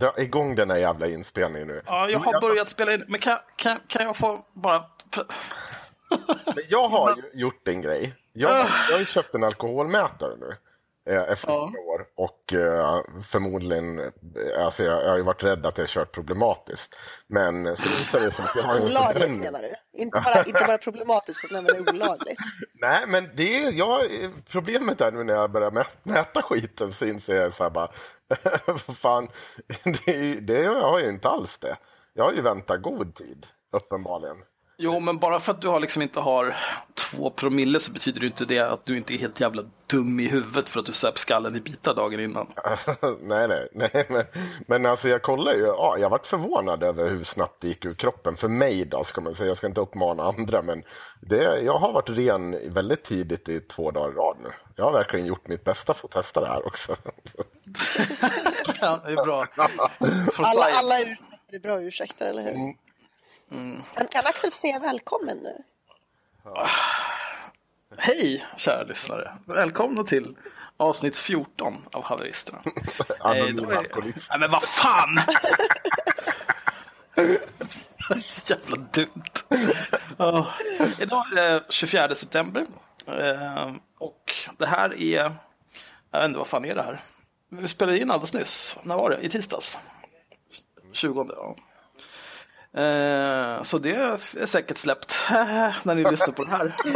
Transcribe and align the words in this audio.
Dra 0.00 0.12
igång 0.18 0.54
den 0.54 0.70
här 0.70 0.76
jävla 0.76 1.06
inspelningen 1.06 1.68
nu. 1.68 1.82
Ja, 1.86 2.08
jag 2.10 2.18
har 2.18 2.40
börjat 2.40 2.68
spela 2.68 2.94
in, 2.94 3.04
men 3.08 3.20
kan, 3.20 3.38
kan, 3.56 3.78
kan 3.86 4.06
jag 4.06 4.16
få 4.16 4.44
bara... 4.52 4.84
Jag 6.68 6.88
har 6.88 7.16
ju 7.32 7.40
gjort 7.40 7.68
en 7.68 7.82
grej. 7.82 8.14
Jag, 8.32 8.50
jag 8.88 8.92
har 8.94 8.98
ju 8.98 9.06
köpt 9.06 9.34
en 9.34 9.44
alkoholmätare 9.44 10.36
nu. 10.40 10.56
eh, 11.14 11.22
Efter 11.32 11.48
Ja. 11.48 11.72
några 11.74 11.80
år. 11.94 12.06
Och 12.16 12.52
eh, 12.52 13.00
förmodligen, 13.28 13.98
eh, 13.98 14.64
alltså 14.64 14.82
jag, 14.84 15.02
jag 15.04 15.08
har 15.10 15.16
ju 15.16 15.22
varit 15.22 15.42
rädd 15.44 15.66
att 15.66 15.78
jag 15.78 15.88
kört 15.88 16.12
problematiskt. 16.12 16.96
Men 17.26 17.64
så 17.76 17.82
visar 17.82 18.20
det 18.20 18.30
sig 18.30 18.44
att 18.44 18.56
jag 18.56 18.62
har 18.62 18.80
Olagligt 18.80 19.36
menar 19.38 19.62
du? 19.62 19.74
Inte 20.02 20.20
bara, 20.20 20.42
inte 20.42 20.64
bara 20.66 20.78
problematiskt 20.78 21.50
nämna 21.50 21.72
det 21.72 21.80
olagligt. 21.92 22.38
Nej, 22.80 23.04
men 23.06 23.28
det 23.34 23.64
är, 23.64 23.72
jag, 23.72 24.00
problemet 24.50 25.00
är 25.00 25.12
nu 25.12 25.24
när 25.24 25.34
jag 25.34 25.50
börjar 25.50 25.70
mä- 25.70 25.86
mäta 26.02 26.42
skiten 26.42 26.92
så 26.92 27.04
inser 27.04 27.34
jag 27.42 27.54
så 27.54 27.62
här 27.62 27.70
bara, 27.70 27.90
vad 28.86 28.96
fan, 28.96 29.28
det, 29.84 30.08
är 30.14 30.22
ju- 30.22 30.40
det 30.40 30.62
jag 30.62 30.80
har 30.80 31.00
ju 31.00 31.08
inte 31.08 31.28
alls 31.28 31.58
det. 31.58 31.76
Jag 32.14 32.24
har 32.24 32.32
ju 32.32 32.42
väntat 32.42 32.82
god 32.82 33.14
tid, 33.14 33.46
uppenbarligen. 33.72 34.36
Jo, 34.78 35.00
men 35.00 35.18
bara 35.18 35.38
för 35.38 35.52
att 35.52 35.60
du 35.62 35.68
har 35.68 35.80
liksom 35.80 36.02
inte 36.02 36.20
har 36.20 36.56
två 36.94 37.30
promille 37.30 37.80
så 37.80 37.92
betyder 37.92 38.20
det 38.20 38.26
inte 38.26 38.44
det 38.44 38.58
att 38.58 38.86
du 38.86 38.96
inte 38.96 39.14
är 39.14 39.18
helt 39.18 39.40
jävla 39.40 39.62
dum 39.90 40.20
i 40.20 40.28
huvudet 40.28 40.68
för 40.68 40.80
att 40.80 40.86
du 40.86 40.92
söp 40.92 41.18
skallen 41.18 41.56
i 41.56 41.60
bitar 41.60 41.94
dagen 41.94 42.20
innan. 42.20 42.46
nej, 43.20 43.48
nej, 43.48 43.68
nej, 43.72 44.06
men, 44.08 44.24
men 44.66 44.86
alltså 44.86 45.08
jag 45.08 45.22
kollar 45.22 45.52
ju, 45.52 45.60
ja, 45.66 45.96
jag 45.98 46.10
varit 46.10 46.26
förvånad 46.26 46.82
över 46.82 47.10
hur 47.10 47.24
snabbt 47.24 47.60
det 47.60 47.68
gick 47.68 47.84
ur 47.84 47.94
kroppen. 47.94 48.36
För 48.36 48.48
mig 48.48 48.84
då, 48.84 49.04
ska 49.04 49.20
man 49.20 49.34
säga, 49.34 49.48
jag 49.48 49.56
ska 49.56 49.66
inte 49.66 49.80
uppmana 49.80 50.22
andra, 50.22 50.62
men 50.62 50.82
det, 51.20 51.60
jag 51.60 51.78
har 51.78 51.92
varit 51.92 52.08
ren 52.10 52.72
väldigt 52.74 53.04
tidigt 53.04 53.48
i 53.48 53.60
två 53.60 53.90
dagar 53.90 54.12
i 54.12 54.14
rad 54.14 54.36
nu. 54.42 54.50
Jag 54.78 54.84
har 54.84 54.92
verkligen 54.92 55.26
gjort 55.26 55.48
mitt 55.48 55.64
bästa 55.64 55.94
för 55.94 56.08
att 56.08 56.12
testa 56.12 56.40
det 56.40 56.46
här 56.46 56.66
också. 56.66 56.96
Ja, 58.80 59.00
det 59.06 59.12
är 59.12 59.24
bra. 59.24 59.46
Alla, 60.38 60.64
alla 60.78 61.00
ursäkter 61.00 61.56
är 61.56 61.58
bra 61.58 61.82
ursäkter, 61.82 62.26
eller 62.26 62.42
hur? 62.42 62.52
Mm. 62.52 62.74
Men 63.96 64.06
kan 64.10 64.26
Axel 64.26 64.50
få 64.50 64.56
säga 64.56 64.78
välkommen 64.78 65.38
nu? 65.38 65.62
Hej, 67.98 68.46
kära 68.56 68.82
lyssnare. 68.82 69.38
Välkomna 69.46 70.02
till 70.04 70.36
avsnitt 70.76 71.16
14 71.18 71.84
av 71.92 72.04
Haveristerna. 72.04 72.62
Anonym 73.20 73.70
är- 73.70 73.76
alkoholist. 73.76 74.18
Nej, 74.30 74.38
men 74.38 74.50
vad 74.50 74.62
fan! 74.62 75.20
Jävla 78.46 78.76
dumt. 78.76 79.22
Ja. 80.16 80.46
Idag 80.98 81.24
är 81.32 81.34
det 81.54 81.64
24 81.68 82.14
september. 82.14 82.66
Eh, 83.06 83.72
Och 83.98 84.32
det 84.58 84.66
här 84.66 85.00
är... 85.02 85.32
Jag 86.10 86.18
vet 86.20 86.24
inte, 86.28 86.38
vad 86.38 86.46
fan 86.46 86.64
är 86.64 86.74
det 86.74 86.82
här? 86.82 87.00
Vi 87.48 87.68
spelade 87.68 87.98
in 87.98 88.10
alldeles 88.10 88.34
nyss. 88.34 88.76
När 88.82 88.96
var 88.96 89.10
det? 89.10 89.20
I 89.20 89.28
tisdags? 89.28 89.78
20, 90.92 91.26
ja. 91.36 91.56
Eh, 92.82 93.62
Så 93.62 93.78
det 93.78 93.94
är 93.94 94.46
säkert 94.46 94.78
släppt 94.78 95.14
när 95.84 95.94
ni 95.94 96.04
lyssnar 96.10 96.32
på 96.34 96.44
det 96.44 96.50
här. 96.50 96.74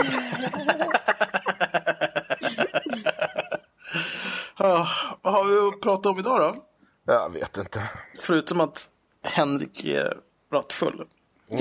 Ja, 4.58 4.88
vad 5.22 5.32
har 5.34 5.44
vi 5.44 5.58
att 5.76 5.80
prata 5.80 6.10
om 6.10 6.18
idag 6.18 6.40
då? 6.40 6.64
Jag 7.12 7.32
vet 7.32 7.56
inte. 7.56 7.90
Förutom 8.18 8.60
att 8.60 8.88
Henrik 9.22 9.84
är 9.84 10.16
rattfull. 10.52 11.04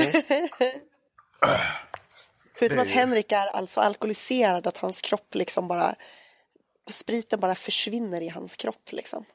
Förutom 2.59 2.79
att 2.79 2.87
Henrik 2.87 3.31
är 3.31 3.47
alltså 3.47 3.79
alkoholiserad, 3.79 4.67
att 4.67 4.77
hans 4.77 5.01
kropp 5.01 5.35
liksom 5.35 5.67
bara... 5.67 5.95
Spriten 6.89 7.39
bara 7.39 7.55
försvinner 7.55 8.21
i 8.21 8.29
hans 8.29 8.55
kropp 8.55 8.91
liksom. 8.91 9.25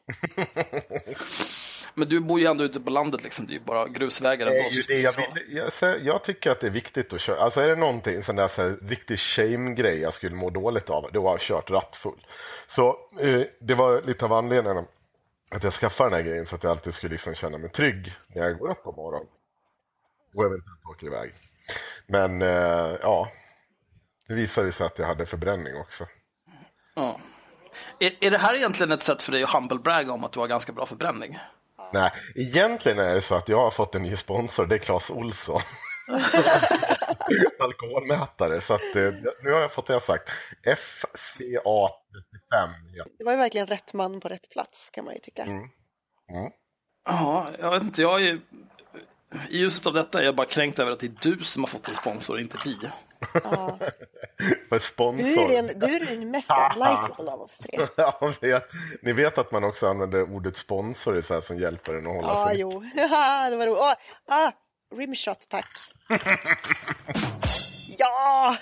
Men 1.95 2.09
du 2.09 2.21
bor 2.21 2.41
ju 2.41 2.47
ändå 2.47 2.65
ute 2.65 2.81
på 2.81 2.91
landet 2.91 3.25
liksom, 3.25 3.47
det 3.47 3.53
är 3.53 3.55
ju 3.55 3.65
bara 3.65 3.89
grusvägar. 3.89 4.47
Det 4.47 4.59
är 4.59 4.71
ju 4.71 4.83
det 4.83 5.01
jag, 5.01 5.17
vill, 5.17 5.71
jag, 5.81 6.01
jag 6.03 6.25
tycker 6.25 6.51
att 6.51 6.61
det 6.61 6.67
är 6.67 6.71
viktigt 6.71 7.13
att 7.13 7.21
köra. 7.21 7.41
Alltså 7.41 7.61
är 7.61 7.69
det 7.69 7.77
någonting 7.77 8.23
sån 8.23 8.37
där 8.37 8.49
så 8.49 8.63
här, 8.63 8.77
riktig 8.83 9.19
shame-grej 9.19 10.01
jag 10.01 10.15
skulle 10.15 10.37
må 10.37 10.51
dåligt 10.51 10.91
av, 10.91 11.11
det 11.13 11.19
var 11.19 11.35
att 11.35 11.41
ha 11.41 11.47
kört 11.47 11.71
rattfull. 11.71 12.27
Så 12.67 12.89
eh, 13.21 13.43
det 13.61 13.75
var 13.75 14.03
lite 14.03 14.25
av 14.25 14.33
anledningen 14.33 14.85
att 15.51 15.63
jag 15.63 15.73
skaffade 15.73 16.11
den 16.11 16.17
här 16.17 16.31
grejen 16.31 16.47
så 16.47 16.55
att 16.55 16.63
jag 16.63 16.71
alltid 16.71 16.95
skulle 16.95 17.13
liksom 17.13 17.35
känna 17.35 17.59
mig 17.59 17.71
trygg 17.71 18.13
när 18.29 18.43
jag 18.43 18.59
går 18.59 18.71
upp 18.71 18.83
på 18.83 18.93
morgonen. 18.93 19.29
Och 20.35 20.45
eventuellt 20.45 20.87
åker 20.91 21.07
iväg. 21.07 21.35
Men 22.07 22.43
eh, 22.43 22.97
ja, 23.03 23.29
det 24.29 24.35
visade 24.35 24.73
sig 24.73 24.87
att 24.87 24.99
jag 24.99 25.07
hade 25.07 25.27
förbränning 25.27 25.77
också. 25.77 26.07
Ja. 26.95 27.21
Är, 27.99 28.17
är 28.21 28.31
det 28.31 28.39
här 28.39 28.55
egentligen 28.55 28.93
ett 28.93 29.03
sätt 29.03 29.23
för 29.23 29.33
dig 29.33 29.43
att 29.43 29.51
humble 29.51 29.79
brag 29.79 30.11
om 30.11 30.25
att 30.25 30.33
du 30.33 30.41
har 30.41 30.47
ganska 30.47 30.73
bra 30.73 30.87
förbränning? 30.87 31.39
Nej, 31.93 32.13
egentligen 32.35 32.99
är 32.99 33.15
det 33.15 33.21
så 33.21 33.35
att 33.35 33.49
jag 33.49 33.59
har 33.59 33.71
fått 33.71 33.95
en 33.95 34.03
ny 34.03 34.17
sponsor, 34.17 34.67
det 34.67 34.75
är 34.75 34.79
Clas 34.79 35.11
Olsson. 35.11 35.61
Alkoholmätare, 37.61 38.61
så 38.61 38.75
att 38.75 38.97
eh, 38.97 39.13
nu 39.43 39.53
har 39.53 39.61
jag 39.61 39.73
fått 39.73 39.87
det 39.87 40.01
sagt. 40.01 40.31
FCA35. 40.65 41.89
Ja. 42.95 43.05
Det 43.19 43.25
var 43.25 43.33
ju 43.33 43.39
verkligen 43.39 43.67
rätt 43.67 43.95
man 43.95 44.21
på 44.21 44.29
rätt 44.29 44.51
plats 44.51 44.91
kan 44.91 45.05
man 45.05 45.15
ju 45.15 45.21
tycka. 45.21 45.43
Mm. 45.43 45.69
Ja, 47.05 47.47
jag 47.59 47.71
vet 47.71 47.83
inte, 47.83 48.03
jag 48.03 48.23
är 48.23 48.41
i 49.51 49.59
ljuset 49.59 49.87
av 49.87 49.93
detta 49.93 50.21
är 50.21 50.25
jag 50.25 50.35
bara 50.37 50.47
kränkt 50.47 50.79
över 50.79 50.93
att 50.93 51.01
det 51.01 51.07
är 51.07 51.15
du 51.37 51.45
som 51.45 51.63
har 51.63 51.69
fått 51.69 51.89
en 51.89 51.95
sponsor 51.95 52.41
inte 52.41 52.57
vi. 52.65 52.77
Ja. 53.45 53.79
För 54.69 54.79
sponsor. 54.79 55.25
Du, 55.27 55.35
är 55.41 55.63
den, 55.63 55.79
du 55.81 55.87
är 55.97 56.07
den 56.07 56.31
mest 56.31 56.51
unlikable 56.51 57.31
av 57.31 57.41
oss 57.41 57.59
tre. 57.59 57.87
Ja, 57.97 58.33
vet. 58.41 58.69
Ni 59.03 59.13
vet 59.13 59.39
att 59.39 59.53
man 59.53 59.65
också 59.65 59.87
använder 59.89 60.23
ordet 60.35 60.57
sponsor 60.57 61.17
i 61.19 61.23
så 61.23 61.35
här 61.35 61.41
som 61.41 61.59
hjälper 61.59 61.95
en 61.95 62.07
att 62.07 62.13
hålla 62.15 62.29
Ja, 62.29 62.49
sig. 62.49 62.61
jo. 62.61 62.71
det 62.95 63.57
var 63.57 63.67
roligt. 63.67 63.79
Åh, 63.79 63.93
ah, 64.27 64.53
rimshot, 64.97 65.47
tack. 65.49 65.69
ja! 67.99 68.57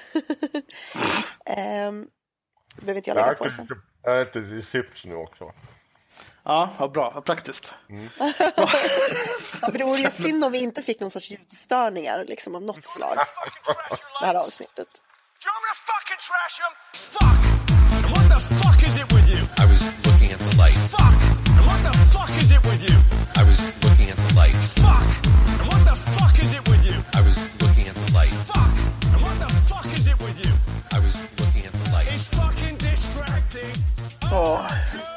um, 1.89 2.09
det 2.77 2.81
behöver 2.84 2.97
inte 2.97 3.10
jag 3.10 3.15
lägga 3.15 3.27
Jag 3.27 3.39
på 3.39 3.50
sen. 3.50 3.66
äter- 3.66 3.81
jag 4.03 4.21
äter 4.22 4.66
chips 4.72 5.04
nu 5.04 5.15
också. 5.15 5.53
Ja, 6.44 6.70
vad 6.78 6.92
bra, 6.92 7.10
vad 7.14 7.25
praktiskt. 7.25 7.75
Ja, 8.19 8.32
för 9.72 9.78
det 9.78 9.84
vore 9.84 9.98
ju 9.98 10.10
synd 10.10 10.44
om 10.44 10.53
vi 10.53 10.58
inte 10.62 10.82
fick 10.82 11.00
någon 11.00 11.10
sorts 11.10 11.30
ljudstörningar 11.30 12.25
liksom, 12.28 12.54
av 12.54 12.62
något 12.62 12.86
slag. 12.86 13.16
Det 14.20 14.26
här 14.26 14.34
avsnittet. 14.34 14.88
Do 15.42 15.48
you 15.48 15.53
want 15.54 15.64
me 15.66 15.72
to 15.75 15.82
fucking 15.92 16.20
trash 16.28 16.56
him? 16.62 16.72
Fuck! 17.16 17.41
And 17.97 18.06
what 18.14 18.26
the 18.34 18.41
fuck 18.62 18.78
is 18.88 18.97
it 18.97 19.08
with 19.12 19.28
you? 19.34 19.41
I 19.62 19.64
was 19.72 19.80
looking 20.06 20.30
at 20.32 20.38
the 20.38 20.56
light. 20.62 20.78
Fuck! 20.94 21.19
And 21.58 21.64
what 21.66 21.80
the 21.88 21.94
fuck 22.14 22.30
is 22.42 22.50
it 22.50 22.62
with 22.69 22.82
you? 22.88 22.97
I 23.41 23.42
was 23.50 23.59
looking 23.84 24.09
at 24.10 24.19
the 24.24 24.34
light. 24.41 24.56
Fuck! 24.82 25.09
And 25.60 25.66
what 25.70 25.82
the 25.91 25.97
fuck 26.16 26.34
is 26.44 26.53
it 26.59 26.64
with 26.70 26.82
you? 26.86 26.97
I 27.19 27.20
was 27.26 27.38
looking 27.62 27.86
at 27.91 27.97
the 28.03 28.09
light. 28.19 28.34
Fuck! 28.50 28.74
And 29.14 29.20
what 29.24 29.36
the 29.42 29.50
fuck 29.70 29.86
is 29.98 30.06
it 30.06 30.19
with 30.24 30.38
you? 30.44 30.53
I 30.97 30.98
was 31.04 31.14
looking 31.41 31.64
at 31.66 31.74
the 31.80 31.86
light. 31.94 32.09
It's 32.14 32.28
fucking 32.38 32.76
distracting. 32.78 33.74
Ja, 34.32 34.66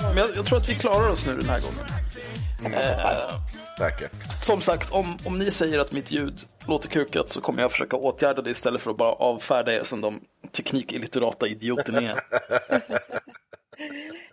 men 0.02 0.18
jag, 0.18 0.36
jag 0.36 0.46
tror 0.46 0.58
att 0.58 0.70
vi 0.70 0.76
klarar 0.76 1.10
oss 1.10 1.26
nu 1.26 1.36
den 1.38 1.50
här 1.50 1.60
gången. 1.62 1.86
Säkert. 3.78 4.12
Som 4.44 4.62
sagt, 4.62 4.92
om, 4.92 5.18
om 5.26 5.40
ni 5.40 5.52
säger 5.52 5.80
att 5.80 5.92
mitt 5.92 6.12
ljud 6.12 6.40
låter 6.68 6.90
kukat 6.90 7.30
så 7.30 7.42
kommer 7.42 7.62
jag 7.62 7.72
försöka 7.72 7.96
åtgärda 7.98 8.42
det 8.42 8.50
istället 8.50 8.82
för 8.82 8.92
att 8.92 8.98
bara 8.98 9.12
avfärda 9.12 9.74
er 9.74 9.84
som 9.84 10.02
de 10.02 10.22
teknikilliterata 10.52 11.48
idioter 11.48 11.94
ni 11.94 12.06
är. 12.06 12.20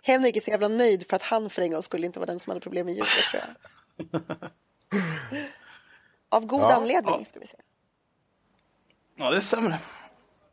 Henrik 0.03 0.35
är 0.35 0.41
så 0.41 0.49
jävla 0.51 0.67
nöjd 0.67 1.09
för 1.09 1.15
att 1.15 1.21
han 1.23 1.49
för 1.49 1.61
en 1.61 1.71
gång 1.71 1.83
skulle 1.83 2.05
inte 2.05 2.19
vara 2.19 2.27
den 2.27 2.39
som 2.39 2.51
hade 2.51 2.61
problem 2.61 2.85
med 2.85 2.95
ljudet, 2.95 3.09
tror 3.31 3.43
jag. 4.11 4.21
Av 6.31 6.45
god 6.45 6.61
Ja. 6.61 6.73
anledning, 6.75 7.25
ska 7.25 7.39
vi 7.39 7.47
se. 7.47 7.57
Ja, 9.17 9.29
det 9.29 9.41
stämmer. 9.41 9.79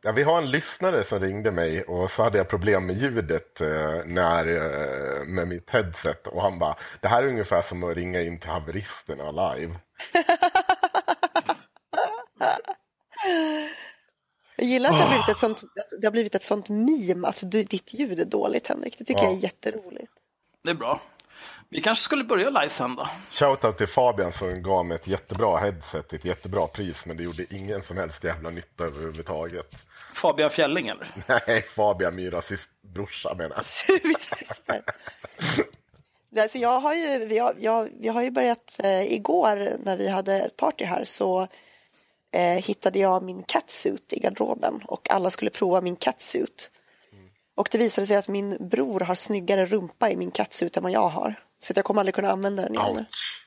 Ja, 0.03 0.11
vi 0.11 0.23
har 0.23 0.37
en 0.37 0.51
lyssnare 0.51 1.03
som 1.03 1.19
ringde 1.19 1.51
mig 1.51 1.83
och 1.83 2.11
så 2.11 2.23
hade 2.23 2.37
jag 2.37 2.49
problem 2.49 2.85
med 2.85 2.95
ljudet 2.97 3.61
eh, 3.61 4.01
när, 4.05 4.47
eh, 4.47 5.25
med 5.25 5.47
mitt 5.47 5.69
headset 5.69 6.27
och 6.27 6.41
han 6.41 6.59
bara, 6.59 6.75
det 7.01 7.07
här 7.07 7.23
är 7.23 7.27
ungefär 7.27 7.61
som 7.61 7.83
att 7.83 7.95
ringa 7.97 8.21
in 8.21 8.39
till 8.39 8.49
haveristerna 8.49 9.31
live. 9.31 9.75
Jag 14.55 14.67
gillar 14.67 14.89
att 14.89 14.95
det 14.95 15.01
har 15.01 15.09
blivit 15.09 15.29
ett 15.29 15.37
sånt, 15.37 15.63
att 15.63 16.01
det 16.01 16.07
har 16.07 16.11
blivit 16.11 16.35
ett 16.35 16.43
sånt 16.43 16.69
meme, 16.69 17.27
att 17.27 17.41
du, 17.51 17.63
ditt 17.63 17.93
ljud 17.93 18.19
är 18.19 18.25
dåligt, 18.25 18.67
Henrik. 18.67 18.97
Det 18.97 19.03
tycker 19.03 19.21
Ja. 19.23 19.27
jag 19.29 19.37
är 19.37 19.43
jätteroligt. 19.43 20.11
Det 20.63 20.69
är 20.69 20.75
bra. 20.75 21.01
Vi 21.69 21.81
kanske 21.81 22.03
skulle 22.03 22.23
börja 22.23 22.49
livesända. 22.49 23.09
Shoutout 23.31 23.77
till 23.77 23.87
Fabian 23.87 24.33
som 24.33 24.63
gav 24.63 24.85
mig 24.85 24.95
ett 24.95 25.07
jättebra 25.07 25.57
headset 25.57 26.09
till 26.09 26.19
ett 26.19 26.25
jättebra 26.25 26.67
pris 26.67 27.05
men 27.05 27.17
det 27.17 27.23
gjorde 27.23 27.55
ingen 27.55 27.83
som 27.83 27.97
helst 27.97 28.23
jävla 28.23 28.49
nytta 28.49 28.83
överhuvudtaget. 28.83 29.75
Fabian 30.13 30.49
Fjälling 30.49 30.87
eller? 30.87 31.07
Nej, 31.47 31.61
Fabian 31.61 32.15
Myras 32.15 32.51
brorsa 32.81 33.33
menar 33.33 33.55
jag. 33.55 33.65
Syster. 33.65 34.83
Alltså 36.37 36.57
jag 36.57 36.79
har 36.79 36.93
ju, 36.93 37.25
vi, 37.25 37.37
har, 37.37 37.55
jag, 37.59 37.89
vi 37.99 38.07
har 38.07 38.21
ju 38.21 38.31
börjat, 38.31 38.79
eh, 38.83 39.13
igår 39.13 39.77
när 39.83 39.97
vi 39.97 40.07
hade 40.07 40.39
ett 40.39 40.57
party 40.57 40.85
här 40.85 41.03
så 41.03 41.47
eh, 42.31 42.63
hittade 42.63 42.99
jag 42.99 43.23
min 43.23 43.43
catsuit 43.43 44.13
i 44.13 44.19
garderoben 44.19 44.81
och 44.85 45.11
alla 45.11 45.29
skulle 45.29 45.51
prova 45.51 45.81
min 45.81 45.95
catsuit. 45.95 46.71
Och 47.55 47.67
det 47.71 47.77
visade 47.77 48.07
sig 48.07 48.17
att 48.17 48.29
min 48.29 48.67
bror 48.69 48.99
har 48.99 49.15
snyggare 49.15 49.65
rumpa 49.65 50.09
i 50.09 50.15
min 50.15 50.31
catsuit 50.31 50.77
än 50.77 50.83
vad 50.83 50.91
jag 50.91 51.09
har. 51.09 51.43
Så 51.59 51.73
jag 51.75 51.85
kommer 51.85 52.01
aldrig 52.01 52.15
kunna 52.15 52.31
använda 52.31 52.63
den 52.63 52.75
igen. 52.75 52.97
Ouch. 52.97 53.41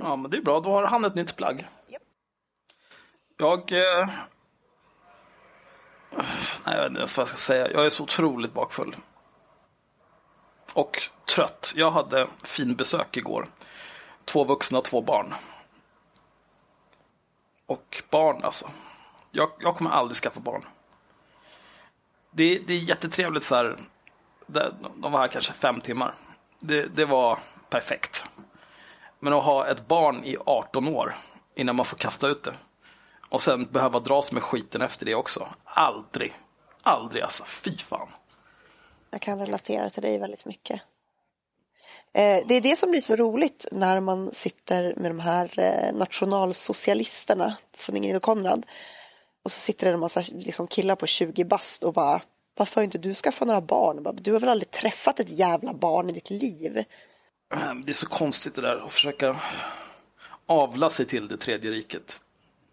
Ja, 0.00 0.16
men 0.16 0.30
det 0.30 0.36
är 0.36 0.42
bra. 0.42 0.60
Då 0.60 0.70
har 0.70 0.86
han 0.86 1.04
ett 1.04 1.14
nytt 1.14 1.36
plagg. 1.36 1.68
Japp. 1.88 2.02
Jag... 3.36 3.72
Eh... 3.72 4.08
Nej, 6.66 6.74
jag 6.74 6.82
vet 6.82 6.88
inte 6.88 6.98
ens 6.98 7.16
vad 7.16 7.22
jag 7.22 7.28
ska 7.28 7.38
säga. 7.38 7.70
Jag 7.70 7.86
är 7.86 7.90
så 7.90 8.02
otroligt 8.02 8.52
bakfull. 8.52 8.96
Och 10.72 11.02
trött. 11.34 11.72
Jag 11.76 11.90
hade 11.90 12.28
fin 12.44 12.76
besök 12.76 13.16
igår. 13.16 13.48
Två 14.24 14.44
vuxna, 14.44 14.80
två 14.80 15.00
barn. 15.00 15.34
Och 17.66 18.02
barn 18.10 18.44
alltså. 18.44 18.70
Jag, 19.30 19.50
jag 19.60 19.76
kommer 19.76 19.90
aldrig 19.90 20.16
skaffa 20.16 20.40
barn. 20.40 20.64
Det, 22.34 22.58
det 22.58 22.74
är 22.74 22.78
jättetrevligt 22.78 23.44
så 23.44 23.54
här. 23.54 23.78
De 24.96 25.12
var 25.12 25.20
här 25.20 25.28
kanske 25.28 25.52
fem 25.52 25.80
timmar. 25.80 26.14
Det, 26.60 26.86
det 26.86 27.04
var 27.04 27.38
perfekt. 27.70 28.26
Men 29.20 29.32
att 29.32 29.44
ha 29.44 29.66
ett 29.66 29.88
barn 29.88 30.24
i 30.24 30.36
18 30.46 30.88
år 30.88 31.14
innan 31.54 31.76
man 31.76 31.86
får 31.86 31.96
kasta 31.96 32.28
ut 32.28 32.42
det. 32.42 32.54
Och 33.28 33.42
sen 33.42 33.64
behöva 33.64 33.98
dras 33.98 34.32
med 34.32 34.42
skiten 34.42 34.82
efter 34.82 35.06
det 35.06 35.14
också. 35.14 35.48
Aldrig. 35.64 36.32
Aldrig 36.82 37.22
alltså. 37.22 37.44
Fy 37.44 37.78
fan. 37.78 38.08
Jag 39.10 39.20
kan 39.20 39.38
relatera 39.38 39.90
till 39.90 40.02
dig 40.02 40.18
väldigt 40.18 40.44
mycket. 40.44 40.80
Eh, 42.14 42.46
det 42.46 42.54
är 42.54 42.60
det 42.60 42.76
som 42.76 42.90
blir 42.90 43.00
så 43.00 43.16
roligt 43.16 43.66
när 43.72 44.00
man 44.00 44.32
sitter 44.32 44.94
med 44.96 45.10
de 45.10 45.20
här 45.20 45.58
eh, 45.58 45.94
nationalsocialisterna 45.94 47.56
från 47.76 47.96
Ingrid 47.96 48.16
och 48.16 48.22
Konrad. 48.22 48.66
Och 49.44 49.52
så 49.52 49.60
sitter 49.60 49.86
det 49.86 49.92
en 49.92 50.00
massa 50.00 50.22
liksom, 50.32 50.66
killar 50.66 50.96
på 50.96 51.06
20 51.06 51.44
bast 51.44 51.84
och 51.84 51.92
bara 51.92 52.22
varför 52.56 52.76
har 52.76 52.82
inte 52.82 52.98
du 52.98 53.14
skaffat 53.14 53.48
några 53.48 53.60
barn? 53.60 54.02
Bara, 54.02 54.12
Du 54.12 54.32
har 54.32 54.40
väl 54.40 54.48
aldrig 54.48 54.70
träffat 54.70 55.20
ett 55.20 55.38
jävla 55.38 55.74
barn 55.74 56.10
i 56.10 56.12
ditt 56.12 56.30
liv? 56.30 56.84
Det 57.84 57.90
är 57.90 57.94
så 57.94 58.06
konstigt 58.06 58.54
det 58.54 58.60
där 58.60 58.76
att 58.84 58.92
försöka 58.92 59.36
avla 60.46 60.90
sig 60.90 61.06
till 61.06 61.28
det 61.28 61.36
tredje 61.36 61.70
riket. 61.70 62.20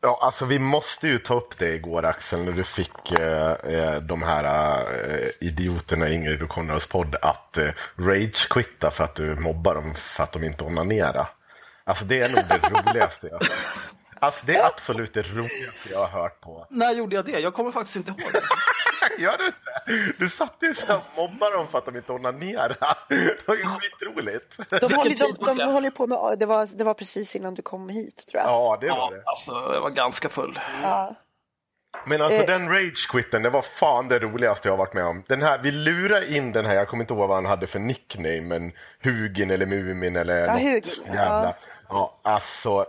Ja, 0.02 0.20
alltså 0.22 0.46
vi 0.46 0.60
måste 0.60 1.08
ju 1.08 1.18
ta 1.18 1.36
upp 1.36 1.58
det 1.58 1.74
igår 1.74 2.06
Axel, 2.06 2.44
när 2.44 2.52
du 2.52 2.64
fick 2.64 3.12
eh, 3.20 3.52
eh, 3.52 4.02
de 4.02 4.24
här 4.24 4.44
eh, 4.44 5.48
idioterna 5.48 6.10
i 6.10 6.14
Ingrid 6.14 6.42
och 6.42 6.50
Konrads 6.50 6.86
podd 6.86 7.16
att 7.22 7.58
eh, 7.58 7.70
rage-quitta 7.96 8.92
för 8.92 9.04
att 9.04 9.16
du 9.16 9.36
mobbar 9.36 9.76
dem 9.76 9.96
för 9.96 10.24
att 10.24 10.32
de 10.32 10.44
inte 10.44 10.64
onanerar. 10.64 11.28
Alltså 11.84 12.06
det 12.06 12.20
är 12.20 12.30
nog 12.30 12.44
det 12.50 12.70
roligaste 12.90 13.28
jag. 13.28 13.42
Alltså 14.20 14.46
det 14.46 14.56
är 14.56 14.66
absolut 14.66 15.14
det 15.14 15.22
roligaste 15.22 15.90
jag 15.92 16.00
har 16.06 16.22
hört 16.22 16.42
på. 16.42 16.66
När 16.70 16.92
gjorde 16.92 17.16
jag 17.16 17.26
det? 17.26 17.40
Jag 17.40 17.54
kommer 17.54 17.72
faktiskt 17.72 17.96
inte 17.96 18.12
ihåg. 18.12 18.32
Gör 19.20 19.38
du 19.38 19.46
inte? 19.46 20.14
Du 20.18 20.30
satt 20.30 20.56
ju 20.62 20.74
så 20.74 20.96
och 20.96 21.02
mobbade 21.16 21.56
dem 21.56 21.68
för 21.68 21.78
att 21.78 21.86
de 21.86 21.96
inte 21.96 22.12
onanerar. 22.12 22.78
Det 23.10 23.48
var 23.48 23.56
ju 23.56 23.64
skitroligt. 23.64 24.58
De 24.70 24.80
tid 25.04 25.18
de, 25.40 25.46
de 25.46 25.58
det? 25.58 25.66
håller 25.66 25.90
på 25.90 26.08
med, 26.08 26.18
det 26.40 26.46
var, 26.46 26.78
det 26.78 26.84
var 26.84 26.94
precis 26.94 27.36
innan 27.36 27.54
du 27.54 27.62
kom 27.62 27.90
hit 27.90 28.26
tror 28.32 28.42
jag. 28.44 28.50
Ja, 28.52 28.78
det 28.82 28.90
var 28.90 28.98
Ja, 28.98 29.10
det. 29.12 29.24
alltså, 29.26 29.52
jag 29.74 29.82
var 29.82 29.90
ganska 29.90 30.30
full. 30.30 30.60
Ja. 30.84 31.16
Men 32.06 32.22
alltså 32.22 32.40
Eh. 32.40 32.46
den 32.46 32.70
rage-quitten, 32.70 33.44
det 33.44 33.50
var 33.50 33.62
fan 33.62 34.08
det 34.08 34.20
roligaste 34.20 34.68
jag 34.68 34.74
har 34.74 34.78
varit 34.78 34.94
med 34.94 35.06
om. 35.06 35.24
Den 35.28 35.42
här, 35.42 35.60
vi 35.64 35.72
lurade 35.72 36.36
in 36.36 36.52
den 36.52 36.66
här, 36.66 36.76
jag 36.76 36.88
kommer 36.88 37.04
inte 37.04 37.14
ihåg 37.14 37.28
vad 37.28 37.38
han 37.38 37.46
hade 37.46 37.68
för 37.68 37.80
nickname, 37.80 38.42
men 38.42 38.72
Hugin 39.04 39.52
eller 39.52 39.66
Mumin 39.66 40.16
eller 40.16 40.38
Ja, 40.40 40.54
något 40.54 40.62
Hugin, 40.62 41.04
jävla. 41.06 41.56
Ja. 41.90 42.20
alltså. 42.24 42.86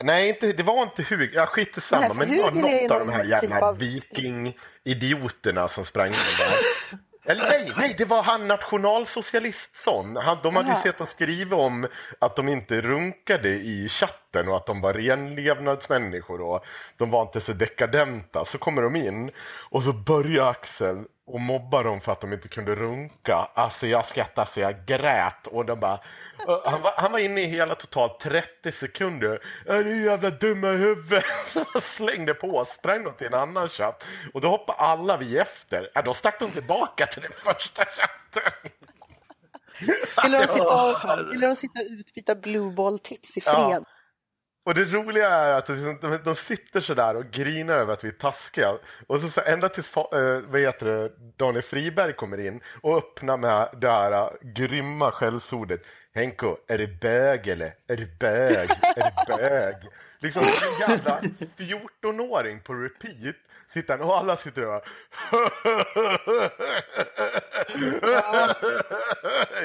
Nej, 0.00 0.28
inte, 0.28 0.52
det 0.52 0.62
var 0.62 0.82
inte 0.82 1.02
Hugin, 1.02 1.30
jag 1.32 1.48
skiter 1.48 1.80
samma, 1.80 2.00
Nej, 2.00 2.16
men 2.16 2.28
det 2.28 2.42
var 2.42 2.52
något 2.52 2.90
av 2.90 3.06
de 3.06 3.12
här 3.12 3.22
typ 3.22 3.30
jävla 3.30 3.66
av- 3.68 3.78
viking-idioterna 3.78 5.68
som 5.68 5.84
sprang 5.84 6.06
in 6.06 6.12
där. 6.38 6.98
Eller 7.26 7.42
nej, 7.48 7.72
nej, 7.76 7.94
det 7.98 8.04
var 8.04 8.22
han 8.22 8.48
nationalsocialistson. 8.48 10.16
Han, 10.16 10.38
de 10.42 10.56
hade 10.56 10.68
ju 10.68 10.74
sett 10.74 11.00
och 11.00 11.08
skrivit 11.08 11.52
om 11.52 11.86
att 12.18 12.36
de 12.36 12.48
inte 12.48 12.80
runkade 12.80 13.48
i 13.48 13.88
chatten 13.88 14.48
och 14.48 14.56
att 14.56 14.66
de 14.66 14.80
var 14.80 14.92
renlevnadsmänniskor 14.94 16.40
och 16.40 16.64
de 16.96 17.10
var 17.10 17.22
inte 17.22 17.40
så 17.40 17.52
dekadenta. 17.52 18.44
Så 18.44 18.58
kommer 18.58 18.82
de 18.82 18.96
in 18.96 19.30
och 19.70 19.82
så 19.82 19.92
börjar 19.92 20.50
Axel 20.50 21.04
och 21.26 21.40
mobbar 21.40 21.84
dem 21.84 22.00
för 22.00 22.12
att 22.12 22.20
de 22.20 22.32
inte 22.32 22.48
kunde 22.48 22.74
runka. 22.74 23.48
Alltså 23.54 23.86
jag 23.86 24.06
skrattade 24.06 24.46
så 24.50 24.60
jag 24.60 24.86
grät 24.86 25.46
och 25.46 25.64
de 25.64 25.80
bara 25.80 25.98
"Ö, 26.48 26.58
han 26.64 26.82
var, 26.82 26.92
han 26.96 27.12
var 27.12 27.18
inne 27.18 27.40
i 27.40 27.46
hela 27.46 27.74
totalt 27.74 28.20
30 28.20 28.72
sekunder. 28.72 29.40
Är 29.66 29.84
du 29.84 30.04
jävla 30.04 30.30
dumma 30.30 30.72
i 30.72 30.76
huvudet? 30.76 31.24
Så 31.46 31.64
han 31.72 31.82
slängde 31.82 32.34
på 32.34 32.48
och 32.48 32.66
sprang 32.68 33.04
de 33.04 33.14
till 33.16 33.26
en 33.26 33.34
annan 33.34 33.68
chatt. 33.68 34.04
Och 34.34 34.40
då 34.40 34.48
hoppade 34.48 34.78
alla 34.78 35.16
vi 35.16 35.38
efter. 35.38 35.90
Ja, 35.94 36.02
då 36.02 36.14
stack 36.14 36.40
de 36.40 36.50
tillbaka 36.50 37.06
till 37.06 37.22
den 37.22 37.32
första 37.32 37.84
chatten. 37.84 38.52
Ville 40.22 40.38
de 40.38 40.46
sitta 40.46 40.90
och, 40.90 41.32
ville 41.32 41.46
de 41.46 41.54
sitta 41.56 41.80
och 41.80 41.86
utbyta 41.90 42.34
blueball-tips 42.34 43.36
i 43.36 43.40
Ja. 43.46 43.80
Och 44.64 44.74
det 44.74 44.84
roliga 44.84 45.28
är 45.28 45.52
att 45.52 45.66
de, 45.66 46.18
de, 46.24 46.34
sitter 46.34 46.80
så 46.80 46.94
där 46.94 47.16
och 47.16 47.30
grinar 47.30 47.74
över 47.74 47.92
att 47.92 48.04
vi 48.04 48.08
är 48.08 48.12
taskiga. 48.12 48.78
Och 49.06 49.20
så, 49.20 49.28
så 49.28 49.40
ända 49.40 49.68
tills 49.68 49.96
äh, 49.96 50.02
vad 50.48 50.60
heter 50.60 50.86
det, 50.86 51.12
Daniel 51.36 51.62
Friberg 51.62 52.12
kommer 52.12 52.40
in 52.40 52.60
och 52.82 52.96
öppnar 52.96 53.36
med 53.36 53.68
det 53.80 53.90
här 53.90 54.12
eh, 54.12 54.28
grymma 54.42 55.10
skällsordet. 55.10 55.80
Henko, 56.14 56.56
är 56.66 56.78
det 56.78 57.00
bög 57.00 57.48
eller? 57.48 57.74
Är 57.88 57.96
det 57.96 58.18
bög? 58.18 58.70
Är 58.96 59.26
det 59.26 59.36
bög? 59.36 59.76
Liksom 60.24 60.42
en 60.42 60.88
jävla 60.88 61.20
14-åring 61.56 62.60
på 62.60 62.74
repeat. 62.74 63.36
Sitter 63.74 64.02
och 64.02 64.18
alla 64.18 64.36
sitter 64.36 64.62
och 64.66 64.68
bara... 64.68 64.82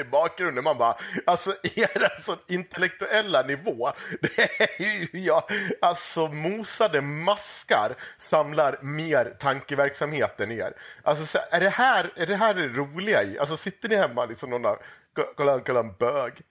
i 0.00 0.04
bakgrunden. 0.04 0.64
Man 0.64 0.78
bara, 0.78 0.96
alltså 1.26 1.54
er 1.62 2.22
sån 2.22 2.36
intellektuella 2.48 3.42
nivå, 3.42 3.92
det 4.20 4.60
är 4.60 4.82
ju 4.82 5.08
jag, 5.12 5.42
alltså 5.80 6.28
mosade 6.28 7.00
maskar 7.00 7.96
samlar 8.18 8.78
mer 8.82 9.36
tankeverksamhet 9.38 10.40
än 10.40 10.52
er. 10.52 10.72
Alltså 11.02 11.26
så, 11.26 11.38
är, 11.50 11.60
det 11.60 11.68
här, 11.68 12.12
är 12.16 12.26
det 12.26 12.36
här 12.36 12.54
det 12.54 12.68
roliga 12.68 13.22
i? 13.22 13.38
Alltså 13.38 13.56
sitter 13.56 13.88
ni 13.88 13.96
hemma 13.96 14.24
liksom 14.24 14.50
någon 14.50 14.62
där, 14.62 14.76
kolla, 15.36 15.60
kolla 15.60 15.80
en 15.80 15.92
bög. 15.98 16.42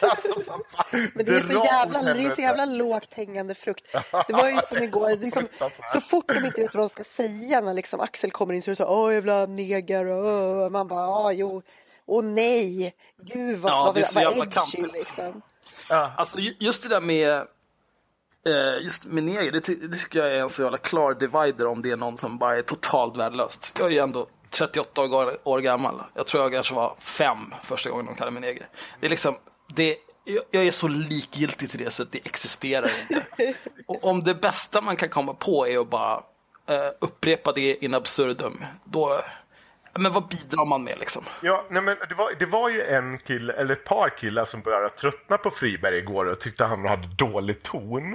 alltså, 0.00 0.60
Men 1.14 1.26
det 1.26 1.34
är, 1.34 1.38
så 1.40 1.52
jävla, 1.52 2.02
det 2.02 2.22
är 2.24 2.34
så 2.34 2.40
jävla 2.40 2.64
lågt 2.64 3.14
hängande 3.14 3.54
frukt. 3.54 3.84
Det 4.28 4.32
var 4.32 4.48
ju 4.48 4.60
som 4.60 4.82
igår, 4.82 5.16
liksom, 5.20 5.48
så 5.92 6.00
fort 6.00 6.28
de 6.28 6.44
inte 6.46 6.60
vet 6.60 6.74
vad 6.74 6.84
de 6.84 6.88
ska 6.88 7.04
säga 7.04 7.60
när 7.60 7.74
liksom 7.74 8.00
Axel 8.00 8.30
kommer 8.30 8.54
in 8.54 8.62
så 8.62 8.68
är 8.70 8.72
det 8.72 8.76
så 8.76 8.86
åh 8.86 9.14
jävla 9.14 9.46
neger, 9.46 10.08
åh. 10.08 10.70
man 10.70 10.88
bara, 10.88 11.00
ja 11.06 11.32
jo, 11.32 11.62
åh 12.06 12.24
nej, 12.24 12.94
gud 13.22 13.58
vad, 13.58 13.72
Ja, 13.72 13.82
vad, 13.84 13.94
det 13.94 14.00
är 14.00 14.04
så 14.04 14.14
vad 14.14 14.22
jävla 14.24 14.44
edgy 14.44 14.86
liksom. 14.92 15.42
Alltså 15.88 16.38
ju- 16.38 16.56
just 16.60 16.82
det 16.82 16.88
där 16.88 17.00
med 17.00 17.28
eh, 18.46 18.82
just 18.82 19.04
med 19.04 19.24
neger, 19.24 19.52
det, 19.52 19.60
ty- 19.60 19.74
det 19.88 19.96
tycker 19.98 20.18
jag 20.18 20.28
är 20.36 20.40
en 20.40 20.50
så 20.50 20.62
jävla 20.62 20.78
klar 20.78 21.14
divider 21.14 21.66
om 21.66 21.82
det 21.82 21.90
är 21.90 21.96
någon 21.96 22.18
som 22.18 22.38
bara 22.38 22.56
är 22.56 22.62
totalt 22.62 23.16
värdelöst. 23.16 23.76
Jag 23.78 23.86
är 23.88 23.92
ju 23.92 23.98
ändå 23.98 24.26
38 24.58 25.02
år, 25.02 25.38
år 25.44 25.60
gammal. 25.60 26.02
Jag 26.14 26.26
tror 26.26 26.42
jag 26.42 26.52
kanske 26.52 26.74
var 26.74 26.94
fem 26.98 27.54
första 27.62 27.90
gången 27.90 28.06
de 28.06 28.14
kallade 28.14 28.40
mig 28.40 28.50
neger. 28.52 28.68
Det 29.00 29.06
är 29.06 29.10
liksom, 29.10 29.36
det, 29.74 29.96
jag- 30.24 30.44
jag 30.50 30.66
är 30.66 30.70
så 30.70 30.88
likgiltig 30.88 31.70
till 31.70 31.84
det 31.84 31.90
så 31.90 32.02
att 32.02 32.12
det 32.12 32.18
existerar 32.26 32.90
inte. 33.10 33.54
Och 33.86 34.04
om 34.04 34.20
det 34.20 34.34
bästa 34.34 34.80
man 34.80 34.96
kan 34.96 35.08
komma 35.08 35.34
på 35.34 35.68
är 35.68 35.78
att 35.78 35.90
bara 35.90 36.22
eh, 36.68 36.88
upprepa 37.00 37.52
det 37.52 37.84
in 37.84 37.94
absurdum, 37.94 38.64
då, 38.84 39.20
men 39.94 40.12
vad 40.12 40.28
bidrar 40.28 40.64
man 40.64 40.84
med 40.84 40.98
liksom? 40.98 41.24
Ja, 41.42 41.66
nej 41.70 41.82
men 41.82 41.96
det 42.08 42.14
var, 42.14 42.32
det 42.38 42.46
var 42.46 42.68
ju 42.68 42.82
en 42.82 43.18
kille, 43.18 43.52
eller 43.52 43.72
ett 43.72 43.84
par 43.84 44.18
killar 44.18 44.44
som 44.44 44.60
började 44.60 44.90
tröttna 44.90 45.38
på 45.38 45.50
Friberg 45.50 45.98
igår 45.98 46.26
och 46.26 46.40
tyckte 46.40 46.64
han 46.64 46.84
hade 46.84 47.06
dålig 47.06 47.62
ton. 47.62 48.12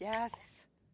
Yes. 0.00 0.32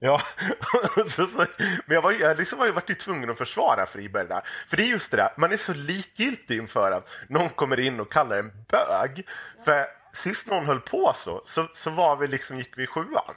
Ja, 0.00 0.22
men 1.86 1.94
jag, 1.94 2.02
var, 2.02 2.10
ju- 2.12 2.18
jag 2.18 2.36
liksom 2.36 2.58
var 2.58 2.68
varit 2.70 2.90
ju 2.90 2.94
tvungen 2.94 3.30
att 3.30 3.38
försvara 3.38 3.86
Friberg 3.86 4.28
där. 4.28 4.40
För 4.70 4.76
det 4.76 4.82
är 4.82 4.86
just 4.86 5.10
det 5.10 5.16
där, 5.16 5.32
man 5.36 5.52
är 5.52 5.56
så 5.56 5.72
likgiltig 5.74 6.58
inför 6.58 6.92
att 6.92 7.16
någon 7.28 7.48
kommer 7.50 7.80
in 7.80 8.00
och 8.00 8.12
kallar 8.12 8.36
en 8.38 8.52
bög. 8.68 9.26
För 9.64 9.86
sist 10.14 10.46
någon 10.46 10.66
höll 10.66 10.80
på 10.80 11.12
så, 11.16 11.42
så, 11.44 11.68
så 11.74 11.90
var 11.90 12.16
vi 12.16 12.26
liksom, 12.26 12.58
gick 12.58 12.78
vi 12.78 12.82
i 12.82 12.86
sjuan. 12.86 13.34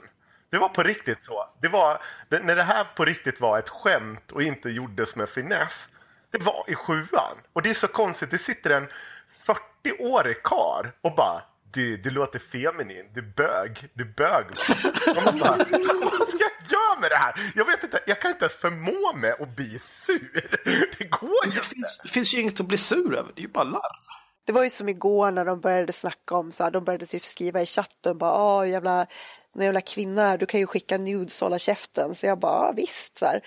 Det 0.50 0.58
var 0.58 0.68
på 0.68 0.82
riktigt 0.82 1.24
så. 1.24 1.48
Det 1.62 1.68
var, 1.68 2.02
det, 2.28 2.38
när 2.42 2.56
det 2.56 2.62
här 2.62 2.84
på 2.96 3.04
riktigt 3.04 3.40
var 3.40 3.58
ett 3.58 3.68
skämt 3.68 4.32
och 4.32 4.42
inte 4.42 4.70
gjordes 4.70 5.16
med 5.16 5.28
finess. 5.28 5.88
Det 6.30 6.38
var 6.38 6.64
i 6.68 6.74
sjuan. 6.74 7.36
Och 7.52 7.62
det 7.62 7.70
är 7.70 7.74
så 7.74 7.88
konstigt, 7.88 8.30
det 8.30 8.38
sitter 8.38 8.70
en 8.70 8.88
40-årig 9.46 10.42
kar 10.42 10.92
och 11.00 11.14
bara 11.14 11.42
du, 11.72 11.96
du 11.96 12.10
låter 12.10 12.38
feminin, 12.38 13.06
du 13.14 13.22
bög, 13.22 13.88
du 13.94 14.04
bög. 14.04 14.44
Man 15.24 15.38
bara, 15.38 15.56
vad 16.18 16.28
ska 16.28 16.38
jag 16.38 16.70
göra 16.70 16.91
med 17.02 17.10
det 17.10 17.16
här? 17.16 17.52
Jag 17.54 17.64
vet 17.64 17.84
inte, 17.84 18.00
jag 18.06 18.20
kan 18.20 18.30
inte 18.30 18.44
ens 18.44 18.54
förmå 18.54 19.12
mig 19.12 19.34
att 19.40 19.56
bli 19.56 19.80
sur. 20.06 20.58
Det 20.98 21.04
går 21.04 21.44
ju 21.44 21.50
inte. 21.50 21.62
finns, 21.62 21.98
det 22.02 22.08
finns 22.08 22.34
ju 22.34 22.40
inget 22.40 22.60
att 22.60 22.66
bli 22.66 22.78
sur 22.78 23.14
över, 23.14 23.32
det 23.34 23.40
är 23.40 23.42
ju 23.42 23.48
bara 23.48 23.64
larv. 23.64 24.02
Det 24.44 24.52
var 24.52 24.64
ju 24.64 24.70
som 24.70 24.88
igår 24.88 25.30
när 25.30 25.44
de 25.44 25.60
började 25.60 25.92
snacka 25.92 26.34
om 26.34 26.52
så 26.52 26.64
här, 26.64 26.70
de 26.70 26.84
började 26.84 27.06
typ 27.06 27.24
skriva 27.24 27.62
i 27.62 27.66
chatten 27.66 28.18
bara, 28.18 28.42
åh 28.42 28.70
jävla, 28.70 29.06
någon 29.54 29.64
jävla 29.64 29.80
kvinna, 29.80 30.36
du 30.36 30.46
kan 30.46 30.60
ju 30.60 30.66
skicka 30.66 30.98
nudes 30.98 31.42
och 31.42 31.46
hålla 31.46 31.58
käften. 31.58 32.14
Så 32.14 32.26
jag 32.26 32.38
bara, 32.38 32.66
ja, 32.66 32.72
visst 32.76 33.18
så 33.18 33.26
här. 33.26 33.40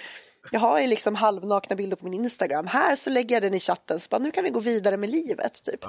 Jag 0.51 0.59
har 0.59 0.79
ju 0.79 0.87
liksom 0.87 1.15
halvnakna 1.15 1.75
bilder 1.75 1.97
på 1.97 2.05
min 2.05 2.13
Instagram. 2.13 2.67
Här 2.67 2.95
så 2.95 3.09
lägger 3.09 3.35
jag 3.35 3.43
den 3.43 3.53
i 3.53 3.59
chatten, 3.59 3.99
så 3.99 4.07
bara, 4.09 4.19
nu 4.19 4.31
kan 4.31 4.43
vi 4.43 4.49
gå 4.49 4.59
vidare 4.59 4.97
med 4.97 5.09
livet. 5.09 5.63
Typ. 5.63 5.85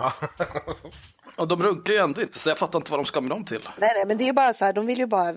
Och 1.38 1.48
de 1.48 1.62
runkar 1.62 1.92
ju 1.92 1.98
ändå 1.98 2.22
inte, 2.22 2.38
så 2.38 2.50
jag 2.50 2.58
fattar 2.58 2.78
inte 2.78 2.90
vad 2.90 3.00
de 3.00 3.04
ska 3.04 3.20
med 3.20 3.30
dem 3.30 3.44
till. 3.44 3.68
Nej, 3.78 3.90
nej, 3.94 4.06
men 4.06 4.18
det 4.18 4.28
är 4.28 4.32
bara 4.32 4.54
så 4.54 4.64
här, 4.64 4.72
de 4.72 4.86
vill 4.86 4.98
ju 4.98 5.06
bara 5.06 5.34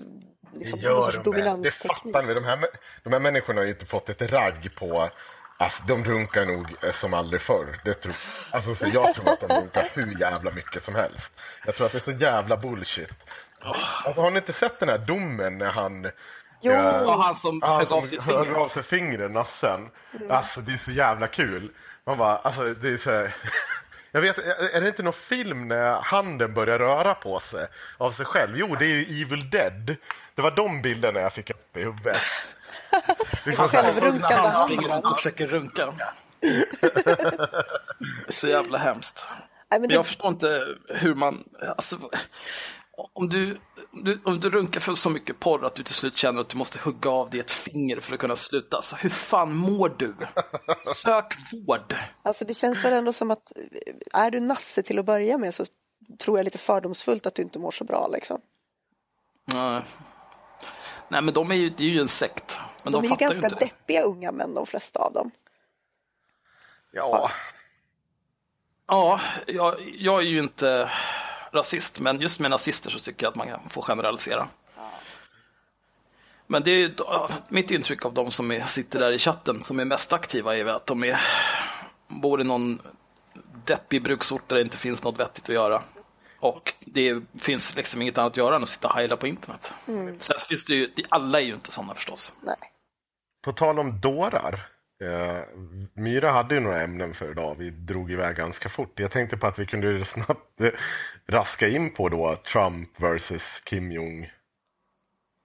liksom, 0.52 0.78
Det 0.78 0.84
gör 0.84 1.22
de. 1.24 1.62
Det 1.62 1.70
fattar 1.70 2.22
vi. 2.22 2.34
De 2.34 2.44
här, 2.44 2.58
de 3.02 3.12
här 3.12 3.20
människorna 3.20 3.60
har 3.60 3.64
ju 3.64 3.70
inte 3.70 3.86
fått 3.86 4.08
ett 4.08 4.32
ragg 4.32 4.70
på... 4.74 5.10
Alltså, 5.56 5.82
de 5.86 6.04
runkar 6.04 6.46
nog 6.46 6.66
eh, 6.82 6.92
som 6.92 7.14
aldrig 7.14 7.42
förr. 7.42 7.80
Det 7.84 7.94
tror, 7.94 8.14
alltså, 8.50 8.74
så 8.74 8.86
jag 8.92 9.14
tror 9.14 9.28
att 9.28 9.40
de 9.40 9.54
runkar 9.60 9.90
hur 9.94 10.20
jävla 10.20 10.50
mycket 10.50 10.82
som 10.82 10.94
helst. 10.94 11.32
Jag 11.66 11.74
tror 11.74 11.86
att 11.86 11.92
det 11.92 11.98
är 11.98 12.00
så 12.00 12.12
jävla 12.12 12.56
bullshit. 12.56 13.10
Alltså, 14.04 14.20
har 14.20 14.30
ni 14.30 14.36
inte 14.36 14.52
sett 14.52 14.80
den 14.80 14.88
här 14.88 14.98
domen 14.98 15.58
när 15.58 15.70
han... 15.70 16.10
Jo. 16.62 16.72
eh, 16.72 17.20
han 17.20 17.34
som 17.34 17.62
han 17.62 17.76
högg 17.76 17.88
som 17.88 17.98
av 17.98 18.02
sitt 18.02 18.22
finger. 18.22 18.52
av 18.52 18.68
sig 18.68 18.82
fingret, 18.82 19.30
nassen. 19.30 19.90
Alltså 20.30 20.60
det 20.60 20.72
är 20.72 20.78
så 20.78 20.90
jävla 20.90 21.26
kul. 21.26 21.72
Man 22.06 22.18
bara, 22.18 22.36
alltså 22.36 22.74
det 22.74 22.88
är 22.88 22.96
så 22.96 23.10
här... 23.10 23.34
Jag 24.12 24.20
vet, 24.20 24.38
är 24.74 24.80
det 24.80 24.88
inte 24.88 25.02
någon 25.02 25.12
film 25.12 25.68
när 25.68 26.00
handen 26.00 26.54
börjar 26.54 26.78
röra 26.78 27.14
på 27.14 27.40
sig 27.40 27.66
av 27.98 28.12
sig 28.12 28.26
själv? 28.26 28.58
Jo, 28.58 28.76
det 28.78 28.84
är 28.84 28.88
ju 28.88 29.22
Evil 29.22 29.50
Dead. 29.50 29.96
Det 30.34 30.42
var 30.42 30.50
de 30.50 30.82
bilderna 30.82 31.20
jag 31.20 31.32
fick 31.32 31.50
upp 31.50 31.76
i 31.76 31.80
huvudet. 31.80 32.16
Liksom 33.44 33.68
Självrunkande 33.68 34.36
När 34.36 34.36
han 34.36 34.54
springer 34.54 34.88
runt 34.88 35.04
och 35.04 35.16
försöker 35.16 35.46
runka. 35.46 35.92
Så 38.28 38.48
jävla 38.48 38.78
hemskt. 38.78 39.26
Nej, 39.70 39.80
Men 39.80 39.88
det, 39.88 39.94
jag 39.94 40.06
förstår 40.06 40.28
inte 40.28 40.76
hur 40.88 41.14
man... 41.14 41.44
Alltså, 41.76 41.96
om, 43.12 43.28
du, 43.28 43.60
du, 43.92 44.20
om 44.24 44.40
du 44.40 44.50
runkar 44.50 44.80
för 44.80 44.94
så 44.94 45.10
mycket 45.10 45.40
porr 45.40 45.66
att 45.66 45.74
du 45.74 45.82
till 45.82 45.94
slut 45.94 46.16
känner 46.16 46.40
att 46.40 46.48
du 46.48 46.56
måste 46.56 46.78
hugga 46.78 47.10
av 47.10 47.30
dig 47.30 47.40
ett 47.40 47.50
finger 47.50 48.00
för 48.00 48.14
att 48.14 48.20
kunna 48.20 48.36
sluta. 48.36 48.76
Alltså, 48.76 48.96
hur 48.96 49.10
fan 49.10 49.54
mår 49.56 49.94
du? 49.98 50.14
Sök 50.96 51.34
vård. 51.52 51.96
alltså, 52.22 52.44
det 52.44 52.54
känns 52.54 52.84
väl 52.84 52.92
ändå 52.92 53.12
som 53.12 53.30
att 53.30 53.52
eh, 53.56 54.20
är 54.20 54.30
du 54.30 54.40
nasse 54.40 54.82
till 54.82 54.98
att 54.98 55.04
börja 55.04 55.38
med 55.38 55.54
så 55.54 55.64
tror 56.18 56.38
jag 56.38 56.44
lite 56.44 56.58
fördomsfullt 56.58 57.26
att 57.26 57.34
du 57.34 57.42
inte 57.42 57.58
mår 57.58 57.70
så 57.70 57.84
bra. 57.84 58.08
Liksom. 58.12 58.40
Nej. 59.44 59.82
Nej, 61.08 61.22
men 61.22 61.34
de 61.34 61.50
är 61.50 61.54
ju, 61.54 61.70
det 61.70 61.84
är 61.84 61.88
ju 61.88 62.00
en 62.00 62.08
sekt. 62.08 62.58
Men 62.84 62.92
de, 62.92 63.02
De 63.02 63.06
är 63.08 63.10
ju 63.10 63.16
ganska 63.16 63.42
ju 63.48 63.52
inte. 63.54 63.64
deppiga 63.64 64.02
unga 64.02 64.32
män, 64.32 64.54
de 64.54 64.66
flesta 64.66 64.98
av 65.00 65.12
dem. 65.12 65.30
Ja, 66.92 67.30
Ja, 68.92 69.20
jag, 69.46 69.94
jag 69.98 70.18
är 70.18 70.26
ju 70.26 70.38
inte 70.38 70.90
rasist, 71.52 72.00
men 72.00 72.20
just 72.20 72.40
med 72.40 72.50
nazister 72.50 72.90
så 72.90 72.98
tycker 72.98 73.26
jag 73.26 73.30
att 73.30 73.36
man 73.36 73.48
kan 73.48 73.68
få 73.68 73.82
generalisera. 73.82 74.48
Men 76.46 76.62
det 76.62 76.70
är 76.70 76.76
ju, 76.76 76.94
mitt 77.48 77.70
intryck 77.70 78.04
av 78.04 78.14
de 78.14 78.30
som 78.30 78.50
är, 78.50 78.64
sitter 78.64 79.00
där 79.00 79.12
i 79.12 79.18
chatten, 79.18 79.62
som 79.64 79.80
är 79.80 79.84
mest 79.84 80.12
aktiva, 80.12 80.56
är 80.56 80.66
att 80.66 80.86
de 80.86 81.04
är, 81.04 81.20
bor 82.08 82.40
i 82.40 82.44
någon 82.44 82.80
deppig 83.64 84.02
bruksort 84.02 84.48
där 84.48 84.56
det 84.56 84.62
inte 84.62 84.76
finns 84.76 85.04
något 85.04 85.20
vettigt 85.20 85.44
att 85.48 85.54
göra. 85.54 85.82
Och 86.40 86.74
det 86.80 87.22
finns 87.38 87.76
liksom 87.76 88.02
inget 88.02 88.18
annat 88.18 88.32
att 88.32 88.36
göra 88.36 88.56
än 88.56 88.62
att 88.62 88.68
sitta 88.68 88.88
och 88.88 88.94
heila 88.94 89.16
på 89.16 89.26
internet. 89.26 89.74
Sen 90.18 90.38
så 90.38 90.46
finns 90.46 90.64
det 90.64 90.74
ju, 90.74 90.90
alla 91.08 91.40
är 91.40 91.44
ju 91.44 91.54
inte 91.54 91.72
sådana 91.72 91.94
förstås. 91.94 92.36
Nej. 92.42 92.56
på 93.44 93.52
tal 93.52 93.78
om 93.78 94.00
dårar. 94.00 94.68
Eh, 95.00 95.38
Myra 95.94 96.30
hade 96.30 96.54
ju 96.54 96.60
några 96.60 96.82
ämnen 96.82 97.14
för 97.14 97.30
idag. 97.30 97.54
Vi 97.58 97.70
drog 97.70 98.12
iväg 98.12 98.36
ganska 98.36 98.68
fort. 98.68 99.00
Jag 99.00 99.10
tänkte 99.10 99.36
på 99.36 99.46
att 99.46 99.58
vi 99.58 99.66
kunde 99.66 100.04
snabbt 100.04 100.60
eh, 100.60 100.70
raska 101.26 101.68
in 101.68 101.94
på 101.94 102.08
då 102.08 102.36
Trump 102.36 103.00
versus 103.00 103.60
Kim 103.64 103.92
Jong 103.92 104.30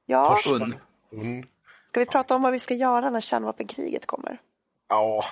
Ja, 0.05 0.39
Un. 0.47 0.75
Un. 1.11 1.45
ska 1.87 1.99
vi 1.99 2.05
prata 2.05 2.35
om 2.35 2.41
vad 2.41 2.51
vi 2.51 2.59
ska 2.59 2.73
göra 2.73 3.09
när 3.09 3.21
kärnvapenkriget 3.21 4.05
kommer? 4.05 4.37
Ja, 4.89 5.25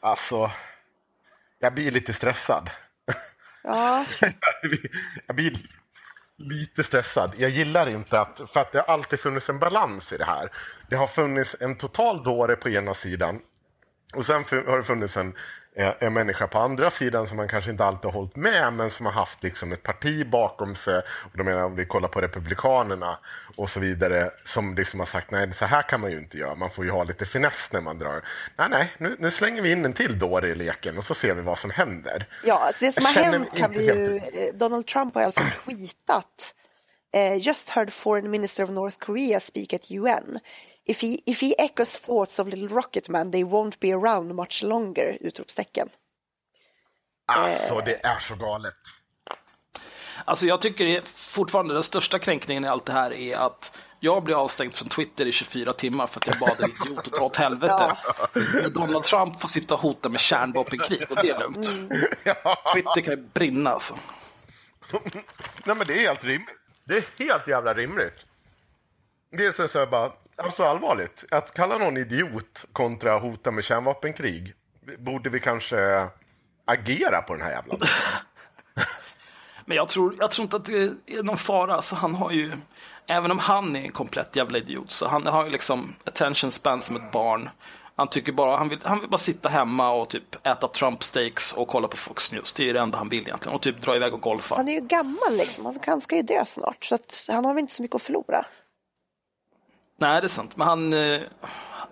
alltså. 0.00 0.50
Jag 1.58 1.74
blir 1.74 1.90
lite 1.90 2.12
stressad. 2.12 2.70
Ja, 3.62 4.06
jag 5.26 5.36
blir 5.36 5.52
lite 6.38 6.84
stressad. 6.84 7.32
Jag 7.38 7.50
gillar 7.50 7.88
inte 7.88 8.20
att, 8.20 8.40
för 8.52 8.60
att 8.60 8.72
det 8.72 8.78
har 8.78 8.94
alltid 8.94 9.20
funnits 9.20 9.48
en 9.48 9.58
balans 9.58 10.12
i 10.12 10.16
det 10.16 10.24
här. 10.24 10.50
Det 10.88 10.96
har 10.96 11.06
funnits 11.06 11.56
en 11.60 11.76
total 11.76 12.22
dåre 12.24 12.56
på 12.56 12.68
ena 12.68 12.94
sidan 12.94 13.40
och 14.14 14.26
sen 14.26 14.44
har 14.50 14.76
det 14.76 14.84
funnits 14.84 15.16
en, 15.16 15.34
en 15.76 16.12
människa 16.12 16.46
på 16.46 16.58
andra 16.58 16.90
sidan 16.90 17.28
som 17.28 17.36
man 17.36 17.48
kanske 17.48 17.70
inte 17.70 17.84
alltid 17.84 18.04
har 18.04 18.12
hållit 18.12 18.36
med 18.36 18.72
men 18.72 18.90
som 18.90 19.06
har 19.06 19.12
haft 19.12 19.42
liksom 19.42 19.72
ett 19.72 19.82
parti 19.82 20.30
bakom 20.30 20.74
sig. 20.74 20.98
Och 20.98 21.38
då 21.38 21.44
menar 21.44 21.62
om 21.62 21.76
vi 21.76 21.86
kollar 21.86 22.08
på 22.08 22.20
Republikanerna 22.20 23.18
och 23.56 23.70
så 23.70 23.80
vidare 23.80 24.30
som 24.44 24.74
liksom 24.74 25.00
har 25.00 25.06
sagt 25.06 25.30
nej 25.30 25.52
så 25.52 25.64
här 25.64 25.82
kan 25.82 26.00
man 26.00 26.10
ju 26.10 26.18
inte 26.18 26.38
göra. 26.38 26.54
Man 26.54 26.70
får 26.70 26.84
ju 26.84 26.90
ha 26.90 27.04
lite 27.04 27.26
finess 27.26 27.68
när 27.72 27.80
man 27.80 27.98
drar. 27.98 28.24
Nej, 28.56 28.68
nej, 28.70 28.92
nu, 28.98 29.16
nu 29.18 29.30
slänger 29.30 29.62
vi 29.62 29.72
in 29.72 29.84
en 29.84 29.92
till 29.92 30.18
dåre 30.18 30.48
i 30.48 30.54
leken 30.54 30.98
och 30.98 31.04
så 31.04 31.14
ser 31.14 31.34
vi 31.34 31.42
vad 31.42 31.58
som 31.58 31.70
händer. 31.70 32.26
ja 32.44 32.58
alltså 32.58 32.84
det 32.84 32.92
som 32.92 33.04
har 33.04 33.12
hänt 33.12 33.56
kan 33.56 33.70
vi 33.72 33.86
ju... 33.86 34.18
helt- 34.18 34.34
eh, 34.34 34.58
Donald 34.58 34.86
Trump 34.86 35.14
har 35.14 35.22
alltså 35.22 35.42
tweetat 35.64 36.54
eh, 37.14 37.46
Just 37.46 37.70
heard 37.70 37.92
foreign 37.92 38.30
minister 38.30 38.64
of 38.64 38.70
North 38.70 38.98
Korea 38.98 39.40
speak 39.40 39.72
at 39.72 39.90
UN. 39.90 40.38
If 40.86 41.02
he, 41.02 41.18
if 41.26 41.40
he 41.40 41.54
echoes 41.58 42.00
thoughts 42.00 42.38
of 42.38 42.48
little 42.48 42.68
rocket 42.68 43.08
man 43.08 43.30
they 43.30 43.44
won't 43.44 43.80
be 43.80 43.92
around 43.92 44.34
much 44.34 44.62
longer! 44.62 45.18
Utropstecken. 45.20 45.88
Alltså 47.26 47.80
det 47.80 48.04
är 48.04 48.18
så 48.18 48.34
galet. 48.34 48.74
Alltså 50.24 50.46
jag 50.46 50.60
tycker 50.60 51.00
fortfarande 51.04 51.74
den 51.74 51.82
största 51.82 52.18
kränkningen 52.18 52.64
i 52.64 52.68
allt 52.68 52.86
det 52.86 52.92
här 52.92 53.12
är 53.12 53.36
att 53.36 53.78
jag 54.00 54.22
blir 54.24 54.34
avstängd 54.34 54.74
från 54.74 54.88
Twitter 54.88 55.26
i 55.26 55.32
24 55.32 55.72
timmar 55.72 56.06
för 56.06 56.20
att 56.20 56.26
jag 56.26 56.38
bad 56.38 56.60
en 56.60 56.70
idiot 56.70 56.98
att 56.98 57.12
dra 57.12 57.24
åt 57.24 57.36
helvete. 57.36 57.96
Men 58.62 58.72
Donald 58.72 59.04
Trump 59.04 59.40
får 59.40 59.48
sitta 59.48 59.74
och 59.74 59.80
hota 59.80 60.08
med 60.08 60.20
kärnvapenkrig 60.20 61.10
och 61.10 61.16
det 61.16 61.30
är 61.30 61.38
lugnt. 61.38 61.66
Twitter 62.72 63.00
kan 63.00 63.14
ju 63.14 63.16
brinna 63.16 63.70
alltså. 63.70 63.98
Nej 65.64 65.76
men 65.76 65.86
det 65.86 65.92
är 65.92 66.08
helt 66.08 66.24
rimligt. 66.24 66.58
Det 66.84 66.96
är 66.96 67.04
helt 67.18 67.48
jävla 67.48 67.74
rimligt. 67.74 68.14
Det 69.30 69.46
är 69.46 69.68
så, 69.68 69.78
här 69.78 69.86
bara, 69.86 70.12
alltså 70.36 70.64
allvarligt. 70.64 71.24
Att 71.30 71.54
kalla 71.54 71.78
någon 71.78 71.96
idiot 71.96 72.64
kontra 72.72 73.18
hota 73.18 73.50
med 73.50 73.64
kärnvapenkrig. 73.64 74.54
Borde 74.98 75.30
vi 75.30 75.40
kanske 75.40 76.08
agera 76.64 77.22
på 77.22 77.34
den 77.34 77.42
här 77.42 77.50
jävla... 77.52 77.76
Men 79.66 79.76
jag 79.76 79.88
tror, 79.88 80.16
jag 80.20 80.30
tror 80.30 80.42
inte 80.42 80.56
att 80.56 80.64
det 80.64 80.82
är 81.06 81.22
någon 81.22 81.36
fara. 81.36 81.74
Alltså 81.74 81.94
han 81.94 82.14
har 82.14 82.30
ju, 82.30 82.52
även 83.06 83.30
om 83.30 83.38
han 83.38 83.76
är 83.76 83.80
en 83.80 83.92
komplett 83.92 84.36
jävla 84.36 84.58
idiot, 84.58 84.90
så 84.90 85.08
han 85.08 85.26
har 85.26 85.44
ju 85.44 85.50
liksom 85.50 85.94
attention 86.04 86.52
span 86.52 86.82
som 86.82 86.96
ett 86.96 87.12
barn. 87.12 87.50
Han 87.96 88.08
tycker 88.08 88.32
bara, 88.32 88.56
han 88.56 88.68
vill, 88.68 88.78
han 88.82 89.00
vill 89.00 89.08
bara 89.08 89.18
sitta 89.18 89.48
hemma 89.48 89.90
och 89.90 90.08
typ 90.10 90.46
äta 90.46 90.68
Trump 90.68 91.02
steaks 91.02 91.52
och 91.52 91.68
kolla 91.68 91.88
på 91.88 91.96
Fox 91.96 92.32
News. 92.32 92.52
Det 92.52 92.70
är 92.70 92.74
det 92.74 92.80
enda 92.80 92.98
han 92.98 93.08
vill 93.08 93.22
egentligen. 93.22 93.54
Och 93.54 93.62
typ 93.62 93.80
dra 93.80 93.96
iväg 93.96 94.14
och 94.14 94.20
golfa. 94.20 94.54
Han 94.56 94.68
är 94.68 94.72
ju 94.72 94.80
gammal 94.80 95.32
liksom, 95.32 95.64
han- 95.66 95.78
han 95.86 96.00
ska 96.00 96.16
ju 96.16 96.22
dö 96.22 96.44
snart 96.44 96.84
så 96.84 96.94
att 96.94 97.26
han 97.30 97.44
har 97.44 97.54
väl 97.54 97.60
inte 97.60 97.72
så 97.72 97.82
mycket 97.82 97.94
att 97.94 98.02
förlora. 98.02 98.44
Nej, 100.04 100.20
det 100.20 100.26
är 100.26 100.28
sant. 100.28 100.56
Men 100.56 100.66
han, 100.66 100.92
eh, 100.92 101.20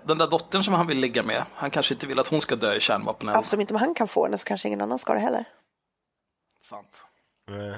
den 0.04 0.18
där 0.18 0.26
dottern 0.26 0.62
som 0.62 0.74
han 0.74 0.86
vill 0.86 0.98
ligga 0.98 1.22
med, 1.22 1.44
han 1.54 1.70
kanske 1.70 1.94
inte 1.94 2.06
vill 2.06 2.18
att 2.18 2.28
hon 2.28 2.40
ska 2.40 2.56
dö 2.56 2.74
i 2.74 2.80
kärnvapeneld. 2.80 3.38
Eftersom 3.38 3.60
inte 3.60 3.76
han 3.76 3.94
kan 3.94 4.08
få 4.08 4.28
den 4.28 4.38
så 4.38 4.46
kanske 4.46 4.68
ingen 4.68 4.80
annan 4.80 4.98
ska 4.98 5.14
det 5.14 5.20
heller. 5.20 5.44
Sant. 6.60 7.04
Uh, 7.50 7.76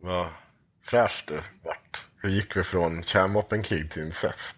vad 0.00 0.26
fräscht 0.82 1.28
det 1.28 1.44
vart. 1.62 2.06
Hur 2.16 2.28
gick 2.28 2.56
vi 2.56 2.64
från 2.64 3.04
kärnvapenkrig 3.04 3.90
till 3.90 4.02
incest? 4.02 4.56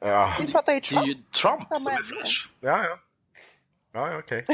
Ja, 0.00 0.36
Vi 0.40 0.52
pratar 0.52 0.72
ju 0.72 0.80
Det 0.80 0.96
är 0.96 1.06
ju 1.06 1.14
Trump. 1.14 1.32
Trump 1.32 1.80
som 1.80 1.86
är 1.86 2.02
fräsch. 2.02 2.50
ja. 2.60 2.98
Ja, 3.92 4.10
ja 4.10 4.18
okej. 4.18 4.46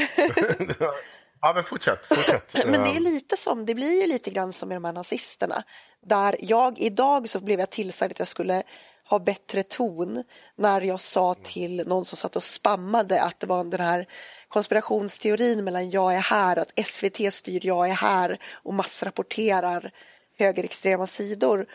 ja, 1.40 1.52
men 1.54 1.64
fortsätt. 1.64 2.06
fortsätt. 2.06 2.54
Men 2.66 2.82
det 2.82 2.90
är 2.90 3.00
lite 3.00 3.36
som, 3.36 3.66
det 3.66 3.74
blir 3.74 4.00
ju 4.00 4.06
lite 4.06 4.30
grann 4.30 4.52
som 4.52 4.68
med 4.68 4.76
de 4.76 4.84
här 4.84 4.92
nazisterna. 4.92 5.62
Där 6.06 6.36
jag, 6.40 6.78
idag 6.78 7.28
så 7.28 7.40
blev 7.40 7.60
jag 7.60 7.70
tillsagd 7.70 8.12
att 8.12 8.18
jag 8.18 8.28
skulle 8.28 8.62
ha 9.10 9.18
bättre 9.18 9.62
ton 9.62 10.24
när 10.56 10.80
jag 10.80 11.00
sa 11.00 11.34
till 11.34 11.84
någon 11.86 12.04
som 12.04 12.16
satt 12.16 12.36
och 12.36 12.42
spammade 12.42 13.22
att 13.22 13.40
det 13.40 13.46
var 13.46 13.64
den 13.64 13.80
här 13.80 14.06
konspirationsteorin 14.48 15.64
mellan 15.64 15.90
jag 15.90 16.14
är 16.14 16.20
här, 16.20 16.56
att 16.56 16.86
SVT 16.86 17.32
styr 17.32 17.66
jag 17.66 17.88
är 17.88 17.94
här 17.94 18.38
och 18.52 18.74
massrapporterar 18.74 19.90
högerextrema 20.38 21.06
sidor. 21.06 21.66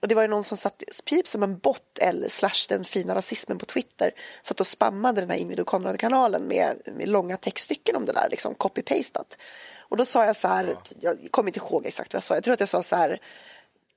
Och 0.00 0.08
det 0.08 0.14
var 0.14 0.22
ju 0.22 0.28
någon 0.28 0.44
som 0.44 0.56
satt 0.56 0.82
typ 1.04 1.28
som 1.28 1.42
en 1.42 1.58
bot 1.58 1.98
eller 2.00 2.28
slash 2.28 2.66
den 2.68 2.84
fina 2.84 3.14
rasismen 3.14 3.58
på 3.58 3.66
Twitter 3.66 4.10
satt 4.42 4.60
och 4.60 4.66
spammade 4.66 5.20
den 5.20 5.30
här 5.30 5.38
Ingrid 5.38 5.60
och 5.60 5.66
Konrad-kanalen 5.66 6.46
med, 6.46 6.76
med 6.84 7.08
långa 7.08 7.36
textstycken 7.36 7.96
om 7.96 8.04
det 8.04 8.12
där, 8.12 8.28
liksom 8.30 8.54
copy-pastat. 8.54 9.36
Och 9.78 9.96
då 9.96 10.04
sa 10.04 10.24
jag 10.24 10.36
så 10.36 10.48
här, 10.48 10.76
jag 11.00 11.28
kommer 11.30 11.48
inte 11.48 11.60
ihåg 11.60 11.86
exakt 11.86 12.12
vad 12.12 12.18
jag 12.18 12.24
sa, 12.24 12.34
jag 12.34 12.44
tror 12.44 12.54
att 12.54 12.60
jag 12.60 12.68
sa 12.68 12.82
så 12.82 12.96
här 12.96 13.20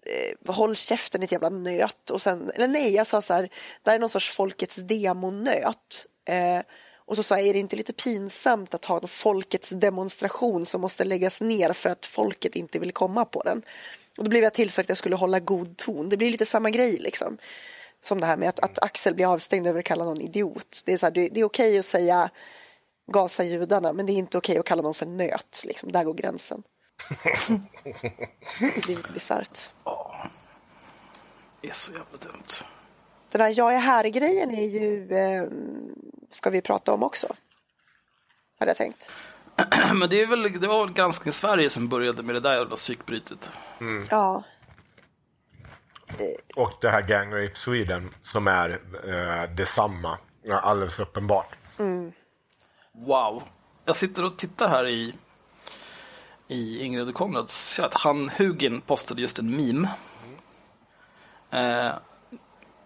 eh, 0.05 0.53
håll 0.53 0.75
käften 0.75 1.21
ditt 1.21 1.31
jävla 1.31 1.49
nöt 1.49 2.09
och 2.09 2.21
sen, 2.21 2.51
eller 2.55 2.67
nej 2.67 2.93
jag 2.93 3.07
sa 3.07 3.21
så 3.21 3.33
här, 3.33 3.49
det 3.83 3.89
här 3.89 3.95
är 3.95 3.99
någon 3.99 4.09
sorts 4.09 4.29
folkets 4.29 4.75
demonöt. 4.75 6.07
Eh, 6.25 6.61
och 7.05 7.15
så 7.15 7.23
sa 7.23 7.37
jag, 7.37 7.47
är 7.47 7.53
det 7.53 7.59
inte 7.59 7.75
lite 7.75 7.93
pinsamt 7.93 8.73
att 8.73 8.85
ha 8.85 8.99
en 8.99 9.07
folkets 9.07 9.69
demonstration 9.69 10.65
som 10.65 10.81
måste 10.81 11.03
läggas 11.03 11.41
ner 11.41 11.73
för 11.73 11.89
att 11.89 12.05
folket 12.05 12.55
inte 12.55 12.79
vill 12.79 12.91
komma 12.91 13.25
på 13.25 13.41
den? 13.43 13.63
Och 14.17 14.23
då 14.23 14.29
blev 14.29 14.43
jag 14.43 14.53
tillsagd 14.53 14.85
att 14.85 14.89
jag 14.89 14.97
skulle 14.97 15.15
hålla 15.15 15.39
god 15.39 15.77
ton. 15.77 16.09
Det 16.09 16.17
blir 16.17 16.31
lite 16.31 16.45
samma 16.45 16.69
grej 16.69 16.97
liksom. 16.99 17.37
Som 18.01 18.21
det 18.21 18.27
här 18.27 18.37
med 18.37 18.49
att, 18.49 18.59
att 18.59 18.83
Axel 18.83 19.15
blir 19.15 19.33
avstängd 19.33 19.67
över 19.67 19.79
att 19.79 19.85
kalla 19.85 20.05
någon 20.05 20.21
idiot. 20.21 20.83
Det 20.85 20.93
är, 20.93 20.97
så 20.97 21.05
här, 21.05 21.11
det, 21.11 21.29
det 21.29 21.39
är 21.39 21.43
okej 21.43 21.79
att 21.79 21.85
säga 21.85 22.29
gasa 23.11 23.43
judarna, 23.43 23.93
men 23.93 24.05
det 24.05 24.11
är 24.11 24.17
inte 24.17 24.37
okej 24.37 24.57
att 24.57 24.65
kalla 24.65 24.81
någon 24.81 24.93
för 24.93 25.05
nöt. 25.05 25.63
Liksom. 25.65 25.91
Där 25.91 26.03
går 26.03 26.13
gränsen. 26.13 26.63
det 28.59 28.93
är 28.93 28.95
lite 28.95 29.11
bisarrt. 29.11 29.69
Det 31.61 31.69
är 31.69 31.73
så 31.73 31.91
jävla 31.91 32.17
dumt. 32.19 32.47
Den 33.29 33.41
här 33.41 33.53
jag 33.57 33.73
är 33.73 33.79
här-grejen 33.79 34.51
är 34.51 34.67
ju, 34.67 35.13
eh, 35.15 35.47
ska 36.29 36.49
vi 36.49 36.61
prata 36.61 36.93
om 36.93 37.03
också. 37.03 37.35
Hade 38.59 38.69
jag 38.69 38.77
tänkt. 38.77 39.11
Men 39.93 40.09
det, 40.09 40.21
är 40.21 40.27
väl, 40.27 40.61
det 40.61 40.67
var 40.67 40.85
väl 40.85 40.93
Granskning 40.93 41.33
Sverige 41.33 41.69
som 41.69 41.87
började 41.87 42.23
med 42.23 42.35
det 42.35 42.39
där 42.39 42.57
jävla 42.57 42.75
psykbrytet. 42.75 43.51
Ja, 44.09 44.43
Och 46.55 46.71
det 46.81 46.89
här 46.89 47.01
Gang 47.01 47.33
Rape 47.33 47.55
Sweden 47.55 48.13
som 48.23 48.47
är 48.47 48.69
eh, 49.07 49.55
detsamma. 49.55 50.17
Alldeles 50.51 50.99
uppenbart. 50.99 51.55
Wow. 52.91 53.43
Jag 53.85 53.95
sitter 53.95 54.25
och 54.25 54.37
tittar 54.37 54.67
här 54.67 54.87
i, 54.87 55.13
i 56.47 56.83
Ingrid 56.83 57.07
och 57.09 57.15
Konrads 57.15 57.77
chatt. 57.77 57.93
Han 57.93 58.29
Hugin 58.29 58.81
postade 58.81 59.21
just 59.21 59.39
en 59.39 59.55
meme. 59.55 59.89
Eh, 61.51 61.93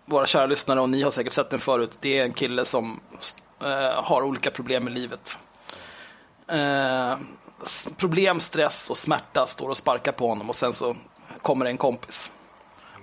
våra 0.06 0.26
kära 0.26 0.46
lyssnare, 0.46 0.82
och 0.82 0.90
ni 0.90 1.02
har 1.02 1.12
säkert 1.12 1.34
sett 1.34 1.50
den 1.50 1.60
förut, 1.60 1.98
det 2.02 2.20
är 2.20 2.24
en 2.24 2.34
kille 2.34 2.66
som 2.66 3.00
eh, 3.62 4.04
har 4.04 4.22
olika 4.22 4.52
problem 4.52 4.88
i 4.88 4.92
livet. 4.92 5.38
Eh, 6.52 7.18
problem, 7.98 8.40
stress 8.40 8.90
och 8.90 8.98
smärta 8.98 9.46
står 9.48 9.70
och 9.70 9.78
sparkar 9.78 10.12
på 10.12 10.28
honom 10.28 10.50
och 10.50 10.56
sen 10.56 10.74
så 10.74 10.96
kommer 11.42 11.66
en 11.66 11.78
kompis 11.78 12.32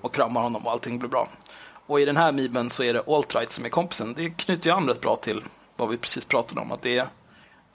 och 0.01 0.15
kramar 0.15 0.43
honom 0.43 0.67
och 0.67 0.73
allting 0.73 0.99
blir 0.99 1.09
bra. 1.09 1.29
Och 1.87 2.01
i 2.01 2.05
den 2.05 2.17
här 2.17 2.33
memen 2.33 2.71
så 2.71 2.83
är 2.83 2.95
det 2.95 3.01
alt-right 3.01 3.51
som 3.51 3.65
är 3.65 3.69
kompisen. 3.69 4.15
Det 4.15 4.31
knyter 4.31 4.71
ju 4.71 4.77
an 4.77 4.89
rätt 4.89 5.01
bra 5.01 5.17
till 5.17 5.43
vad 5.77 5.89
vi 5.89 5.97
precis 5.97 6.25
pratade 6.25 6.61
om. 6.61 6.73
Att 6.73 6.83
det 6.83 6.99
är, 6.99 7.07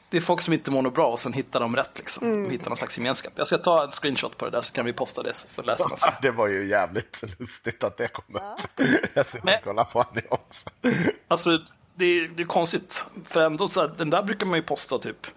det 0.09 0.17
är 0.17 0.21
folk 0.21 0.41
som 0.41 0.53
inte 0.53 0.71
mår 0.71 0.81
något 0.81 0.93
bra 0.93 1.07
och 1.07 1.19
sen 1.19 1.33
hittar 1.33 1.59
de 1.59 1.75
rätt. 1.75 1.97
Liksom. 1.97 2.43
De 2.43 2.51
hittar 2.51 2.69
någon 2.69 2.77
slags 2.77 2.97
gemenskap. 2.97 3.33
Jag 3.35 3.47
ska 3.47 3.57
ta 3.57 3.83
en 3.83 3.91
screenshot 3.91 4.38
på 4.38 4.45
det 4.45 4.51
där 4.51 4.61
så 4.61 4.73
kan 4.73 4.85
vi 4.85 4.93
posta 4.93 5.23
det 5.23 5.45
för 5.49 5.63
läsarna 5.63 5.97
sen. 5.97 6.13
Det 6.21 6.31
var 6.31 6.47
ju 6.47 6.67
jävligt 6.67 7.23
lustigt 7.39 7.83
att 7.83 7.97
det 7.97 8.07
kom 8.07 8.35
upp. 8.35 8.81
Jag 9.13 9.27
ska 9.27 9.59
kolla 9.63 9.85
på 9.85 10.05
det 10.13 10.27
också. 10.29 10.69
Alltså, 11.27 11.59
det 11.99 12.05
är, 12.05 12.27
det 12.27 12.43
är 12.43 12.47
konstigt. 12.47 13.05
För 13.25 13.41
ändå 13.41 13.67
så 13.67 13.81
här, 13.81 13.91
den 13.97 14.09
där 14.09 14.23
brukar 14.23 14.45
man 14.45 14.55
ju 14.55 14.63
posta 14.63 14.97
typ. 14.97 15.27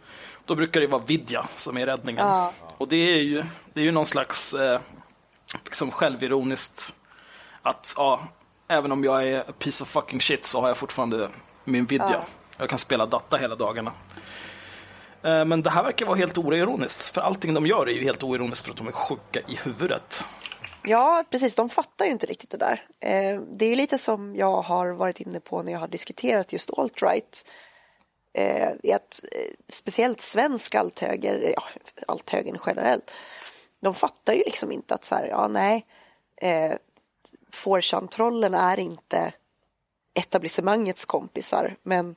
Då 0.47 0.55
brukar 0.55 0.81
det 0.81 0.87
vara 0.87 1.03
Vidja 1.07 1.47
som 1.57 1.77
är 1.79 1.87
räddningen. 1.87 2.27
Ja. 2.27 2.53
Och 2.79 2.89
det 2.89 2.97
är 2.97 3.23
ju, 3.23 3.45
det 3.73 3.81
är 3.81 3.85
ju 3.85 3.91
någon 3.91 4.07
slags 4.07 4.55
eh, 4.55 4.81
liksom 5.65 5.91
självironiskt 5.91 6.95
att 7.63 7.95
ja, 7.97 8.21
även 8.69 8.93
om 8.93 9.05
jag 9.05 9.29
är 9.29 9.41
a 9.41 9.53
piece 9.59 9.85
of 9.85 9.89
fucking 9.89 10.21
shit 10.21 10.45
så 10.45 10.61
har 10.61 10.69
jag 10.69 10.77
fortfarande 10.77 11.31
min 11.65 11.85
Vidja. 11.87 12.11
Ja. 12.13 12.25
Jag 12.57 12.69
kan 12.71 12.79
spela 12.79 13.07
data 13.07 13.37
hela 13.37 13.55
dagarna. 13.55 13.93
Eh, 15.23 15.45
Men 15.45 15.63
det 15.63 15.71
här 15.71 15.83
verkar 15.83 16.07
vara 16.07 16.17
helt 16.17 16.39
oironiskt, 16.39 17.15
för 17.15 17.21
allting 17.21 17.55
de 17.55 17.67
gör 17.67 17.89
är 17.89 17.93
ju 17.93 18.03
helt 18.03 18.23
oironiskt 18.23 18.65
för 18.65 18.71
att 18.73 18.79
de 18.79 18.87
är 18.89 18.93
sjuka 18.93 19.41
i 19.49 19.57
huvudet. 19.65 20.25
Ja, 20.85 21.25
precis. 21.31 21.55
De 21.55 21.69
fattar 21.69 22.05
ju 22.05 22.13
inte 22.13 22.27
riktigt 22.27 22.51
det 22.51 22.57
där. 22.57 22.87
Eh, 23.01 23.41
det 23.41 23.67
är 23.67 23.77
lite 23.77 23.99
som 23.99 24.37
jag 24.37 24.63
har 24.63 24.93
varit 24.93 25.21
inne 25.21 25.41
på 25.41 25.63
när 25.63 25.73
jag 25.73 25.81
har 25.81 25.89
diskuterat 25.89 26.53
just 26.53 26.71
alt-right. 26.71 27.47
Eh, 28.35 28.69
att 28.95 29.25
eh, 29.33 29.53
speciellt 29.69 30.21
svensk 30.21 30.75
althöger, 30.75 31.43
eh, 31.43 31.51
ja, 31.51 31.63
althögern 32.07 32.59
generellt, 32.67 33.11
de 33.81 33.95
fattar 33.95 34.33
ju 34.33 34.43
liksom 34.45 34.73
inte 34.73 34.95
att 34.95 35.05
så 35.05 35.15
här, 35.15 35.27
ja 35.27 35.49
nej, 35.49 35.87
eh, 36.37 36.73
4chan-trollen 37.53 38.55
är 38.55 38.79
inte 38.79 39.33
etablissemangets 40.15 41.05
kompisar, 41.05 41.77
men 41.83 42.17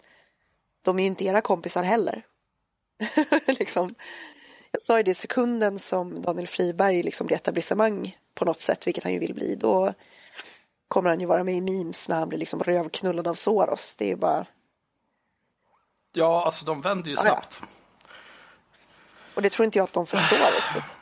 de 0.82 1.00
är 1.00 1.04
ju 1.04 1.08
inte 1.08 1.26
era 1.26 1.42
kompisar 1.42 1.84
heller. 1.84 2.26
liksom. 3.48 3.96
Jag 4.72 4.82
sa 4.82 4.98
ju 4.98 5.04
det 5.04 5.16
sekunden 5.16 5.80
som 5.80 6.22
Daniel 6.22 6.48
Friberg 6.48 7.04
liksom 7.04 7.28
blir 7.28 7.38
etablissemang 7.38 8.18
på 8.36 8.46
något 8.46 8.62
sätt, 8.62 8.88
vilket 8.88 9.04
han 9.04 9.14
ju 9.14 9.20
vill 9.20 9.34
bli, 9.34 9.56
då 9.56 9.94
kommer 10.88 11.10
han 11.10 11.20
ju 11.20 11.26
vara 11.26 11.44
med 11.44 11.56
i 11.56 11.62
memes 11.62 12.10
när 12.10 12.20
han 12.20 12.30
blir 12.30 12.40
liksom 12.40 12.64
rövknullad 12.64 13.28
av 13.28 13.34
Soros. 13.34 13.96
Det 13.96 14.06
är 14.06 14.10
ju 14.10 14.16
bara, 14.16 14.46
Ja, 16.14 16.46
alltså 16.46 16.66
de 16.66 16.82
vänder 16.82 17.10
ju 17.10 17.16
Ja, 17.16 17.22
ja. 17.26 17.32
snabbt. 17.32 17.62
och 19.36 19.42
det 19.42 19.50
tror 19.50 19.66
inte 19.66 19.78
jag 19.78 19.84
att 19.84 19.94
de 19.94 20.06
förstår 20.06 20.38
riktigt. 20.38 20.98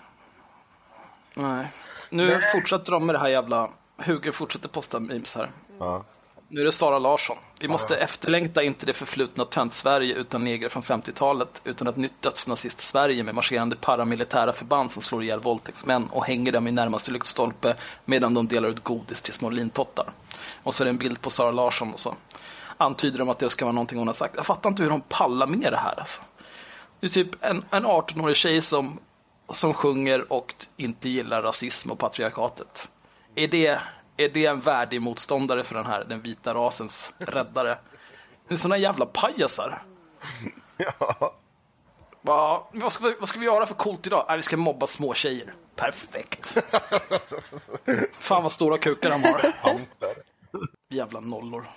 Nej. 1.34 1.68
Nu 2.10 2.42
fortsätter 2.42 2.92
de 2.92 3.06
med 3.06 3.16
det 3.16 3.20
här 3.20 3.28
jävla... 3.30 3.70
Hugo 3.98 4.32
fortsätter 4.32 4.70
posta 4.70 5.00
memes 5.00 5.36
här. 5.36 5.52
Ja. 5.80 6.06
Nu 6.54 6.62
är 6.62 6.66
det 6.66 6.72
Sara 6.72 7.00
Larsson. 7.00 7.38
Vi 7.60 7.68
måste 7.68 7.98
efterlängta 7.98 8.64
inte 8.64 8.86
det 8.86 8.94
förflutna 8.94 9.46
tönt-Sverige 9.46 10.16
utan 10.16 10.44
neger 10.44 10.70
från 10.70 10.84
50-talet, 10.84 11.62
utan 11.64 11.88
ett 11.88 11.96
nytt 11.96 12.22
dödsnazist-Sverige 12.22 13.24
med 13.24 13.36
marscherande 13.36 13.76
paramilitära 13.76 14.54
förband 14.54 14.92
som 14.92 15.02
slår 15.02 15.24
ihjäl 15.24 15.40
våldtäktsmän 15.40 16.08
och 16.12 16.26
hänger 16.26 16.52
dem 16.52 16.68
i 16.68 16.72
närmaste 16.72 17.12
lyktstolpe 17.12 17.76
medan 18.06 18.34
de 18.34 18.48
delar 18.48 18.70
ut 18.70 18.84
godis 18.84 19.22
till 19.22 19.34
små 19.34 19.50
lintottar. 19.50 20.06
Och 20.64 20.74
så 20.74 20.84
är 20.84 20.86
det 20.86 20.90
en 20.90 20.98
bild 20.98 21.22
på 21.22 21.30
Sara 21.30 21.52
Larsson 21.52 21.94
och 21.94 22.00
så 22.00 22.16
antyder 22.78 23.20
de 23.20 23.30
att 23.30 23.40
det 23.40 23.50
ska 23.50 23.66
vara 23.66 23.74
någonting 23.74 23.98
hon 23.98 24.08
har 24.08 24.14
sagt. 24.14 24.36
Jag 24.36 24.46
fattar 24.46 24.70
inte 24.70 24.84
hur 24.84 24.90
de 24.90 25.02
pallar 25.02 25.48
med 25.48 25.72
det 25.72 25.78
här 25.78 26.00
alltså. 26.00 26.22
Det 27.00 27.08
är 27.08 27.12
typ 27.12 27.46
en, 27.46 27.66
en 27.70 27.86
18-årig 27.86 28.36
tjej 28.36 28.62
som, 28.62 29.00
som 29.50 29.74
sjunger 29.74 30.34
och 30.34 30.56
inte 30.78 31.10
gillar 31.10 31.42
rasism 31.42 31.92
och 31.92 32.00
patriarkatet. 32.00 32.90
Är 33.36 33.48
det, 33.48 33.80
är 34.18 34.30
det 34.30 34.46
en 34.46 34.60
värdig 34.60 35.02
motståndare 35.02 35.64
för 35.64 35.76
den 35.76 35.86
här, 35.86 36.04
den 36.06 36.22
vita 36.22 36.54
rasens 36.54 37.14
räddare? 37.18 37.78
Det 38.48 38.54
är 38.54 38.58
såna 38.58 38.78
jävla 38.78 39.06
pajasar. 39.06 39.84
Ja. 40.78 41.36
Va, 42.22 42.68
vad, 42.74 42.92
ska 42.92 43.08
vi, 43.08 43.16
vad 43.20 43.30
ska 43.30 43.40
vi 43.40 43.46
göra 43.46 43.66
för 43.66 43.76
coolt 43.76 44.08
idag? 44.08 44.26
Nej, 44.28 44.38
vi 44.38 44.44
ska 44.44 44.58
mobba 44.58 44.88
små 44.88 45.14
tjejer. 45.14 45.54
Perfekt. 45.76 46.58
Fan 48.20 48.44
vad 48.44 48.52
stora 48.52 48.78
kukar 48.78 49.10
de 49.10 49.24
har. 49.24 49.42
Jävla 50.90 51.20
nollor. 51.20 51.68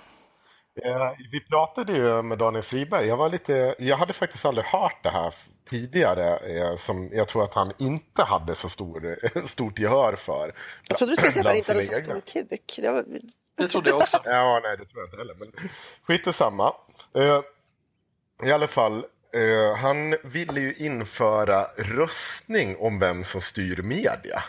Eh, 0.85 1.12
Vi 1.33 1.40
pratade 1.40 1.92
ju 1.92 2.22
med 2.22 2.38
Daniel 2.38 2.64
Friberg. 2.64 3.07
Jag, 3.07 3.16
var 3.16 3.29
lite, 3.29 3.75
jag 3.79 3.96
hade 3.96 4.12
faktiskt 4.12 4.44
aldrig 4.44 4.66
hört 4.66 5.03
det 5.03 5.11
här 5.11 5.35
tidigare. 5.70 6.37
eh, 6.37 6.76
Som 6.76 7.09
jag 7.12 7.29
tror 7.29 7.44
att 7.44 7.55
han 7.55 7.72
inte 7.79 8.22
hade 8.22 8.55
så 8.55 8.68
stor, 8.68 9.18
stort 9.48 9.79
gehör 9.79 10.16
för. 10.16 10.55
Jag 10.88 10.98
trodde 10.98 11.12
du 11.12 11.16
skulle 11.16 11.33
säga 11.33 11.40
att 11.42 11.46
han 11.48 11.57
inte 11.57 11.72
hade 11.72 11.85
så 11.85 11.92
stor 11.92 12.20
kuk. 12.20 12.79
Det 12.83 12.90
var, 12.90 13.05
Det 13.57 13.68
trodde 13.68 13.88
jag 13.90 13.98
också. 13.98 14.18
Ja, 14.24 14.61
nej, 14.62 14.76
det 14.79 14.85
tror 14.85 15.00
jag 15.02 15.07
inte 15.07 15.16
heller. 15.16 15.35
Men 15.35 15.52
skit 16.07 16.26
i 16.26 16.33
samma. 16.33 16.72
Eh, 17.16 17.40
I 18.48 18.52
alla 18.52 18.68
fall, 18.68 19.05
eh, 19.35 19.76
han 19.76 20.16
ville 20.24 20.61
ju 20.61 20.74
införa 20.74 21.64
röstning 21.76 22.76
om 22.79 22.98
vem 22.98 23.24
som 23.24 23.40
styr 23.40 23.83
media. 23.83 24.42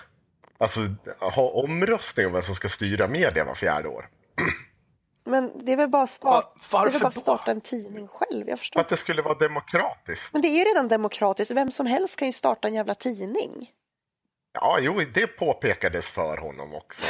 Alltså 0.57 0.79
ha 1.19 1.49
omröstning 1.49 2.25
om 2.25 2.33
vem 2.33 2.43
som 2.43 2.55
ska 2.55 2.69
styra 2.69 3.07
media 3.07 3.45
var 3.45 3.55
fjärde 3.55 3.87
år. 3.89 4.09
men 5.27 5.51
det 5.65 5.71
är 5.71 5.77
väl 5.77 5.89
bara, 5.89 6.07
start, 6.07 6.43
Va- 6.43 6.51
det 6.55 6.77
är 6.77 6.79
varför 6.79 6.91
väl 6.91 7.01
bara 7.01 7.07
då? 7.09 7.19
starta 7.19 7.51
en 7.51 7.61
tidning 7.61 8.07
själv. 8.07 8.49
Jag 8.49 8.57
För 8.59 8.63
förstår. 8.63 8.81
att 8.81 8.89
det 8.89 8.97
skulle 8.97 9.21
vara 9.21 9.37
demokratiskt. 9.37 10.33
Men 10.33 10.41
det 10.41 10.47
är 10.47 10.57
ju 10.57 10.63
redan 10.63 10.87
demokratiskt. 10.87 11.51
Vem 11.51 11.71
som 11.71 11.85
helst 11.87 12.19
kan 12.19 12.27
ju 12.27 12.31
starta 12.31 12.67
en 12.67 12.73
jävla 12.73 12.95
tidning. 12.95 13.69
Ja, 14.53 14.77
jo, 14.81 15.01
det 15.13 15.27
påpekades 15.27 16.07
för 16.09 16.37
honom 16.37 16.75
också. 16.75 17.01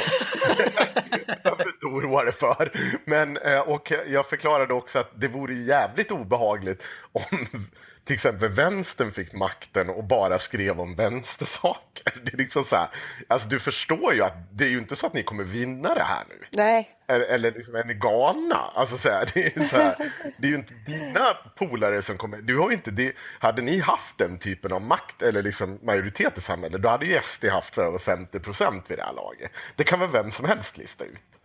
jag 1.44 1.60
oroade 1.94 2.32
för. 2.32 2.72
Men, 3.04 3.36
eh, 3.36 3.60
och 3.60 3.92
jag 4.06 4.26
förklarade 4.28 4.74
också 4.74 4.98
att 4.98 5.20
det 5.20 5.28
vore 5.28 5.54
ju 5.54 5.64
jävligt 5.64 6.10
obehagligt 6.10 6.82
om 7.12 7.66
till 8.08 8.14
exempel 8.14 8.48
vänstern 8.48 9.12
fick 9.12 9.32
makten 9.32 9.90
och 9.90 10.04
bara 10.04 10.38
skrev 10.38 10.80
om 10.80 10.94
vänstersaker. 10.94 12.12
Det 12.24 12.32
är 12.32 12.36
liksom 12.36 12.64
så 12.64 12.76
här, 12.76 12.88
alltså 13.28 13.48
du 13.48 13.60
förstår 13.60 14.14
ju 14.14 14.22
att 14.22 14.32
det 14.50 14.64
är 14.64 14.68
ju 14.68 14.78
inte 14.78 14.96
så 14.96 15.06
att 15.06 15.14
ni 15.14 15.22
kommer 15.22 15.44
vinna 15.44 15.94
det 15.94 16.02
här 16.02 16.24
nu. 16.28 16.46
Nej, 16.52 16.88
Eller, 17.06 17.26
eller 17.26 17.52
liksom, 17.52 17.74
är 17.74 17.84
ni 17.84 17.94
galna? 17.94 18.56
Alltså, 18.56 18.98
så 18.98 19.08
här, 19.08 19.30
det, 19.34 19.56
är 19.56 19.60
så 19.60 19.76
här, 19.76 19.94
det 20.36 20.46
är 20.46 20.50
ju 20.50 20.56
inte 20.56 20.74
dina 20.74 21.34
polare 21.56 22.02
som 22.02 22.18
kommer... 22.18 22.38
Du 22.38 22.58
har 22.58 22.70
inte, 22.70 22.90
det, 22.90 23.12
hade 23.38 23.62
ni 23.62 23.78
haft 23.78 24.18
den 24.18 24.38
typen 24.38 24.72
av 24.72 24.82
makt 24.82 25.22
eller 25.22 25.42
liksom 25.42 25.78
majoritet 25.82 26.38
i 26.38 26.40
samhället, 26.40 26.82
då 26.82 26.88
hade 26.88 27.06
ju 27.06 27.20
SD 27.22 27.44
haft 27.44 27.78
över 27.78 27.98
50 27.98 28.40
procent 28.40 28.84
vid 28.88 28.98
det 28.98 29.04
här 29.04 29.14
laget. 29.14 29.50
Det 29.76 29.84
kan 29.84 30.00
väl 30.00 30.10
vem 30.10 30.30
som 30.30 30.44
helst 30.44 30.78
lista 30.78 31.04
ut. 31.04 31.37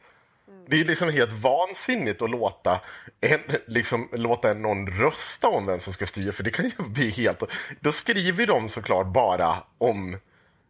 Det 0.68 0.80
är 0.80 0.86
liksom 0.86 1.10
helt 1.10 1.32
vansinnigt 1.32 2.22
att 2.22 2.30
låta, 2.30 2.82
en, 3.22 3.40
liksom, 3.68 4.10
låta 4.12 4.54
någon 4.54 4.88
rösta 4.88 5.48
om 5.48 5.66
vem 5.66 5.80
som 5.80 5.94
ska 5.94 6.06
styra, 6.06 6.32
för 6.32 6.44
det 6.44 6.52
kan 6.52 6.66
ju 6.66 6.84
bli 6.90 7.10
helt... 7.10 7.44
Då 7.80 7.92
skriver 7.92 8.48
de 8.48 8.70
såklart 8.70 9.08
bara 9.08 9.64
om 9.78 10.18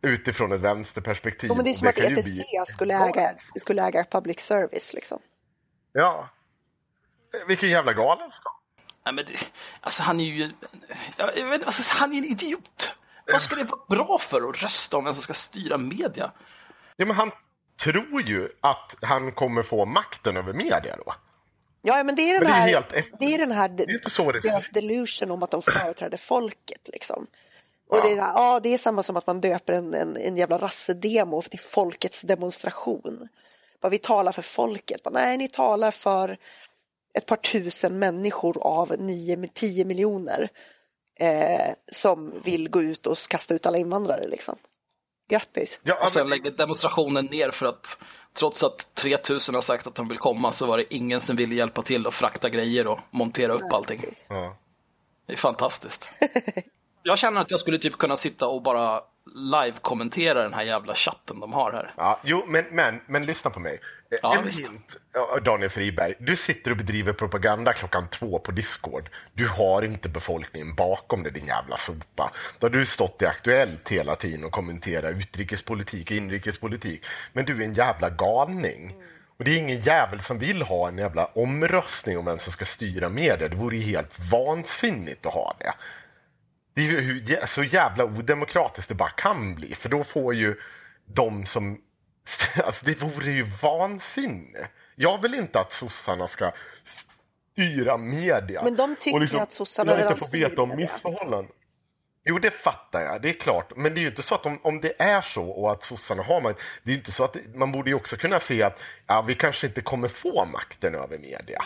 utifrån 0.02 0.52
ett 0.52 0.62
vänsterperspektiv. 0.62 1.48
jo, 1.50 1.56
men 1.56 1.66
det 1.66 1.72
är 1.72 1.74
som 1.74 1.88
att 1.88 1.96
kan 1.96 2.06
ju 2.06 2.12
ETC 2.12 2.24
bli- 2.24 2.44
skulle 2.66 2.94
äga, 3.10 3.34
skulle 3.56 3.88
äga 3.88 4.04
public 4.12 4.40
service. 4.40 4.94
Liksom. 4.94 5.20
Ja. 5.92 6.30
Vilken 7.48 7.70
jävla 7.70 7.94
galenskap. 7.94 8.54
Nej, 9.06 9.14
men 9.14 9.26
det, 9.26 9.52
alltså 9.82 10.04
han 10.04 10.20
är 10.20 10.24
ju... 10.24 10.52
Jag, 11.18 11.46
vet, 11.50 11.64
alltså, 11.64 11.94
han 11.96 12.14
är 12.14 12.18
en 12.18 12.24
idiot. 12.24 12.96
Vad 13.32 13.42
ska 13.42 13.56
det 13.56 13.64
vara 13.64 13.82
bra 13.90 14.18
för 14.18 14.50
att 14.50 14.64
rösta 14.64 14.98
om 14.98 15.06
vem 15.06 15.14
som 15.14 15.24
ska 15.24 15.34
styra 15.34 15.78
media? 15.78 16.32
Ja, 16.96 17.06
men 17.06 17.16
han 17.16 17.32
tror 17.84 18.22
ju 18.22 18.50
att 18.62 18.96
han 19.02 19.32
kommer 19.32 19.64
få 19.64 19.86
makten 19.86 20.38
över 20.38 20.54
media 20.54 20.98
då. 21.06 21.14
Ja, 21.82 22.04
men 22.04 22.16
det 22.16 22.22
är 22.22 22.34
den 22.34 22.44
Men 22.44 22.52
det 22.52 22.58
är 22.58 22.62
här, 22.62 22.68
helt 22.68 23.20
det 23.20 23.26
är 23.34 23.38
den 23.38 23.52
här 23.52 23.70
är 23.82 23.92
inte 23.96 24.10
så 24.10 24.32
det 24.32 24.40
deras 24.40 24.70
delusion 24.70 25.32
om 25.32 25.44
att 25.44 25.52
de 25.52 25.62
företräder 25.62 26.18
folket. 26.28 26.82
Liksom. 26.94 27.28
Och 27.90 28.00
det, 28.04 28.12
är, 28.12 28.16
det 28.16 28.22
här- 28.22 28.34
ja, 28.34 28.60
det 28.64 28.74
är 28.74 28.78
samma 28.78 29.04
som 29.04 29.18
att 29.18 29.28
man 29.28 29.42
döper 29.42 29.74
en, 29.74 29.94
en, 29.94 30.18
en 30.18 30.38
jävla 30.38 30.58
rassedemo 30.58 31.42
till 31.42 31.60
folkets 31.60 32.22
demonstration. 32.22 33.28
Bara, 33.82 33.90
vi 33.90 33.98
talar 34.00 34.32
för 34.32 34.42
folket. 34.42 35.04
Bara, 35.04 35.12
Nej, 35.14 35.38
ni 35.38 35.48
talar 35.48 35.92
för 35.92 36.38
ett 37.18 37.26
par 37.26 37.36
tusen 37.36 38.00
människor 38.00 38.58
av 38.62 38.92
9-10 38.92 39.86
miljoner 39.86 40.50
eh, 41.20 41.74
som 41.92 42.34
vill 42.44 42.70
gå 42.70 42.82
ut 42.82 43.08
och 43.08 43.18
kasta 43.30 43.54
ut 43.54 43.66
alla 43.66 43.78
invandrare. 43.78 44.28
Liksom. 44.28 44.56
Grattis! 45.30 45.80
Ja, 45.84 46.04
Och 46.04 46.10
sen 46.10 46.22
men- 46.22 46.30
lägger 46.30 46.52
demonstrationen 46.52 47.26
ner 47.26 47.52
för 47.52 47.66
att 47.66 48.02
trots 48.34 48.64
att 48.64 48.96
3000 48.96 49.56
har 49.56 49.62
sagt 49.62 49.88
att 49.88 49.96
de 49.96 50.08
vill 50.08 50.18
komma 50.18 50.52
så 50.52 50.66
var 50.66 50.78
det 50.78 50.94
ingen 50.94 51.22
som 51.22 51.36
ville 51.36 51.56
hjälpa 51.56 51.82
till 51.82 52.08
att 52.08 52.14
frakta 52.14 52.50
grejer 52.50 52.88
och 52.88 53.00
montera 53.12 53.54
upp 53.54 53.74
allting. 53.74 54.00
Ja. 54.30 54.58
Det 55.28 55.34
är 55.34 55.38
fantastiskt. 55.38 56.10
Jag 57.06 57.18
känner 57.18 57.42
att 57.42 57.52
jag 57.52 57.60
skulle 57.60 57.80
typ 57.80 57.98
kunna 57.98 58.18
sitta 58.18 58.48
och 58.48 58.62
bara 58.62 59.02
live-kommentera 59.36 60.44
den 60.44 60.54
här 60.54 60.64
jävla 60.64 60.94
chatten 60.96 61.40
de 61.40 61.54
har 61.54 61.72
här. 61.72 61.94
Ja, 61.98 62.20
jo, 62.24 62.46
men, 62.48 62.66
men, 62.72 63.00
men 63.08 63.26
lyssna 63.26 63.52
på 63.52 63.60
mig. 63.60 63.74
Eh, 64.12 64.18
Ja, 64.22 64.38
en 64.38 64.44
visst. 64.46 64.70
hint, 64.72 64.96
Daniel 65.44 65.70
Friberg. 65.70 66.14
Du 66.20 66.36
sitter 66.36 66.72
och 66.72 66.78
bedriver 66.78 67.14
propaganda 67.14 67.74
klockan 67.74 68.08
två 68.10 68.40
på 68.40 68.52
Discord. 68.52 69.10
Du 69.34 69.48
har 69.48 69.82
inte 69.82 70.10
befolkningen 70.10 70.76
bakom 70.76 71.24
dig, 71.24 71.32
din 71.32 71.46
jävla 71.46 71.78
sopa. 71.78 72.32
Då 72.60 72.66
har 72.68 72.72
du 72.72 72.86
stått 72.86 73.22
i 73.22 73.26
Aktuellt 73.26 73.90
hela 73.90 74.16
tiden 74.16 74.44
och 74.46 74.52
kommenterat 74.52 75.16
utrikespolitik 75.16 76.12
och 76.12 76.18
inrikespolitik. 76.18 77.06
Men 77.34 77.46
du 77.46 77.62
är 77.62 77.66
en 77.66 77.74
jävla 77.74 78.10
galning. 78.10 78.96
Och 79.38 79.44
det 79.44 79.52
är 79.52 79.58
ingen 79.58 79.82
jävel 79.82 80.20
som 80.22 80.40
vill 80.40 80.62
ha 80.62 80.88
en 80.88 80.98
jävla 80.98 81.26
omröstning 81.26 82.18
om 82.18 82.26
vem 82.26 82.40
som 82.40 82.52
ska 82.52 82.66
styra 82.66 83.10
media. 83.10 83.48
Det 83.48 83.56
vore 83.56 83.78
ju 83.78 83.84
helt 83.84 84.12
vansinnigt 84.32 85.26
att 85.26 85.34
ha 85.34 85.56
det. 85.60 85.74
Det 86.74 86.82
är 86.82 87.02
ju 87.02 87.38
så 87.48 87.64
jävla 87.64 88.06
odemokratiskt 88.06 88.90
det 88.90 88.96
bara 88.96 89.10
kan 89.10 89.56
bli. 89.56 89.76
För 89.76 89.90
då 89.90 90.04
får 90.04 90.34
ju 90.34 90.56
de 91.06 91.46
som... 91.46 91.82
Alltså 92.64 92.86
det 92.86 93.02
vore 93.02 93.32
ju 93.32 93.44
vansinne. 93.44 94.68
Jag 94.96 95.22
vill 95.22 95.34
inte 95.34 95.60
att 95.60 95.74
sossarna 95.74 96.28
ska 96.28 96.52
styra 97.54 97.98
media. 97.98 98.64
Men 98.64 98.76
de 98.76 98.96
tycker 99.00 99.20
liksom 99.20 99.40
att 99.40 99.52
sossarna 99.52 99.92
redan 99.92 100.08
inte 100.08 100.20
får 100.20 100.26
styr 100.26 100.50
veta 100.50 100.62
om 100.62 100.70
media. 100.70 100.86
missförhållanden. 100.86 101.56
Jo, 102.26 102.40
det 102.40 102.52
fattar 102.52 103.02
jag. 103.02 103.22
Det 103.22 103.30
är 103.30 103.34
klart. 103.34 103.72
Men 103.76 103.94
det 103.94 104.00
är 104.00 104.02
ju 104.02 104.08
inte 104.08 104.24
så 104.24 104.36
att 104.36 104.46
om, 104.46 104.60
om 104.64 104.82
det 104.82 105.02
är 105.02 105.22
så 105.22 105.44
och 105.44 105.72
att 105.72 105.84
sossarna 105.84 106.24
har 106.24 106.42
makt. 106.42 106.60
Det 106.84 106.90
är 106.90 106.94
ju 106.94 106.98
inte 106.98 107.12
så 107.12 107.24
att 107.24 107.36
man 107.56 107.72
borde 107.72 107.90
ju 107.90 107.96
också 107.96 108.18
kunna 108.18 108.40
se 108.40 108.64
att 108.64 108.80
ja, 109.08 109.22
vi 109.22 109.36
kanske 109.36 109.68
inte 109.68 109.82
kommer 109.82 110.08
få 110.08 110.46
makten 110.46 110.96
över 110.96 111.18
media. 111.18 111.64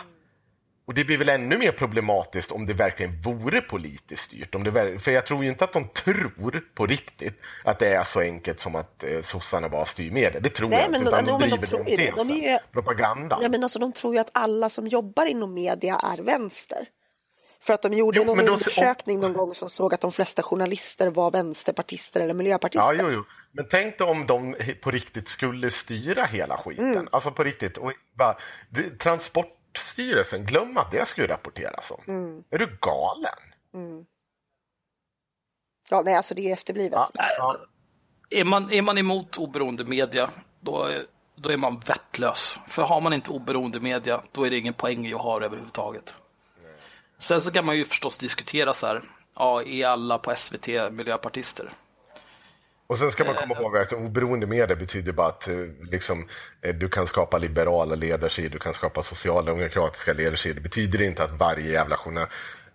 Och 0.88 0.94
det 0.94 1.04
blir 1.04 1.18
väl 1.18 1.28
ännu 1.28 1.58
mer 1.58 1.72
problematiskt 1.72 2.52
om 2.52 2.66
det 2.66 2.74
verkligen 2.74 3.22
vore 3.22 3.60
politiskt 3.60 4.22
styrt. 4.22 4.54
Om 4.54 4.64
det 4.64 4.98
för 5.00 5.10
jag 5.10 5.26
tror 5.26 5.44
ju 5.44 5.50
inte 5.50 5.64
att 5.64 5.72
de 5.72 5.88
tror 5.88 6.62
på 6.74 6.86
riktigt 6.86 7.40
att 7.64 7.78
det 7.78 7.88
är 7.88 8.04
så 8.04 8.20
enkelt 8.20 8.60
som 8.60 8.74
att 8.74 9.04
eh, 9.04 9.20
sossarna 9.20 9.68
bara 9.68 9.86
styr 9.86 10.10
media. 10.10 10.40
Det 10.40 10.48
tror 10.50 10.68
Nej, 10.68 10.80
jag 10.82 10.90
men 10.90 11.00
inte. 11.00 11.10
de- 11.10 11.16
utan 11.16 11.28
jo, 11.28 11.38
men 11.38 11.50
de 11.50 11.56
driver 11.56 11.66
tror 11.66 11.78
den 11.84 11.90
ju 11.90 11.96
det. 11.96 12.12
De 12.16 12.30
är 12.30 12.52
ju- 12.52 12.58
Propaganda. 12.72 13.38
Ja, 13.42 13.48
men 13.48 13.62
alltså, 13.62 13.78
de 13.78 13.92
tror 13.92 14.14
ju 14.14 14.20
att 14.20 14.30
alla 14.34 14.68
som 14.68 14.86
jobbar 14.86 15.26
inom 15.26 15.54
media 15.54 16.00
är 16.18 16.22
vänster. 16.22 16.86
För 17.60 17.74
att 17.74 17.82
de 17.82 17.92
gjorde 17.92 18.18
Jo, 18.18 18.24
någon 18.24 18.44
då- 18.46 18.52
undersökning 18.52 19.20
någon 19.20 19.32
gång 19.32 19.54
som 19.54 19.70
såg 19.70 19.94
att 19.94 20.00
de 20.00 20.12
flesta 20.12 20.42
journalister 20.42 21.10
var 21.10 21.30
vänsterpartister 21.30 22.20
eller 22.20 22.34
miljöpartister. 22.34 22.94
Ja, 22.94 23.02
jo, 23.02 23.10
jo. 23.10 23.24
Men 23.52 23.66
tänk 23.70 23.98
dig 23.98 24.06
om 24.06 24.26
de 24.26 24.56
på 24.82 24.90
riktigt 24.90 25.28
skulle 25.28 25.70
styra 25.70 26.24
hela 26.24 26.56
skiten. 26.58 26.92
Mm. 26.92 27.08
Alltså 27.12 27.30
på 27.30 27.44
riktigt. 27.44 27.78
Och 27.78 27.92
bara, 28.18 28.36
det, 28.70 28.98
Transportstyrelsen, 29.72 30.44
glöm 30.44 30.76
att 30.76 30.90
det 30.90 31.06
skulle 31.06 31.26
rapporteras 31.26 31.90
om. 31.90 32.00
Mm. 32.08 32.44
Är 32.50 32.58
du 32.58 32.78
galen? 32.80 33.38
Ja, 35.90 36.02
nej, 36.04 36.14
alltså 36.14 36.34
det 36.34 36.40
är 36.40 36.44
ju 36.44 36.52
efterblivet. 36.52 36.98
Ja, 36.98 37.08
ja. 37.14 37.56
Är 38.30 38.44
man, 38.44 38.72
är 38.72 38.82
man 38.82 38.98
emot 38.98 39.38
oberoende 39.38 39.84
media, 39.84 40.30
då 40.60 40.84
är, 40.84 41.06
då 41.36 41.50
är 41.50 41.56
man 41.56 41.78
vettlös. 41.78 42.58
För 42.66 42.82
har 42.82 43.00
man 43.00 43.12
inte 43.12 43.30
oberoende 43.30 43.80
media, 43.80 44.22
då 44.32 44.46
är 44.46 44.50
det 44.50 44.58
ingen 44.58 44.74
poäng 44.74 45.06
i 45.06 45.14
att 45.14 45.20
ha 45.20 45.38
det 45.38 45.46
överhuvudtaget. 45.46 46.14
Sen 47.18 47.40
så 47.40 47.50
kan 47.50 47.66
man 47.66 47.76
ju 47.76 47.84
förstås 47.84 48.18
diskutera 48.18 48.74
så 48.74 48.86
här, 48.86 49.02
ja, 49.34 49.62
är 49.62 49.86
alla 49.86 50.18
på 50.18 50.34
SVT 50.36 50.68
miljöpartister? 50.92 51.72
Och 52.88 52.98
sen 52.98 53.12
ska 53.12 53.24
man 53.24 53.34
komma 53.34 53.54
ihåg 53.54 53.76
att 53.76 53.92
oberoende 53.92 54.46
media 54.46 54.76
betyder 54.76 55.12
bara 55.12 55.26
att 55.26 55.48
eh, 55.48 55.56
liksom, 55.82 56.28
eh, 56.62 56.74
du 56.74 56.88
kan 56.88 57.06
skapa 57.06 57.38
liberala 57.38 57.94
ledarsidor, 57.94 58.50
du 58.50 58.58
kan 58.58 58.74
skapa 58.74 59.02
socialdemokratiska 59.02 60.12
ledarsidor. 60.12 60.54
Det 60.54 60.60
betyder 60.60 61.02
inte 61.02 61.24
att 61.24 61.30
varje 61.30 61.70
jävla 61.70 61.96
journa- 61.96 62.28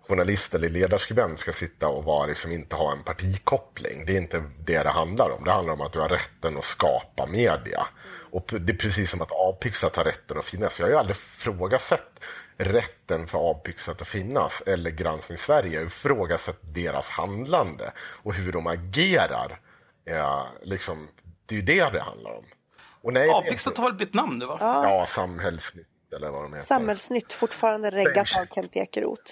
journalist 0.08 0.54
eller 0.56 0.69
ledarskribent 0.69 1.39
ska 1.39 1.54
sitta 1.54 1.88
och 1.88 2.04
vara, 2.04 2.26
liksom, 2.26 2.52
inte 2.52 2.76
ha 2.76 2.91
en 2.91 3.04
partikoppling. 3.04 4.06
Det 4.06 4.13
är 4.13 4.17
inte 4.17 4.43
det 4.65 4.84
det 4.84 4.89
handlar 4.89 5.30
om. 5.30 5.43
Det 5.43 5.52
handlar 5.52 5.73
om 5.73 5.82
att 5.82 5.93
du 5.93 5.99
har 5.99 6.10
rätten 6.10 6.58
att 6.58 6.65
skapa 6.65 7.26
media. 7.28 7.88
Och 8.32 8.54
det 8.60 8.73
är 8.73 8.78
precis 8.78 9.12
som 9.12 9.21
att 9.21 9.32
Avpixlat 9.32 9.95
har 9.95 10.04
rätten 10.04 10.38
att 10.38 10.45
finnas. 10.45 10.80
Jag 10.80 10.86
har 10.86 10.91
ju 10.91 10.97
aldrig 10.97 11.15
frågasatt 11.17 12.19
rätten 12.58 13.28
för 13.28 13.38
Avpixlat 13.38 14.02
att 14.02 14.08
finnas 14.08 14.62
eller 14.65 14.91
Granskning 14.91 15.38
Sverige. 15.38 15.73
Jag 15.73 15.82
har 15.82 15.88
ifrågasatt 15.88 16.58
deras 16.62 17.10
handlande 17.10 17.91
och 17.97 18.34
hur 18.34 18.52
de 18.52 18.67
agerar. 18.67 19.60
Ja, 20.03 20.47
liksom, 20.61 21.09
det 21.45 21.55
är 21.55 21.59
ju 21.59 21.65
det 21.65 21.89
det 21.89 22.01
handlar 22.01 22.31
om. 22.31 22.45
Och 23.01 23.13
nej, 23.13 23.29
är 23.29 23.77
har 23.77 23.83
väl 23.89 23.93
bytt 23.93 24.13
namn 24.13 24.39
nu 24.39 24.45
va? 24.45 24.57
Ja, 24.59 25.05
samhällsnytt 25.09 25.87
eller 26.15 26.29
vad 26.29 26.43
de 26.43 26.53
heter. 26.53 26.65
Samhällsnytt, 26.65 27.33
fortfarande 27.33 27.91
reggat 27.91 28.37
av 28.37 28.45
Kent 28.45 28.75
Ekeroth. 28.75 29.31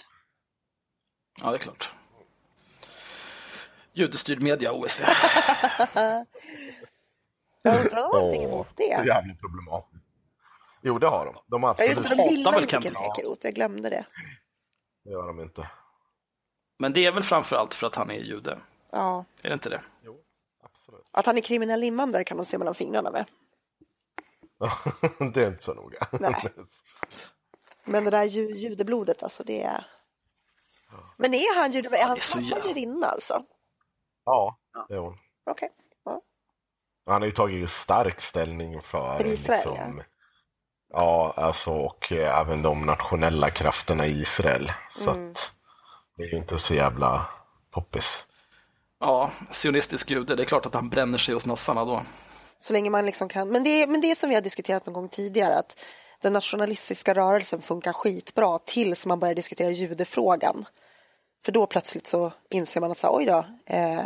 Ja, 1.42 1.50
det 1.50 1.56
är 1.56 1.60
klart. 1.60 1.94
Judestyrd 3.94 4.42
media, 4.42 4.72
OSV. 4.72 5.04
Jag 7.64 7.80
undrar 7.86 8.06
om 8.06 8.12
de 8.12 8.16
har 8.16 8.20
någonting 8.20 8.44
emot 8.44 8.68
det 8.76 8.92
är 8.92 9.02
det. 9.02 9.08
jävligt 9.08 9.40
problematiskt. 9.40 10.04
Jo, 10.82 11.00
det 11.00 11.08
har 11.08 11.26
de. 11.26 11.36
De 11.48 11.64
har 11.64 11.70
Ja, 11.70 11.72
absolut 11.72 11.98
just 11.98 12.10
det, 12.10 12.16
de 12.16 12.30
gillar 12.30 12.52
väl 12.52 12.62
inte 12.62 12.82
Kent. 12.82 12.98
Ekeroth. 13.02 13.46
Jag 13.46 13.54
glömde 13.54 13.90
det. 13.90 14.06
Det 15.04 15.12
gör 15.12 15.28
de 15.28 15.40
inte. 15.40 15.68
Men 16.80 16.94
det 16.94 17.06
är 17.06 17.12
väl 17.12 17.24
framför 17.24 17.56
allt 17.56 17.74
för 17.74 17.88
att 17.88 17.96
han 17.96 18.12
är 18.12 18.16
jude? 18.16 18.58
Ja. 18.92 19.26
Är 19.44 19.48
det 19.48 19.54
inte 19.54 19.70
det? 19.70 19.82
Absolut. 20.92 21.10
Att 21.12 21.26
han 21.26 21.38
är 21.38 21.42
kriminell 21.42 21.84
invandrare 21.84 22.24
kan 22.24 22.38
de 22.38 22.46
se 22.46 22.58
mellan 22.58 22.74
fingrarna 22.74 23.12
med. 23.12 23.26
det 25.34 25.44
är 25.44 25.48
inte 25.48 25.64
så 25.64 25.74
noga. 25.74 26.08
Nej. 26.12 26.54
Men 27.84 28.04
det 28.04 28.12
där 28.12 28.24
ju, 28.24 28.52
judeblodet, 28.52 29.24
alltså 29.24 29.44
det 29.44 29.64
är... 29.64 29.88
Men 31.18 31.34
är 31.34 31.56
han 31.62 31.72
jude? 31.72 31.98
Är 31.98 32.06
han 32.06 32.18
pappa 32.34 32.68
judinna 32.68 33.08
alltså? 33.08 33.44
ja, 34.26 34.58
det 34.88 34.94
är 34.94 35.00
hon. 35.00 35.18
Okej. 35.52 35.70
Ja. 36.06 36.22
Han 37.06 37.22
har 37.22 37.26
ju 37.26 37.32
tagit 37.32 37.70
stark 37.70 38.22
ställning 38.22 38.82
för... 38.82 39.20
För 39.20 39.26
Israel, 39.26 39.70
liksom, 39.70 40.04
ja. 40.90 41.34
alltså 41.38 41.72
och 41.72 42.12
eh, 42.12 42.40
även 42.40 42.62
de 42.62 42.86
nationella 42.86 43.50
krafterna 43.50 44.08
i 44.08 44.22
Israel. 44.22 44.72
Så 44.96 45.10
Mm. 45.10 45.32
att 45.32 45.52
det 46.18 46.24
är 46.24 46.28
ju 46.28 46.38
inte 46.38 46.60
så 46.60 46.74
jävla 46.74 47.28
poppis. 47.72 48.26
Ja, 49.02 49.32
sionistisk 49.52 50.10
jude. 50.12 50.36
Det 50.36 50.44
är 50.44 50.46
klart 50.46 50.66
att 50.66 50.74
han 50.74 50.90
bränner 50.90 51.18
sig 51.18 51.34
hos 51.34 51.46
nassarna 51.46 51.86
då. 51.86 52.02
Så 52.60 52.74
länge 52.74 52.90
man 52.90 53.06
liksom 53.06 53.30
kan. 53.30 53.50
Men 53.50 53.64
det, 53.64 53.70
är- 53.70 53.88
men 53.88 54.02
det 54.02 54.12
är 54.12 54.16
som 54.16 54.30
vi 54.30 54.36
har 54.36 54.42
diskuterat 54.42 54.86
någon 54.86 54.94
gång 54.94 55.10
tidigare 55.10 55.56
att 55.60 55.80
den 56.22 56.34
nationalistiska 56.34 57.14
rörelsen 57.14 57.62
funkar 57.62 57.94
skitbra 57.94 58.60
tills 58.60 59.06
man 59.06 59.20
börjar 59.20 59.36
diskutera 59.36 59.70
judefrågan. 59.70 60.66
För 61.46 61.52
då 61.52 61.66
plötsligt 61.66 62.08
så 62.08 62.32
inser 62.50 62.82
man 62.82 62.92
att 62.92 62.98
så, 63.00 63.08
här, 63.08 63.16
oj 63.18 63.26
då, 63.26 63.46
eh, 63.66 64.06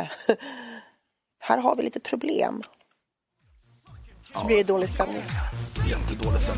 här 1.40 1.58
har 1.58 1.76
vi 1.76 1.82
lite 1.82 2.00
problem. 2.00 2.62
Så 4.34 4.46
blir 4.46 4.56
det 4.56 4.62
dålig 4.62 4.88
stämning. 4.88 5.22
Jättedålig 5.88 6.40
sen. 6.42 6.54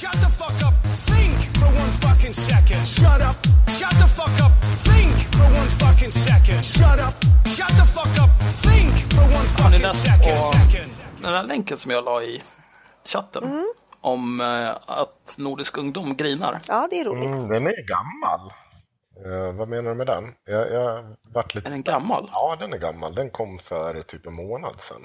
Shut 0.00 0.12
the 0.12 0.28
fuck 0.28 0.62
up. 0.68 0.74
Think 1.08 1.36
for 1.58 1.66
one 1.66 1.92
fucking 2.04 2.32
second. 2.32 2.86
Shut 2.86 3.20
up. 3.20 3.36
Shut 3.68 3.94
the 4.00 4.08
fuck 4.08 4.40
up. 4.46 4.52
Think 4.86 5.14
for 5.36 5.44
one 5.44 5.68
fucking 5.68 6.10
second. 6.10 6.64
Shut 6.64 6.98
up. 6.98 7.14
Shut 7.44 7.68
the 7.68 7.84
fuck 7.84 8.16
up. 8.24 8.30
Think 8.64 8.94
for 9.14 9.24
one 9.38 9.48
fucking 9.58 9.88
second. 9.88 10.38
Second. 10.38 10.90
den 11.22 11.34
här 11.34 11.42
länken 11.42 11.76
som 11.76 11.90
jag 11.90 12.04
la 12.04 12.22
i 12.22 12.42
chatten? 13.04 13.72
Om 14.00 14.40
eh, 14.40 14.70
att 14.86 15.34
Nordisk 15.38 15.78
ungdom 15.78 16.16
grinar. 16.16 16.60
Ja, 16.68 16.88
det 16.90 17.00
är 17.00 17.04
roligt. 17.04 17.26
Mm, 17.26 17.48
den 17.48 17.66
är 17.66 17.86
gammal. 17.86 18.52
Eh, 19.26 19.52
vad 19.56 19.68
menar 19.68 19.90
du 19.90 19.96
med 19.96 20.06
den? 20.06 20.24
Jag, 20.44 20.72
jag 20.72 21.16
lite... 21.54 21.68
Är 21.68 21.70
den 21.70 21.82
gammal? 21.82 22.30
Ja, 22.32 22.56
den 22.60 22.72
är 22.72 22.78
gammal. 22.78 23.14
Den 23.14 23.30
kom 23.30 23.58
för 23.58 24.02
typ 24.02 24.26
en 24.26 24.34
månad 24.34 24.80
sedan. 24.80 25.02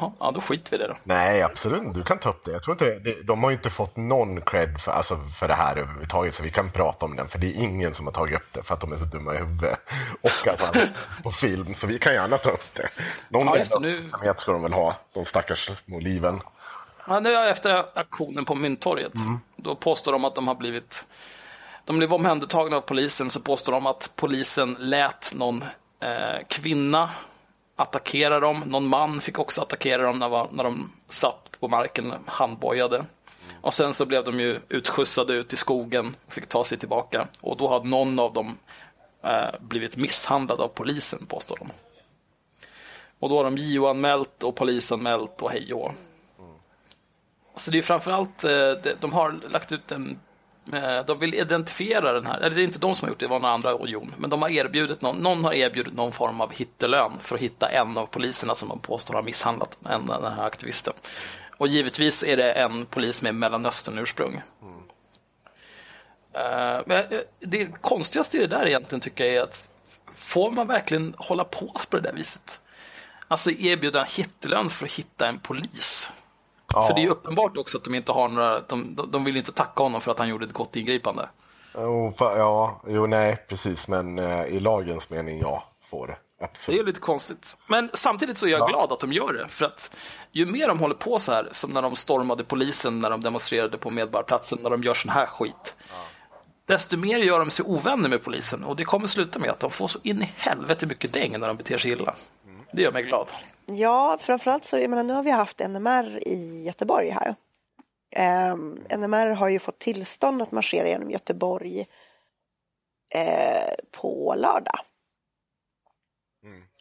Jaha, 0.00 0.12
ja, 0.20 0.30
då 0.34 0.40
skiter 0.40 0.70
vi 0.70 0.78
det 0.78 0.88
då. 0.88 0.94
Nej, 1.04 1.42
absolut. 1.42 1.94
Du 1.94 2.02
kan 2.02 2.18
ta 2.18 2.28
upp 2.28 2.44
det. 2.44 2.52
Jag 2.52 2.62
tror 2.64 2.74
inte, 2.74 2.98
det, 3.10 3.22
de 3.22 3.42
har 3.42 3.50
ju 3.50 3.56
inte 3.56 3.70
fått 3.70 3.96
någon 3.96 4.40
cred 4.40 4.80
för, 4.80 4.92
alltså, 4.92 5.16
för 5.38 5.48
det 5.48 5.54
här 5.54 5.76
överhuvudtaget, 5.76 6.34
så 6.34 6.42
vi 6.42 6.50
kan 6.50 6.70
prata 6.70 7.06
om 7.06 7.16
den. 7.16 7.28
För 7.28 7.38
det 7.38 7.46
är 7.46 7.54
ingen 7.54 7.94
som 7.94 8.06
har 8.06 8.12
tagit 8.12 8.36
upp 8.36 8.46
det 8.52 8.62
för 8.62 8.74
att 8.74 8.80
de 8.80 8.92
är 8.92 8.96
så 8.96 9.04
dumma 9.04 9.34
i 9.34 9.38
huvudet. 9.38 9.78
Och 10.20 10.48
att 10.48 10.74
man 10.74 10.86
på 11.22 11.30
film, 11.32 11.74
så 11.74 11.86
vi 11.86 11.98
kan 11.98 12.14
gärna 12.14 12.38
ta 12.38 12.50
upp 12.50 12.74
det. 12.74 12.88
Någon 13.28 13.46
Ja, 13.46 13.56
just 13.56 13.72
det, 13.72 13.80
nu- 13.80 14.10
ska 14.36 14.52
de 14.52 14.62
väl 14.62 14.72
ha, 14.72 14.96
de 15.14 15.24
stackars 15.24 15.70
små 15.86 15.98
liven. 16.00 16.40
Ja, 17.06 17.20
nu 17.20 17.34
efter 17.48 17.84
aktionen 17.98 18.44
på 18.44 18.54
Mynttorget, 18.54 19.14
Mm. 19.14 19.40
då 19.56 19.74
påstår 19.74 20.12
de 20.12 20.24
att 20.24 20.34
de 20.34 20.48
har 20.48 20.54
blivit 20.54 21.06
de 21.84 21.98
blev 21.98 22.14
omhändertagna 22.14 22.76
av 22.76 22.80
polisen, 22.80 23.30
så 23.30 23.40
påstår 23.40 23.72
de 23.72 23.86
att 23.86 24.12
polisen 24.16 24.76
lät 24.78 25.32
någon 25.34 25.64
eh, 26.00 26.46
kvinna 26.48 27.10
attackera 27.82 28.40
dem. 28.40 28.62
Någon 28.66 28.88
man 28.88 29.20
fick 29.20 29.38
också 29.38 29.60
attackera 29.60 30.02
dem 30.02 30.18
när, 30.18 30.52
när 30.52 30.64
de 30.64 30.92
satt 31.08 31.50
på 31.60 31.68
marken 31.68 32.14
handbojade. 32.26 33.04
Och 33.60 33.74
sen 33.74 33.94
så 33.94 34.06
blev 34.06 34.24
de 34.24 34.40
ju 34.40 34.58
utskjutsade 34.68 35.34
ut 35.34 35.52
i 35.52 35.56
skogen 35.56 36.16
och 36.26 36.32
fick 36.32 36.46
ta 36.46 36.64
sig 36.64 36.78
tillbaka. 36.78 37.28
Och 37.40 37.56
då 37.56 37.68
hade 37.68 37.88
någon 37.88 38.18
av 38.18 38.32
dem 38.32 38.58
eh, 39.22 39.60
blivit 39.60 39.96
misshandlad 39.96 40.60
av 40.60 40.68
polisen, 40.68 41.26
påstår 41.26 41.56
de. 41.56 41.70
Och 43.18 43.28
då 43.28 43.36
har 43.36 43.44
de 43.44 43.58
JO-anmält 43.58 44.42
och 44.42 44.54
polisanmält 44.54 45.42
och 45.42 45.50
hej 45.50 45.74
och 45.74 45.80
hå. 45.80 45.92
Alltså 47.52 47.70
det 47.70 47.78
är 47.78 47.82
framförallt, 47.82 48.44
eh, 48.44 48.72
de 49.00 49.12
har 49.12 49.40
lagt 49.50 49.72
ut 49.72 49.92
en 49.92 50.18
Eh, 50.72 51.04
de 51.06 51.18
vill 51.18 51.34
identifiera 51.34 52.12
den 52.12 52.26
här, 52.26 52.38
eller 52.38 52.56
det 52.56 52.62
är 52.62 52.64
inte 52.64 52.78
de 52.78 52.94
som 52.94 53.06
har 53.06 53.10
gjort 53.10 53.18
det, 53.18 53.26
det 53.26 53.30
var 53.30 53.40
några 53.40 53.54
andra 53.54 53.78
Jon, 53.86 54.14
men 54.18 54.30
de 54.30 54.42
har 54.42 54.48
erbjudit 54.48 55.02
någon, 55.02 55.16
någon 55.16 55.44
har 55.44 55.52
erbjudit 55.52 55.94
någon 55.94 56.12
form 56.12 56.40
av 56.40 56.52
hittelön 56.52 57.12
för 57.20 57.34
att 57.34 57.42
hitta 57.42 57.68
en 57.68 57.98
av 57.98 58.06
poliserna 58.06 58.54
som 58.54 58.68
de 58.68 58.78
påstår 58.78 59.14
har 59.14 59.22
misshandlat 59.22 59.78
en, 59.90 60.06
den 60.06 60.32
här 60.32 60.46
aktivisten. 60.46 60.92
Och 61.58 61.68
givetvis 61.68 62.22
är 62.22 62.36
det 62.36 62.52
en 62.52 62.86
polis 62.86 63.22
med 63.22 63.34
Mellanöstern-ursprung. 63.34 64.42
Eh, 66.34 66.80
men 66.86 66.98
eh, 67.10 67.20
det 67.40 67.80
konstigaste 67.80 68.36
i 68.36 68.40
det 68.40 68.46
där 68.46 68.66
egentligen 68.66 69.00
tycker 69.00 69.24
jag 69.24 69.34
är 69.34 69.42
att 69.42 69.72
får 70.14 70.50
man 70.50 70.66
verkligen 70.66 71.14
hålla 71.18 71.44
på 71.44 71.72
på 71.90 71.96
det 71.96 72.00
där 72.00 72.12
viset? 72.12 72.60
Alltså 73.28 73.50
erbjuda 73.50 74.04
hittelön 74.04 74.70
för 74.70 74.86
att 74.86 74.92
hitta 74.92 75.28
en 75.28 75.38
polis. 75.38 76.12
Ja. 76.72 76.82
För 76.82 76.94
det 76.94 77.04
är 77.04 77.08
uppenbart 77.08 77.56
också 77.56 77.78
att 77.78 77.84
de 77.84 77.94
inte 77.94 78.12
har 78.12 78.28
några, 78.28 78.60
de, 78.60 78.98
de- 79.08 79.24
vill 79.24 79.36
inte 79.36 79.52
tacka 79.52 79.82
honom 79.82 80.00
för 80.00 80.10
att 80.10 80.18
han 80.18 80.28
gjorde 80.28 80.44
ett 80.46 80.52
gott 80.52 80.76
ingripande. 80.76 81.28
Jo, 81.74 82.14
ja, 82.18 82.80
jo, 82.88 83.06
nej, 83.06 83.44
precis. 83.48 83.88
Men 83.88 84.18
eh, 84.18 84.44
i 84.46 84.60
lagens 84.60 85.10
mening, 85.10 85.38
ja, 85.40 85.64
får 85.90 86.06
det. 86.06 86.16
Det 86.38 86.44
är 86.44 86.48
Absolut. 86.48 86.86
lite 86.86 87.00
konstigt. 87.00 87.56
Men 87.66 87.90
samtidigt 87.94 88.38
så 88.38 88.46
är 88.46 88.50
jag 88.50 88.60
Ja. 88.60 88.66
glad 88.66 88.92
att 88.92 89.00
de 89.00 89.12
gör 89.12 89.32
det. 89.32 89.48
För 89.48 89.64
att 89.66 89.96
ju 90.32 90.46
mer 90.46 90.68
de 90.68 90.78
håller 90.78 90.94
på 90.94 91.18
så 91.18 91.32
här, 91.32 91.48
som 91.52 91.70
när 91.70 91.82
de 91.82 91.96
stormade 91.96 92.44
polisen, 92.44 93.00
när 93.00 93.10
de 93.10 93.20
demonstrerade 93.22 93.78
på 93.78 93.90
Medborgarplatsen, 93.90 94.58
när 94.62 94.70
de 94.70 94.82
gör 94.82 94.94
sån 94.94 95.10
här 95.10 95.26
skit. 95.26 95.76
Desto 96.66 96.96
mer 96.96 97.18
gör 97.18 97.38
de 97.38 97.50
sig 97.50 97.64
ovänner 97.68 98.08
med 98.08 98.24
polisen. 98.24 98.64
Och 98.64 98.76
det 98.76 98.84
kommer 98.84 99.06
sluta 99.06 99.38
med 99.38 99.50
att 99.50 99.60
de 99.60 99.70
får 99.70 99.88
så 99.88 99.98
in 100.02 100.22
i 100.22 100.32
helvete 100.36 100.86
mycket 100.86 101.12
däng 101.12 101.38
när 101.40 101.48
de 101.48 101.56
beter 101.56 101.78
sig 101.78 101.90
illa. 101.90 102.14
Det 102.72 102.82
gör 102.82 102.92
mig 102.92 103.02
glad. 103.02 103.28
Ja, 103.66 104.18
framförallt 104.20 104.64
så, 104.64 104.78
jag 104.78 104.90
menar, 104.90 105.02
nu 105.02 105.12
har 105.12 105.22
vi 105.22 105.30
haft 105.30 105.58
NMR 105.58 106.28
i 106.28 106.62
Göteborg 106.62 107.10
här. 107.10 107.34
Um, 108.52 108.78
NMR 108.90 109.34
har 109.34 109.48
ju 109.48 109.58
fått 109.58 109.78
tillstånd 109.78 110.42
att 110.42 110.52
marschera 110.52 110.88
genom 110.88 111.10
Göteborg 111.10 111.86
eh, 113.14 113.74
på 113.90 114.34
lördag. 114.38 114.78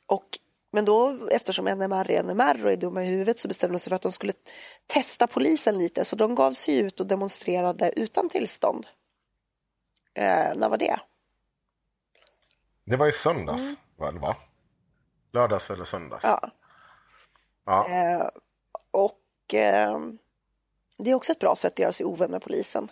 Och, 0.06 0.40
men 0.72 0.86
då, 0.86 1.28
eftersom 1.32 1.66
NMR 1.66 2.12
är 2.12 2.24
NMR 2.24 2.66
och 2.66 2.72
är 2.72 2.78
dumma 2.78 3.04
i 3.04 3.08
huvudet 3.08 3.40
så 3.40 3.48
bestämde 3.48 3.76
de 3.76 3.80
sig 3.80 3.90
för 3.90 3.96
att 3.96 4.02
de 4.02 4.12
skulle 4.12 4.34
testa 4.88 5.28
polisen 5.28 5.78
lite. 5.78 6.06
Så 6.06 6.16
de 6.16 6.36
gav 6.36 6.52
sig 6.52 6.80
ut 6.80 7.00
och 7.00 7.08
demonstrerade 7.08 7.94
utan 7.96 8.30
tillstånd. 8.30 8.88
Eh, 10.14 10.56
när 10.56 10.70
var 10.70 10.78
det? 10.78 11.00
Det 12.86 12.96
var 12.96 13.08
i 13.08 13.12
söndags, 13.12 13.64
väl, 13.98 14.20
va? 14.20 14.36
Lördags 15.34 15.70
eller 15.70 15.86
söndags? 15.86 16.24
Ja. 16.24 16.52
Ja. 17.66 17.88
Eh, 17.90 18.28
och 18.92 19.54
eh, 19.54 20.00
det 20.98 21.12
är 21.12 21.16
också 21.16 21.32
ett 21.32 21.40
bra 21.40 21.56
sätt 21.56 21.74
att 21.74 21.80
göra 21.80 21.92
sig 21.92 22.06
ovän 22.06 22.32
med 22.32 22.42
polisen. 22.42 22.90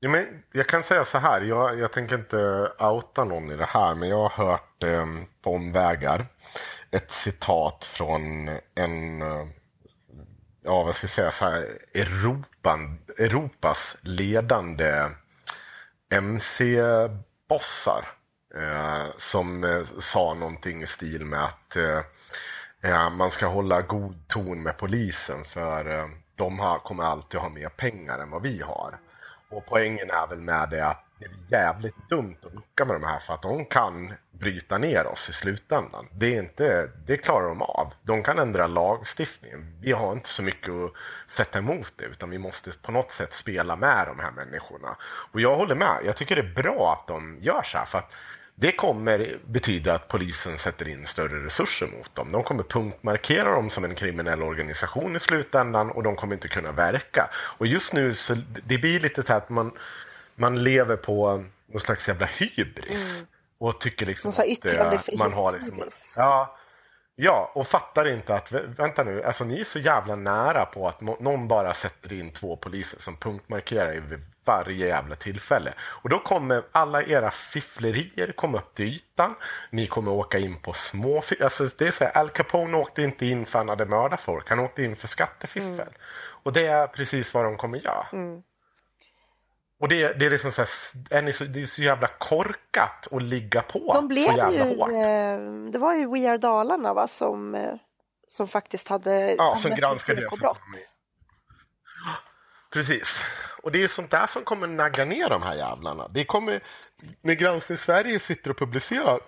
Ja, 0.00 0.08
men 0.08 0.42
jag 0.52 0.68
kan 0.68 0.82
säga 0.82 1.04
så 1.04 1.18
här, 1.18 1.40
jag, 1.40 1.78
jag 1.78 1.92
tänker 1.92 2.18
inte 2.18 2.70
outa 2.78 3.24
någon 3.24 3.50
i 3.50 3.56
det 3.56 3.64
här, 3.64 3.94
men 3.94 4.08
jag 4.08 4.28
har 4.28 4.46
hört 4.46 4.82
eh, 4.82 5.06
på 5.42 5.50
omvägar 5.50 6.26
ett 6.90 7.10
citat 7.10 7.84
från 7.84 8.48
en, 8.74 9.22
eh, 9.22 9.46
ja 10.62 10.82
vad 10.82 10.94
ska 10.94 11.04
jag 11.04 11.10
säga, 11.10 11.30
så 11.30 11.44
här, 11.44 11.78
Europan, 11.94 12.98
Europas 13.18 13.96
ledande 14.00 15.08
MC-bossar 16.10 18.15
Eh, 18.56 19.06
som 19.18 19.64
eh, 19.64 19.84
sa 19.98 20.34
någonting 20.34 20.82
i 20.82 20.86
stil 20.86 21.24
med 21.24 21.44
att 21.44 21.76
eh, 21.76 22.00
eh, 22.80 23.10
man 23.10 23.30
ska 23.30 23.46
hålla 23.46 23.82
god 23.82 24.28
ton 24.28 24.62
med 24.62 24.78
polisen 24.78 25.44
för 25.44 25.98
eh, 25.98 26.06
de 26.34 26.58
har, 26.58 26.78
kommer 26.78 27.04
alltid 27.04 27.40
ha 27.40 27.48
mer 27.48 27.68
pengar 27.68 28.18
än 28.18 28.30
vad 28.30 28.42
vi 28.42 28.62
har. 28.62 28.98
Och 29.50 29.66
poängen 29.66 30.10
är 30.10 30.26
väl 30.26 30.40
med 30.40 30.68
det 30.70 30.86
att 30.86 31.06
det 31.18 31.24
är 31.24 31.60
jävligt 31.60 32.08
dumt 32.08 32.36
att 32.42 32.54
lucka 32.54 32.84
med 32.84 32.96
de 32.96 33.04
här 33.04 33.18
för 33.18 33.34
att 33.34 33.42
de 33.42 33.64
kan 33.64 34.12
bryta 34.30 34.78
ner 34.78 35.06
oss 35.06 35.28
i 35.28 35.32
slutändan. 35.32 36.08
Det, 36.12 36.34
är 36.34 36.38
inte, 36.38 36.90
det 37.06 37.16
klarar 37.16 37.48
de 37.48 37.62
av. 37.62 37.92
De 38.02 38.22
kan 38.22 38.38
ändra 38.38 38.66
lagstiftningen. 38.66 39.78
Vi 39.80 39.92
har 39.92 40.12
inte 40.12 40.28
så 40.28 40.42
mycket 40.42 40.70
att 40.70 40.92
sätta 41.28 41.58
emot 41.58 41.92
det 41.96 42.04
utan 42.04 42.30
vi 42.30 42.38
måste 42.38 42.70
på 42.82 42.92
något 42.92 43.10
sätt 43.10 43.32
spela 43.32 43.76
med 43.76 44.06
de 44.06 44.18
här 44.18 44.30
människorna. 44.30 44.96
Och 45.02 45.40
jag 45.40 45.56
håller 45.56 45.74
med. 45.74 45.98
Jag 46.04 46.16
tycker 46.16 46.36
det 46.36 46.42
är 46.42 46.62
bra 46.62 46.92
att 46.92 47.06
de 47.06 47.38
gör 47.40 47.62
så 47.62 47.78
här 47.78 47.84
för 47.84 47.98
att 47.98 48.12
det 48.58 48.72
kommer 48.72 49.38
betyda 49.46 49.94
att 49.94 50.08
polisen 50.08 50.58
sätter 50.58 50.88
in 50.88 51.06
större 51.06 51.44
resurser 51.46 51.86
mot 51.86 52.14
dem. 52.14 52.32
De 52.32 52.42
kommer 52.42 52.62
punktmarkera 52.62 53.50
dem 53.54 53.70
som 53.70 53.84
en 53.84 53.94
kriminell 53.94 54.42
organisation 54.42 55.16
i 55.16 55.20
slutändan 55.20 55.90
och 55.90 56.02
de 56.02 56.16
kommer 56.16 56.34
inte 56.34 56.48
kunna 56.48 56.72
verka. 56.72 57.30
Och 57.34 57.66
just 57.66 57.92
nu 57.92 58.14
så 58.14 58.34
det 58.66 58.78
blir 58.78 59.00
lite 59.00 59.22
så 59.22 59.32
att 59.32 59.48
man, 59.48 59.72
man 60.34 60.64
lever 60.64 60.96
på 60.96 61.44
någon 61.66 61.80
slags 61.80 62.08
jävla 62.08 62.26
hybris. 62.26 63.22
Och 63.58 63.80
tycker 63.80 64.06
liksom 64.06 64.28
att 64.30 64.48
eh, 64.72 65.18
man 65.18 65.32
har 65.32 65.52
liksom, 65.52 65.76
ja, 66.16 66.56
ja, 67.16 67.52
och 67.54 67.68
fattar 67.68 68.08
inte 68.08 68.34
att, 68.34 68.50
vä- 68.52 68.76
vänta 68.76 69.04
nu, 69.04 69.22
alltså 69.22 69.44
ni 69.44 69.60
är 69.60 69.64
så 69.64 69.78
jävla 69.78 70.16
nära 70.16 70.64
på 70.66 70.88
att 70.88 71.00
nå- 71.00 71.16
någon 71.20 71.48
bara 71.48 71.74
sätter 71.74 72.12
in 72.12 72.32
två 72.32 72.56
poliser 72.56 73.00
som 73.00 73.16
punktmarkerar 73.16 73.92
er 73.92 74.20
varje 74.46 74.86
jävla 74.86 75.16
tillfälle. 75.16 75.74
Och 75.80 76.08
då 76.08 76.18
kommer 76.18 76.62
alla 76.72 77.02
era 77.02 77.30
fifflerier 77.30 78.32
komma 78.32 78.58
upp 78.58 78.74
till 78.74 78.86
ytan. 78.86 79.34
Ni 79.70 79.86
kommer 79.86 80.10
åka 80.10 80.38
in 80.38 80.60
på 80.60 80.72
små... 80.72 81.22
Alltså 81.40 81.66
det 81.78 81.86
är 81.86 81.90
så 81.92 82.04
här, 82.04 82.16
Al 82.16 82.28
Capone 82.30 82.76
åkte 82.76 83.02
inte 83.02 83.26
in 83.26 83.46
för 83.46 83.58
han 83.58 83.68
hade 83.68 83.86
mördat 83.86 84.20
folk. 84.20 84.48
Han 84.48 84.58
åkte 84.60 84.84
in 84.84 84.96
för 84.96 85.08
skattefiffel. 85.08 85.88
Och 86.42 86.52
det 86.52 86.66
är 86.66 86.86
precis 86.86 87.34
vad 87.34 87.44
de 87.44 87.56
kommer 87.56 87.78
göra. 87.78 88.06
Och 89.80 89.88
det, 89.88 90.12
det 90.18 90.26
är 90.26 90.30
liksom 90.30 90.52
så 90.52 90.62
här, 90.62 91.32
så, 91.32 91.44
det 91.44 91.62
är 91.62 91.66
så 91.66 91.82
jävla 91.82 92.06
korkat 92.18 93.08
att 93.10 93.22
ligga 93.22 93.62
på 93.62 93.78
De 93.92 94.00
så 94.00 94.06
blev 94.06 94.36
jävla 94.36 94.50
ju, 94.52 94.76
hårt. 94.78 94.88
eh, 94.90 95.70
det 95.72 95.78
var 95.78 95.94
ju 95.94 96.06
We 96.10 96.30
Are 96.30 96.38
Dalarna 96.38 96.94
va, 96.94 97.08
som, 97.08 97.54
eh, 97.54 97.74
som 98.28 98.48
faktiskt 98.48 98.88
hade 98.88 99.34
Ja, 99.34 99.56
som 99.56 99.72
ekobrott. 99.72 100.08
ekonomi. 100.22 100.84
Precis. 102.72 103.20
Och 103.66 103.72
det 103.72 103.82
är 103.82 103.88
sånt 103.88 104.10
där 104.10 104.26
som 104.26 104.42
kommer 104.44 104.66
nagga 104.66 105.04
ner 105.04 105.28
de 105.28 105.42
här 105.42 105.54
jävlarna. 105.54 106.08
Det 106.08 106.24
kommer, 106.24 106.60
när 107.22 107.34
Granskning 107.34 107.78
Sverige 107.78 108.18
sitter 108.18 108.50
och 108.50 108.58
publicerar 108.58 109.20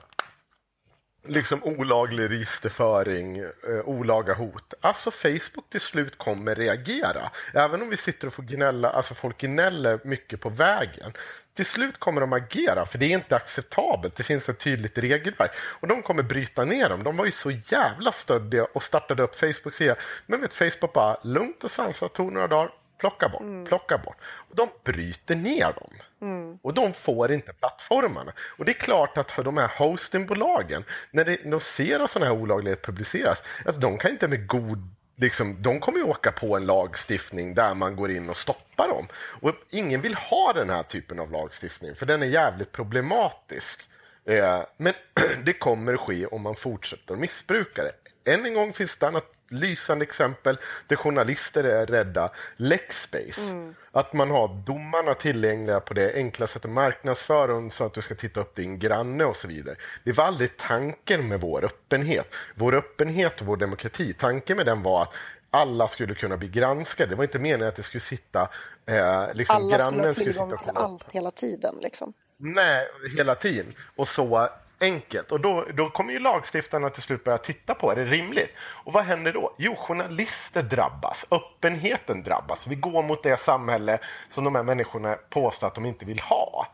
liksom 1.26 1.64
olaglig 1.64 2.30
registerföring, 2.30 3.38
eh, 3.38 3.50
olaga 3.84 4.34
hot. 4.34 4.74
Alltså 4.80 5.10
Facebook 5.10 5.70
till 5.70 5.80
slut 5.80 6.18
kommer 6.18 6.54
reagera. 6.54 7.30
Även 7.54 7.82
om 7.82 7.88
vi 7.88 7.96
sitter 7.96 8.26
och 8.26 8.32
får 8.32 8.42
gnälla, 8.42 8.90
alltså 8.90 9.14
folk 9.14 9.40
gnäller 9.40 10.00
mycket 10.04 10.40
på 10.40 10.48
vägen. 10.48 11.12
Till 11.54 11.66
slut 11.66 11.98
kommer 11.98 12.20
de 12.20 12.32
agera, 12.32 12.86
för 12.86 12.98
det 12.98 13.06
är 13.06 13.14
inte 13.14 13.36
acceptabelt. 13.36 14.16
Det 14.16 14.22
finns 14.22 14.48
ett 14.48 14.58
tydligt 14.58 14.98
regelverk. 14.98 15.52
Och 15.58 15.88
de 15.88 16.02
kommer 16.02 16.22
bryta 16.22 16.64
ner 16.64 16.88
dem. 16.88 17.04
De 17.04 17.16
var 17.16 17.24
ju 17.24 17.32
så 17.32 17.50
jävla 17.50 18.12
stöddiga 18.12 18.64
och 18.64 18.82
startade 18.82 19.22
upp 19.22 19.36
Facebook-sida. 19.36 19.96
Men 20.26 20.40
vet 20.40 20.54
Facebook 20.54 20.92
bara, 20.92 21.16
lugnt 21.22 21.64
och 21.64 21.70
sansat, 21.70 22.14
tog 22.14 22.32
några 22.32 22.48
dagar, 22.48 22.70
plocka 22.98 23.28
bort, 23.28 23.68
plocka 23.68 23.98
bort. 23.98 24.16
Och 24.22 24.56
de 24.56 24.68
bryter 24.84 25.36
ner 25.36 25.72
dem. 25.72 26.58
Och 26.62 26.74
de 26.74 26.92
får 26.92 27.32
inte 27.32 27.52
plattformarna. 27.52 28.32
Och 28.38 28.64
det 28.64 28.72
är 28.72 28.80
klart 28.80 29.18
att 29.18 29.32
de 29.36 29.56
här 29.56 29.70
hostingbolagen, 29.78 30.84
när 31.10 31.50
de 31.50 31.60
ser 31.60 32.00
att 32.00 32.10
sådana 32.10 32.32
här 32.32 32.40
olagligheter 32.40 32.82
publiceras, 32.82 33.42
alltså 33.66 33.80
de 33.80 33.98
kan 33.98 34.10
inte 34.10 34.28
med 34.28 34.46
god 34.46 34.94
Liksom, 35.20 35.62
de 35.62 35.80
kommer 35.80 35.98
ju 35.98 36.04
åka 36.04 36.32
på 36.32 36.56
en 36.56 36.66
lagstiftning 36.66 37.54
där 37.54 37.74
man 37.74 37.96
går 37.96 38.10
in 38.10 38.30
och 38.30 38.36
stoppar 38.36 38.88
dem. 38.88 39.06
Och 39.14 39.52
ingen 39.70 40.00
vill 40.00 40.14
ha 40.14 40.52
den 40.52 40.70
här 40.70 40.82
typen 40.82 41.18
av 41.18 41.32
lagstiftning, 41.32 41.94
för 41.94 42.06
den 42.06 42.22
är 42.22 42.26
jävligt 42.26 42.72
problematisk 42.72 43.88
Eh, 44.28 44.62
men 44.76 44.92
det 45.44 45.52
kommer 45.52 45.96
ske 45.96 46.26
om 46.26 46.42
man 46.42 46.54
fortsätter 46.54 47.14
att 47.14 47.20
missbruka 47.20 47.82
det. 47.82 47.92
Än 48.32 48.46
en 48.46 48.54
gång 48.54 48.72
finns 48.72 48.96
det 48.96 49.06
annat 49.06 49.24
lysande 49.48 50.04
exempel 50.04 50.58
där 50.86 50.96
journalister 50.96 51.64
är 51.64 51.86
rädda. 51.86 52.30
Lexspace. 52.56 53.72
Att 53.92 54.12
man 54.12 54.30
har 54.30 54.48
domarna 54.48 55.14
tillgängliga 55.14 55.80
på 55.80 55.94
det 55.94 56.14
enkla 56.14 56.46
sättet 56.46 56.70
marknadsföra 56.70 57.46
dem 57.46 57.70
så 57.70 57.84
att 57.84 57.94
du 57.94 58.02
ska 58.02 58.14
titta 58.14 58.40
upp 58.40 58.54
din 58.54 58.78
granne 58.78 59.24
och 59.24 59.36
så 59.36 59.48
vidare. 59.48 59.76
Det 60.04 60.12
var 60.12 60.24
aldrig 60.24 60.56
tanken 60.56 61.28
med 61.28 61.40
vår 61.40 61.64
öppenhet. 61.64 62.34
Vår 62.54 62.74
öppenhet 62.74 63.40
och 63.40 63.46
vår 63.46 63.56
demokrati, 63.56 64.12
tanken 64.12 64.56
med 64.56 64.66
den 64.66 64.82
var 64.82 65.02
att 65.02 65.12
alla 65.50 65.88
skulle 65.88 66.14
kunna 66.14 66.36
bli 66.36 66.48
granskade. 66.48 67.10
Det 67.10 67.16
var 67.16 67.24
inte 67.24 67.38
meningen 67.38 67.68
att 67.68 67.76
det 67.76 67.82
skulle 67.82 68.00
sitta 68.00 68.48
eh, 68.86 69.34
liksom 69.34 69.56
Alla 69.56 69.78
skulle 69.78 70.02
ha 70.02 70.14
tillgång 70.14 70.58
till 70.58 70.70
allt 70.74 71.12
hela 71.12 71.30
tiden. 71.30 71.74
Liksom. 71.82 72.12
Nej, 72.36 72.88
hela 73.16 73.34
tiden. 73.34 73.74
Och 73.96 74.08
så 74.08 74.48
enkelt. 74.80 75.32
Och 75.32 75.40
då, 75.40 75.66
då 75.74 75.90
kommer 75.90 76.12
ju 76.12 76.18
lagstiftarna 76.18 76.90
till 76.90 77.02
slut 77.02 77.24
börja 77.24 77.38
titta 77.38 77.74
på, 77.74 77.90
är 77.90 77.96
det 77.96 78.04
rimligt? 78.04 78.50
Och 78.58 78.92
vad 78.92 79.04
händer 79.04 79.32
då? 79.32 79.54
Jo, 79.58 79.76
journalister 79.76 80.62
drabbas, 80.62 81.26
öppenheten 81.30 82.22
drabbas. 82.22 82.66
Vi 82.66 82.74
går 82.74 83.02
mot 83.02 83.22
det 83.22 83.40
samhälle 83.40 83.98
som 84.30 84.44
de 84.44 84.54
här 84.54 84.62
människorna 84.62 85.14
påstår 85.14 85.66
att 85.66 85.74
de 85.74 85.86
inte 85.86 86.04
vill 86.04 86.20
ha. 86.20 86.66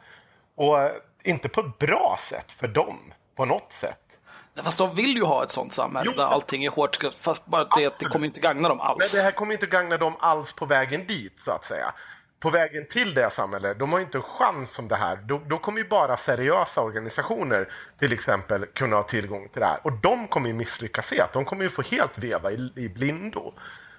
Och 0.57 0.83
eh, 0.83 0.93
inte 1.23 1.49
på 1.49 1.61
ett 1.61 1.79
bra 1.79 2.17
sätt 2.21 2.53
för 2.53 2.69
dem, 2.69 3.13
på 3.37 3.45
något 3.45 3.73
sätt. 3.73 3.99
Fast 4.63 4.79
de 4.79 4.95
vill 4.95 5.17
ju 5.17 5.25
ha 5.25 5.45
ett 5.45 5.51
sånt 5.51 5.73
samhälle 5.73 6.11
Jo, 6.11 6.23
där 6.23 6.25
allting 6.25 6.65
är 6.65 6.71
hårt, 6.71 6.99
fast 7.15 7.47
bara 7.47 7.65
det, 7.65 7.87
att 7.87 7.99
det 7.99 8.05
kommer 8.05 8.27
inte 8.27 8.41
gagna 8.41 8.69
dem 8.69 8.81
alls. 8.81 9.13
det 9.13 9.23
här 9.23 9.31
kommer 9.31 9.53
inte 9.53 9.67
gagna 9.67 9.97
dem 9.97 10.17
alls 10.19 10.53
på 10.53 10.67
vägen 10.67 11.07
dit, 11.07 11.41
så 11.45 11.51
att 11.51 11.65
säga. 11.65 11.95
På 12.41 12.51
vägen 12.51 12.87
till 12.87 13.15
det 13.15 13.31
samhället, 13.31 13.79
de 13.79 13.93
har 13.93 14.01
inte 14.01 14.19
en 14.19 14.23
chans 14.23 14.71
som 14.71 14.89
det 14.89 14.97
här. 14.97 15.17
Då, 15.17 15.41
då 15.47 15.59
kommer 15.59 15.79
ju 15.79 15.89
bara 15.89 16.17
seriösa 16.17 16.81
organisationer 16.81 17.73
till 17.99 18.13
exempel 18.13 18.67
kunna 18.67 18.97
ha 18.97 19.03
tillgång 19.03 19.49
till 19.49 19.61
det 19.61 19.67
här. 19.67 19.79
Och 19.83 19.93
de 19.93 20.29
kommer 20.29 20.49
ju 20.49 20.55
misslyckas 20.55 21.11
helt. 21.13 21.33
De 21.33 21.45
kommer 21.45 21.63
ju 21.63 21.71
få 21.71 21.83
helt 21.83 22.19
veva 22.19 22.53
i, 22.53 22.73
i 22.77 22.89
blindo. 22.89 23.53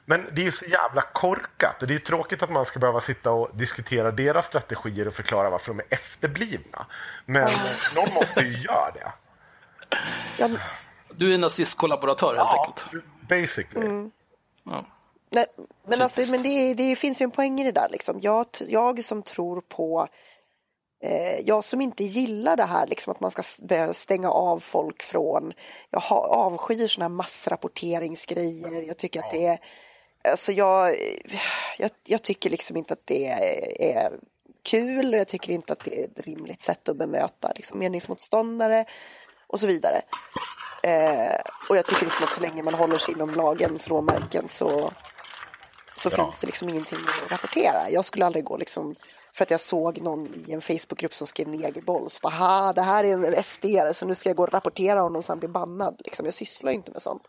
Men 0.06 0.28
det 0.32 0.42
är 0.42 0.46
ju 0.46 0.52
så 0.52 0.66
jävla 0.66 1.02
korkat 1.02 1.82
och 1.82 1.88
det 1.88 1.92
är 1.92 1.96
ju 1.96 2.04
tråkigt 2.06 2.44
att 2.44 2.50
man 2.52 2.66
ska 2.66 2.80
behöva 2.80 3.02
sitta 3.02 3.32
och 3.32 3.50
diskutera 3.58 4.12
deras 4.12 4.46
strategier 4.46 5.08
och 5.08 5.14
förklara 5.14 5.50
varför 5.50 5.68
de 5.68 5.80
är 5.80 5.86
efterblivna. 5.90 6.86
Men 7.26 7.48
någon 7.96 8.14
måste 8.14 8.42
ju 8.42 8.58
göra 8.62 8.92
det. 8.92 9.14
Ja, 10.38 10.50
Du 11.16 11.34
är 11.34 11.38
nazistkollaboratör 11.38 12.36
helt 12.36 12.54
enkelt. 12.54 13.06
Basically. 13.30 14.10
Ja. 14.64 14.86
Nej, 15.36 15.46
men 15.88 16.02
alltså, 16.02 16.22
men 16.32 16.44
det, 16.44 16.74
det 16.74 16.96
finns 16.96 17.22
ju 17.22 17.24
en 17.24 17.32
poäng 17.32 17.60
i 17.60 17.64
det 17.64 17.72
där. 17.72 17.90
Liksom. 17.90 18.20
Jag, 18.22 18.46
jag 18.68 19.04
som 19.04 19.24
tror 19.24 19.62
på 19.62 20.08
eh, 21.04 21.40
jag 21.40 21.64
som 21.64 21.82
inte 21.82 22.04
gillar 22.04 22.58
det 22.58 22.64
här, 22.64 22.88
liksom 22.88 23.12
att 23.12 23.20
man 23.20 23.32
ska 23.32 23.44
stänga 23.94 24.30
av 24.30 24.60
folk 24.60 25.04
från, 25.04 25.54
jag 25.90 26.04
avskyr 26.12 26.88
sådana 26.88 27.10
här 27.10 27.16
massrapporteringsgrejer, 27.16 28.82
jag 28.82 28.98
tycker 28.98 29.20
att 29.20 29.32
det 29.32 29.46
är, 29.46 29.60
alltså 30.32 30.52
jag, 30.52 30.96
jag, 31.78 31.92
jag 32.08 32.22
tycker 32.22 32.50
liksom 32.50 32.78
inte 32.78 32.94
att 32.94 33.08
det 33.08 33.28
är, 33.28 33.82
är 33.82 34.20
kul 34.64 35.14
och 35.14 35.20
jag 35.20 35.28
tycker 35.28 35.54
inte 35.54 35.74
att 35.74 35.84
det 35.84 36.02
är 36.02 36.06
ett 36.06 36.26
rimligt 36.26 36.64
sätt 36.64 36.90
att 36.90 36.98
bemöta 36.98 37.52
liksom, 37.56 37.80
meningsmotståndare 37.80 38.86
och 39.48 39.60
så 39.60 39.68
vidare. 39.68 40.02
Eh, 40.84 41.36
och 41.70 41.78
jag 41.78 41.86
tycker 41.86 42.06
liksom 42.06 42.24
att 42.24 42.34
så 42.34 42.42
länge 42.42 42.64
man 42.64 42.74
håller 42.74 42.98
sig 42.98 43.14
inom 43.14 43.36
lagens 43.36 43.88
råmärken 43.88 44.48
så, 44.48 44.92
så 45.98 46.10
Ja. 46.12 46.16
finns 46.24 46.40
det 46.40 46.48
liksom 46.48 46.70
ingenting 46.70 47.00
att 47.26 47.32
rapportera. 47.32 47.90
Jag 47.90 48.06
skulle 48.06 48.26
aldrig 48.26 48.44
gå 48.46 48.58
liksom 48.58 48.96
för 49.34 49.44
att 49.44 49.52
jag 49.52 49.60
såg 49.60 50.02
någon 50.02 50.28
i 50.48 50.52
en 50.54 50.62
Facebookgrupp 50.62 51.14
som 51.14 51.28
skrev 51.28 51.48
negerboll. 51.48 52.10
Så 52.10 52.20
bara, 52.22 52.34
"Ha, 52.34 52.74
det 52.74 52.82
här 52.82 53.04
är 53.04 53.14
en 53.14 53.44
sd 53.44 53.66
så 53.94 54.06
nu 54.06 54.16
ska 54.16 54.30
jag 54.30 54.36
gå 54.38 54.44
och 54.44 54.54
rapportera 54.54 55.00
honom 55.00 55.24
så 55.24 55.32
han 55.32 55.40
blir 55.40 55.50
bannad. 55.50 56.02
Liksom. 56.06 56.26
Jag 56.26 56.34
sysslar 56.34 56.72
ju 56.72 56.76
inte 56.76 56.92
med 56.92 57.02
sånt. 57.02 57.24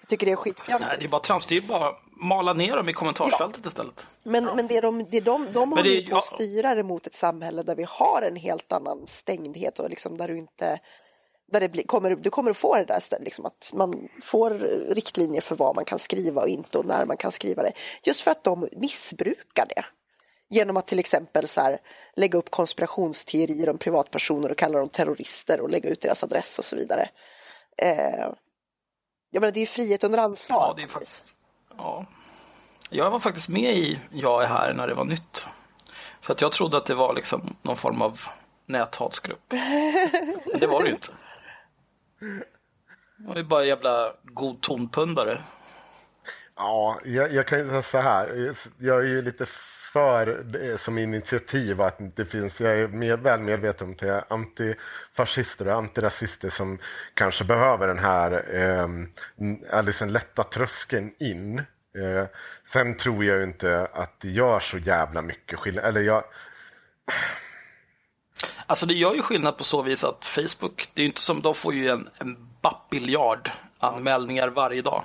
Jag 0.00 0.08
tycker 0.08 0.26
det 0.26 0.32
är 0.32 0.36
Nej, 0.36 0.42
skitfjantigt. 0.42 0.90
det 0.98 1.04
är 1.04 1.08
bara 1.08 1.20
trams. 1.20 1.46
Det 1.46 1.56
är 1.56 1.60
bara 1.60 1.92
mala 2.22 2.52
ner 2.52 2.76
dem 2.76 2.88
i 2.88 2.92
kommentarsfältet 2.92 3.66
istället. 3.66 4.06
Men, 4.22 4.44
men 4.44 4.66
det 4.66 4.80
de, 4.80 5.04
det 5.10 5.20
de, 5.20 5.48
de 5.52 5.68
håller 5.70 5.82
det- 5.82 5.88
ju 5.88 6.06
på 6.10 6.16
att 6.16 6.26
ja. 6.30 6.36
styra 6.36 6.74
det 6.74 6.82
mot 6.82 7.06
ett 7.06 7.14
samhälle 7.14 7.62
där 7.62 7.74
vi 7.74 7.86
har 7.88 8.22
en 8.22 8.36
helt 8.36 8.72
annan 8.72 9.06
stängdhet 9.06 9.78
och 9.78 9.90
liksom 9.90 10.16
där 10.16 10.28
du 10.28 10.38
inte 10.38 10.78
där 11.52 11.60
det 11.60 11.68
blir, 11.68 11.82
kommer, 11.82 12.16
du 12.16 12.30
kommer 12.30 12.50
att 12.50 12.56
få 12.56 12.76
det 12.76 12.84
där 12.84 13.00
stället, 13.00 13.24
liksom 13.24 13.46
att 13.46 13.72
man 13.74 14.08
får 14.22 14.50
riktlinjer 14.94 15.40
för 15.40 15.56
vad 15.56 15.76
man 15.76 15.84
kan 15.84 15.98
skriva 15.98 16.42
och 16.42 16.48
inte 16.48 16.78
och 16.78 16.86
när 16.86 17.06
man 17.06 17.16
kan 17.16 17.32
skriva 17.32 17.62
det. 17.62 17.72
Just 18.02 18.20
för 18.20 18.30
att 18.30 18.44
de 18.44 18.68
missbrukar 18.72 19.66
det. 19.68 19.84
Genom 20.50 20.76
att 20.76 20.86
till 20.86 20.98
exempel 20.98 21.48
så 21.48 21.60
här, 21.60 21.78
lägga 22.16 22.38
upp 22.38 22.50
konspirationsteorier 22.50 23.68
om 23.68 23.78
privatpersoner 23.78 24.50
och 24.50 24.58
kalla 24.58 24.78
dem 24.78 24.88
terrorister 24.88 25.60
och 25.60 25.70
lägga 25.70 25.90
ut 25.90 26.00
deras 26.00 26.24
adress 26.24 26.58
och 26.58 26.64
så 26.64 26.76
vidare. 26.76 27.08
Eh, 27.76 28.28
jag 29.30 29.40
menar, 29.40 29.52
det 29.52 29.58
är 29.58 29.62
ju 29.62 29.66
frihet 29.66 30.04
under 30.04 30.18
ansvar. 30.18 30.56
Ja, 30.56 30.74
det 30.76 30.82
är 30.82 30.88
faktiskt... 30.88 31.36
Ja. 31.78 32.06
Jag 32.90 33.10
var 33.10 33.18
faktiskt 33.18 33.48
med 33.48 33.76
i 33.76 33.98
Jag 34.10 34.42
är 34.42 34.46
här 34.46 34.74
när 34.74 34.86
det 34.86 34.94
var 34.94 35.04
nytt. 35.04 35.46
För 36.20 36.32
att 36.32 36.40
jag 36.40 36.52
trodde 36.52 36.76
att 36.76 36.86
det 36.86 36.94
var 36.94 37.14
liksom 37.14 37.56
någon 37.62 37.76
form 37.76 38.02
av 38.02 38.20
näthatsgrupp. 38.66 39.44
Men 40.46 40.60
det 40.60 40.66
var 40.66 40.82
det 40.82 40.88
ju 40.88 40.94
inte. 40.94 41.12
Det 43.16 43.28
var 43.28 43.36
ju 43.36 43.44
bara 43.44 43.64
jävla 43.64 44.14
god 44.24 44.60
tonpundare. 44.60 45.38
Ja, 46.56 47.00
jag, 47.04 47.32
jag 47.32 47.46
kan 47.46 47.58
ju 47.58 47.68
säga 47.68 47.82
så 47.82 47.98
här. 47.98 48.54
Jag 48.78 49.00
är 49.00 49.08
ju 49.08 49.22
lite 49.22 49.46
för 49.92 50.44
eh, 50.64 50.76
som 50.76 50.98
initiativ 50.98 51.80
att 51.80 52.16
det 52.16 52.24
finns, 52.24 52.60
jag 52.60 52.78
är 52.78 52.88
mer, 52.88 53.16
väl 53.16 53.40
medveten 53.40 53.86
om 53.86 53.92
att 53.92 53.98
det 53.98 54.08
är 54.08 54.24
antifascister 54.28 55.68
och 55.68 55.74
antirasister 55.74 56.48
som 56.48 56.78
kanske 57.14 57.44
behöver 57.44 57.88
den 57.88 57.98
här 57.98 58.44
eh, 58.54 59.82
liksom 59.82 60.08
lätta 60.08 60.44
tröskeln 60.44 61.12
in. 61.18 61.58
Eh, 61.58 62.26
sen 62.72 62.96
tror 62.96 63.24
jag 63.24 63.36
ju 63.38 63.44
inte 63.44 63.88
att 63.92 64.20
det 64.20 64.30
gör 64.30 64.60
så 64.60 64.78
jävla 64.78 65.22
mycket 65.22 65.58
skillnad. 65.58 65.84
Eller 65.84 66.00
jag, 66.00 66.24
Alltså 68.72 68.86
det 68.86 68.94
gör 68.94 69.14
ju 69.14 69.22
skillnad 69.22 69.56
på 69.56 69.64
så 69.64 69.82
vis 69.82 70.04
att 70.04 70.24
Facebook, 70.24 70.88
det 70.94 71.02
är 71.02 71.06
inte 71.06 71.20
som, 71.20 71.42
de 71.42 71.54
får 71.54 71.74
ju 71.74 71.88
en, 71.88 72.08
en 72.18 72.48
bappiljard 72.60 73.50
anmälningar 73.78 74.48
varje 74.48 74.82
dag. 74.82 75.04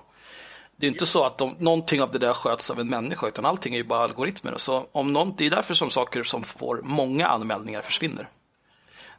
Det 0.76 0.86
är 0.86 0.90
ju 0.90 0.94
inte 0.94 1.06
så 1.06 1.24
att 1.24 1.38
de, 1.38 1.56
någonting 1.60 2.02
av 2.02 2.12
det 2.12 2.20
där 2.20 2.34
sköts 2.34 2.70
av 2.72 2.80
en 2.80 2.90
människa, 2.90 3.28
utan 3.28 3.46
allting 3.46 3.74
är 3.74 3.78
ju 3.78 3.84
bara 3.84 4.04
algoritmer. 4.04 4.54
Så 4.58 4.88
om 4.92 5.14
någon, 5.14 5.34
det 5.38 5.46
är 5.46 5.50
därför 5.50 5.74
som 5.74 5.90
saker 5.90 6.24
som 6.24 6.44
får 6.44 6.82
många 6.84 7.28
anmälningar 7.28 7.82
försvinner. 7.82 8.30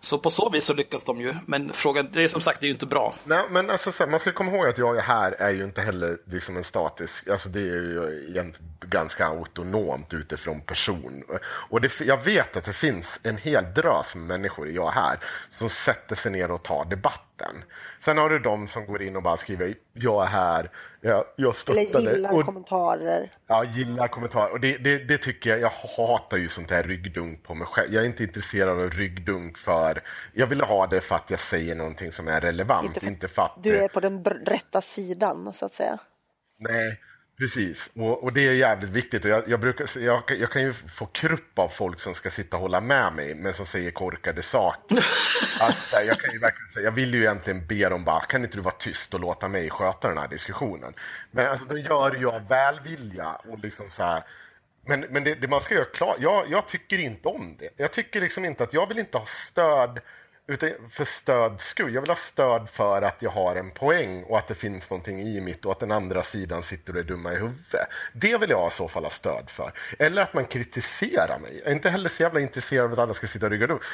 Så 0.01 0.19
på 0.19 0.31
så 0.31 0.51
vis 0.51 0.65
så 0.65 0.75
lyckas 0.75 1.05
de 1.05 1.21
ju, 1.21 1.35
men 1.47 1.73
frågan, 1.73 2.09
det 2.13 2.25
är 2.25 2.29
som 2.29 2.41
sagt, 2.41 2.61
det 2.61 2.65
är 2.65 2.69
ju 2.69 2.75
inte 2.75 2.87
bra. 2.87 3.15
Nej, 3.25 3.45
men 3.51 3.71
alltså, 3.71 3.93
så 3.93 4.05
här, 4.05 4.11
man 4.11 4.21
ska 4.21 4.33
komma 4.33 4.53
ihåg 4.53 4.67
att 4.67 4.79
jag 4.79 4.97
är 4.97 5.03
här 5.03 5.33
är 5.33 5.51
ju 5.51 5.65
inte 5.65 5.81
heller 5.81 6.19
liksom 6.25 6.57
en 6.57 6.65
statisk, 6.65 7.29
alltså 7.29 7.49
det 7.49 7.61
är 7.61 7.63
ju 7.63 8.53
ganska 8.81 9.27
autonomt 9.27 10.15
utifrån 10.15 10.61
person. 10.61 11.25
Och 11.43 11.81
det, 11.81 12.01
jag 12.01 12.25
vet 12.25 12.57
att 12.57 12.65
det 12.65 12.73
finns 12.73 13.21
en 13.23 13.37
hel 13.37 13.65
drös 13.75 14.15
med 14.15 14.27
människor 14.27 14.69
i 14.69 14.75
jag 14.75 14.89
är 14.89 14.93
här 14.93 15.19
som 15.51 15.69
sätter 15.69 16.17
sig 16.17 16.33
ner 16.33 16.51
och 16.51 16.63
tar 16.63 16.85
debatten. 17.39 17.65
Sen 18.05 18.19
har 18.19 18.31
du 18.31 18.39
de 18.39 18.69
som 18.69 18.87
går 18.87 19.03
in 19.03 19.17
och 19.17 19.23
bara 19.23 19.37
skriver 19.37 19.75
jag 19.93 20.23
är 20.23 20.27
här, 20.27 20.71
jag, 21.01 21.25
jag 21.37 21.57
stöttar 21.57 21.81
Eller 21.81 22.03
dig." 22.05 22.15
gillar 22.15 22.33
Och- 22.35 22.45
kommentarer. 22.45 23.31
Ja, 23.47 23.65
gilla 23.65 24.09
kommentarer. 24.09 24.53
Och 24.53 24.61
det, 24.61 24.77
det, 24.79 24.99
det 24.99 25.19
tycker 25.19 25.51
jag, 25.51 25.61
jag 25.61 25.71
hatar 25.97 26.37
ju 26.37 26.49
sånt 26.49 26.71
här 26.71 26.83
ryggdunk 26.83 27.43
på 27.43 27.55
mig 27.55 27.67
själv. 27.67 27.93
Jag 27.95 28.03
är 28.03 28.07
inte 28.07 28.23
intresserad 28.23 28.69
av 28.81 28.91
ryggdunk 28.91 29.59
för, 29.59 30.03
jag 30.33 30.47
vill 30.47 30.61
ha 30.61 30.87
det 30.87 31.01
för 31.01 31.15
att 31.15 31.31
jag 31.31 31.41
säger 31.41 31.75
någonting 31.75 32.13
som 32.13 32.29
är 32.29 32.41
relevant, 32.41 32.87
Inte 32.87 33.07
inte 33.07 33.29
för- 33.29 33.35
för, 33.35 33.43
att 33.43 33.63
Du 33.63 33.77
är 33.77 33.89
på 33.89 34.01
den 34.01 34.25
rätta 34.25 34.81
sidan, 34.81 35.53
så 35.53 35.67
att 35.67 35.73
säga. 35.73 35.99
Nej, 36.61 37.01
precis. 37.39 37.91
Och, 37.95 38.25
och 38.25 38.33
det 38.33 38.49
är 38.49 38.53
jävligt 38.53 38.91
viktigt. 38.91 39.25
Och 39.25 39.31
jag, 39.31 39.49
jag, 39.49 39.61
brukar, 39.61 39.99
jag, 39.99 40.23
jag 40.29 40.51
kan 40.51 40.63
ju 40.63 40.73
få 40.73 41.07
krupp 41.07 41.59
av 41.59 41.69
folk 41.69 42.01
som 42.01 42.15
ska 42.15 42.31
sitta 42.31 42.57
och 42.57 42.63
hålla 42.63 42.81
med 42.81 43.13
mig, 43.13 43.35
men 43.35 43.55
som 43.55 43.67
säger 43.67 43.91
korkade 43.91 44.43
saker. 44.43 44.97
alltså, 45.61 45.97
jag, 46.07 46.19
kan 46.19 46.33
ju 46.33 46.39
verkligen 46.39 46.73
säga, 46.73 46.85
jag 46.85 46.93
vill 46.93 47.15
ju 47.15 47.21
egentligen 47.21 47.67
be 47.67 47.89
dem 47.89 48.05
bara, 48.05 48.21
kan 48.21 48.45
inte 48.45 48.57
du 48.57 48.63
vara 48.63 48.75
tyst 48.75 49.15
och 49.15 49.21
låta 49.21 49.49
mig 49.49 49.71
sköta 49.71 50.09
den 50.09 50.19
här 50.19 50.29
diskussionen? 50.29 50.95
Men 51.31 51.47
alltså, 51.47 51.69
de 51.69 51.81
gör 51.81 52.15
ju 52.15 52.29
av 52.29 52.49
välvilja 52.49 53.33
och 53.33 53.59
liksom 53.59 53.91
så 53.91 54.03
här, 54.03 54.23
men, 54.87 55.01
men 55.01 55.25
det, 55.25 55.35
det 55.35 55.49
man 55.49 55.61
ska 55.61 55.75
göra 55.75 55.85
klart, 55.85 56.17
jag, 56.21 56.51
jag 56.51 56.69
tycker 56.69 56.99
inte 56.99 57.29
om 57.29 57.57
det. 57.59 57.69
Jag 57.77 57.93
tycker 57.93 58.21
liksom 58.21 58.45
inte 58.45 58.63
att 58.63 58.73
jag 58.73 58.89
vill 58.89 58.99
inte 58.99 59.19
ha 59.19 59.27
stöd 59.27 60.01
utan 60.49 60.71
för 60.91 61.05
stöds 61.05 61.65
skull. 61.65 61.95
Jag 61.95 62.01
vill 62.01 62.11
ha 62.11 62.17
stöd 62.17 62.69
för 62.69 63.03
att 63.03 63.23
jag 63.23 63.31
har 63.31 63.57
en 63.57 63.71
poäng 63.71 64.23
och 64.23 64.39
att 64.39 64.49
det 64.49 64.55
finns 64.55 64.91
någonting 64.91 65.21
i 65.21 65.41
mitt 65.41 65.67
och 65.67 65.73
att 65.73 65.81
den 65.81 65.93
andra 65.93 66.23
sidan 66.23 66.63
sitter 66.63 66.93
och 66.93 66.99
är 66.99 67.05
dumma 67.05 67.33
i 67.33 67.37
huvudet. 67.37 67.89
Det 68.13 68.39
vill 68.39 68.51
jag 68.51 68.69
i 68.69 68.71
så 68.71 68.89
fall 68.89 69.03
ha 69.03 69.11
stöd 69.11 69.51
för. 69.51 69.73
Eller 69.99 70.23
att 70.23 70.35
man 70.35 70.45
kritiserar 70.45 71.39
mig. 71.39 71.59
Jag 71.59 71.69
är 71.69 71.73
inte 71.73 71.91
heller 71.91 72.09
så 72.09 72.23
jävla 72.23 72.41
intresserad 72.41 72.85
av 72.85 72.93
att 72.93 72.99
alla 72.99 73.15
ska 73.15 73.27
sitta 73.27 73.47
och 73.47 73.53
ryggdunka 73.53 73.85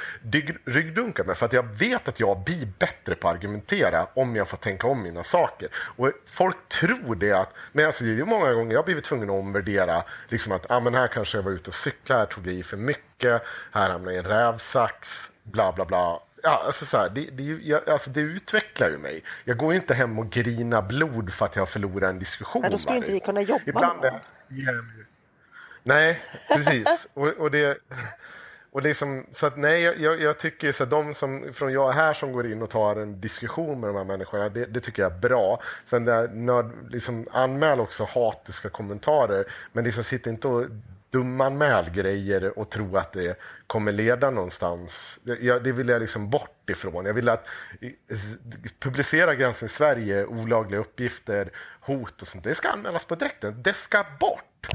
ryggdunka 0.64 1.24
mig 1.24 1.34
för 1.34 1.46
att 1.46 1.52
jag 1.52 1.62
vet 1.62 2.08
att 2.08 2.20
jag 2.20 2.38
blir 2.38 2.68
bättre 2.78 3.14
på 3.14 3.28
att 3.28 3.34
argumentera 3.34 4.06
om 4.14 4.36
jag 4.36 4.48
får 4.48 4.56
tänka 4.56 4.86
om 4.86 5.02
mina 5.02 5.24
saker. 5.24 5.68
Och 5.74 6.10
folk 6.26 6.68
tror 6.68 7.14
det 7.14 7.32
att, 7.32 7.50
men 7.72 7.86
alltså 7.86 8.04
det 8.04 8.20
är 8.20 8.24
många 8.24 8.52
gånger 8.52 8.72
jag 8.72 8.78
har 8.78 8.84
blivit 8.84 9.04
tvungen 9.04 9.30
att 9.30 9.36
omvärdera 9.36 10.04
liksom 10.28 10.52
att 10.52 10.70
ah, 10.70 10.80
men 10.80 10.94
här 10.94 11.08
kanske 11.08 11.38
jag 11.38 11.42
var 11.42 11.52
ute 11.52 11.70
och 11.70 11.74
cyklade, 11.74 12.20
här 12.20 12.26
tog 12.26 12.46
jag 12.46 12.54
i 12.54 12.62
för 12.62 12.76
mycket, 12.76 13.42
här 13.72 13.90
hamnade 13.90 14.16
jag 14.16 14.24
i 14.24 14.28
en 14.28 14.36
rävsax, 14.36 15.30
bla 15.42 15.72
bla 15.72 15.84
bla 15.84 16.20
ja, 16.44 16.62
alltså 16.66 16.86
så 16.86 16.96
här, 16.96 17.08
det, 17.08 17.30
det, 17.30 17.42
jag, 17.42 17.88
alltså 17.88 18.10
det 18.10 18.20
utvecklar 18.20 18.90
ju 18.90 18.98
mig. 18.98 19.24
Jag 19.44 19.56
går 19.56 19.72
ju 19.72 19.78
inte 19.78 19.94
hem 19.94 20.18
och 20.18 20.30
grina 20.30 20.82
blod 20.82 21.32
för 21.32 21.44
att 21.44 21.56
jag 21.56 21.68
förlorar 21.68 22.08
en 22.08 22.18
diskussion. 22.18 22.62
Nej, 22.62 22.70
då 22.70 22.78
skulle 22.78 22.96
inte 22.96 23.12
vi 23.12 23.20
kunna 23.20 23.42
jobba 23.42 23.62
Ibland 23.66 24.00
med 24.00 24.12
är, 24.14 24.20
yeah. 24.54 24.84
Nej, 25.82 26.20
precis. 26.56 27.06
och, 27.14 27.28
och 27.28 27.50
det, 27.50 27.78
och 28.72 28.82
det 28.82 28.90
är 28.90 28.94
som, 28.94 29.26
så 29.32 29.46
att 29.46 29.56
nej, 29.56 29.82
jag- 29.82 30.20
jag, 30.20 30.38
tycker 30.38 30.72
så 30.72 30.82
att 30.82 30.90
de 30.90 31.14
som 31.14 31.52
från 31.52 31.72
jag 31.72 31.88
är 31.88 31.92
här 31.92 32.14
som 32.14 32.32
går 32.32 32.46
in 32.52 32.62
och 32.62 32.70
tar 32.70 32.96
en 32.96 33.20
diskussion 33.20 33.80
med 33.80 33.88
de 33.88 33.96
här 33.96 34.04
människorna, 34.04 34.48
det, 34.48 34.66
det 34.66 34.80
tycker 34.80 35.02
jag 35.02 35.12
är 35.12 35.18
bra. 35.18 35.62
Sen 35.90 36.04
där, 36.04 36.28
nörd, 36.28 36.70
liksom, 36.90 37.28
anmäl 37.30 37.80
också 37.80 38.04
hatiska 38.04 38.68
kommentarer, 38.70 39.44
men 39.72 39.84
liksom 39.84 40.04
sitter 40.04 40.30
inte 40.30 40.48
och 40.48 40.66
dumanmäl 41.14 41.90
grejer 41.90 42.58
och 42.58 42.70
tro 42.70 42.96
att 42.96 43.12
det 43.12 43.38
kommer 43.66 43.92
leda 43.92 44.30
någonstans. 44.30 45.18
Det, 45.22 45.38
jag, 45.40 45.64
det 45.64 45.72
vill 45.72 45.88
jag 45.88 46.00
liksom 46.00 46.30
bort 46.30 46.70
ifrån. 46.70 47.06
Jag 47.06 47.14
vill 47.14 47.28
att 47.28 47.46
publicera 48.78 49.34
Granskning 49.34 49.68
Sverige, 49.68 50.26
olagliga 50.26 50.80
uppgifter, 50.80 51.50
hot 51.80 52.22
och 52.22 52.28
sånt. 52.28 52.44
Det 52.44 52.54
ska 52.54 52.68
anmälas 52.68 53.04
på 53.04 53.14
direkten. 53.14 53.62
Det 53.62 53.76
ska 53.76 54.04
bort. 54.20 54.66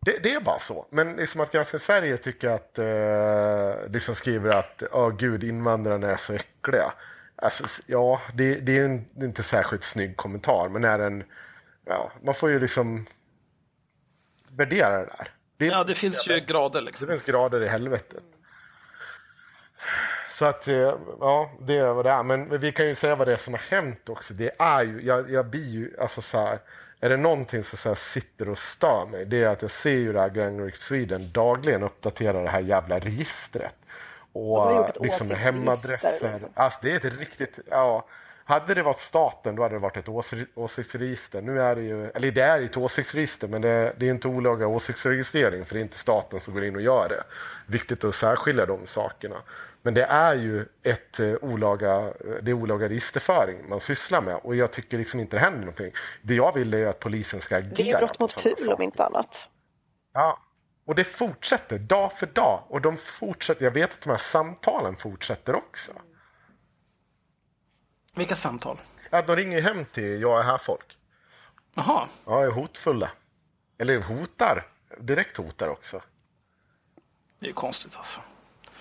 Det, 0.00 0.18
det 0.22 0.34
är 0.34 0.40
bara 0.40 0.60
så. 0.60 0.86
Men 0.90 1.16
liksom 1.16 1.40
att 1.40 1.52
Granskning 1.52 1.80
Sverige 1.80 2.16
tycker 2.16 2.48
att, 2.48 2.78
eh, 2.78 3.90
liksom 3.92 4.14
skriver 4.14 4.50
att 4.50 4.82
oh, 4.82 5.16
gud, 5.16 5.44
invandrarna 5.44 6.10
är 6.10 6.16
så 6.16 6.32
äckliga. 6.32 6.92
Alltså, 7.36 7.82
ja, 7.86 8.20
det, 8.34 8.54
det 8.54 8.78
är 8.78 8.84
en, 8.84 9.04
det 9.12 9.24
är 9.24 9.28
inte 9.28 9.42
särskilt 9.42 9.84
snygg 9.84 10.16
kommentar, 10.16 10.68
men 10.68 10.84
är 10.84 10.98
en, 10.98 11.24
ja, 11.84 12.12
man 12.22 12.34
får 12.34 12.50
ju 12.50 12.60
liksom 12.60 13.06
värdera 14.48 14.98
det 14.98 15.06
där. 15.18 15.37
Det, 15.58 15.66
Ja, 15.66 15.84
det 15.84 15.94
finns 15.94 16.28
ju 16.28 16.40
grader 16.40 16.80
det 16.80 16.86
liksom. 16.86 17.08
finns 17.08 17.24
grader 17.24 17.62
i 17.62 17.68
helvetet. 17.68 18.22
Så 20.30 20.44
att, 20.44 20.68
eh, 20.68 20.94
ja, 21.20 21.50
det 21.60 21.76
är 21.76 21.92
vad 21.92 22.04
det 22.04 22.10
är. 22.10 22.22
Men 22.22 22.60
vi 22.60 22.72
kan 22.72 22.86
ju 22.86 22.94
säga 22.94 23.16
vad 23.16 23.28
det 23.28 23.32
är 23.32 23.36
som 23.36 23.54
har 23.54 23.60
hänt 23.60 24.08
också. 24.08 24.34
Det 24.34 24.50
är 24.58 24.84
ju, 24.84 25.00
jag, 25.02 25.30
jag 25.30 25.46
blir 25.46 25.68
ju, 25.68 25.96
alltså 26.00 26.22
så 26.22 26.38
här, 26.38 26.58
är 27.00 27.08
det 27.08 27.16
någonting 27.16 27.64
som 27.64 27.78
så 27.78 27.88
här 27.88 27.96
sitter 27.96 28.48
och 28.48 28.58
stör 28.58 29.06
mig, 29.06 29.24
det 29.24 29.42
är 29.42 29.48
att 29.48 29.62
jag 29.62 29.70
ser 29.70 29.90
ju 29.90 30.12
det 30.12 30.20
här 30.20 30.28
Gang 30.28 30.66
Rape 30.66 30.76
Sweden 30.80 31.30
dagligen 31.32 31.82
uppdatera 31.82 32.42
det 32.42 32.50
här 32.50 32.60
jävla 32.60 32.98
registret. 32.98 33.74
Och 34.32 34.88
ett 34.88 34.96
liksom 35.00 35.36
hemadresser. 35.36 36.40
Alltså 36.54 36.80
det 36.82 36.90
är 36.92 36.96
ett 36.96 37.18
riktigt, 37.18 37.58
ja. 37.70 38.06
Hade 38.48 38.74
det 38.74 38.82
varit 38.82 38.98
staten 38.98 39.56
då 39.56 39.62
hade 39.62 39.74
det 39.74 39.78
varit 39.78 39.96
ett 39.96 40.08
åsi- 40.08 40.46
åsiktsregister. 40.54 41.42
Nu 41.42 41.62
är 41.62 41.74
det 41.76 41.82
ju, 41.82 42.10
eller 42.10 42.30
det 42.30 42.40
är 42.40 42.60
ju 42.60 42.66
ett 42.66 42.76
åsiktsregister 42.76 43.48
men 43.48 43.62
det, 43.62 43.94
det 43.98 44.06
är 44.06 44.10
inte 44.10 44.28
olaga 44.28 44.66
åsiktsregistrering 44.66 45.64
för 45.64 45.74
det 45.74 45.80
är 45.80 45.82
inte 45.82 45.98
staten 45.98 46.40
som 46.40 46.54
går 46.54 46.64
in 46.64 46.76
och 46.76 46.82
gör 46.82 47.08
det. 47.08 47.22
Viktigt 47.66 48.04
att 48.04 48.14
särskilja 48.14 48.66
de 48.66 48.86
sakerna. 48.86 49.42
Men 49.82 49.94
det 49.94 50.02
är 50.02 50.34
ju 50.34 50.66
ett 50.82 51.20
eh, 51.20 51.34
olaga, 51.40 52.12
det 52.42 52.50
är 52.50 52.52
olaga 52.52 52.88
registerföring 52.88 53.68
man 53.68 53.80
sysslar 53.80 54.22
med 54.22 54.34
och 54.34 54.56
jag 54.56 54.72
tycker 54.72 54.98
liksom 54.98 55.20
inte 55.20 55.36
det 55.36 55.40
händer 55.40 55.60
någonting. 55.60 55.92
Det 56.22 56.34
jag 56.34 56.54
vill 56.54 56.74
är 56.74 56.86
att 56.86 57.00
polisen 57.00 57.40
ska 57.40 57.56
agera. 57.56 57.74
Det 57.76 57.90
är 57.90 57.98
brott 57.98 58.18
på 58.18 58.24
mot 58.24 58.42
PUL 58.42 58.72
om 58.72 58.82
inte 58.82 59.04
annat. 59.04 59.48
Ja, 60.14 60.38
och 60.86 60.94
det 60.94 61.04
fortsätter 61.04 61.78
dag 61.78 62.12
för 62.12 62.26
dag. 62.26 62.62
Och 62.68 62.80
de 62.80 62.96
fortsätter, 62.96 63.64
jag 63.64 63.70
vet 63.70 63.92
att 63.92 64.00
de 64.00 64.10
här 64.10 64.16
samtalen 64.16 64.96
fortsätter 64.96 65.54
också. 65.54 65.92
Vilka 68.18 68.36
samtal? 68.36 68.76
Ja, 69.10 69.22
de 69.22 69.36
ringer 69.36 69.60
hem 69.60 69.84
till 69.84 70.20
Jag 70.22 70.38
är 70.40 70.42
här-folk. 70.42 70.96
Jaha, 71.74 72.08
Ja, 72.26 72.42
är 72.42 72.50
hotfulla. 72.50 73.10
Eller 73.78 74.00
hotar. 74.00 74.66
Direkt 75.00 75.36
hotar 75.36 75.68
också. 75.68 76.02
det 77.38 77.46
är 77.46 77.48
ju 77.48 77.52
konstigt 77.54 77.96
alltså. 77.96 78.20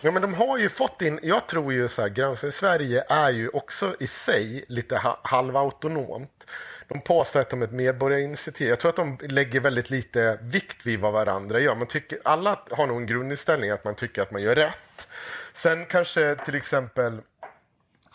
Ja, 0.02 0.12
men 0.12 0.22
de 0.22 0.34
har 0.34 0.58
ju 0.58 0.70
fått 0.70 1.02
in, 1.02 1.20
jag 1.24 1.48
tror 1.48 1.74
ju 1.74 1.90
så 1.90 2.02
här, 2.02 2.10
Granskning 2.10 2.52
Sverige 2.52 3.04
är 3.10 3.30
ju 3.30 3.50
också 3.50 3.96
i 4.00 4.08
sig 4.08 4.66
lite 4.68 4.98
ha, 4.98 5.20
halvautonomt. 5.24 6.46
De 6.88 7.02
påstår 7.02 7.40
att 7.40 7.50
de 7.50 7.62
är 7.62 7.66
ett 7.66 7.72
medborgarinitiativ. 7.72 8.68
Jag 8.70 8.80
tror 8.80 8.90
att 8.90 8.96
de 8.96 9.18
lägger 9.22 9.60
väldigt 9.60 9.90
lite 9.90 10.40
vikt 10.42 10.86
vid 10.86 11.00
vad 11.00 11.14
varandra 11.14 11.60
gör. 11.60 11.76
Man 11.76 11.88
tycker, 11.88 12.20
alla 12.24 12.60
har 12.72 12.88
nog 12.88 12.98
en 12.98 13.06
grundinställning 13.08 13.70
att 13.70 13.84
man 13.84 13.96
tycker 13.96 14.22
att 14.22 14.32
man 14.32 14.42
gör 14.42 14.56
rätt. 14.56 15.08
Sen 15.54 15.86
kanske 15.86 16.36
till 16.46 16.56
exempel 16.56 17.22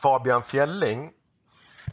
Fabian 0.02 0.42
Fjälling 0.42 1.10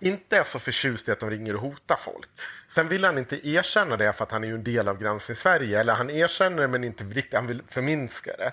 inte 0.02 0.38
är 0.38 0.44
så 0.44 0.60
förtjust 0.60 1.08
i 1.08 1.12
att 1.12 1.20
de 1.20 1.30
ringer 1.30 1.56
och 1.56 1.62
hotar 1.62 1.96
folk. 1.96 2.30
Sen 2.76 2.88
vill 2.88 3.04
han 3.04 3.18
inte 3.18 3.48
erkänna 3.48 3.98
det 3.98 4.14
för 4.14 4.24
att 4.24 4.32
han 4.32 4.44
är 4.44 4.48
ju 4.48 4.56
en 4.56 4.64
del 4.64 4.88
av 4.88 4.98
Granskning 4.98 5.36
Sverige. 5.36 5.80
Eller 5.80 5.94
han 5.94 6.10
erkänner 6.10 6.62
det 6.62 6.68
men 6.68 6.84
inte 6.84 7.04
riktigt, 7.04 7.34
han 7.34 7.48
vill 7.48 7.62
förminska 7.70 8.32
det. 8.38 8.52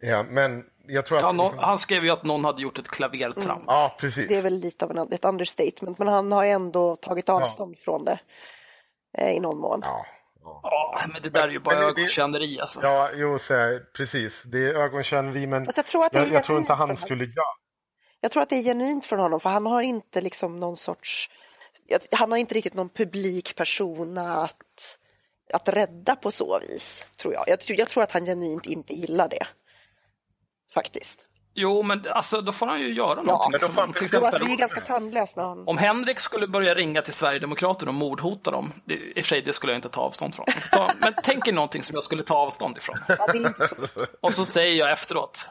Ja, 0.00 0.24
men 0.28 0.64
jag 0.86 1.06
tror 1.06 1.18
att... 1.18 1.22
Ja, 1.22 1.32
nå- 1.32 1.54
han 1.56 1.78
skrev 1.78 2.04
ju 2.04 2.10
att 2.10 2.24
någon 2.24 2.44
hade 2.44 2.62
gjort 2.62 2.78
ett 2.78 2.88
klavertramp. 2.88 3.64
Ja, 3.66 3.96
precis. 3.98 4.28
Det 4.28 4.36
är 4.36 4.42
väl 4.42 4.58
lite 4.58 4.84
av 4.84 4.90
en, 4.90 5.12
ett 5.12 5.24
understatement, 5.24 5.98
men 5.98 6.08
han 6.08 6.32
har 6.32 6.44
ändå 6.44 6.96
tagit 6.96 7.28
avstånd 7.28 7.78
från 7.78 8.04
det 8.04 8.18
eh, 9.18 9.30
i 9.30 9.40
någon 9.40 9.58
mån. 9.58 9.80
Ja, 9.84 10.06
ja. 10.42 10.60
Ja, 10.62 11.00
men 11.12 11.22
det 11.22 11.30
där 11.30 11.48
är 11.48 11.48
ju 11.48 11.58
bara 11.58 11.76
ögonkänneri 11.76 12.60
alltså. 12.60 12.80
ja 12.82 13.08
jo, 13.14 13.38
så 13.38 13.54
här, 13.54 13.80
precis. 13.96 14.42
Det 14.42 14.58
är 14.58 14.74
ögonkänneri, 14.74 15.46
men 15.46 15.64
Fast 15.64 15.76
jag 15.78 15.86
tror 15.86 16.04
att 16.04 16.12
det 16.12 16.18
är 16.18 16.22
jag, 16.22 16.32
jag 16.32 16.44
tror 16.44 16.58
inte 16.58 16.72
han 16.72 16.96
skulle 16.96 17.24
göra 17.24 17.61
Jag 18.24 18.30
tror 18.30 18.42
att 18.42 18.48
det 18.48 18.56
är 18.56 18.62
genuint 18.62 19.04
från 19.04 19.18
honom, 19.18 19.40
för 19.40 19.50
han 19.50 19.66
har 19.66 19.82
inte 19.82 20.20
liksom 20.20 20.60
någon 20.60 20.76
sorts... 20.76 21.30
Han 22.12 22.30
har 22.30 22.38
inte 22.38 22.54
riktigt 22.54 22.74
någon 22.74 22.88
publik 22.88 23.56
persona 23.56 24.36
att, 24.42 24.98
att 25.52 25.68
rädda 25.68 26.16
på 26.16 26.30
så 26.30 26.58
vis, 26.58 27.06
tror 27.16 27.34
jag. 27.34 27.44
Jag, 27.46 27.60
tror- 27.60 27.78
jag 27.78 27.88
tror 27.88 28.02
att 28.02 28.12
han 28.12 28.24
genuint 28.24 28.66
inte 28.66 28.94
gillar 28.94 29.28
det. 29.28 29.46
Faktiskt. 30.74 31.24
Jo, 31.54 31.82
men 31.82 32.06
alltså, 32.08 32.40
då 32.40 32.52
får 32.52 32.66
han 32.66 32.80
ju 32.80 32.92
göra 32.94 33.14
men 33.14 33.24
någonting. 33.24 33.52
då 33.60 33.66
Som, 33.66 33.74
får 33.74 33.82
han- 33.82 33.92
till 33.92 34.02
alltså, 34.04 34.16
exempel, 34.26 34.46
det 34.48 34.52
är 34.54 34.56
ganska 34.56 34.80
tandlöst 34.80 35.36
när 35.36 35.44
han... 35.44 35.68
om 35.68 35.78
Henrik 35.78 36.20
skulle 36.20 36.46
börja 36.46 36.74
ringa 36.74 37.02
till 37.02 37.14
Sverigedemokraterna 37.14 37.90
och 37.90 37.94
mordhota 37.94 38.50
dem, 38.50 38.72
det, 38.84 38.94
i 38.94 39.10
och 39.12 39.14
för 39.14 39.22
sig 39.22 39.42
det 39.42 39.52
skulle 39.52 39.72
jag 39.72 39.78
inte 39.78 39.88
ta 39.88 40.00
avstånd 40.00 40.34
från. 40.34 40.46
Ta, 40.72 40.90
men 40.98 41.14
tänk 41.22 41.48
er 41.48 41.52
någonting 41.52 41.82
som 41.82 41.94
jag 41.94 42.02
skulle 42.02 42.22
ta 42.22 42.34
avstånd 42.34 42.76
ifrån. 42.76 42.98
Ja, 43.08 43.26
det 43.32 43.38
är 43.38 43.46
inte 43.46 43.68
så. 43.68 43.76
Och 44.20 44.34
så 44.34 44.44
säger 44.44 44.76
jag 44.76 44.92
efteråt, 44.92 45.50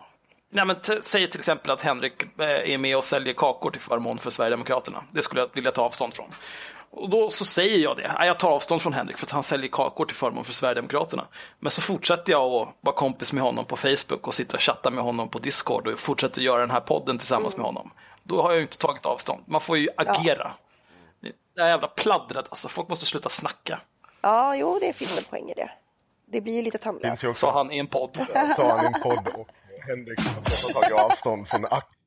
nej 0.51 0.65
men 0.65 0.75
säg 1.01 1.29
till 1.29 1.39
exempel 1.39 1.71
att 1.71 1.81
Henrik 1.81 2.23
eh, 2.39 2.73
är 2.73 2.77
med 2.77 2.97
och 2.97 3.03
säljer 3.03 3.33
kakor 3.33 3.71
till 3.71 3.81
förmån 3.81 4.17
för 4.17 4.31
Sverigedemokraterna. 4.31 5.03
Det 5.11 5.21
skulle 5.21 5.41
jag 5.41 5.49
vilja 5.53 5.71
ta 5.71 5.81
avstånd 5.81 6.13
från. 6.13 6.29
Och 6.93 7.09
då 7.09 7.29
så 7.29 7.45
säger 7.45 7.79
jag 7.79 7.97
det, 7.97 8.25
jag 8.25 8.39
tar 8.39 8.51
avstånd 8.51 8.81
från 8.81 8.93
Henrik 8.93 9.17
för 9.17 9.25
att 9.25 9.31
han 9.31 9.43
säljer 9.43 9.69
kakor 9.71 10.05
till 10.05 10.15
förmån 10.15 10.43
för 10.43 10.53
Sverigedemokraterna. 10.53 11.27
Men 11.59 11.71
så 11.71 11.81
fortsätter 11.81 12.31
jag 12.31 12.41
att 12.41 12.67
vara 12.81 12.95
kompis 12.95 13.33
med 13.33 13.43
honom 13.43 13.65
på 13.65 13.77
Facebook 13.77 14.27
och 14.27 14.33
sitta 14.33 14.57
och 14.57 14.61
chatta 14.61 14.89
med 14.89 15.03
honom 15.03 15.29
på 15.29 15.39
Discord 15.39 15.87
och 15.87 15.99
fortsätter 15.99 16.41
göra 16.41 16.61
den 16.61 16.71
här 16.71 16.79
podden 16.79 17.17
tillsammans 17.17 17.57
med 17.57 17.65
honom. 17.65 17.91
Då 18.23 18.41
har 18.41 18.49
jag 18.49 18.57
ju 18.57 18.61
inte 18.61 18.77
tagit 18.77 19.05
avstånd. 19.05 19.43
Man 19.45 19.61
får 19.61 19.77
ju 19.77 19.87
agera. 19.97 20.51
Det 21.55 21.61
här 21.61 21.69
jävla 21.69 21.87
pladdret, 21.87 22.45
alltså 22.49 22.67
folk 22.67 22.89
måste 22.89 23.05
sluta 23.05 23.29
snacka. 23.29 23.79
Ja, 24.21 24.55
jo, 24.55 24.77
det 24.81 24.93
finns 24.93 25.17
en 25.17 25.23
poäng 25.23 25.49
i 25.49 25.53
det. 25.53 25.71
Det 26.25 26.41
blir 26.41 26.53
ju 26.53 26.61
lite 26.61 26.77
tandlöst. 26.77 27.39
Sa 27.39 27.51
han 27.51 27.71
i 27.71 27.77
en 27.77 27.87
podd. 27.87 28.27
sa 28.55 28.77
han 28.77 28.83
i 28.83 28.87
en 28.87 29.01
podd 29.01 29.27
och 29.33 29.47
Henrik 29.87 30.19
har 30.19 30.73
tagit 30.73 30.91
avstånd 30.91 31.47
från 31.47 31.65
Axel 31.65 32.01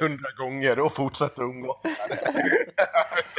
hundra 0.00 0.30
gånger 0.38 0.78
och 0.78 0.94
fortsätter 0.94 1.42
umgås 1.42 1.76
det. 1.82 1.92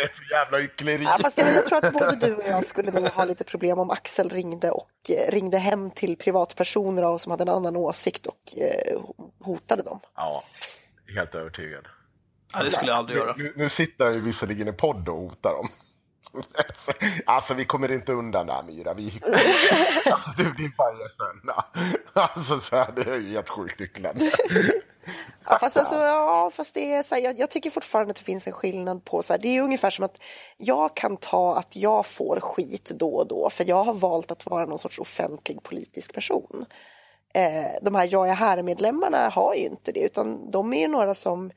Är 0.03 0.07
för 0.07 0.31
jävla 0.31 0.57
hyckleri. 0.57 1.03
Ja, 1.03 1.17
fast 1.21 1.37
jag, 1.37 1.53
jag 1.53 1.65
tror 1.65 1.85
att 1.85 1.93
både 1.93 2.15
du 2.15 2.35
och 2.35 2.43
jag 2.47 2.65
skulle 2.65 2.91
nog 2.91 3.07
ha 3.07 3.25
lite 3.25 3.43
problem 3.43 3.79
om 3.79 3.89
Axel 3.89 4.29
ringde 4.29 4.71
och 4.71 4.91
eh, 5.09 5.31
ringde 5.31 5.57
hem 5.57 5.91
till 5.91 6.17
privatpersoner 6.17 7.05
och 7.05 7.21
som 7.21 7.31
hade 7.31 7.43
en 7.43 7.49
annan 7.49 7.75
åsikt 7.75 8.25
och 8.25 8.57
eh, 8.57 8.99
hotade 9.39 9.83
dem. 9.83 9.99
Ja, 10.15 10.43
helt 11.15 11.35
övertygad. 11.35 11.87
Ja, 12.53 12.63
det 12.63 12.71
skulle 12.71 12.91
jag 12.91 12.97
aldrig 12.97 13.17
göra. 13.17 13.35
Nu, 13.37 13.53
nu 13.55 13.69
sitter 13.69 14.05
han 14.05 14.13
ju 14.13 14.21
visserligen 14.21 14.67
i 14.67 14.73
podd 14.73 15.09
och 15.09 15.17
hotar 15.17 15.53
dem. 15.53 15.69
Alltså 17.25 17.53
vi 17.53 17.65
kommer 17.65 17.91
inte 17.91 18.13
undan 18.13 18.47
där 18.47 18.63
Myra, 18.63 18.93
vi. 18.93 19.21
Alltså 20.11 20.31
du, 20.37 20.43
din 20.43 20.71
fan 20.71 20.95
erkänna. 20.95 21.65
Alltså 22.13 22.59
så 22.59 22.75
här, 22.75 22.91
det 22.91 23.11
är 23.11 23.17
ju 23.17 23.33
helt 23.33 23.49
sjukt 23.49 23.81
hycklande. 23.81 24.31
Ja, 25.49 25.57
fast, 25.59 25.77
alltså, 25.77 25.95
ja, 25.95 26.51
fast 26.53 26.73
det 26.73 26.93
är 26.93 27.03
så 27.03 27.15
här, 27.15 27.21
jag, 27.21 27.39
jag 27.39 27.49
tycker 27.49 27.69
fortfarande 27.69 28.11
att 28.11 28.17
det 28.17 28.23
finns 28.23 28.47
en 28.47 28.53
skillnad 28.53 29.05
på 29.05 29.21
så 29.21 29.33
här, 29.33 29.39
det 29.39 29.47
är 29.47 29.61
ungefär 29.61 29.89
som 29.89 30.05
att 30.05 30.21
jag 30.57 30.95
kan 30.95 31.17
ta 31.17 31.57
att 31.57 31.75
jag 31.75 32.05
får 32.05 32.39
skit 32.39 32.91
då 32.95 33.15
och 33.15 33.27
då 33.27 33.49
för 33.49 33.63
jag 33.67 33.83
har 33.83 33.93
valt 33.93 34.31
att 34.31 34.45
vara 34.45 34.65
någon 34.65 34.79
sorts 34.79 34.99
offentlig 34.99 35.63
politisk 35.63 36.13
person. 36.13 36.65
Eh, 37.33 37.71
de 37.81 37.95
här 37.95 38.07
Jag 38.11 38.29
är 38.29 38.33
här-medlemmarna 38.33 39.29
har 39.29 39.53
ju 39.55 39.65
inte 39.65 39.91
det 39.91 39.99
utan 39.99 40.51
de 40.51 40.73
är 40.73 40.79
ju 40.79 40.87
några 40.87 41.13
som 41.13 41.51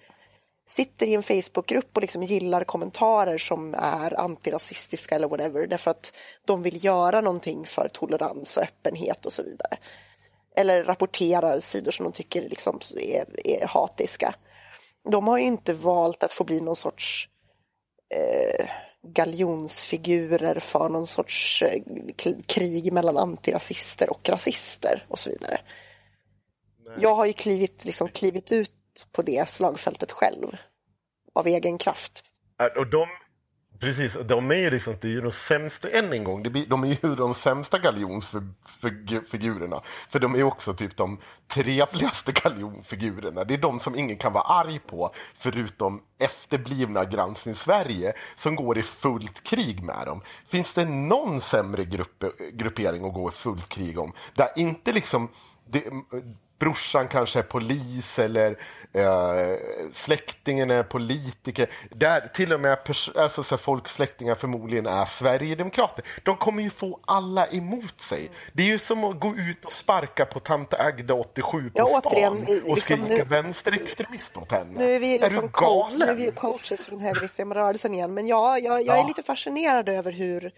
sitter 0.77 1.07
i 1.07 1.15
en 1.15 1.23
Facebookgrupp 1.23 1.97
och 1.97 2.03
liksom 2.03 2.23
gillar 2.23 2.65
kommentarer 2.65 3.39
som 3.39 3.75
är 3.75 4.21
antirasistiska 4.21 5.15
eller 5.15 5.29
whatever 5.29 5.67
därför 5.67 5.91
att 5.91 6.17
de 6.45 6.63
vill 6.63 6.85
göra 6.85 7.21
någonting 7.21 7.67
för 7.67 7.89
tolerans 7.89 8.57
och 8.57 8.63
öppenhet 8.63 9.27
och 9.27 9.33
så 9.33 9.43
vidare. 9.43 9.79
Eller 10.57 10.85
rapporterar 10.85 11.61
sidor 11.61 11.91
som 11.91 12.05
de 12.05 12.13
tycker 12.13 12.49
liksom 12.49 12.81
är, 12.97 13.27
är 13.45 13.67
hatiska. 13.67 14.35
De 15.11 15.29
har 15.29 15.39
ju 15.39 15.45
inte 15.45 15.73
valt 15.73 16.23
att 16.23 16.33
få 16.33 16.45
bli 16.45 16.61
någon 16.61 16.77
sorts 16.77 17.29
eh, 18.15 18.67
galjonsfigurer 19.03 20.61
för 20.61 20.89
någon 20.89 21.07
sorts 21.07 21.63
eh, 21.63 21.83
krig 22.47 22.93
mellan 22.93 23.19
antirasister 23.19 24.11
och 24.11 24.29
rasister 24.29 25.07
och 25.09 25.19
så 25.19 25.31
vidare. 25.31 25.61
Jag 26.99 27.15
har 27.15 27.27
ju 27.27 27.33
klivit, 27.33 27.85
liksom, 27.85 28.09
klivit 28.09 28.53
ut 28.53 28.73
på 29.13 29.23
det 29.23 29.49
slagfältet 29.49 30.13
själv. 30.13 30.57
Av 31.35 31.47
egen 31.47 31.79
kraft. 31.79 32.25
Och 32.77 32.87
de, 32.87 33.07
precis, 33.81 34.17
de 34.25 34.51
är 34.51 34.55
ju 34.55 34.71
liksom, 34.71 34.95
det 35.01 35.09
är 35.09 35.13
ju 35.13 35.21
de 35.21 35.31
sämsta, 35.31 35.91
än 35.91 36.13
en 36.13 36.25
gång, 36.25 36.43
de 36.43 36.85
är 36.85 37.07
ju 37.07 37.15
de 37.15 37.35
sämsta 37.35 37.79
galjonsfigurerna. 37.79 39.83
För 40.11 40.19
de 40.19 40.35
är 40.35 40.39
ju 40.39 40.45
också 40.45 40.75
typ 40.75 40.97
de 40.97 41.21
trevligaste 41.49 42.33
galjonfigurerna. 42.33 43.45
Det 43.45 43.55
är 43.55 43.59
de 43.59 43.81
som 43.81 43.97
ingen 43.97 44.17
kan 44.17 44.33
vara 44.33 44.45
arg 44.45 44.79
på, 44.79 45.15
förutom 45.39 46.03
efterblivna 46.19 47.05
Granskning-Sverige 47.05 48.13
som 48.37 48.57
går 48.57 48.79
i 48.79 48.83
fullt 48.83 49.45
krig 49.45 49.83
med 49.83 50.07
dem. 50.07 50.23
Finns 50.49 50.75
det 50.75 50.85
någon 50.85 51.41
sämre 51.41 51.85
grupp, 51.85 52.25
gruppering 52.53 53.07
att 53.07 53.15
gå 53.15 53.29
i 53.29 53.33
fullt 53.33 53.69
krig 53.69 53.99
om? 53.99 54.13
Där 54.35 54.49
inte 54.57 54.93
liksom 54.93 55.29
det, 55.67 55.85
brorsan 56.61 57.09
kanske 57.09 57.39
är 57.39 57.43
polis 57.43 58.19
eller 58.19 58.51
eh, 58.93 59.57
släktingen 59.95 60.71
är 60.71 60.83
politiker. 60.83 61.71
Där 61.91 62.21
till 62.35 62.53
och 62.53 62.61
med 62.61 62.79
alltså, 63.17 63.43
så 63.43 63.51
här, 63.55 63.57
folk, 63.57 63.89
släktingar 63.89 64.35
förmodligen 64.35 64.87
är 64.87 65.05
Sverigedemokrater. 65.05 66.05
De 66.23 66.37
kommer 66.37 66.63
ju 66.63 66.71
få 66.71 67.01
alla 67.07 67.47
emot 67.47 68.01
sig. 68.01 68.31
Det 68.53 68.63
är 68.63 68.67
ju 68.67 68.79
som 68.79 69.05
att 69.05 69.21
gå 69.21 69.37
ut 69.37 69.65
och 69.65 69.73
sparka 69.73 70.25
på 70.27 70.41
tant 70.41 70.75
Agda 70.75 71.15
87 71.15 71.71
på 71.71 71.79
Ja, 71.79 71.87
stan 71.87 72.03
återigen, 72.05 72.33
och 72.43 72.49
liksom 72.49 72.81
skrika 72.81 73.03
nu- 73.05 73.25
vänsterextremist 73.25 74.37
åt 74.37 74.53
henne. 74.53 74.79
Nu 74.79 74.95
är 74.95 75.01
vi, 75.01 75.15
är 75.15 75.19
liksom 75.21 75.43
du 75.43 75.49
coach, 75.49 75.95
nu 75.97 76.05
är 76.05 76.15
vi 76.15 76.31
coaches 76.31 76.83
från 76.87 77.01
högerextrema 77.01 77.55
rörelsen 77.55 77.95
igen. 77.95 78.15
Men 78.15 78.27
ja, 78.27 78.59
jag, 78.59 78.83
jag 78.83 78.97
är 78.97 79.01
Ja. 79.01 79.07
lite 79.07 79.23
fascinerad 79.23 79.89
över 79.89 80.13
hur 80.13 80.53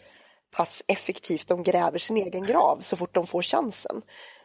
pass 0.56 0.84
effektivt 0.88 1.48
de 1.48 1.62
gräver 1.62 1.98
sin 1.98 2.16
egen 2.16 2.46
grav 2.46 2.78
så 2.80 2.96
fort 2.96 3.14
de 3.14 3.26
får 3.26 3.42
chansen. 3.42 4.02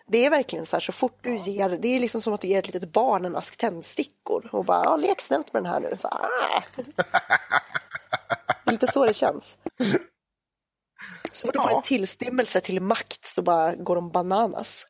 Det 0.08 0.26
är 0.26 0.30
verkligen 0.30 0.66
så 0.66 0.76
här, 0.76 0.82
så 0.82 0.91
fort 0.91 1.18
du 1.22 1.38
ger, 1.38 1.70
det 1.70 1.88
är 1.88 1.99
liksom 1.99 2.22
som 2.22 2.34
att 2.34 2.41
du 2.41 2.47
ger 2.47 2.60
ett 2.60 2.74
litet 2.74 2.91
barn 2.91 3.26
en 3.26 3.36
ask 3.36 3.58
tändstickor 3.58 4.49
och 4.51 4.66
bara, 4.66 4.84
ja, 4.84 4.95
lek 4.95 5.22
snällt 5.22 5.53
med 5.53 5.64
den 5.64 5.72
här 5.72 5.80
nu. 5.80 5.97
Så, 5.97 6.08
ah. 6.08 6.64
Lite 8.72 8.88
så 8.88 9.05
det 9.05 9.14
känns. 9.14 9.58
Så 11.32 11.47
fort 11.47 11.53
de 11.53 11.64
får 11.64 11.78
en 11.78 11.82
tillstymmelse 11.82 12.62
till 12.62 12.82
makt 12.82 13.26
så 13.26 13.41
bara 13.41 13.76
går 13.76 13.95
de 13.95 14.12
bananas. 14.12 14.88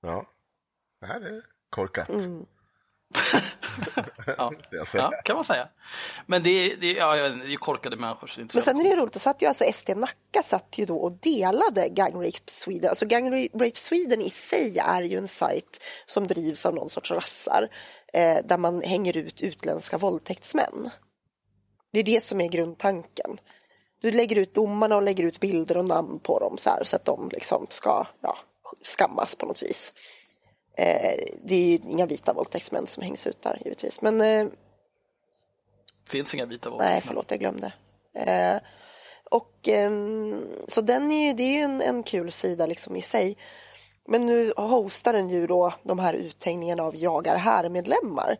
Ja, 0.00 0.26
det 1.00 1.06
här 1.06 1.20
är 1.20 1.42
korkat. 1.70 2.08
Mm. 2.08 2.46
Ja. 4.36 4.52
Ja, 4.92 5.10
kan 5.24 5.36
man 5.36 5.44
säga. 5.44 5.68
Men 6.26 6.42
det 6.42 6.50
är, 6.50 6.76
det 6.76 6.90
är, 6.90 6.96
ja, 6.96 7.28
det 7.28 7.44
är 7.44 7.48
ju 7.48 7.56
korkade 7.56 7.96
människor. 7.96 8.26
Så 8.26 8.40
inte 8.40 8.56
Men 8.56 8.64
sen 8.64 8.80
är 8.80 8.84
det 8.84 8.96
roligt, 8.96 9.12
då 9.12 9.18
satt 9.18 9.42
ju 9.42 9.46
alltså 9.46 9.64
SD 9.72 9.90
Nacka 9.96 10.42
satt 10.42 10.78
ju 10.78 10.84
då 10.84 10.96
och 10.96 11.12
delade 11.12 11.88
Gang 11.88 12.14
Rape 12.14 12.38
Sweden. 12.46 12.90
Alltså 12.90 13.06
Gang 13.06 13.48
Rape 13.54 13.78
Sweden 13.78 14.20
i 14.20 14.30
sig 14.30 14.78
är 14.78 15.02
ju 15.02 15.18
en 15.18 15.28
sajt 15.28 15.84
som 16.06 16.26
drivs 16.26 16.66
av 16.66 16.74
någon 16.74 16.90
sorts 16.90 17.10
rassar 17.10 17.68
eh, 18.12 18.38
där 18.44 18.58
man 18.58 18.82
hänger 18.82 19.16
ut 19.16 19.42
utländska 19.42 19.98
våldtäktsmän. 19.98 20.90
Det 21.92 22.00
är 22.00 22.04
det 22.04 22.22
som 22.22 22.40
är 22.40 22.48
grundtanken. 22.48 23.38
Du 24.00 24.10
lägger 24.10 24.36
ut 24.36 24.54
domarna 24.54 24.96
och 24.96 25.02
lägger 25.02 25.24
ut 25.24 25.40
bilder 25.40 25.76
och 25.76 25.84
namn 25.84 26.18
på 26.18 26.38
dem 26.38 26.58
så, 26.58 26.70
här, 26.70 26.84
så 26.84 26.96
att 26.96 27.04
de 27.04 27.28
liksom 27.32 27.66
ska 27.70 28.06
ja, 28.20 28.38
skammas 28.82 29.36
på 29.36 29.46
något 29.46 29.62
vis. 29.62 29.92
Eh, 30.76 31.24
det 31.44 31.54
är 31.54 31.68
ju 31.68 31.74
inga 31.74 32.06
vita 32.06 32.32
våldtäktsmän 32.32 32.86
som 32.86 33.02
hängs 33.02 33.26
ut 33.26 33.42
där 33.42 33.62
givetvis. 33.64 34.00
Men 34.00 34.20
eh, 34.20 34.46
finns 36.08 36.34
inga 36.34 36.46
vita 36.46 36.68
Nej, 36.68 36.78
våldtäktsmän. 36.78 37.02
förlåt, 37.06 37.30
jag 37.30 37.40
glömde. 37.40 37.72
Eh, 38.14 38.56
och 39.30 39.68
ehm, 39.68 40.46
så 40.68 40.80
den 40.80 41.12
är 41.12 41.26
ju, 41.26 41.32
det 41.32 41.42
är 41.42 41.52
ju 41.52 41.60
en, 41.60 41.80
en 41.80 42.02
kul 42.02 42.30
sida 42.30 42.66
liksom 42.66 42.96
i 42.96 43.02
sig. 43.02 43.36
Men 44.08 44.26
nu 44.26 44.52
hostar 44.56 45.12
den 45.12 45.28
ju 45.28 45.46
då 45.46 45.74
de 45.82 45.98
här 45.98 46.14
uthängningarna 46.14 46.82
av 46.82 46.96
jagar 46.96 47.36
här-medlemmar. 47.36 48.36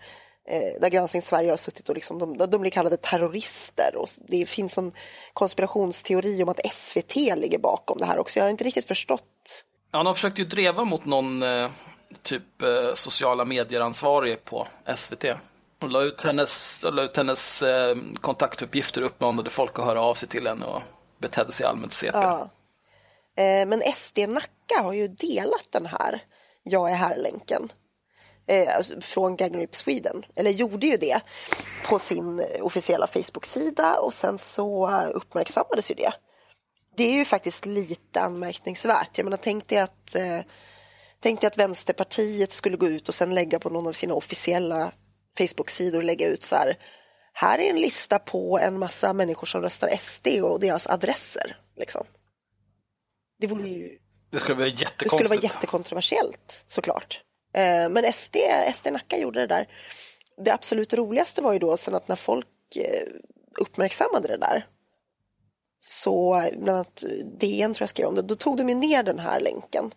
Där 0.81 0.89
Granskning 0.89 1.23
Sverige 1.23 1.51
har 1.51 1.57
suttit 1.57 1.89
och 1.89 1.95
liksom, 1.95 2.19
de, 2.19 2.39
de 2.39 2.61
blir 2.61 2.71
kallade 2.71 2.97
terrorister. 2.97 3.97
Och 3.97 4.09
det 4.29 4.47
finns 4.47 4.79
en 4.79 4.93
konspirationsteori 5.33 6.43
om 6.43 6.49
att 6.49 6.73
SVT 6.73 7.17
ligger 7.17 7.59
bakom 7.59 7.99
det 7.99 8.07
här 8.07 8.19
också. 8.19 8.39
Jag 8.39 8.45
har 8.45 8.51
inte 8.51 8.65
riktigt 8.65 8.87
förstått. 8.87 9.65
Ja, 9.93 10.03
de 10.03 10.15
försökte 10.15 10.41
ju 10.43 10.49
dreva 10.49 10.85
mot 10.85 11.05
någon 11.05 11.43
typ 12.23 12.63
eh, 12.63 12.95
sociala 12.95 13.45
medier-ansvarig 13.45 14.45
på 14.45 14.69
SVT. 14.97 15.25
Hon 15.81 15.93
la 15.93 16.03
ut 16.03 16.23
hennes, 16.23 16.83
la 16.83 17.03
ut 17.03 17.17
hennes 17.17 17.63
eh, 17.63 17.97
kontaktuppgifter 18.21 19.01
och 19.01 19.07
uppmanade 19.07 19.51
folk 19.51 19.79
att 19.79 19.85
höra 19.85 20.03
av 20.03 20.15
sig 20.15 20.29
till 20.29 20.47
henne 20.47 20.67
och 20.67 20.83
betedde 21.19 21.53
sig 21.53 21.67
allmänt 21.67 21.93
CP. 21.93 22.19
Ja. 22.19 22.51
Eh, 23.37 23.67
men 23.67 23.83
SD 23.95 24.19
Nacka 24.29 24.83
har 24.83 24.93
ju 24.93 25.09
delat 25.09 25.67
den 25.71 25.87
här 25.87 26.23
Jag 26.63 26.91
är 26.91 26.95
här-länken. 26.95 27.73
Eh, 28.47 28.77
alltså 28.77 29.01
från 29.01 29.37
Gang 29.37 29.67
Sweden, 29.71 30.25
eller 30.37 30.51
gjorde 30.51 30.87
ju 30.87 30.97
det 30.97 31.21
på 31.87 31.99
sin 31.99 32.45
officiella 32.61 33.07
Facebook-sida 33.07 33.99
och 33.99 34.13
sen 34.13 34.39
så 34.39 34.91
uppmärksammades 35.01 35.91
ju 35.91 35.95
det. 35.95 36.13
Det 36.97 37.05
är 37.05 37.13
ju 37.13 37.25
faktiskt 37.25 37.67
lite 37.67 38.21
anmärkningsvärt. 38.21 39.19
Jag 39.19 39.25
menar, 39.25 39.39
tänk 39.43 39.69
dig 39.69 39.79
att, 39.79 40.15
eh, 40.15 40.41
eh, 41.25 41.31
tänk 41.31 41.41
dig 41.41 41.47
att 41.47 41.59
Vänsterpartiet 41.59 42.53
skulle 42.53 42.77
gå 42.77 42.89
ut 42.89 43.09
och 43.09 43.15
sen 43.15 43.35
lägga 43.35 43.59
på 43.59 43.71
någon 43.71 43.87
av 43.87 43.93
sina 43.93 44.15
officiella 44.15 44.93
Facebook-sidor 45.39 45.99
och 45.99 46.05
lägga 46.05 46.27
ut 46.29 46.45
så 46.45 46.57
här. 46.57 46.79
Här 47.33 47.59
är 47.59 47.71
en 47.71 47.81
lista 47.81 48.19
på 48.19 48.59
en 48.59 48.79
massa 48.79 49.13
människor 49.13 49.47
som 49.47 49.63
röstar 49.63 49.97
SD 49.97 50.27
och 50.43 50.61
deras 50.61 50.87
adresser. 50.87 51.57
Liksom. 51.77 52.07
Det 53.41 53.47
vore 53.47 53.69
ju 53.69 53.99
Det 54.31 54.39
skulle 54.39 54.55
vara 54.59 54.69
det 54.69 54.77
skulle 54.77 54.91
jättekonstigt. 54.91 55.31
vara 55.31 55.41
jättekontroversiellt 55.41 56.65
såklart. 56.67 57.21
Eh, 57.55 57.89
Men 57.89 58.13
SD, 58.13 58.37
SD 58.75 58.93
Nacka 58.93 59.19
gjorde 59.19 59.41
det 59.41 59.47
där. 59.47 59.69
Det 60.45 60.51
absolut 60.51 60.95
roligaste 60.95 61.43
var 61.43 61.53
ju 61.53 61.59
då 61.59 61.77
sen 61.77 61.95
att 61.95 62.09
när 62.09 62.17
folk 62.17 62.47
eh, 62.77 63.09
uppmärksammade 63.61 64.29
det 64.29 64.37
där 64.37 64.67
så 65.81 66.45
bland 66.53 66.69
annat 66.71 67.05
DN 67.41 67.75
tror 67.75 67.83
jag 67.83 67.89
skrev 67.89 68.09
om 68.09 68.15
det, 68.15 68.23
då 68.23 68.35
tog 68.35 68.57
de 68.57 68.69
ju 68.69 68.75
ner 68.75 69.03
den 69.03 69.19
här 69.19 69.41
länken. 69.41 69.93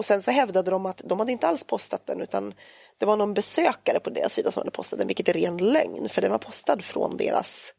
Och 0.00 0.04
sen 0.04 0.22
så 0.22 0.30
hävdade 0.30 0.70
de 0.70 0.86
att 0.86 1.02
de 1.04 1.18
hade 1.18 1.32
inte 1.32 1.48
alls 1.48 1.64
postat 1.64 2.06
den 2.06 2.20
utan 2.20 2.54
det 2.98 3.06
var 3.06 3.16
någon 3.16 3.34
besökare 3.34 4.00
på 4.00 4.10
deras 4.10 4.32
sida 4.32 4.50
som 4.50 4.60
hade 4.60 4.70
postat 4.70 4.98
den, 4.98 5.06
vilket 5.06 5.28
är 5.28 5.32
ren 5.32 5.56
lögn 5.56 6.08
för 6.08 6.22
den 6.22 6.30
var 6.30 6.38
postad 6.38 6.84
från 6.84 7.16
deras 7.16 7.74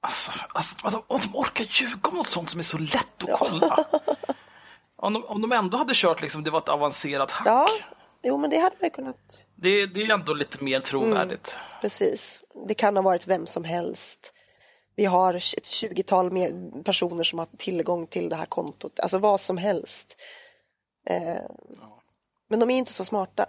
Alltså, 0.00 0.30
alltså, 0.48 0.90
de, 0.90 1.02
om 1.06 1.20
de 1.20 1.36
orkar 1.36 1.64
ljuga 1.64 2.08
om 2.08 2.16
något 2.16 2.26
sånt 2.26 2.50
som 2.50 2.58
är 2.58 2.64
så 2.64 2.78
lätt 2.78 3.24
att 3.24 3.38
kolla. 3.38 3.84
Om 4.96 5.12
de, 5.12 5.24
om 5.24 5.42
de 5.42 5.52
ändå 5.52 5.78
hade 5.78 5.92
kört 5.94 6.22
liksom, 6.22 6.44
det 6.44 6.50
var 6.50 6.58
ett 6.58 6.68
avancerat 6.68 7.30
hack. 7.30 7.46
Ja, 7.46 7.68
jo 8.22 8.36
men 8.38 8.50
det 8.50 8.58
hade 8.58 8.76
man 8.80 8.86
ju 8.86 8.90
kunnat 8.90 9.46
Det, 9.54 9.86
det 9.86 10.02
är 10.02 10.10
ändå 10.10 10.34
lite 10.34 10.64
mer 10.64 10.80
trovärdigt. 10.80 11.56
Precis. 11.80 12.40
Det 12.68 12.74
kan 12.74 12.96
ha 12.96 13.02
varit 13.02 13.26
vem 13.26 13.46
som 13.46 13.64
helst. 13.64 14.32
Vi 14.98 15.04
har 15.04 15.34
ett 15.34 15.66
tjugotal 15.66 16.30
personer 16.84 17.24
som 17.24 17.38
har 17.38 17.48
tillgång 17.58 18.06
till 18.06 18.28
det 18.28 18.36
här 18.36 18.46
kontot. 18.46 19.00
Alltså 19.00 19.18
vad 19.18 19.40
som 19.40 19.56
helst. 19.56 20.16
Eh, 21.10 21.42
men 22.48 22.60
de 22.60 22.70
är 22.70 22.78
inte 22.78 22.92
så 22.92 23.04
smarta. 23.04 23.46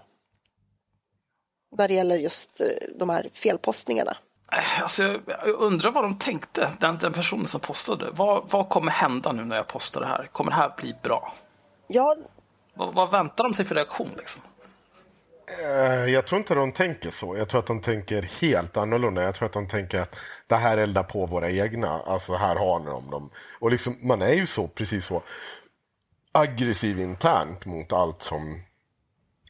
När 1.77 1.87
det 1.87 1.93
gäller 1.93 2.15
just 2.15 2.61
eh, 2.61 2.67
de 2.95 3.09
här 3.09 3.29
felpostningarna. 3.33 4.17
Äh, 4.51 4.81
Alltså, 4.81 5.03
jag, 5.27 5.47
undrar 5.47 5.91
vad 5.91 6.03
de 6.03 6.17
tänkte, 6.17 6.71
den, 6.79 6.95
den 6.95 7.13
personen 7.13 7.47
som 7.47 7.61
postade. 7.61 8.09
Vad, 8.11 8.49
vad 8.49 8.69
kommer 8.69 8.91
hända 8.91 9.31
nu 9.31 9.45
när 9.45 9.55
jag 9.55 9.67
postar 9.67 10.01
det 10.01 10.07
här? 10.07 10.29
Kommer 10.31 10.51
det 10.51 10.57
här 10.57 10.73
bli 10.77 10.95
bra? 11.03 11.33
Ja, 11.87 12.15
Vad, 12.73 12.93
vad 12.93 13.11
väntar 13.11 13.43
de 13.43 13.53
sig 13.53 13.65
för 13.65 13.75
reaktion? 13.75 14.09
Liksom? 14.17 14.41
Eh, 15.59 16.05
Jag 16.13 16.27
tror 16.27 16.39
inte 16.39 16.55
de 16.55 16.71
tänker 16.71 17.11
så. 17.11 17.37
Jag 17.37 17.49
tror 17.49 17.59
att 17.59 17.67
de 17.67 17.81
tänker 17.81 18.21
helt 18.21 18.77
annorlunda. 18.77 19.23
Jag 19.23 19.35
tror 19.35 19.45
att 19.45 19.53
de 19.53 19.67
tänker 19.67 19.99
att 19.99 20.15
det 20.47 20.55
här 20.55 20.77
eldar 20.77 21.03
på 21.03 21.25
våra 21.25 21.51
egna. 21.51 22.01
Alltså 22.05 22.33
här 22.35 22.55
har 22.55 22.79
ni 22.79 22.85
dem. 22.85 23.29
Och 23.59 23.71
liksom, 23.71 23.97
man 24.01 24.21
är 24.21 24.33
ju 24.33 24.47
så, 24.47 24.67
precis 24.67 25.05
så 25.05 25.23
aggressiv 26.31 26.99
internt 26.99 27.65
mot 27.65 27.93
allt 27.93 28.21
som 28.21 28.61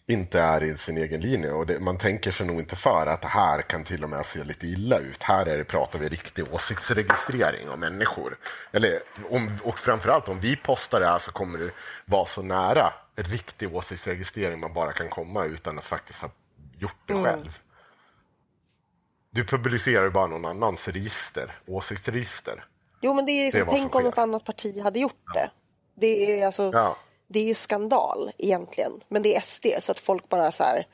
inte 0.08 0.40
är 0.40 0.64
i 0.64 0.78
sin 0.78 0.98
egen 0.98 1.22
linje. 1.22 1.52
Och 1.52 1.66
det, 1.66 1.80
man 1.80 1.98
tänker 1.98 2.32
sig 2.32 2.46
nog 2.46 2.60
inte 2.60 2.76
för 2.76 3.08
att 3.08 3.22
det 3.22 3.28
här 3.28 3.62
kan 3.62 3.84
till 3.84 4.04
och 4.04 4.10
med 4.10 4.26
se 4.26 4.44
lite 4.44 4.68
illa 4.68 4.98
ut. 4.98 5.24
Här 5.24 5.46
är 5.46 5.58
det, 5.58 5.64
pratar 5.64 6.00
vi 6.00 6.10
riktig 6.10 6.54
åsiktsregistrering 6.54 7.70
av 7.70 7.80
människor. 7.80 8.38
Eller, 8.72 9.00
om, 9.30 9.58
och 9.64 9.80
framförallt 9.80 10.30
om 10.30 10.40
vi 10.40 10.56
postar 10.56 11.00
det 11.00 11.08
här 11.08 11.20
så 11.20 11.32
kommer 11.32 11.60
det 11.60 11.72
vara 12.06 12.26
så 12.26 12.42
nära 12.42 12.94
riktig 13.16 13.76
åsiktsregistrering 13.76 14.60
man 14.60 14.74
bara 14.74 14.94
kan 14.94 15.10
komma 15.10 15.46
utan 15.46 15.78
att 15.78 15.86
faktiskt 15.86 16.22
ha 16.22 16.30
gjort 16.78 17.08
det 17.08 17.14
själv. 17.14 17.60
Du 19.32 19.46
publicerar 19.46 20.04
ju 20.04 20.10
bara 20.10 20.28
någon 20.28 20.46
annans 20.46 20.88
register, 20.88 21.60
åsiktsregister. 21.68 22.66
jo 23.02 23.14
men 23.14 23.26
det 23.26 23.32
är 23.32 23.52
Det 23.52 23.60
är 23.60 23.66
liksom, 23.66 23.80
tänk 23.80 23.96
om 23.96 24.04
något 24.04 24.18
annat 24.18 24.46
parti 24.46 24.82
hade 24.84 25.00
gjort 25.00 25.34
det. 25.34 25.52
Det 26.00 26.39
är 26.41 26.45
alltså, 26.45 26.70
Ja. 26.74 26.97
det 27.28 27.39
är 27.39 27.43
ju 27.43 27.54
skandal 27.54 28.32
egentligen. 28.38 28.91
Men 29.08 29.22
det 29.24 29.36
är 29.36 29.41
SD 29.41 29.66
så 29.80 29.91
att 29.91 30.00
folk 30.00 30.30
bara 30.30 30.52
så 30.52 30.64
här 30.64 30.88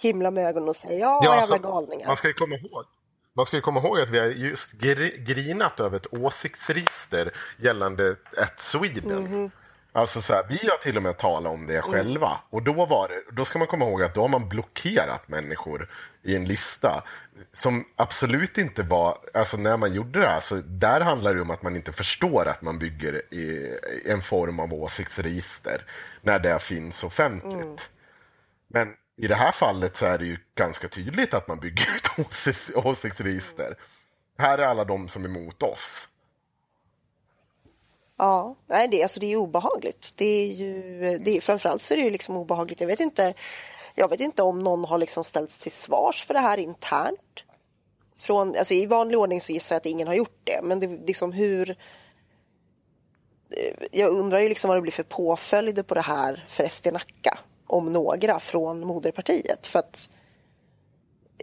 himlar 0.00 0.30
med 0.30 0.46
ögonen 0.48 0.68
och 0.68 0.76
säger 0.76 1.00
ja, 1.00 1.20
jävla 1.24 1.40
alltså, 1.40 1.58
galningar. 1.58 2.06
Man 2.06 2.16
ska 2.16 2.28
ju 2.28 2.34
komma 2.34 2.54
ihåg 2.56 2.84
man 3.32 3.46
ska 3.46 3.60
komma 3.60 3.80
ihåg 3.80 4.00
att 4.00 4.08
vi 4.08 4.18
har 4.18 4.26
just 4.26 4.72
gri- 4.72 5.16
grinat 5.24 5.80
över 5.80 5.96
ett 5.96 6.06
åsiktsregister 6.14 7.36
gällande 7.58 8.16
ett 8.36 8.60
Sweden. 8.60 9.22
Mhm. 9.22 9.50
Alltså 9.92 10.20
så 10.22 10.34
här, 10.34 10.46
vi 10.48 10.68
har 10.68 10.76
till 10.82 10.96
och 10.96 11.02
med 11.02 11.18
talat 11.18 11.52
om 11.52 11.66
det 11.66 11.82
själva. 11.82 12.40
Och 12.50 12.62
då, 12.62 12.86
var 12.86 13.08
det, 13.08 13.22
då 13.32 13.44
ska 13.44 13.58
man 13.58 13.68
komma 13.68 13.84
ihåg 13.84 14.02
att 14.02 14.14
då 14.14 14.20
har 14.20 14.28
man 14.28 14.48
blockerat 14.48 15.28
människor 15.28 15.90
i 16.22 16.36
en 16.36 16.44
lista 16.44 17.04
som 17.52 17.84
absolut 17.96 18.58
inte 18.58 18.82
var, 18.82 19.18
alltså 19.34 19.56
när 19.56 19.76
man 19.76 19.92
gjorde 19.92 20.20
det 20.20 20.26
här, 20.26 20.40
så 20.40 20.54
där 20.54 21.00
handlar 21.00 21.34
det 21.34 21.40
om 21.40 21.50
att 21.50 21.62
man 21.62 21.76
inte 21.76 21.92
förstår 21.92 22.48
att 22.48 22.62
man 22.62 22.78
bygger 22.78 23.34
i 23.34 23.78
en 24.06 24.22
form 24.22 24.60
av 24.60 24.74
åsiktsregister 24.74 25.84
när 26.22 26.38
det 26.38 26.62
finns 26.62 27.04
offentligt. 27.04 27.90
Men 28.68 28.94
i 29.16 29.26
det 29.26 29.34
här 29.34 29.52
fallet 29.52 29.96
så 29.96 30.06
är 30.06 30.18
det 30.18 30.24
ju 30.24 30.38
ganska 30.54 30.88
tydligt 30.88 31.34
att 31.34 31.48
man 31.48 31.60
bygger 31.60 31.96
ett 31.96 32.26
åsikts, 32.26 32.70
åsiktsregister. 32.74 33.76
Här 34.38 34.58
är 34.58 34.66
alla 34.66 34.84
de 34.84 35.08
som 35.08 35.24
är 35.24 35.28
emot 35.28 35.62
oss. 35.62 36.08
Ja, 38.20 38.56
nej, 38.66 38.88
det, 38.88 39.02
alltså, 39.02 39.20
det 39.20 39.32
är 39.32 39.36
obehagligt. 39.36 40.12
Det 40.16 40.24
är 40.24 40.46
ju, 40.46 41.18
det 41.18 41.36
är, 41.36 41.40
framförallt 41.40 41.82
så 41.82 41.94
är 41.94 41.98
det 41.98 42.04
ju 42.04 42.10
liksom 42.10 42.36
obehagligt. 42.36 42.80
Jag 42.80 42.88
vet 42.88 43.00
inte, 43.00 43.34
jag 43.94 44.08
vet 44.08 44.20
inte 44.20 44.42
om 44.42 44.58
någon 44.58 44.84
har 44.84 44.98
liksom 44.98 45.24
ställts 45.24 45.58
till 45.58 45.72
svars 45.72 46.26
för 46.26 46.34
det 46.34 46.40
här 46.40 46.58
internt. 46.58 47.44
Från, 48.18 48.56
alltså, 48.56 48.74
I 48.74 48.86
vanlig 48.86 49.18
ordning 49.18 49.40
så 49.40 49.52
gissar 49.52 49.74
jag 49.74 49.80
att 49.80 49.86
ingen 49.86 50.08
har 50.08 50.14
gjort 50.14 50.40
det. 50.44 50.60
Men 50.62 50.80
det, 50.80 50.86
liksom 50.86 51.32
hur... 51.32 51.70
Eh, 51.70 51.76
jag 53.92 54.10
undrar 54.10 54.40
ju 54.40 54.48
liksom 54.48 54.68
vad 54.68 54.76
det 54.76 54.82
blir 54.82 54.92
för 54.92 55.02
påföljder 55.02 55.82
på 55.82 55.94
det 55.94 56.00
här 56.00 56.44
för 56.48 56.68
SD 56.68 56.86
Nacka. 56.92 57.38
Om 57.66 57.92
några 57.92 58.40
från 58.40 58.86
moderpartiet. 58.86 59.66
För 59.66 59.78
att 59.78 60.10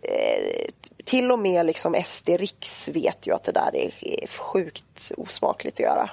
eh, 0.04 0.72
till 1.04 1.32
och 1.32 1.40
med 1.40 1.66
liksom 1.66 1.96
SD 2.04 2.30
Riks 2.30 2.88
vet 2.88 3.28
ju 3.28 3.34
att 3.34 3.44
det 3.44 3.52
där 3.52 3.76
är, 3.76 4.24
är 4.24 4.28
sjukt 4.28 5.12
osmakligt 5.18 5.76
att 5.76 5.84
göra. 5.84 6.10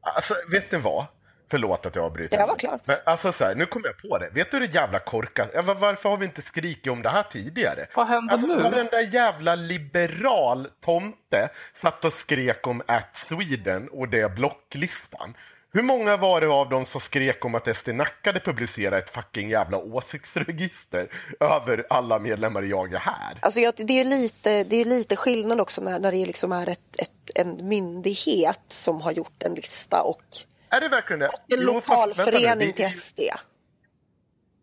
Alltså, 0.00 0.34
vet 0.50 0.72
ni 0.72 0.78
vad? 0.78 1.06
Förlåt 1.50 1.86
att 1.86 1.96
jag 1.96 2.04
avbryter. 2.04 2.38
Jag 2.38 2.46
var 2.46 2.56
klar. 2.56 2.80
Men 2.84 2.96
alltså 3.04 3.32
så 3.32 3.44
här, 3.44 3.54
nu 3.54 3.66
kommer 3.66 3.86
jag 3.86 4.10
på 4.10 4.18
det. 4.18 4.30
Vet 4.30 4.50
du 4.50 4.56
hur 4.56 4.66
det 4.66 4.74
jävla 4.74 4.98
korkat? 4.98 5.50
Varför 5.54 6.08
har 6.08 6.16
vi 6.16 6.24
inte 6.24 6.42
skrikit 6.42 6.92
om 6.92 7.02
det 7.02 7.08
här 7.08 7.22
tidigare? 7.22 7.86
Vad 7.94 8.06
händer 8.06 8.34
alltså, 8.34 8.70
nu? 8.70 8.88
där 8.90 9.14
jävla 9.14 9.54
liberal 9.54 10.68
tomte 10.84 11.50
satt 11.80 12.04
och 12.04 12.12
skrek 12.12 12.66
om 12.66 12.82
at 12.86 13.16
Sweden 13.16 13.88
och 13.88 14.08
det 14.08 14.34
blocklistan. 14.34 15.34
Hur 15.72 15.82
många 15.82 16.16
var 16.16 16.40
det 16.40 16.46
av 16.46 16.68
dem 16.68 16.86
som 16.86 17.00
skrek 17.00 17.44
om 17.44 17.54
att 17.54 17.76
SD 17.76 17.88
Nacka 17.88 18.30
hade 18.30 18.40
publicerat 18.40 19.04
ett 19.04 19.10
fucking 19.10 19.50
jävla 19.50 19.78
åsiktsregister 19.78 21.08
över 21.40 21.86
alla 21.90 22.18
medlemmar 22.18 22.64
i 22.64 22.68
Jag 22.68 22.94
är 22.94 22.98
här? 22.98 23.38
Alltså 23.42 23.60
jag, 23.60 23.74
det, 23.76 24.00
är 24.00 24.04
lite, 24.04 24.64
det 24.64 24.76
är 24.76 24.84
lite 24.84 25.16
skillnad 25.16 25.60
också 25.60 25.80
när, 25.80 25.98
när 25.98 26.12
det 26.12 26.26
liksom 26.26 26.52
är 26.52 26.68
ett, 26.68 27.00
ett, 27.02 27.09
en 27.34 27.68
myndighet 27.68 28.60
som 28.68 29.00
har 29.00 29.12
gjort 29.12 29.42
en 29.42 29.54
lista 29.54 30.02
och 30.02 30.22
Är 30.70 30.80
det 30.80 30.88
verkligen 30.88 31.20
det? 31.20 31.26
en 31.26 31.32
Jo, 31.48 31.72
lokal 31.74 32.08
fast 32.14 32.18
vänta 32.20 32.30
nu, 32.32 32.38
förening 32.38 32.68
det- 32.68 32.72
till 32.90 33.00
SD. 33.00 33.20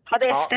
Hade 0.04 0.26
Ja, 0.26 0.48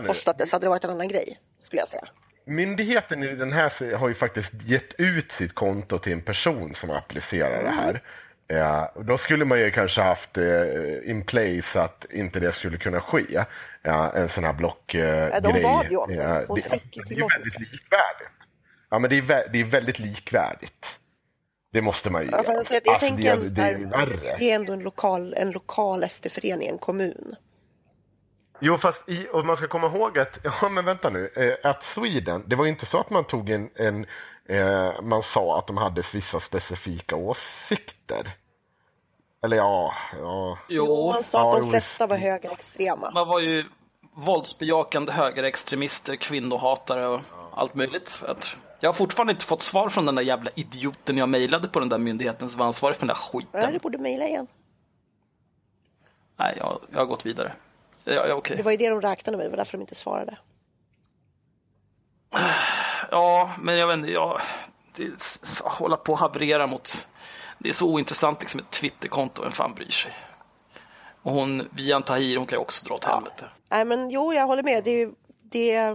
nu. 0.00 0.06
postat 0.08 0.38
det 0.38 0.46
så 0.46 0.56
hade 0.56 0.66
det 0.66 0.70
varit 0.70 0.84
en 0.84 0.90
annan 0.90 1.08
grej, 1.08 1.38
skulle 1.62 1.80
jag 1.80 1.88
säga. 1.88 2.04
Myndigheten 2.46 3.22
i 3.22 3.34
den 3.34 3.52
här 3.52 3.96
har 3.96 4.08
ju 4.08 4.14
faktiskt 4.14 4.52
gett 4.66 4.94
ut 4.98 5.32
sitt 5.32 5.54
konto 5.54 5.98
till 5.98 6.12
en 6.12 6.22
person 6.22 6.74
som 6.74 6.90
applicerar 6.90 7.62
det 7.62 7.70
här. 7.70 8.02
Ja, 8.46 8.92
och 8.94 9.04
då 9.04 9.18
skulle 9.18 9.44
man 9.44 9.58
ju 9.58 9.70
kanske 9.70 10.00
haft 10.00 10.38
eh, 10.38 11.10
in 11.10 11.24
place 11.24 11.80
att 11.80 12.06
inte 12.10 12.40
det 12.40 12.52
skulle 12.52 12.78
kunna 12.78 13.00
ske. 13.00 13.44
Ja, 13.82 14.12
en 14.12 14.28
sån 14.28 14.44
här 14.44 14.52
blockgrej. 14.52 15.30
Ja, 15.32 15.40
de 15.40 15.62
bad 15.62 15.86
ju 15.90 15.96
om 15.96 16.10
det. 16.16 16.44
Hon 16.48 16.56
det, 16.56 16.62
fick 16.70 16.96
ju 16.96 17.02
det 17.02 17.06
är 17.06 17.14
tillåtelse. 17.14 17.42
väldigt 17.42 17.72
likvärdigt. 17.72 18.30
Ja, 18.90 18.98
men 18.98 19.10
det 19.10 19.18
är, 19.18 19.48
det 19.52 19.60
är 19.60 19.64
väldigt 19.64 19.98
likvärdigt. 19.98 20.97
Det 21.72 21.82
måste 21.82 22.10
man 22.10 22.22
ju 22.22 22.28
Ja, 22.32 22.42
göra. 22.42 22.58
alltså, 22.58 22.74
jag, 22.74 22.88
Alltså, 22.88 23.06
tänker 23.08 23.36
det, 23.36 23.48
det 23.48 23.62
är 23.62 23.74
värre. 23.90 24.36
det 24.38 24.50
är 24.50 24.54
ändå 24.56 24.72
en 24.72 24.80
lokal, 24.80 25.34
en 25.36 25.50
lokal 25.50 26.08
SD-förening, 26.08 26.68
en 26.68 26.78
kommun. 26.78 27.36
Jo, 28.60 28.78
fast 28.78 29.08
i, 29.08 29.26
och 29.32 29.46
man 29.46 29.56
ska 29.56 29.66
komma 29.68 29.86
ihåg 29.86 30.18
att, 30.18 30.38
ja 30.60 30.68
men 30.68 30.84
vänta 30.84 31.10
nu, 31.10 31.32
eh, 31.36 31.70
att 31.70 31.84
Sweden, 31.84 32.44
det 32.46 32.56
var 32.56 32.64
ju 32.64 32.70
inte 32.70 32.86
så 32.86 32.98
att 32.98 33.10
man 33.10 33.24
tog 33.24 33.50
en, 33.50 33.70
en 33.74 34.06
eh, 34.48 35.02
man 35.02 35.22
sa 35.22 35.58
att 35.58 35.66
de 35.66 35.76
hade 35.76 36.02
vissa 36.12 36.40
specifika 36.40 37.16
åsikter. 37.16 38.30
Eller 39.44 39.56
ja, 39.56 39.94
ja. 40.18 40.58
Jo, 40.68 41.12
Man 41.12 41.22
sa 41.22 41.38
Ja, 41.38 41.48
att 41.48 41.56
de 41.56 41.64
jo, 41.66 41.70
flesta 41.70 42.06
var 42.06 42.16
högerextrema. 42.16 43.10
man 43.14 43.28
var 43.28 43.40
ju 43.40 43.64
våldsbejakande 44.16 45.12
högerextremister, 45.12 46.16
kvinnohatare 46.16 47.06
och 47.06 47.20
allt 47.54 47.74
möjligt. 47.74 48.10
För 48.10 48.26
att 48.28 48.56
jag 48.80 48.88
har 48.88 48.94
fortfarande 48.94 49.32
inte 49.32 49.44
fått 49.44 49.62
svar 49.62 49.88
från 49.88 50.06
den 50.06 50.14
där 50.14 50.22
jävla 50.22 50.50
idioten 50.54 51.18
jag 51.18 51.28
mejlade 51.28 51.68
på 51.68 51.80
den 51.80 51.88
där 51.88 51.98
myndigheten 51.98 52.50
som 52.50 52.58
var 52.58 52.66
ansvarig 52.66 52.96
för 52.96 53.06
den 53.06 53.14
där 53.14 53.20
Ja, 53.32 53.38
skiten. 53.38 53.72
du 53.72 53.78
borde 53.78 53.98
mejla 53.98 54.26
igen. 54.26 54.46
Nej, 56.36 56.54
jag, 56.56 56.80
jag 56.92 56.98
har 56.98 57.06
gått 57.06 57.26
vidare. 57.26 57.52
Ja, 58.04 58.26
ja, 58.26 58.34
okej. 58.34 58.56
Det 58.56 58.62
var 58.62 58.70
ju 58.70 58.76
det 58.76 58.88
de 58.88 59.00
räknade 59.02 59.36
med, 59.38 59.46
det 59.46 59.50
var 59.50 59.56
därför 59.56 59.72
de 59.78 59.80
inte 59.80 59.94
svarade. 59.94 60.38
Ja, 63.10 63.50
men 63.60 63.76
jag 63.78 63.86
vet 63.86 63.94
inte, 63.98 64.10
jag, 64.10 64.40
det, 64.96 65.10
hålla 65.64 65.96
på 65.96 66.12
och 66.12 66.18
haverera 66.18 66.66
mot... 66.66 67.08
Det 67.58 67.68
är 67.68 67.72
så 67.72 67.88
ointressant 67.92 68.40
liksom 68.40 68.60
ett 68.60 68.70
Twitterkonto, 68.70 69.42
vem 69.42 69.52
fan 69.52 69.74
bryr 69.74 69.90
sig? 69.90 70.12
Och 71.22 71.32
hon, 71.32 71.68
Vian 71.70 72.02
Tahir, 72.02 72.36
hon 72.36 72.46
kan 72.46 72.56
ju 72.56 72.60
också 72.62 72.86
dra 72.86 72.94
åt 72.94 73.04
helvete. 73.04 73.44
Nej, 73.70 73.84
men 73.84 74.10
jo, 74.10 74.32
jag 74.32 74.46
håller 74.46 74.62
med. 74.62 74.84
Det, 74.84 75.08
det, 75.42 75.94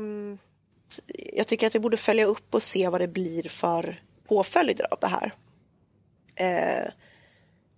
jag 1.33 1.47
tycker 1.47 1.67
att 1.67 1.75
vi 1.75 1.79
borde 1.79 1.97
följa 1.97 2.25
upp 2.25 2.53
och 2.53 2.63
se 2.63 2.89
vad 2.89 3.01
det 3.01 3.07
blir 3.07 3.49
för 3.49 4.01
påföljder 4.27 4.87
av 4.91 4.97
det 5.01 5.07
här. 5.07 5.35
Eh, 6.35 6.91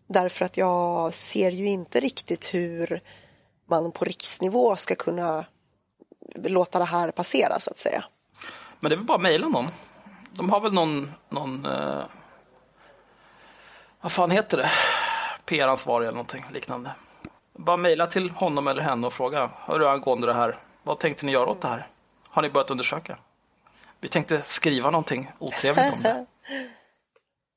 därför 0.07 0.45
att 0.45 0.57
jag 0.57 1.13
ser 1.13 1.51
ju 1.51 1.65
inte 1.65 1.99
riktigt 1.99 2.53
hur 2.53 3.01
man 3.69 3.91
på 3.91 4.05
riksnivå 4.05 4.75
ska 4.75 4.95
kunna 4.95 5.45
låta 6.35 6.79
det 6.79 6.85
här 6.85 7.11
passera, 7.11 7.59
så 7.59 7.71
att 7.71 7.79
säga. 7.79 8.03
Men 8.79 8.89
det 8.89 8.95
är 8.95 8.97
väl 8.97 9.05
bara 9.05 9.15
att 9.15 9.21
mejla 9.21 9.47
någon. 9.47 9.67
De 10.31 10.49
har 10.49 10.59
väl 10.59 10.73
någon, 10.73 11.11
någon 11.29 11.65
eh, 11.65 12.03
vad 14.01 14.11
fan 14.11 14.31
heter 14.31 14.57
det? 14.57 14.69
PR-ansvarig 15.45 16.05
eller 16.05 16.15
någonting 16.15 16.45
liknande. 16.53 16.91
Bara 17.53 17.77
mejla 17.77 18.07
till 18.07 18.29
honom 18.29 18.67
eller 18.67 18.81
henne 18.81 19.07
och 19.07 19.13
fråga, 19.13 19.51
hörru 19.59 19.87
angående 19.87 20.27
det 20.27 20.33
här, 20.33 20.57
vad 20.83 20.99
tänkte 20.99 21.25
ni 21.25 21.31
göra 21.31 21.49
åt 21.49 21.61
det 21.61 21.67
här? 21.67 21.87
Har 22.35 22.41
ni 22.41 22.49
börjat 22.49 22.71
undersöka? 22.71 23.17
Vi 23.99 24.07
tänkte 24.07 24.41
skriva 24.41 24.91
någonting 24.91 25.31
otrevligt 25.39 25.93
om 25.93 26.01
det. 26.01 26.25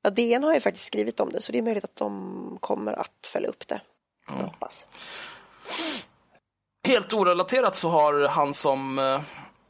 Ja, 0.03 0.11
DN 0.11 0.45
har 0.45 0.55
ju 0.55 0.61
faktiskt 0.61 0.87
skrivit 0.87 1.21
om 1.21 1.33
det, 1.33 1.41
så 1.41 1.53
det 1.53 1.59
är 1.59 1.63
möjligt 1.63 1.85
att 1.85 1.97
de 1.97 2.59
kommer 2.61 2.93
att 2.93 3.27
följa 3.33 3.49
upp 3.49 3.69
det. 3.69 3.81
Jag 4.29 4.35
hoppas. 4.35 4.87
Helt 6.89 7.13
orelaterat 7.13 7.77
så 7.77 7.89
har 7.89 8.29
han 8.29 8.55
som, 8.55 8.99
eh, 8.99 9.21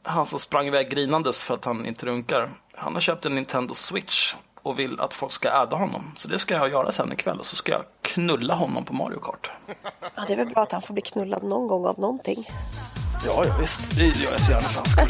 han 0.03 0.25
som 0.25 0.39
sprang 0.39 0.67
iväg 0.67 0.89
grinandes 0.89 1.41
för 1.41 1.53
att 1.53 1.65
han 1.65 1.85
inte 1.85 2.05
runkar, 2.05 2.49
han 2.73 2.93
har 2.93 3.01
köpt 3.01 3.25
en 3.25 3.35
Nintendo 3.35 3.75
Switch 3.75 4.35
och 4.61 4.79
vill 4.79 4.99
att 4.99 5.13
folk 5.13 5.31
ska 5.31 5.51
adda 5.51 5.75
honom. 5.75 6.11
Så 6.15 6.27
det 6.27 6.39
ska 6.39 6.53
jag 6.55 6.69
göra 6.69 6.91
sen 6.91 7.13
ikväll 7.13 7.39
och 7.39 7.45
så 7.45 7.55
ska 7.55 7.71
jag 7.71 7.83
knulla 8.01 8.55
honom 8.55 8.85
på 8.85 8.93
Mario 8.93 9.19
Kart. 9.19 9.51
Ja, 10.15 10.23
det 10.27 10.33
är 10.33 10.37
väl 10.37 10.49
bra 10.49 10.63
att 10.63 10.71
han 10.71 10.81
får 10.81 10.93
bli 10.93 11.01
knullad 11.01 11.43
någon 11.43 11.67
gång 11.67 11.85
av 11.85 11.99
någonting. 11.99 12.45
Ja, 13.25 13.45
ja 13.45 13.55
visst. 13.59 13.97
Det 13.97 14.05
gör 14.05 14.31
jag 14.31 14.41
så 14.41 14.51
gärna 14.51 14.61
för 14.61 14.79
hans 14.79 14.91
skull. 14.91 15.09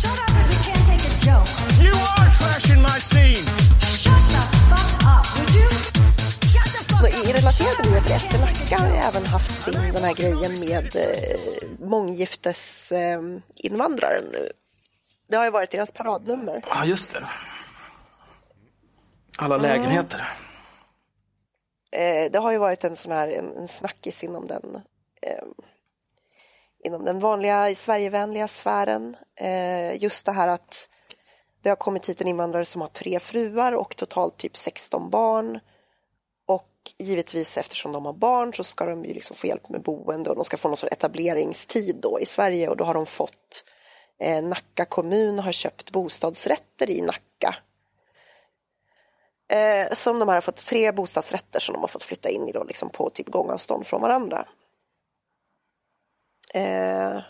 Shut 0.00 0.18
up 0.24 0.30
if 0.40 0.48
you 0.52 0.60
can't 0.66 0.86
take 0.90 1.06
a 1.10 1.14
joke. 1.26 1.50
You 1.86 1.94
are 2.16 2.30
trashing 2.40 2.82
my 2.82 2.98
scene. 3.10 3.46
Shut 4.02 4.24
the 4.34 4.42
fuck 4.70 4.90
up, 5.14 5.26
would 5.36 5.54
you? 5.60 5.68
Shut 6.52 6.70
the 6.74 6.82
fuck 6.88 7.02
Och 7.02 7.08
I 7.08 7.32
relaterat 7.32 7.76
till 7.82 7.92
det, 7.92 8.00
för 8.00 8.18
SD 8.18 8.34
Nacka 8.40 8.82
har 8.82 8.90
ju 8.94 8.96
även 8.96 9.26
haft 9.26 9.64
sin, 9.64 9.74
den 9.74 10.04
här 10.04 10.14
grejen 10.14 10.60
med 10.60 10.96
eh, 10.96 11.40
månggiftes 11.78 12.92
eh, 12.92 13.22
nu. 13.22 14.48
Det 15.28 15.36
har 15.36 15.44
ju 15.44 15.50
varit 15.50 15.70
deras 15.70 15.90
paradnummer. 15.90 16.62
Ja, 16.68 16.84
just 16.84 17.12
det. 17.12 17.24
Alla 19.38 19.56
lägenheter. 19.56 20.28
Eh, 21.92 22.30
det 22.32 22.38
har 22.38 22.52
ju 22.52 22.58
varit 22.58 22.84
en 22.84 22.96
sån 22.96 23.12
här 23.12 23.28
en, 23.28 23.56
en 23.56 23.68
snackis 23.68 24.24
inom 24.24 24.46
den 24.46 24.62
eh, 25.22 25.44
inom 26.84 27.04
den 27.04 27.18
vanliga 27.18 27.74
Sverigevänliga 27.74 28.48
sfären. 28.48 29.16
Eh, 29.36 30.02
just 30.02 30.26
det 30.26 30.32
här 30.32 30.48
att 30.48 30.88
det 31.62 31.68
har 31.68 31.76
kommit 31.76 32.08
hit 32.08 32.20
en 32.20 32.28
invandrare 32.28 32.64
som 32.64 32.80
har 32.80 32.88
tre 32.88 33.20
fruar 33.20 33.72
och 33.72 33.96
totalt 33.96 34.36
typ 34.36 34.56
16 34.56 35.10
barn. 35.10 35.60
Och 36.46 36.68
givetvis 36.98 37.56
eftersom 37.56 37.92
de 37.92 38.06
har 38.06 38.12
barn 38.12 38.54
så 38.54 38.64
ska 38.64 38.86
de 38.86 39.04
ju 39.04 39.14
liksom 39.14 39.36
få 39.36 39.46
hjälp 39.46 39.68
med 39.68 39.82
boende 39.82 40.30
och 40.30 40.36
de 40.36 40.44
ska 40.44 40.56
få 40.56 40.68
någon 40.68 40.76
sorts 40.76 40.92
etableringstid 40.92 41.96
då 42.02 42.20
i 42.20 42.26
Sverige 42.26 42.68
och 42.68 42.76
då 42.76 42.84
har 42.84 42.94
de 42.94 43.06
fått 43.06 43.64
eh, 44.20 44.42
Nacka 44.42 44.84
kommun 44.84 45.38
har 45.38 45.52
köpt 45.52 45.90
bostadsrätter 45.90 46.90
i 46.90 47.00
Nacka 47.00 47.56
eh, 49.50 49.92
som 49.92 50.18
de 50.18 50.28
här 50.28 50.36
har 50.36 50.42
fått 50.42 50.66
tre 50.66 50.92
bostadsrätter 50.92 51.60
som 51.60 51.72
de 51.72 51.80
har 51.80 51.88
fått 51.88 52.02
flytta 52.02 52.28
in 52.28 52.48
i 52.48 52.52
då, 52.52 52.64
liksom 52.64 52.90
på 52.90 53.10
typ 53.10 53.28
gångavstånd 53.28 53.86
från 53.86 54.00
varandra. 54.00 54.46
Eh, 56.54 57.22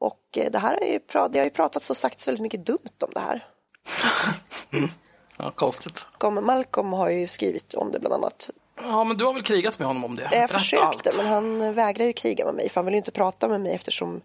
och 0.00 0.20
det 0.32 0.58
här 0.58 0.78
har 0.80 0.86
ju, 0.86 0.98
det 1.30 1.38
har 1.38 1.44
ju 1.44 1.50
pratats 1.50 1.90
och 1.90 1.96
sagts 1.96 2.28
väldigt 2.28 2.42
mycket 2.42 2.66
dumt 2.66 2.96
om 3.00 3.10
det 3.14 3.20
här. 3.20 3.46
Ja, 5.36 5.50
konstigt. 5.50 6.06
Malcolm, 6.12 6.46
Malcolm 6.46 6.92
har 6.92 7.10
ju 7.10 7.26
skrivit 7.26 7.74
om 7.74 7.92
det 7.92 8.00
bland 8.00 8.14
annat. 8.14 8.50
Ja, 8.82 9.04
men 9.04 9.16
du 9.16 9.24
har 9.24 9.34
väl 9.34 9.42
krigat 9.42 9.78
med 9.78 9.88
honom 9.88 10.04
om 10.04 10.16
det? 10.16 10.28
Jag 10.32 10.50
försökte, 10.50 11.10
allt. 11.10 11.16
men 11.16 11.26
han 11.26 11.74
vägrar 11.74 12.06
ju 12.06 12.12
kriga 12.12 12.44
med 12.44 12.54
mig 12.54 12.68
för 12.68 12.80
han 12.80 12.84
vill 12.84 12.94
ju 12.94 12.98
inte 12.98 13.12
prata 13.12 13.48
med 13.48 13.60
mig 13.60 13.74
eftersom, 13.74 14.20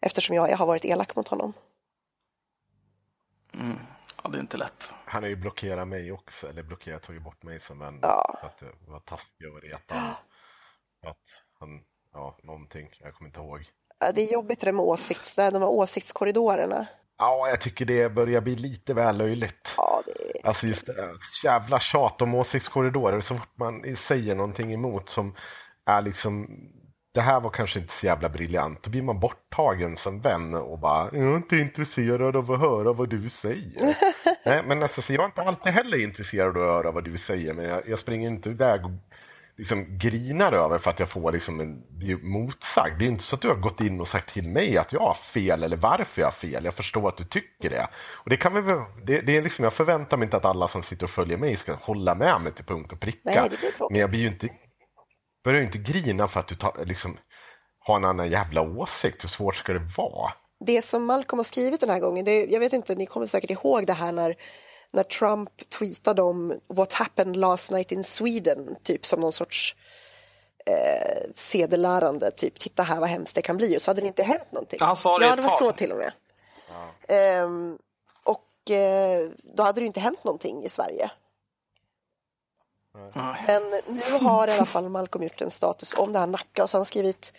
eftersom 0.00 0.36
jag, 0.36 0.50
jag 0.50 0.56
har 0.56 0.66
varit 0.66 0.84
elak 0.84 1.16
mot 1.16 1.28
honom. 1.28 1.52
Ja, 4.22 4.30
det 4.30 4.38
är 4.38 4.40
inte 4.40 4.56
lätt. 4.56 4.94
Han 5.04 5.22
har 5.22 5.30
ju 5.30 5.36
blockerat 5.36 5.88
mig 5.88 6.12
också, 6.12 6.48
eller 6.48 6.62
blockerat, 6.62 7.02
tagit 7.02 7.22
bort 7.22 7.42
mig 7.42 7.60
som 7.60 7.78
vän. 7.78 7.98
Ja. 8.02 8.38
För 8.40 8.46
att 8.46 8.58
det 8.58 8.90
var 8.90 9.00
taskigt 9.00 9.48
och 9.52 9.62
reta 9.62 9.94
Att 11.06 11.24
han, 11.58 11.68
ja, 12.14 12.36
någonting, 12.42 12.88
jag 13.00 13.14
kommer 13.14 13.28
inte 13.28 13.40
ihåg. 13.40 13.70
Det 14.14 14.20
är 14.20 14.32
jobbigt 14.32 14.60
det 14.60 14.72
med 14.72 14.84
åsikts, 14.84 15.34
de 15.34 15.42
här 15.42 15.64
åsiktskorridorerna. 15.64 16.86
Ja, 17.18 17.48
jag 17.48 17.60
tycker 17.60 17.84
det 17.84 18.12
börjar 18.12 18.40
bli 18.40 18.56
lite 18.56 18.94
väl 18.94 19.16
löjligt. 19.16 19.74
Ja, 19.76 20.02
det. 20.06 20.48
Alltså 20.48 20.66
just 20.66 20.86
det, 20.86 20.92
här 20.92 21.16
jävla 21.44 21.80
tjat 21.80 22.22
om 22.22 22.34
åsiktskorridorer. 22.34 23.20
Så 23.20 23.36
fort 23.36 23.58
man 23.58 23.96
säger 23.96 24.34
någonting 24.34 24.72
emot 24.72 25.08
som 25.08 25.36
är 25.86 26.02
liksom 26.02 26.48
det 27.14 27.20
här 27.20 27.40
var 27.40 27.50
kanske 27.50 27.80
inte 27.80 27.92
så 27.92 28.06
jävla 28.06 28.28
briljant. 28.28 28.82
Då 28.82 28.90
blir 28.90 29.02
man 29.02 29.20
borttagen 29.20 29.96
som 29.96 30.20
vän 30.20 30.54
och 30.54 30.78
bara 30.78 31.10
jag 31.12 31.32
är 31.32 31.36
inte 31.36 31.56
intresserad 31.56 32.36
av 32.36 32.52
att 32.52 32.60
höra 32.60 32.92
vad 32.92 33.10
du 33.10 33.28
säger. 33.28 33.80
Nej, 34.46 34.62
men 34.66 34.82
alltså, 34.82 35.02
så 35.02 35.14
jag 35.14 35.22
är 35.22 35.26
inte 35.26 35.42
alltid 35.42 35.72
heller 35.72 36.02
intresserad 36.02 36.56
av 36.56 36.62
att 36.62 36.76
höra 36.76 36.90
vad 36.90 37.04
du 37.04 37.18
säger 37.18 37.52
men 37.52 37.64
jag, 37.64 37.88
jag 37.88 37.98
springer 37.98 38.28
inte 38.28 38.50
iväg 38.50 38.84
och 38.84 38.90
liksom 39.58 39.98
grinar 39.98 40.52
över 40.52 40.78
för 40.78 40.90
att 40.90 41.00
jag 41.00 41.08
får 41.08 41.32
liksom 41.32 41.60
en 41.60 41.82
motsagd. 42.22 42.98
Det 42.98 43.04
är 43.04 43.08
inte 43.08 43.24
så 43.24 43.36
att 43.36 43.42
du 43.42 43.48
har 43.48 43.54
gått 43.54 43.80
in 43.80 44.00
och 44.00 44.08
sagt 44.08 44.32
till 44.34 44.48
mig 44.48 44.78
att 44.78 44.92
jag 44.92 45.00
har 45.00 45.14
fel 45.14 45.62
eller 45.62 45.76
varför 45.76 46.20
jag 46.22 46.26
har 46.26 46.32
fel. 46.32 46.64
Jag 46.64 46.74
förstår 46.74 47.08
att 47.08 47.16
du 47.16 47.24
tycker 47.24 47.70
det. 47.70 47.88
Och 47.96 48.30
det 48.30 48.36
kan 48.36 48.54
vi 48.54 48.60
det, 49.06 49.20
det 49.20 49.36
är 49.36 49.42
liksom, 49.42 49.64
jag 49.64 49.72
förväntar 49.72 50.16
mig 50.16 50.24
inte 50.24 50.36
att 50.36 50.44
alla 50.44 50.68
som 50.68 50.82
sitter 50.82 51.04
och 51.04 51.10
följer 51.10 51.38
mig 51.38 51.56
ska 51.56 51.74
hålla 51.74 52.14
med 52.14 52.40
mig 52.40 52.52
till 52.52 52.64
punkt 52.64 52.92
och 52.92 53.00
pricka. 53.00 53.20
Nej, 53.24 53.48
det 53.50 53.56
blir 53.56 53.70
tråkigt. 53.70 53.90
men 53.90 54.00
jag 54.00 54.10
blir 54.10 54.20
ju 54.20 54.26
inte, 54.26 54.48
börjar 55.44 55.60
ju 55.60 55.66
inte 55.66 55.78
grina 55.78 56.28
för 56.28 56.40
att 56.40 56.46
du 56.46 56.54
tar, 56.54 56.84
liksom, 56.84 57.18
har 57.78 57.96
en 57.96 58.04
annan 58.04 58.30
jävla 58.30 58.62
åsikt. 58.62 59.24
Hur 59.24 59.28
svårt 59.28 59.56
ska 59.56 59.72
det 59.72 59.90
vara? 59.96 60.32
det 60.66 60.84
som 60.84 61.04
Malcolm 61.04 61.38
har 61.38 61.44
skrivit 61.44 61.80
den 61.80 61.90
här 61.90 62.00
gången, 62.00 62.24
det, 62.24 62.44
jag 62.44 62.60
vet 62.60 62.72
inte, 62.72 62.94
ni 62.94 63.06
kommer 63.06 63.26
säkert 63.26 63.50
ihåg 63.50 63.86
det 63.86 63.92
här 63.92 64.12
när, 64.12 64.36
när 64.94 65.02
Trump 65.02 65.68
tweetade 65.68 66.22
om 66.22 66.60
what 66.66 66.92
happened 66.92 67.36
last 67.36 67.72
night 67.72 67.92
in 67.92 68.04
Sweden, 68.04 68.76
typ 68.82 69.06
som 69.06 69.20
någon 69.20 69.32
sorts 69.32 69.76
eh, 70.66 71.30
sedelärande, 71.34 72.30
typ 72.30 72.58
titta 72.58 72.82
här 72.82 73.00
vad 73.00 73.08
hemskt 73.08 73.34
det 73.34 73.42
kan 73.42 73.56
bli 73.56 73.76
och 73.76 73.82
så 73.82 73.90
hade 73.90 74.00
det 74.00 74.06
inte 74.06 74.22
hänt 74.22 74.52
någonting. 74.52 74.76
Ja, 74.80 74.86
han 74.86 74.96
sa 74.96 75.18
det 75.18 75.26
Ja, 75.26 75.36
det 75.36 75.42
var 75.42 75.58
så 75.58 75.72
till 75.72 75.92
och 75.92 75.98
med. 75.98 76.12
Ehm, 77.08 77.78
och 78.24 78.70
eh, 78.70 79.28
då 79.56 79.62
hade 79.62 79.80
det 79.80 79.86
inte 79.86 80.00
hänt 80.00 80.24
någonting 80.24 80.64
i 80.64 80.68
Sverige. 80.68 81.10
Men 83.46 83.62
nu 83.86 84.18
har 84.20 84.48
i 84.48 84.52
alla 84.52 84.64
fall 84.64 84.88
Malcolm 84.88 85.22
gjort 85.22 85.40
en 85.40 85.50
status 85.50 85.94
om 85.94 86.12
det 86.12 86.18
här 86.18 86.26
Nacka 86.26 86.62
och 86.62 86.70
så 86.70 86.76
har 86.76 86.80
han 86.80 86.86
skrivit 86.86 87.32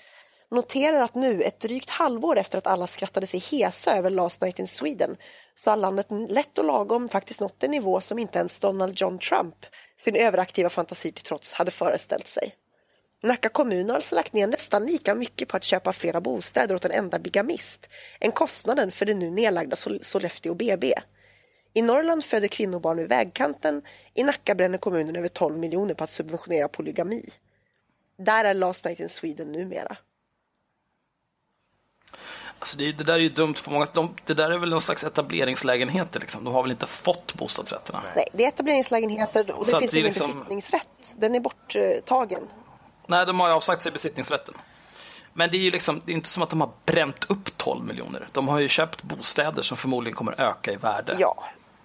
Noterar 0.52 1.02
att 1.02 1.16
nu, 1.16 1.42
ett 1.42 1.60
drygt 1.60 1.90
halvår 1.90 2.38
efter 2.38 2.58
att 2.58 2.68
alla 2.68 2.88
skrattade 2.88 3.28
sig 3.28 3.40
hesa 3.40 3.98
över 3.98 4.10
Last 4.10 4.42
Night 4.42 4.60
in 4.60 4.68
Sweden, 4.68 5.18
så 5.56 5.70
har 5.70 5.78
landet 5.78 6.08
lätt 6.30 6.58
och 6.58 6.66
lagom 6.66 7.08
faktiskt 7.08 7.42
nått 7.42 7.64
en 7.64 7.72
nivå 7.72 8.02
som 8.02 8.20
inte 8.20 8.40
ens 8.40 8.60
Donald 8.60 9.00
John 9.02 9.20
Trump, 9.20 9.56
sin 9.98 10.16
överaktiva 10.16 10.70
fantasi 10.70 11.12
till 11.12 11.24
trots, 11.24 11.54
hade 11.54 11.72
föreställt 11.72 12.28
sig. 12.28 12.56
Nacka 13.24 13.50
kommun 13.50 13.90
har 13.90 13.96
alltså 13.96 14.16
lagt 14.16 14.34
ner 14.34 14.48
nästan 14.48 14.86
lika 14.86 15.16
mycket 15.16 15.48
på 15.48 15.58
att 15.58 15.64
köpa 15.64 15.94
flera 15.94 16.22
bostäder 16.22 16.76
åt 16.76 16.86
en 16.86 16.92
enda 16.92 17.20
bigamist 17.20 17.90
än 18.20 18.32
kostnaden 18.32 18.92
för 18.92 19.06
det 19.06 19.14
nu 19.14 19.32
nedlagda 19.32 19.76
Sollefteå 20.02 20.54
BB. 20.54 20.94
I 21.74 21.82
Norrland 21.82 22.24
föder 22.24 22.48
kvinnor 22.48 22.80
barn 22.80 22.98
vid 22.98 23.10
vägkanten. 23.10 23.82
I 24.14 24.24
Nacka 24.24 24.56
bränner 24.56 24.78
kommunen 24.78 25.16
över 25.16 25.28
12 25.28 25.58
miljoner 25.58 25.94
på 25.94 26.04
att 26.04 26.10
subventionera 26.10 26.68
polygami. 26.68 27.24
Där 28.18 28.46
är 28.46 28.54
Last 28.54 28.86
Night 28.86 29.00
in 29.00 29.10
Sweden 29.10 29.52
numera. 29.52 29.98
Alltså 32.60 32.78
det, 32.78 32.92
det 32.92 33.04
där 33.04 33.14
är 33.14 33.18
ju 33.20 33.30
dumt 33.30 33.56
på 33.64 33.72
många 33.72 33.88
de, 33.94 34.16
Det 34.26 34.34
där 34.34 34.52
är 34.52 34.58
väl 34.58 34.70
någon 34.70 34.82
slags 34.82 35.04
etableringslägenheter. 35.04 36.20
Liksom. 36.20 36.44
De 36.44 36.54
har 36.54 36.62
väl 36.62 36.72
inte 36.72 36.86
fått 36.86 37.34
bostadsrätterna? 37.34 38.02
Nej, 38.16 38.26
det 38.34 38.44
är 38.44 38.48
etableringslägenheter 38.48 39.52
och 39.52 39.66
det 39.66 39.72
Så 39.72 39.80
finns 39.80 39.92
det 39.92 39.98
ingen 40.00 40.12
liksom- 40.12 40.34
besittningsrätt. 40.34 40.90
Den 41.18 41.36
är 41.36 41.40
borttagen. 41.40 42.48
Nej, 43.08 43.26
de 43.26 43.40
har 43.40 43.48
ju 43.48 43.54
avsagt 43.54 43.82
sig 43.82 43.92
besittningsrätten. 43.92 44.54
Men 45.34 45.52
det 45.52 45.58
är 45.58 45.60
ju 45.60 45.72
liksom, 45.72 46.02
det 46.06 46.12
är 46.12 46.16
inte 46.16 46.30
som 46.30 46.44
att 46.44 46.50
de 46.50 46.62
har 46.62 46.72
bränt 46.86 47.26
upp 47.30 47.58
12 47.58 47.86
miljoner. 47.86 48.28
De 48.32 48.48
har 48.48 48.60
ju 48.60 48.68
köpt 48.68 49.04
bostäder 49.04 49.62
som 49.62 49.78
förmodligen 49.78 50.16
kommer 50.16 50.42
öka 50.42 50.72
i 50.72 50.76
värde. 50.76 51.16
Ja, 51.20 51.44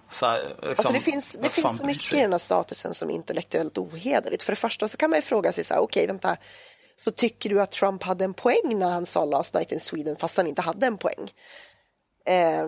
Så 0.09 0.25
här, 0.25 0.43
liksom, 0.49 0.69
alltså 0.69 0.93
det 0.93 0.99
finns, 0.99 1.37
det 1.41 1.49
finns 1.49 1.77
så 1.77 1.85
mycket 1.85 2.13
i 2.13 2.21
den 2.21 2.31
här 2.31 2.39
statusen 2.39 2.93
som 2.93 3.09
är 3.09 3.13
intellektuellt 3.13 3.77
ohederligt. 3.77 4.43
För 4.43 4.51
det 4.51 4.55
första 4.55 4.87
så 4.87 4.97
kan 4.97 5.09
man 5.09 5.17
ju 5.17 5.23
fråga 5.23 5.51
sig 5.53 5.63
så 5.63 5.73
här, 5.73 5.81
okej 5.81 6.07
vänta, 6.07 6.37
så 7.03 7.11
tycker 7.11 7.49
du 7.49 7.61
att 7.61 7.71
Trump 7.71 8.03
hade 8.03 8.25
en 8.25 8.33
poäng 8.33 8.79
när 8.79 8.89
han 8.89 9.05
sa 9.05 9.25
Last 9.25 9.55
Night 9.55 9.71
in 9.71 9.79
Sweden 9.79 10.15
fast 10.15 10.37
han 10.37 10.47
inte 10.47 10.61
hade 10.61 10.85
en 10.85 10.97
poäng? 10.97 11.31
Eh, 12.25 12.67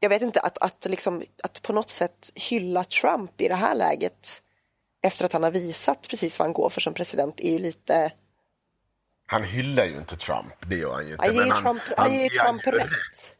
jag 0.00 0.08
vet 0.08 0.22
inte, 0.22 0.40
att, 0.40 0.58
att, 0.58 0.86
liksom, 0.90 1.22
att 1.42 1.62
på 1.62 1.72
något 1.72 1.90
sätt 1.90 2.30
hylla 2.34 2.84
Trump 2.84 3.40
i 3.40 3.48
det 3.48 3.54
här 3.54 3.74
läget 3.74 4.42
efter 5.02 5.24
att 5.24 5.32
han 5.32 5.42
har 5.42 5.50
visat 5.50 6.08
precis 6.10 6.38
vad 6.38 6.46
han 6.46 6.52
går 6.52 6.70
för 6.70 6.80
som 6.80 6.94
president 6.94 7.40
är 7.40 7.52
ju 7.52 7.58
lite, 7.58 8.12
Han 9.26 9.44
hyllar 9.44 9.84
ju 9.84 9.96
inte 9.96 10.16
Trump, 10.16 10.54
det 10.66 10.76
gör 10.76 10.92
han 10.92 11.06
ju 11.06 11.12
inte. 11.12 11.26
han 11.26 11.34
ger 11.34 11.52
Trump, 11.52 11.82
han 11.96 12.12
ger 12.12 12.18
ju 12.18 12.22
ger 12.22 12.44
Trump 12.44 12.66
ju 12.66 12.72
rätt. 12.72 13.36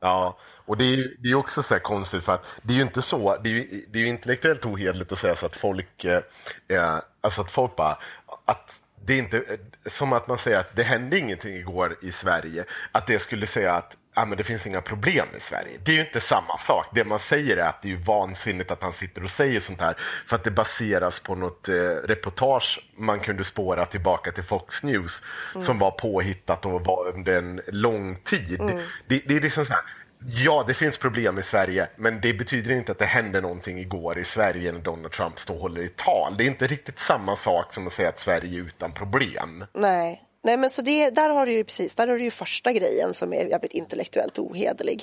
Ja, 0.00 0.38
och 0.66 0.76
det 0.76 0.84
är 0.84 0.96
ju 0.96 1.16
det 1.18 1.28
är 1.28 1.34
också 1.34 1.62
så 1.62 1.74
här 1.74 1.80
konstigt 1.80 2.24
för 2.24 2.32
att 2.32 2.44
det 2.62 2.72
är 2.72 2.76
ju 2.76 2.82
inte 2.82 3.02
så, 3.02 3.36
det 3.36 3.48
är 3.48 3.52
ju, 3.52 3.86
det 3.92 3.98
är 3.98 4.02
ju 4.02 4.08
intellektuellt 4.08 4.64
ohederligt 4.66 5.12
att 5.12 5.18
säga 5.18 5.36
så 5.36 5.46
att 5.46 5.56
folk, 5.56 6.04
eh, 6.04 6.22
eh, 6.68 6.98
alltså 7.20 7.40
att 7.40 7.50
folk 7.50 7.76
bara, 7.76 7.98
att 8.44 8.80
det 9.06 9.14
är 9.14 9.18
inte, 9.18 9.36
eh, 9.36 9.90
som 9.90 10.12
att 10.12 10.28
man 10.28 10.38
säger 10.38 10.58
att 10.58 10.76
det 10.76 10.82
hände 10.82 11.18
ingenting 11.18 11.54
igår 11.54 11.96
i 12.02 12.12
Sverige, 12.12 12.64
att 12.92 13.06
det 13.06 13.18
skulle 13.18 13.46
säga 13.46 13.72
att 13.72 13.96
ah, 14.14 14.24
men 14.24 14.38
det 14.38 14.44
finns 14.44 14.66
inga 14.66 14.80
problem 14.80 15.26
i 15.36 15.40
Sverige. 15.40 15.78
Det 15.84 15.92
är 15.92 15.94
ju 15.96 16.00
inte 16.00 16.20
samma 16.20 16.58
sak. 16.58 16.86
Det 16.94 17.04
man 17.04 17.18
säger 17.18 17.56
är 17.56 17.68
att 17.68 17.82
det 17.82 17.92
är 17.92 17.96
vansinnigt 17.96 18.70
att 18.70 18.82
han 18.82 18.92
sitter 18.92 19.24
och 19.24 19.30
säger 19.30 19.60
sånt 19.60 19.80
här 19.80 19.96
för 20.26 20.36
att 20.36 20.44
det 20.44 20.50
baseras 20.50 21.20
på 21.20 21.34
något 21.34 21.68
eh, 21.68 21.74
reportage 22.04 22.80
man 22.96 23.20
kunde 23.20 23.44
spåra 23.44 23.86
tillbaka 23.86 24.30
till 24.30 24.44
Fox 24.44 24.82
News 24.82 25.22
som 25.62 25.78
var 25.78 25.90
påhittat 25.90 26.66
och 26.66 26.84
var 26.84 27.08
under 27.14 27.38
en 27.38 27.60
lång 27.66 28.16
tid. 28.16 28.60
Det, 29.06 29.22
det 29.26 29.36
är 29.36 29.40
liksom 29.40 29.64
så 29.64 29.72
här, 29.72 29.82
Ja, 30.28 30.64
det 30.68 30.74
finns 30.74 30.98
problem 30.98 31.38
i 31.38 31.42
Sverige, 31.42 31.88
men 31.96 32.20
det 32.20 32.32
betyder 32.34 32.72
inte 32.72 32.92
att 32.92 32.98
det 32.98 33.04
hände 33.04 33.40
någonting 33.40 33.78
igår 33.78 34.18
i 34.18 34.24
Sverige 34.24 34.72
när 34.72 34.80
Donald 34.80 35.12
Trump 35.12 35.38
står 35.38 35.54
och 35.54 35.60
håller 35.60 35.82
i 35.82 35.88
tal. 35.88 36.36
Det 36.36 36.44
är 36.44 36.46
inte 36.46 36.66
riktigt 36.66 36.98
samma 36.98 37.36
sak 37.36 37.72
som 37.72 37.86
att 37.86 37.92
säga 37.92 38.08
att 38.08 38.18
Sverige 38.18 38.60
är 38.60 38.64
utan 38.64 38.92
problem. 38.92 39.64
Nej, 39.72 40.22
Nej 40.44 40.56
men 40.56 40.70
så 40.70 40.82
det, 40.82 41.10
där 41.10 41.30
har 41.30 41.46
du 41.46 41.52
ju 41.52 41.64
precis, 41.64 41.94
där 41.94 42.08
har 42.08 42.18
du 42.18 42.24
ju 42.24 42.30
första 42.30 42.72
grejen 42.72 43.14
som 43.14 43.32
är 43.32 43.44
jävligt 43.44 43.72
intellektuellt 43.72 44.38
ohederlig. 44.38 45.02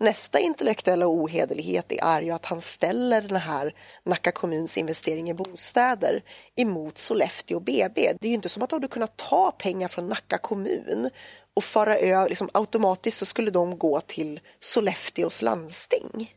Nästa 0.00 0.38
intellektuella 0.38 1.06
ohederlighet 1.06 1.92
är 2.02 2.22
ju 2.22 2.30
att 2.30 2.46
han 2.46 2.60
ställer 2.60 3.20
den 3.20 3.36
här 3.36 3.74
Nacka 4.04 4.32
kommuns 4.32 4.76
investering 4.76 5.30
i 5.30 5.34
bostäder 5.34 6.22
emot 6.56 6.98
Sollefteå 6.98 7.60
BB. 7.60 8.12
Det 8.20 8.26
är 8.26 8.28
ju 8.28 8.34
inte 8.34 8.48
som 8.48 8.62
att 8.62 8.70
de 8.70 8.76
hade 8.76 8.88
kunnat 8.88 9.16
ta 9.16 9.50
pengar 9.50 9.88
från 9.88 10.08
Nacka 10.08 10.38
kommun 10.38 11.10
och 11.56 11.64
föra 11.64 11.96
över, 11.96 12.28
liksom 12.28 12.50
automatiskt 12.54 13.18
så 13.18 13.26
skulle 13.26 13.50
de 13.50 13.78
gå 13.78 14.00
till 14.00 14.40
Sollefteås 14.60 15.42
landsting. 15.42 16.34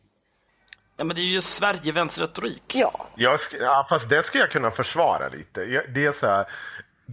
Ja, 0.97 1.03
men 1.03 1.15
det 1.15 1.21
är 1.21 1.23
ju 1.23 1.41
Sverigevänsterretorik. 1.41 2.63
Ja, 2.75 3.05
Jag 3.15 3.37
sk- 3.37 3.57
ja, 3.61 3.85
fast 3.89 4.09
det 4.09 4.23
skulle 4.23 4.43
jag 4.43 4.51
kunna 4.51 4.71
försvara 4.71 5.29
lite. 5.29 5.63
Det 5.93 6.05
är 6.05 6.11
så 6.19 6.27
här, 6.27 6.45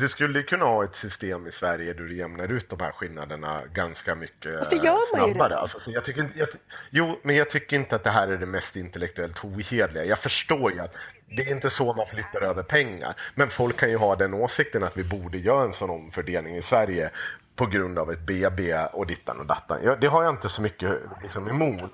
du 0.00 0.08
skulle 0.08 0.42
kunna 0.42 0.64
ha 0.64 0.84
ett 0.84 0.94
system 0.94 1.46
i 1.46 1.52
Sverige 1.52 1.92
där 1.92 2.04
du 2.04 2.16
jämnar 2.16 2.52
ut 2.52 2.68
de 2.68 2.80
här 2.80 2.92
skillnaderna 2.92 3.62
ganska 3.72 4.14
mycket 4.14 4.56
Fast 4.56 4.70
det 4.70 4.76
gör 4.76 5.18
man 5.18 5.28
ju 5.28 5.34
redan. 5.34 5.52
Alltså, 5.52 5.78
så 5.78 5.90
jag 5.90 6.04
tycker 6.04 6.20
inte, 6.20 6.38
jag, 6.38 6.48
jo, 6.90 7.20
men 7.22 7.36
jag 7.36 7.50
tycker 7.50 7.76
inte 7.76 7.96
att 7.96 8.04
det 8.04 8.10
här 8.10 8.28
är 8.28 8.36
det 8.36 8.46
mest 8.46 8.76
intellektuellt 8.76 9.44
ohederliga. 9.44 10.04
Jag 10.04 10.18
förstår 10.18 10.72
ju 10.72 10.80
att 10.80 10.94
det 11.36 11.42
är 11.42 11.52
inte 11.52 11.70
så 11.70 11.92
man 11.92 12.06
flyttar 12.06 12.42
över 12.42 12.62
pengar. 12.62 13.16
Men 13.34 13.50
folk 13.50 13.76
kan 13.76 13.90
ju 13.90 13.96
ha 13.96 14.16
den 14.16 14.34
åsikten 14.34 14.82
att 14.82 14.96
vi 14.96 15.04
borde 15.04 15.38
göra 15.38 15.62
en 15.62 15.72
sån 15.72 15.90
omfördelning 15.90 16.56
i 16.56 16.62
Sverige 16.62 17.10
på 17.56 17.66
grund 17.66 17.98
av 17.98 18.12
ett 18.12 18.20
BB 18.20 18.74
och 18.92 19.06
dittan 19.06 19.40
och 19.40 19.46
dattan. 19.46 19.78
Ja, 19.84 19.96
det 20.00 20.06
har 20.06 20.22
jag 20.22 20.32
inte 20.32 20.48
så 20.48 20.62
mycket 20.62 21.00
liksom, 21.22 21.48
emot. 21.48 21.92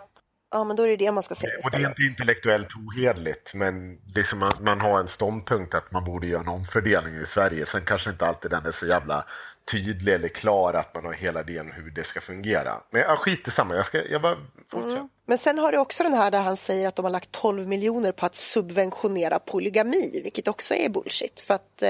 Ja 0.57 0.64
men 0.64 0.76
då 0.76 0.82
är 0.82 0.88
det 0.88 0.96
det 0.96 1.12
man 1.12 1.22
ska 1.22 1.34
säga 1.34 1.52
Och 1.64 1.70
det 1.70 1.76
är 1.76 1.88
inte 1.88 2.02
intellektuellt 2.02 2.68
ohederligt, 2.76 3.54
men 3.54 3.98
liksom 4.14 4.38
man, 4.38 4.52
man 4.61 4.80
har 4.80 5.00
en 5.00 5.09
ståndpunkt 5.09 5.74
att 5.74 5.92
man 5.92 6.04
borde 6.04 6.26
göra 6.26 6.40
en 6.40 6.48
omfördelning 6.48 7.14
i 7.14 7.26
Sverige. 7.26 7.66
Sen 7.66 7.84
kanske 7.84 8.11
inte 8.11 8.26
alltid 8.26 8.50
den 8.50 8.66
är 8.66 8.72
så 8.72 8.86
jävla 8.86 9.24
tydlig 9.70 10.14
eller 10.14 10.28
klar 10.28 10.74
att 10.74 10.94
man 10.94 11.04
har 11.04 11.12
hela 11.12 11.40
idén 11.40 11.72
hur 11.72 11.90
det 11.90 12.04
ska 12.04 12.20
fungera. 12.20 12.80
Men 12.90 13.00
ja, 13.00 13.16
skit 13.16 13.48
i 13.48 13.50
samma, 13.50 13.74
jag, 13.74 13.86
ska, 13.86 14.09
jag 14.09 14.22
bara 14.22 14.36
fortsätter. 14.70 15.09
Men 15.26 15.38
sen 15.38 15.59
har 15.59 15.72
du 15.72 15.78
också 15.78 16.02
den 16.02 16.12
här 16.12 16.30
där 16.30 16.42
han 16.42 16.57
säger 16.57 16.88
att 16.88 16.96
de 16.96 17.04
har 17.04 17.12
lagt 17.12 17.32
12 17.32 17.68
miljoner 17.68 18.12
på 18.12 18.26
att 18.26 18.36
subventionera 18.36 19.38
polygami, 19.38 20.20
vilket 20.22 20.48
också 20.48 20.74
är 20.74 20.88
bullshit. 20.88 21.40
För 21.40 21.54
att 21.54 21.82
eh, 21.82 21.88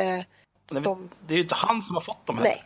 Nej, 0.71 0.83
de... 0.83 1.11
Det 1.27 1.35
är 1.35 1.37
ju 1.37 1.43
inte 1.43 1.55
han 1.55 1.83
som 1.83 1.97
har 1.97 2.01
fått 2.01 2.27
dem 2.27 2.37
här. 2.37 2.45
Nej, 2.45 2.65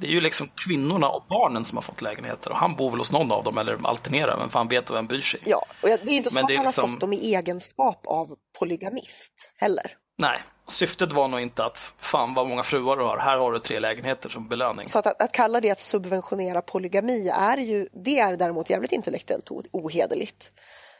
Det 0.00 0.06
är 0.06 0.10
ju 0.10 0.20
liksom 0.20 0.48
kvinnorna 0.66 1.08
och 1.08 1.24
barnen 1.28 1.64
som 1.64 1.76
har 1.78 1.82
fått 1.82 2.02
lägenheter. 2.02 2.50
Och 2.50 2.56
han 2.56 2.76
bor 2.76 2.90
väl 2.90 2.98
hos 2.98 3.12
någon 3.12 3.32
av 3.32 3.44
dem 3.44 3.58
eller 3.58 3.78
alternerar. 3.86 4.36
Men 4.38 4.50
fan 4.50 4.68
vet 4.68 4.90
och 4.90 4.96
vem 4.96 5.06
bryr 5.06 5.20
sig? 5.20 5.40
ja. 5.44 5.64
Och 5.82 5.88
det 5.88 5.92
är 5.92 6.16
inte 6.16 6.30
så 6.30 6.38
att 6.38 6.42
han 6.42 6.64
liksom- 6.66 6.84
har 6.84 6.88
fått 6.88 7.00
dem 7.00 7.12
i 7.12 7.34
egenskap 7.34 8.06
av 8.06 8.36
polygamist 8.58 9.32
heller. 9.56 9.96
Nej, 10.18 10.40
Syftet 10.68 11.12
var 11.12 11.28
nog 11.28 11.40
inte 11.40 11.64
att 11.64 11.94
fan 11.98 12.34
vad 12.34 12.46
många 12.48 12.62
fruar 12.62 12.96
du 12.96 13.04
har, 13.04 13.18
här 13.18 13.38
har 13.38 13.52
du 13.52 13.58
tre 13.58 13.80
lägenheter 13.80 14.28
som 14.28 14.48
belöning. 14.48 14.88
Så 14.88 14.98
att, 14.98 15.06
att, 15.06 15.22
att 15.22 15.32
kalla 15.32 15.60
det 15.60 15.70
att 15.70 15.78
subventionera 15.78 16.62
polygami 16.62 17.28
är 17.28 17.56
ju, 17.56 17.88
det 18.04 18.18
är 18.18 18.36
däremot 18.36 18.70
jävligt 18.70 18.92
intellektuellt 18.92 19.50
ohederligt. 19.72 20.50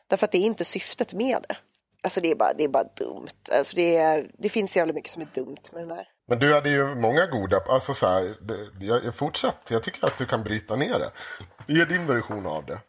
Därför 0.08 0.24
att 0.24 0.32
det 0.32 0.38
är 0.38 0.46
inte 0.46 0.64
syftet 0.64 1.14
med 1.14 1.44
det. 1.48 1.56
Alltså 2.02 2.20
det 2.20 2.30
är 2.30 2.34
bara, 2.34 2.52
det 2.52 2.64
är 2.64 2.68
bara 2.68 2.84
dumt. 2.96 3.28
Alltså 3.52 3.76
det, 3.76 3.96
är, 3.96 4.30
det 4.38 4.48
finns 4.48 4.76
jävligt 4.76 4.94
mycket 4.94 5.12
som 5.12 5.22
är 5.22 5.28
dumt 5.34 5.56
med 5.72 5.82
den 5.82 5.90
här. 5.90 6.08
Men 6.28 6.38
du 6.38 6.54
hade 6.54 6.70
ju 6.70 6.94
många 6.94 7.26
goda, 7.26 7.60
alltså 7.68 7.94
så 7.94 8.06
här, 8.06 8.36
det, 8.40 8.86
jag, 8.86 9.04
jag 9.04 9.14
fortsätt, 9.14 9.56
jag 9.68 9.82
tycker 9.82 10.06
att 10.06 10.18
du 10.18 10.26
kan 10.26 10.44
bryta 10.44 10.76
ner 10.76 10.98
det. 10.98 11.12
Ge 11.66 11.84
din 11.84 12.06
version 12.06 12.46
av 12.46 12.66
det. 12.66 12.80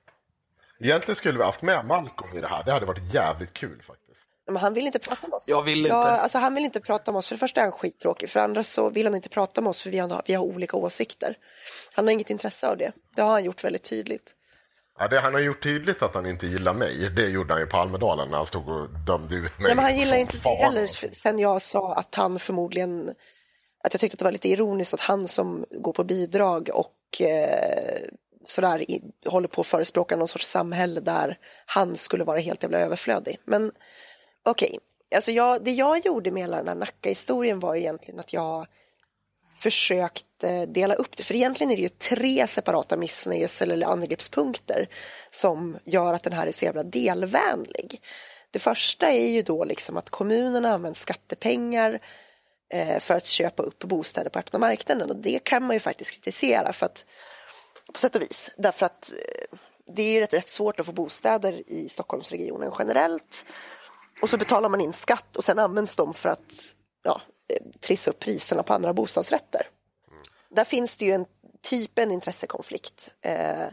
Egentligen 0.79 1.15
skulle 1.15 1.37
vi 1.37 1.43
haft 1.43 1.61
med 1.61 1.85
Malcolm 1.85 2.37
i 2.37 2.41
det 2.41 2.47
här, 2.47 2.63
det 2.63 2.71
hade 2.71 2.85
varit 2.85 3.13
jävligt 3.13 3.53
kul 3.53 3.83
faktiskt. 3.87 4.29
Men 4.45 4.61
han 4.61 4.73
vill 4.73 4.85
inte 4.85 4.99
prata 4.99 5.27
med 5.27 5.35
oss. 5.35 5.47
Jag 5.47 5.61
vill 5.61 5.77
inte. 5.77 5.89
Ja, 5.89 6.05
alltså 6.05 6.37
han 6.37 6.55
vill 6.55 6.65
inte 6.65 6.81
prata 6.81 7.11
med 7.11 7.19
oss. 7.19 7.27
För 7.27 7.35
det 7.35 7.39
första 7.39 7.61
är 7.61 7.63
han 7.63 7.71
skittråkig. 7.71 8.29
För 8.29 8.39
det 8.39 8.43
andra 8.43 8.63
så 8.63 8.89
vill 8.89 9.05
han 9.05 9.15
inte 9.15 9.29
prata 9.29 9.61
med 9.61 9.69
oss 9.69 9.83
för 9.83 9.89
vi 9.89 9.99
har, 9.99 10.21
vi 10.25 10.33
har 10.33 10.43
olika 10.43 10.77
åsikter. 10.77 11.35
Han 11.93 12.05
har 12.05 12.11
inget 12.11 12.29
intresse 12.29 12.67
av 12.67 12.77
det. 12.77 12.91
Det 13.15 13.21
har 13.21 13.31
han 13.31 13.43
gjort 13.43 13.63
väldigt 13.63 13.83
tydligt. 13.83 14.33
Ja, 14.99 15.07
det, 15.07 15.19
han 15.19 15.33
har 15.33 15.41
gjort 15.41 15.63
tydligt 15.63 16.01
att 16.01 16.15
han 16.15 16.25
inte 16.25 16.47
gillar 16.47 16.73
mig. 16.73 17.09
Det 17.09 17.27
gjorde 17.27 17.53
han 17.53 17.61
ju 17.61 17.67
på 17.67 17.77
Almedalen 17.77 18.29
när 18.29 18.37
han 18.37 18.45
stod 18.45 18.69
och 18.69 18.89
dömde 18.89 19.35
ut 19.35 19.59
mig. 19.59 19.67
Nej, 19.67 19.75
men 19.75 19.85
han 19.85 19.97
gillar 19.97 20.17
inte 20.17 20.37
fan. 20.37 20.57
heller 20.57 20.87
sen 21.15 21.39
jag 21.39 21.61
sa 21.61 21.95
att 21.95 22.15
han 22.15 22.39
förmodligen 22.39 23.09
att 23.83 23.93
jag 23.93 24.01
tyckte 24.01 24.15
att 24.15 24.19
det 24.19 24.25
var 24.25 24.31
lite 24.31 24.49
ironiskt 24.49 24.93
att 24.93 25.01
han 25.01 25.27
som 25.27 25.65
går 25.71 25.93
på 25.93 26.03
bidrag 26.03 26.69
och 26.73 27.21
eh, 27.21 27.99
sådär 28.45 28.91
i, 28.91 29.01
håller 29.25 29.47
på 29.47 29.61
att 29.61 29.67
förespråka 29.67 30.15
någon 30.15 30.27
sorts 30.27 30.47
samhälle 30.47 30.99
där 30.99 31.37
han 31.65 31.95
skulle 31.95 32.23
vara 32.23 32.39
helt 32.39 32.63
jävla 32.63 32.79
överflödig. 32.79 33.39
Men 33.45 33.71
okej, 34.43 34.79
alltså 35.15 35.31
jag, 35.31 35.63
det 35.63 35.71
jag 35.71 36.05
gjorde 36.05 36.31
med 36.31 36.43
hela 36.43 36.57
den 36.57 36.67
här 36.67 36.75
Nacka-historien 36.75 37.59
var 37.59 37.75
egentligen 37.75 38.19
att 38.19 38.33
jag 38.33 38.67
försökt 39.59 40.43
eh, 40.43 40.61
dela 40.61 40.93
upp 40.93 41.17
det. 41.17 41.23
För 41.23 41.35
egentligen 41.35 41.71
är 41.71 41.75
det 41.75 41.81
ju 41.81 41.89
tre 41.89 42.47
separata 42.47 42.97
missnöjes 42.97 43.61
eller 43.61 43.87
angreppspunkter 43.87 44.89
som 45.29 45.77
gör 45.85 46.13
att 46.13 46.23
den 46.23 46.33
här 46.33 46.47
är 46.47 46.51
så 46.51 46.65
jävla 46.65 46.83
delvänlig. 46.83 48.01
Det 48.51 48.59
första 48.59 49.11
är 49.11 49.27
ju 49.27 49.41
då 49.41 49.63
liksom 49.63 49.97
att 49.97 50.09
kommunerna 50.09 50.69
använder 50.69 50.99
skattepengar 50.99 51.99
eh, 52.73 52.99
för 52.99 53.15
att 53.15 53.25
köpa 53.25 53.63
upp 53.63 53.79
bostäder 53.83 54.29
på 54.29 54.39
öppna 54.39 54.59
marknaden 54.59 55.09
och 55.09 55.15
det 55.15 55.39
kan 55.43 55.63
man 55.63 55.75
ju 55.75 55.79
faktiskt 55.79 56.11
kritisera 56.11 56.73
för 56.73 56.85
att 56.85 57.05
på 57.93 57.99
sätt 57.99 58.15
och 58.15 58.21
vis. 58.21 58.51
Därför 58.57 58.85
att 58.85 59.11
eh, 59.11 59.57
det 59.95 60.01
är 60.01 60.13
ju 60.13 60.19
rätt, 60.19 60.33
rätt 60.33 60.49
svårt 60.49 60.79
att 60.79 60.85
få 60.85 60.91
bostäder 60.91 61.63
i 61.67 61.89
Stockholmsregionen 61.89 62.71
generellt. 62.79 63.45
Och 64.21 64.29
så 64.29 64.37
betalar 64.37 64.69
man 64.69 64.81
in 64.81 64.93
skatt 64.93 65.37
och 65.37 65.43
sen 65.43 65.59
används 65.59 65.95
de 65.95 66.13
för 66.13 66.29
att 66.29 66.73
ja, 67.03 67.21
trissa 67.79 68.11
upp 68.11 68.19
priserna 68.19 68.63
på 68.63 68.73
andra 68.73 68.93
bostadsrätter. 68.93 69.67
Där 70.49 70.63
finns 70.63 70.97
det 70.97 71.05
ju 71.05 71.11
en 71.11 71.25
typ 71.61 71.99
en 71.99 72.11
intressekonflikt. 72.11 73.13
Eh, 73.21 73.67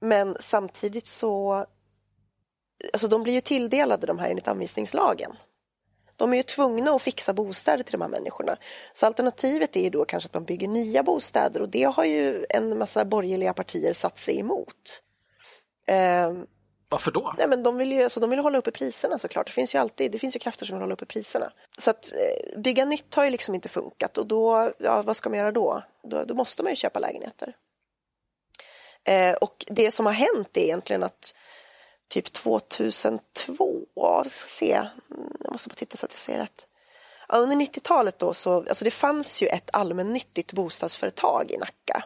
men 0.00 0.36
samtidigt 0.40 1.06
så, 1.06 1.66
alltså 2.92 3.08
de 3.08 3.22
blir 3.22 3.32
ju 3.32 3.40
tilldelade 3.40 4.06
de 4.06 4.18
här 4.18 4.30
enligt 4.30 4.48
anvisningslagen. 4.48 5.36
De 6.16 6.32
är 6.32 6.36
ju 6.36 6.42
tvungna 6.42 6.90
att 6.90 7.02
fixa 7.02 7.32
bostäder 7.32 7.82
till 7.82 7.92
de 7.92 8.00
här 8.00 8.08
människorna. 8.08 8.56
Så 8.92 9.06
alternativet 9.06 9.76
är 9.76 9.82
ju 9.82 9.90
då 9.90 10.04
kanske 10.04 10.26
att 10.26 10.34
man 10.34 10.44
bygger 10.44 10.68
nya 10.68 11.02
bostäder 11.02 11.62
och 11.62 11.68
det 11.68 11.82
har 11.82 12.04
ju 12.04 12.46
en 12.48 12.78
massa 12.78 13.04
borgerliga 13.04 13.52
partier 13.52 13.92
satt 13.92 14.18
sig 14.18 14.38
emot. 14.38 15.02
Eh, 15.86 16.32
varför 16.90 17.10
då? 17.10 17.34
Nej, 17.38 17.48
men 17.48 17.62
de 17.62 17.76
vill 17.76 17.92
ju 17.92 18.02
alltså, 18.02 18.20
de 18.20 18.30
vill 18.30 18.38
hålla 18.38 18.58
uppe 18.58 18.70
priserna 18.70 19.18
såklart. 19.18 19.46
Det 19.46 19.52
finns 19.52 19.74
ju 19.74 19.78
alltid 19.78 20.12
det 20.12 20.18
finns 20.18 20.36
ju 20.36 20.40
krafter 20.40 20.66
som 20.66 20.76
vill 20.76 20.82
hålla 20.82 20.92
uppe 20.92 21.06
priserna. 21.06 21.52
Så 21.78 21.90
att 21.90 22.12
eh, 22.12 22.60
bygga 22.60 22.84
nytt 22.84 23.14
har 23.14 23.24
ju 23.24 23.30
liksom 23.30 23.54
inte 23.54 23.68
funkat 23.68 24.18
och 24.18 24.26
då, 24.26 24.72
ja, 24.78 25.02
vad 25.02 25.16
ska 25.16 25.30
man 25.30 25.38
göra 25.38 25.52
då? 25.52 25.82
Då, 26.02 26.24
då 26.24 26.34
måste 26.34 26.62
man 26.62 26.72
ju 26.72 26.76
köpa 26.76 26.98
lägenheter. 26.98 27.56
Eh, 29.04 29.32
och 29.32 29.64
det 29.68 29.90
som 29.90 30.06
har 30.06 30.12
hänt 30.12 30.56
är 30.56 30.60
egentligen 30.60 31.02
att 31.02 31.34
typ 32.08 32.32
2002, 32.32 33.80
ja, 33.94 34.22
vi 34.24 34.30
ska 34.30 34.48
se, 34.48 34.72
mm, 34.74 34.90
jag 35.40 35.52
måste 35.52 35.68
bara 35.68 35.74
titta 35.74 35.96
så 35.96 36.06
att 36.06 36.12
jag 36.12 36.18
ser 36.18 36.38
rätt. 36.38 36.66
Ja, 37.28 37.36
under 37.38 37.56
90-talet 37.56 38.18
då 38.18 38.34
så, 38.34 38.56
alltså 38.56 38.84
det 38.84 38.90
fanns 38.90 39.42
ju 39.42 39.46
ett 39.46 39.70
allmännyttigt 39.72 40.52
bostadsföretag 40.52 41.50
i 41.50 41.56
Nacka. 41.56 42.04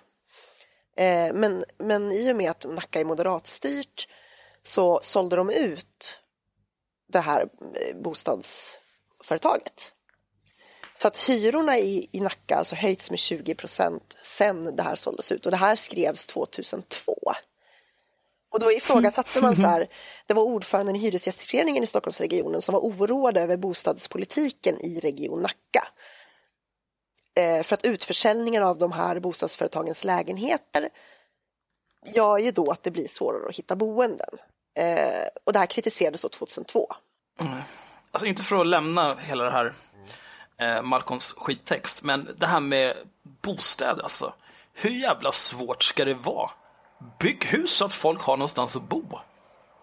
Eh, 0.97 1.35
men, 1.35 1.65
men 1.79 2.13
i 2.13 2.33
och 2.33 2.37
med 2.37 2.51
att 2.51 2.67
Nacka 2.69 3.01
är 3.01 3.05
moderatstyrt 3.05 4.09
så 4.67 5.01
sålde 5.03 5.37
de 5.37 5.51
ut 5.51 6.21
det 7.13 7.21
här 7.21 7.41
eh, 7.41 7.97
bostadsföretaget. 7.97 9.93
Så 10.95 11.09
att 11.09 11.17
hyrorna 11.17 11.79
i, 11.79 12.09
i 12.13 12.21
Nacka 12.21 12.57
alltså 12.57 12.75
höjts 12.75 13.11
med 13.11 13.19
20 13.19 13.55
procent 13.55 14.17
sen 14.23 14.77
det 14.77 14.83
här 14.83 14.95
såldes 14.95 15.33
ut 15.33 15.47
och 15.47 15.53
det 15.53 15.59
här 15.59 15.77
skrevs 15.77 16.25
2002. 16.25 17.15
Och 18.51 18.61
då 18.61 18.73
ifrågasatte 18.73 19.41
man 19.41 19.57
så 19.57 19.63
här, 19.63 19.89
det 20.27 20.35
var 20.35 20.43
ordföranden 20.43 20.97
i 20.97 20.99
Hyresgästföreningen 20.99 21.83
i 21.83 21.87
Stockholmsregionen 21.87 22.63
som 22.63 22.73
var 22.73 22.81
oroad 22.81 23.37
över 23.37 23.57
bostadspolitiken 23.57 24.81
i 24.81 25.01
Region 25.01 25.43
Nacka. 25.43 25.89
Eh, 27.37 27.63
för 27.63 27.75
att 27.75 27.85
utförsäljningen 27.85 28.63
av 28.63 28.79
de 28.79 28.93
här 28.93 29.21
bostadsföretagens 29.21 30.05
lägenheter 30.05 30.89
gör 32.15 32.39
ju 32.39 32.51
då 32.51 32.71
att 32.71 32.83
det 32.83 32.91
blir 32.91 33.09
svårare 33.09 33.49
att 33.49 33.57
hitta 33.57 33.77
boenden. 33.77 34.39
Eh, 34.75 35.29
och 35.45 35.53
det 35.53 35.59
här 35.59 35.67
kritiserades 35.67 36.23
då 36.23 36.29
2002. 36.29 36.89
Alltså 38.11 38.27
inte 38.27 38.43
för 38.43 38.61
att 38.61 38.67
lämna 38.67 39.15
hela 39.15 39.45
det 39.45 39.51
här 39.51 39.73
eh, 40.61 40.83
Malcolms 40.83 41.33
skittext, 41.33 42.03
men 42.03 42.29
det 42.39 42.47
här 42.47 42.61
med 42.61 42.97
bostäder 43.43 44.03
alltså. 44.03 44.35
Hur 44.75 44.91
jävla 44.91 45.33
svårt 45.33 45.83
ska 45.83 46.05
det 46.05 46.15
vara? 46.15 46.51
Bygg 47.19 47.45
hus 47.45 47.71
så 47.71 47.85
att 47.85 47.93
folk 47.93 48.21
har 48.21 48.37
någonstans 48.37 48.77
att 48.77 48.89
bo. 48.89 49.05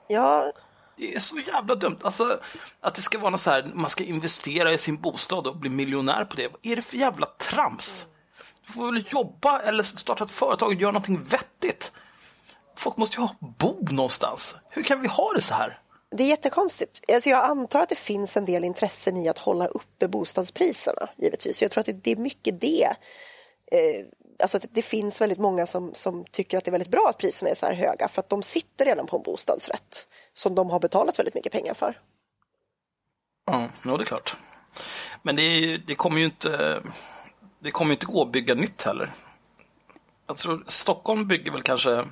Ja, 0.08 0.52
Det 0.98 1.16
är 1.16 1.20
så 1.20 1.38
jävla 1.40 1.76
dumt. 1.76 1.98
Alltså, 2.04 2.40
att 2.82 2.96
det 2.96 3.02
ska 3.02 3.20
vara 3.20 3.30
något 3.30 3.42
så 3.42 3.52
här, 3.52 3.72
man 3.74 3.90
ska 3.90 4.04
investera 4.04 4.72
i 4.74 4.78
sin 4.78 5.02
bostad 5.02 5.48
och 5.48 5.56
bli 5.58 5.70
miljonär 5.70 6.26
på 6.26 6.36
det. 6.36 6.48
Vad 6.48 6.60
är 6.62 6.76
det 6.76 6.82
för 6.82 6.98
jävla 6.98 7.26
trams? 7.26 8.06
Du 8.68 8.74
får 8.74 8.92
väl 8.92 9.04
jobba 9.10 9.60
eller 9.60 9.84
starta 9.84 10.24
ett 10.24 10.32
företag 10.32 10.68
och 10.68 10.74
göra 10.74 10.92
någonting 10.92 11.24
vettigt. 11.24 11.92
Folk 12.82 12.98
måste 12.98 13.16
ju 13.16 13.22
ha 13.22 13.36
bo 13.40 13.78
någonstans. 13.82 14.56
Hur 14.70 14.84
kan 14.84 15.02
vi 15.02 15.08
ha 15.08 15.34
det 15.34 15.42
så 15.42 15.54
här? 15.54 15.82
det 16.12 16.24
är 16.24 16.28
jättekonstigt. 16.28 17.12
Alltså 17.14 17.30
jag 17.30 17.46
antar 17.46 17.82
att 17.82 17.90
det 17.90 17.96
finns 17.96 18.38
en 18.38 18.46
del 18.46 18.64
intressen 18.64 19.18
i 19.18 19.30
att 19.30 19.38
hålla 19.38 19.68
uppe 19.68 20.08
bostadspriserna, 20.08 21.10
givetvis. 21.18 21.62
Jag 21.62 21.72
tror 21.72 21.82
att 21.82 22.04
det, 22.04 22.12
är 22.12 22.16
mycket 22.16 22.62
det. 22.62 22.84
Eh, 23.72 24.06
alltså 24.42 24.58
att 24.58 24.66
det 24.72 24.82
finns 24.82 25.22
väldigt 25.22 25.40
många 25.40 25.66
som, 25.66 25.94
som 25.94 26.26
tycker 26.32 26.58
att 26.58 26.66
det 26.66 26.70
är 26.70 26.72
väldigt 26.72 26.92
bra 26.92 27.08
att 27.10 27.18
priserna 27.18 27.52
är 27.52 27.56
så 27.56 27.66
här 27.66 27.74
höga 27.74 28.08
för 28.08 28.20
att 28.20 28.30
de 28.30 28.44
sitter 28.44 28.86
redan 28.86 29.08
på 29.08 29.18
en 29.18 29.24
bostadsrätt 29.24 30.08
som 30.34 30.56
de 30.56 30.70
har 30.70 30.80
betalat 30.80 31.20
väldigt 31.20 31.36
mycket 31.36 31.52
pengar 31.52 31.74
för. 31.74 32.00
Ja, 33.46 33.68
ja 33.86 33.98
det 33.98 34.04
är 34.04 34.06
klart. 34.06 34.36
Men 35.24 35.36
det, 35.36 35.78
det 35.78 35.96
kommer 35.96 36.20
ju 36.20 36.26
inte 36.26 36.82
det 37.60 37.72
kommer 37.72 37.92
inte 37.92 38.06
gå 38.06 38.22
att 38.22 38.32
bygga 38.32 38.56
nytt 38.56 38.84
heller. 38.84 39.12
Jag 40.28 40.38
tror 40.38 40.64
Stockholm 40.68 41.28
bygger 41.28 41.52
väl 41.52 41.62
kanske 41.62 42.06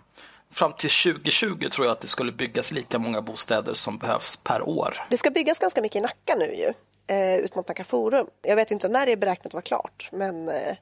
fram 0.53 0.73
till 0.73 0.89
2020 0.89 1.69
tror 1.69 1.87
jag 1.87 1.91
att 1.91 2.01
det 2.01 2.07
skulle 2.07 2.31
byggas 2.31 2.71
lika 2.71 2.99
många 2.99 3.21
bostäder 3.21 3.73
som 3.73 3.97
behövs 3.97 4.37
per 4.37 4.61
år. 4.69 4.97
Det 5.09 5.17
ska 5.17 5.29
byggas 5.29 5.59
ganska 5.59 5.81
mycket 5.81 5.95
i 5.95 6.01
Nacka 6.01 6.35
nu 6.37 6.45
ju, 6.45 6.73
eh, 7.15 7.35
ut 7.35 7.55
mot 7.55 7.67
Nacka 7.67 7.83
Forum. 7.83 8.27
Jag 8.41 8.55
vet 8.55 8.71
inte 8.71 8.89
när 8.89 9.05
det 9.05 9.11
är 9.11 9.17
beräknat 9.17 9.45
att 9.45 9.53
vara 9.53 9.61
klart, 9.61 10.09
men 10.11 10.49
eh, 10.49 10.75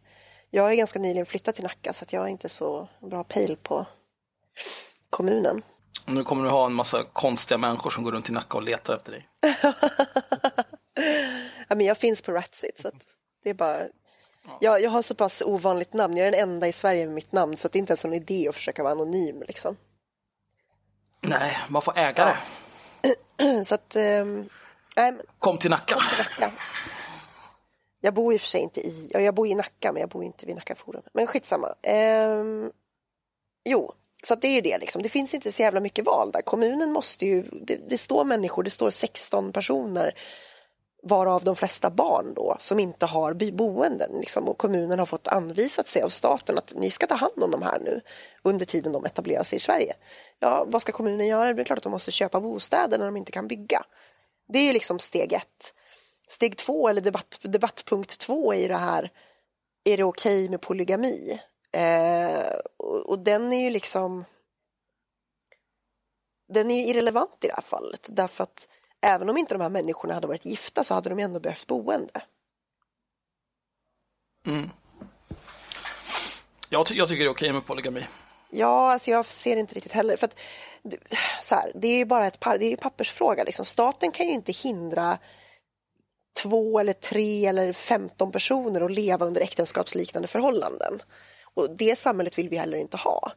jag 0.52 0.64
har 0.64 0.74
ganska 0.74 1.00
nyligen 1.00 1.26
flyttat 1.26 1.56
till 1.56 1.64
Nacka 1.64 1.94
så 1.94 2.04
att 2.04 2.14
jag 2.14 2.22
har 2.22 2.28
inte 2.28 2.50
så 2.50 2.90
bra 3.02 3.24
pejl 3.24 3.58
på 3.64 3.86
kommunen. 5.10 5.62
Och 6.06 6.14
nu 6.14 6.24
kommer 6.24 6.44
du 6.44 6.50
ha 6.50 6.66
en 6.66 6.74
massa 6.74 7.04
konstiga 7.14 7.58
människor 7.58 7.90
som 7.90 8.04
går 8.04 8.12
runt 8.12 8.30
i 8.30 8.32
Nacka 8.32 8.58
och 8.58 8.64
letar 8.64 8.96
efter 8.96 9.12
dig. 9.12 9.28
Ja, 11.68 11.76
men 11.76 11.86
jag 11.86 11.98
finns 11.98 12.22
på 12.22 12.32
Ratsit 12.32 12.80
så 12.80 12.88
att 12.88 13.06
det 13.44 13.50
är 13.50 13.54
bara... 13.54 13.80
Jag, 14.60 14.82
jag 14.82 14.90
har 14.90 15.02
så 15.02 15.16
pass 15.16 15.44
ovanligt 15.46 15.94
namn, 15.94 16.18
jag 16.18 16.28
är 16.28 16.32
den 16.32 16.50
enda 16.50 16.68
i 16.68 16.72
Sverige 16.72 17.06
med 17.06 17.16
mitt 17.16 17.32
namn 17.32 17.58
så 17.58 17.68
det 17.68 17.78
är 17.78 17.80
inte 17.80 17.92
ens 17.92 18.06
en 18.06 18.14
idé 18.14 18.48
att 18.50 18.56
försöka 18.56 18.84
vara 18.84 18.92
anonym 18.92 19.44
liksom. 19.48 19.78
Nej, 21.22 21.58
man 21.68 21.82
får 21.82 21.98
äga 21.98 22.26
det. 22.26 22.38
Så 23.66 23.76
att... 23.76 23.96
ehm, 23.96 24.50
nej, 24.96 25.12
men 25.12 25.22
Kom 25.40 25.58
till 25.58 25.70
Nacka. 25.70 25.96
Nacka. 26.18 26.52
Jag 28.02 28.14
bor 28.14 28.34
i 28.34 28.38
och 28.38 28.42
för 28.42 28.48
sig 28.48 28.62
inte 28.62 28.80
i... 28.80 29.10
Ja, 29.14 29.20
jag 29.20 29.36
bor 29.36 29.48
i 29.48 29.56
Nacka 29.56 29.92
men 29.92 30.00
jag 30.00 30.10
bor 30.10 30.24
inte 30.24 30.46
vid 30.46 30.56
Nacka 30.56 30.76
Forum. 30.76 31.02
Men 31.14 31.28
skitsamma. 31.28 31.74
Ehm, 31.82 32.72
jo, 33.66 33.94
så 34.24 34.36
det 34.36 34.48
är 34.48 34.52
ju 34.52 34.62
det 34.62 34.78
liksom. 34.78 35.02
Det 35.02 35.10
finns 35.10 35.34
inte 35.34 35.52
så 35.52 35.62
jävla 35.62 35.80
mycket 35.80 36.06
val 36.06 36.32
där. 36.32 36.42
Kommunen 36.42 36.92
måste 36.92 37.26
ju... 37.26 37.44
Det, 37.52 37.90
det 37.90 37.98
står 37.98 38.26
människor, 38.26 38.64
det 38.64 38.70
står 38.70 38.90
16 38.90 39.52
personer 39.52 40.14
varav 41.04 41.44
de 41.44 41.56
flesta 41.56 41.90
barn 41.90 42.34
då 42.34 42.56
som 42.60 42.80
inte 42.80 43.06
har 43.06 43.34
boenden 43.52 44.12
liksom, 44.20 44.50
och 44.50 44.58
kommunen 44.58 45.00
har 45.00 45.06
fått 45.06 45.28
anvisat 45.28 45.88
sig 45.88 46.02
av 46.02 46.10
staten 46.10 46.58
att 46.58 46.74
ni 46.76 46.92
ska 46.92 47.08
ta 47.08 47.16
hand 47.16 47.44
om 47.44 47.52
de 47.52 47.62
här 47.62 47.80
nu 47.80 48.02
under 48.44 48.66
tiden 48.66 48.92
de 48.94 49.06
etablerar 49.06 49.44
sig 49.44 49.56
i 49.56 49.60
Sverige. 49.60 49.94
Ja, 50.40 50.66
vad 50.68 50.82
ska 50.82 50.92
kommunen 50.92 51.28
göra? 51.28 51.54
Det 51.54 51.62
är 51.62 51.66
klart 51.66 51.78
att 51.78 51.84
de 51.84 51.92
måste 51.92 52.12
köpa 52.12 52.42
bostäder 52.42 52.98
när 52.98 53.06
de 53.06 53.18
inte 53.18 53.32
kan 53.32 53.48
bygga. 53.48 53.84
Det 54.48 54.60
är 54.60 54.74
liksom 54.74 55.00
steg 55.00 55.34
ett. 55.34 55.74
steg 56.28 56.58
två 56.58 56.90
eller 56.90 57.02
debatt, 57.02 57.40
debattpunkt 57.42 58.20
två 58.20 58.54
i 58.54 58.68
det 58.68 58.76
här, 58.76 59.12
är 59.84 59.98
det 59.98 60.04
okej 60.04 60.50
med 60.50 60.62
polygami? 60.62 61.40
Eh, 61.72 62.56
och, 62.78 63.10
och 63.10 63.20
den 63.20 63.54
är 63.54 63.64
ju 63.64 63.70
liksom, 63.70 64.26
den 66.54 66.72
är 66.72 66.76
ju 66.76 66.86
irrelevant 66.86 67.44
i 67.44 67.48
det 67.48 67.54
här 67.54 67.62
fallet 67.62 68.08
därför 68.10 68.44
att 68.44 68.68
även 69.02 69.30
om 69.30 69.38
inte 69.38 69.56
de 69.56 69.62
här 69.62 69.70
människorna 69.70 70.14
hade 70.14 70.28
varit 70.28 70.46
gifta 70.46 70.84
så 70.84 70.94
hade 70.94 71.10
de 71.10 71.20
ändå 71.20 71.40
behövt 71.40 71.68
boende. 71.68 72.22
Jag, 76.70 76.86
ty- 76.86 76.96
jag 76.96 77.08
tycker 77.08 77.24
det 77.24 77.30
är 77.30 77.34
okej 77.34 77.54
med 77.54 77.66
polygami. 77.66 78.08
Ja, 78.50 78.92
alltså 78.92 79.12
jag 79.12 79.26
ser 79.26 79.58
inte 79.58 79.76
riktigt 79.76 79.92
heller. 79.92 80.18
För 80.18 80.26
att, 80.26 80.40
så 81.42 81.56
här, 81.56 81.72
det 81.76 81.88
är 81.88 81.98
ju 81.98 82.06
bara 82.06 82.28
ett, 82.28 82.40
det 82.40 82.66
är 82.66 82.70
ju 82.70 82.78
pappersfråga. 82.78 83.44
Liksom. 83.44 83.66
Staten 83.66 84.12
kan 84.12 84.26
ju 84.26 84.34
inte 84.34 84.52
hindra 84.52 85.18
två 86.44 86.80
eller 86.80 86.94
tre 86.94 87.46
eller 87.46 87.72
femton 87.72 88.32
personer 88.32 88.82
att 88.82 88.92
leva 88.92 89.26
under 89.26 89.42
äktenskapsliknande 89.42 90.28
förhållanden. 90.28 91.00
Och 91.54 91.70
det 91.78 91.96
samhället 91.96 92.38
vill 92.38 92.50
vi 92.50 92.58
heller 92.58 92.78
inte 92.78 92.98
ha. 92.98 93.32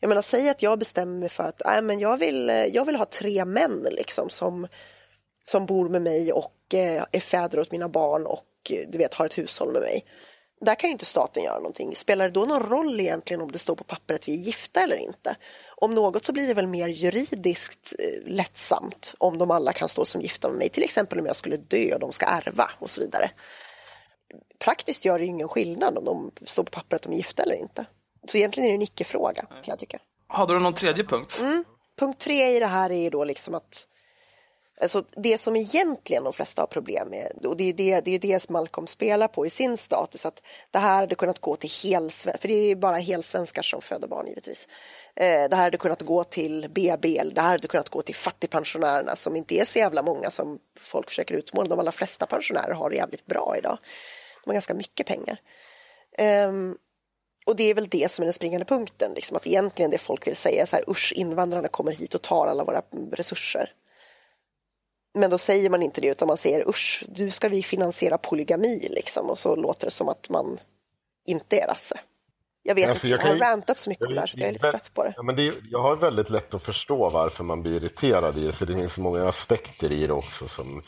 Jag 0.00 0.08
menar, 0.08 0.22
säg 0.22 0.48
att 0.48 0.62
jag 0.62 0.78
bestämmer 0.78 1.18
mig 1.18 1.28
för 1.28 1.44
att 1.44 1.66
äh, 1.66 1.82
men 1.82 1.98
jag, 1.98 2.16
vill, 2.16 2.50
eh, 2.50 2.66
jag 2.66 2.84
vill 2.84 2.96
ha 2.96 3.04
tre 3.04 3.44
män 3.44 3.86
liksom, 3.90 4.30
som, 4.30 4.68
som 5.44 5.66
bor 5.66 5.88
med 5.88 6.02
mig 6.02 6.32
och 6.32 6.74
eh, 6.74 7.04
är 7.12 7.20
fäder 7.20 7.60
åt 7.60 7.70
mina 7.70 7.88
barn 7.88 8.26
och 8.26 8.46
eh, 8.70 8.88
du 8.88 8.98
vet, 8.98 9.14
har 9.14 9.26
ett 9.26 9.38
hushåll 9.38 9.72
med 9.72 9.82
mig. 9.82 10.04
Där 10.60 10.74
kan 10.74 10.88
ju 10.88 10.92
inte 10.92 11.04
staten 11.04 11.42
göra 11.42 11.58
någonting. 11.58 11.96
Spelar 11.96 12.24
det 12.24 12.30
då 12.30 12.44
någon 12.46 12.70
roll 12.70 13.00
egentligen 13.00 13.40
om 13.40 13.52
det 13.52 13.58
står 13.58 13.74
på 13.74 13.84
papper 13.84 14.14
att 14.14 14.28
vi 14.28 14.32
är 14.32 14.36
gifta 14.36 14.80
eller 14.80 14.96
inte? 14.96 15.36
Om 15.76 15.94
något 15.94 16.24
så 16.24 16.32
blir 16.32 16.48
det 16.48 16.54
väl 16.54 16.66
mer 16.66 16.88
juridiskt 16.88 17.94
eh, 17.98 18.32
lättsamt 18.32 19.14
om 19.18 19.38
de 19.38 19.50
alla 19.50 19.72
kan 19.72 19.88
stå 19.88 20.04
som 20.04 20.20
gifta 20.20 20.48
med 20.48 20.58
mig. 20.58 20.68
Till 20.68 20.82
exempel 20.82 21.20
om 21.20 21.26
jag 21.26 21.36
skulle 21.36 21.56
dö 21.56 21.94
och 21.94 22.00
de 22.00 22.12
ska 22.12 22.26
ärva 22.26 22.70
och 22.78 22.90
så 22.90 23.00
vidare. 23.00 23.30
Praktiskt 24.58 25.04
gör 25.04 25.18
det 25.18 25.24
ingen 25.24 25.48
skillnad 25.48 25.98
om 25.98 26.04
de 26.04 26.30
står 26.44 26.62
på 26.62 26.70
papper 26.70 26.96
att 26.96 27.02
de 27.02 27.12
är 27.12 27.16
gifta 27.16 27.42
eller 27.42 27.56
inte. 27.56 27.84
Så 28.26 28.38
egentligen 28.38 28.68
är 28.68 28.72
det 28.72 28.76
en 28.76 28.82
icke-fråga 28.82 29.42
kan 29.42 29.62
jag 29.64 29.78
tycka. 29.78 29.98
Hade 30.26 30.54
du 30.54 30.60
någon 30.60 30.74
tredje 30.74 31.04
punkt? 31.04 31.38
Mm. 31.40 31.64
Punkt 31.98 32.20
tre 32.20 32.56
i 32.56 32.60
det 32.60 32.66
här 32.66 32.90
är 32.90 33.02
ju 33.02 33.10
då 33.10 33.24
liksom 33.24 33.54
att 33.54 33.86
Alltså 34.82 35.04
det 35.16 35.38
som 35.38 35.56
egentligen 35.56 36.24
de 36.24 36.32
flesta 36.32 36.62
har 36.62 36.66
problem 36.66 37.08
med, 37.08 37.46
och 37.46 37.56
det 37.56 37.68
är 37.68 37.72
det, 37.72 38.00
det, 38.00 38.10
är 38.10 38.18
det 38.18 38.40
som 38.40 38.52
Malcolm 38.52 38.86
spelar 38.86 39.28
på 39.28 39.46
i 39.46 39.50
sin 39.50 39.76
status, 39.76 40.26
att 40.26 40.42
det 40.70 40.78
här 40.78 41.00
hade 41.00 41.14
kunnat 41.14 41.38
gå 41.38 41.56
till 41.56 41.70
helsvenskar, 41.82 42.40
för 42.40 42.48
det 42.48 42.54
är 42.54 42.68
ju 42.68 42.76
bara 42.76 42.96
helsvenskar 42.96 43.62
som 43.62 43.82
föder 43.82 44.08
barn 44.08 44.26
givetvis. 44.26 44.68
Eh, 45.16 45.48
det 45.50 45.56
här 45.56 45.62
hade 45.62 45.76
kunnat 45.76 46.02
gå 46.02 46.24
till 46.24 46.66
BB, 46.70 47.18
eller 47.18 47.34
det 47.34 47.40
här 47.40 47.50
hade 47.50 47.68
kunnat 47.68 47.88
gå 47.88 48.02
till 48.02 48.14
fattigpensionärerna 48.14 49.16
som 49.16 49.36
inte 49.36 49.54
är 49.54 49.64
så 49.64 49.78
jävla 49.78 50.02
många 50.02 50.30
som 50.30 50.58
folk 50.78 51.08
försöker 51.08 51.34
utmåla. 51.34 51.68
De 51.68 51.78
allra 51.78 51.92
flesta 51.92 52.26
pensionärer 52.26 52.74
har 52.74 52.90
det 52.90 52.96
jävligt 52.96 53.26
bra 53.26 53.54
idag. 53.58 53.78
De 54.44 54.50
har 54.50 54.54
ganska 54.54 54.74
mycket 54.74 55.06
pengar. 55.06 55.40
Ehm, 56.18 56.76
och 57.46 57.56
det 57.56 57.70
är 57.70 57.74
väl 57.74 57.88
det 57.88 58.10
som 58.10 58.22
är 58.22 58.26
den 58.26 58.32
springande 58.32 58.64
punkten, 58.64 59.12
liksom, 59.14 59.36
att 59.36 59.46
egentligen 59.46 59.90
det 59.90 59.98
folk 59.98 60.26
vill 60.26 60.36
säga 60.36 60.62
är 60.62 60.66
så 60.66 60.76
här, 60.76 60.90
usch, 60.90 61.12
invandrarna 61.16 61.68
kommer 61.68 61.92
hit 61.92 62.14
och 62.14 62.22
tar 62.22 62.46
alla 62.46 62.64
våra 62.64 62.82
resurser. 63.12 63.72
Men 65.14 65.30
då 65.30 65.38
säger 65.38 65.70
man 65.70 65.82
inte 65.82 66.00
det 66.00 66.06
utan 66.08 66.28
man 66.28 66.36
säger 66.36 66.68
usch, 66.68 67.04
du 67.08 67.30
ska 67.30 67.48
vi 67.48 67.62
finansiera 67.62 68.18
polygami 68.18 68.88
liksom 68.90 69.30
och 69.30 69.38
så 69.38 69.56
låter 69.56 69.86
det 69.86 69.90
som 69.90 70.08
att 70.08 70.30
man 70.30 70.58
inte 71.26 71.56
är 71.60 71.66
rasse. 71.66 72.00
Jag 72.62 72.74
vet 72.74 72.90
Alltså, 72.90 73.06
inte, 73.06 73.14
jag 73.16 73.20
jag, 73.20 73.26
har 73.26 73.34
ju- 73.34 73.40
rantat 73.40 73.78
så 73.78 73.90
mycket 73.90 74.06
om 74.06 74.14
det 74.14 74.20
här 74.20 74.26
så 74.26 74.38
jag 74.38 74.48
är 74.48 74.52
lite 74.52 74.70
trött 74.70 74.90
på 74.94 75.04
det. 75.04 75.12
Ja, 75.16 75.22
men 75.22 75.36
det 75.36 75.48
är, 75.48 75.54
jag 75.70 75.78
har 75.82 75.96
väldigt 75.96 76.30
lätt 76.30 76.54
att 76.54 76.62
förstå 76.62 77.10
varför 77.10 77.44
man 77.44 77.62
blir 77.62 77.72
irriterad 77.76 78.38
i 78.38 78.46
det, 78.46 78.52
för 78.52 78.66
det 78.66 78.74
finns 78.74 78.92
så 78.94 79.00
många 79.00 79.28
aspekter 79.28 79.92
i 79.92 80.06
det 80.06 80.12
också 80.12 80.48
som 80.48 80.82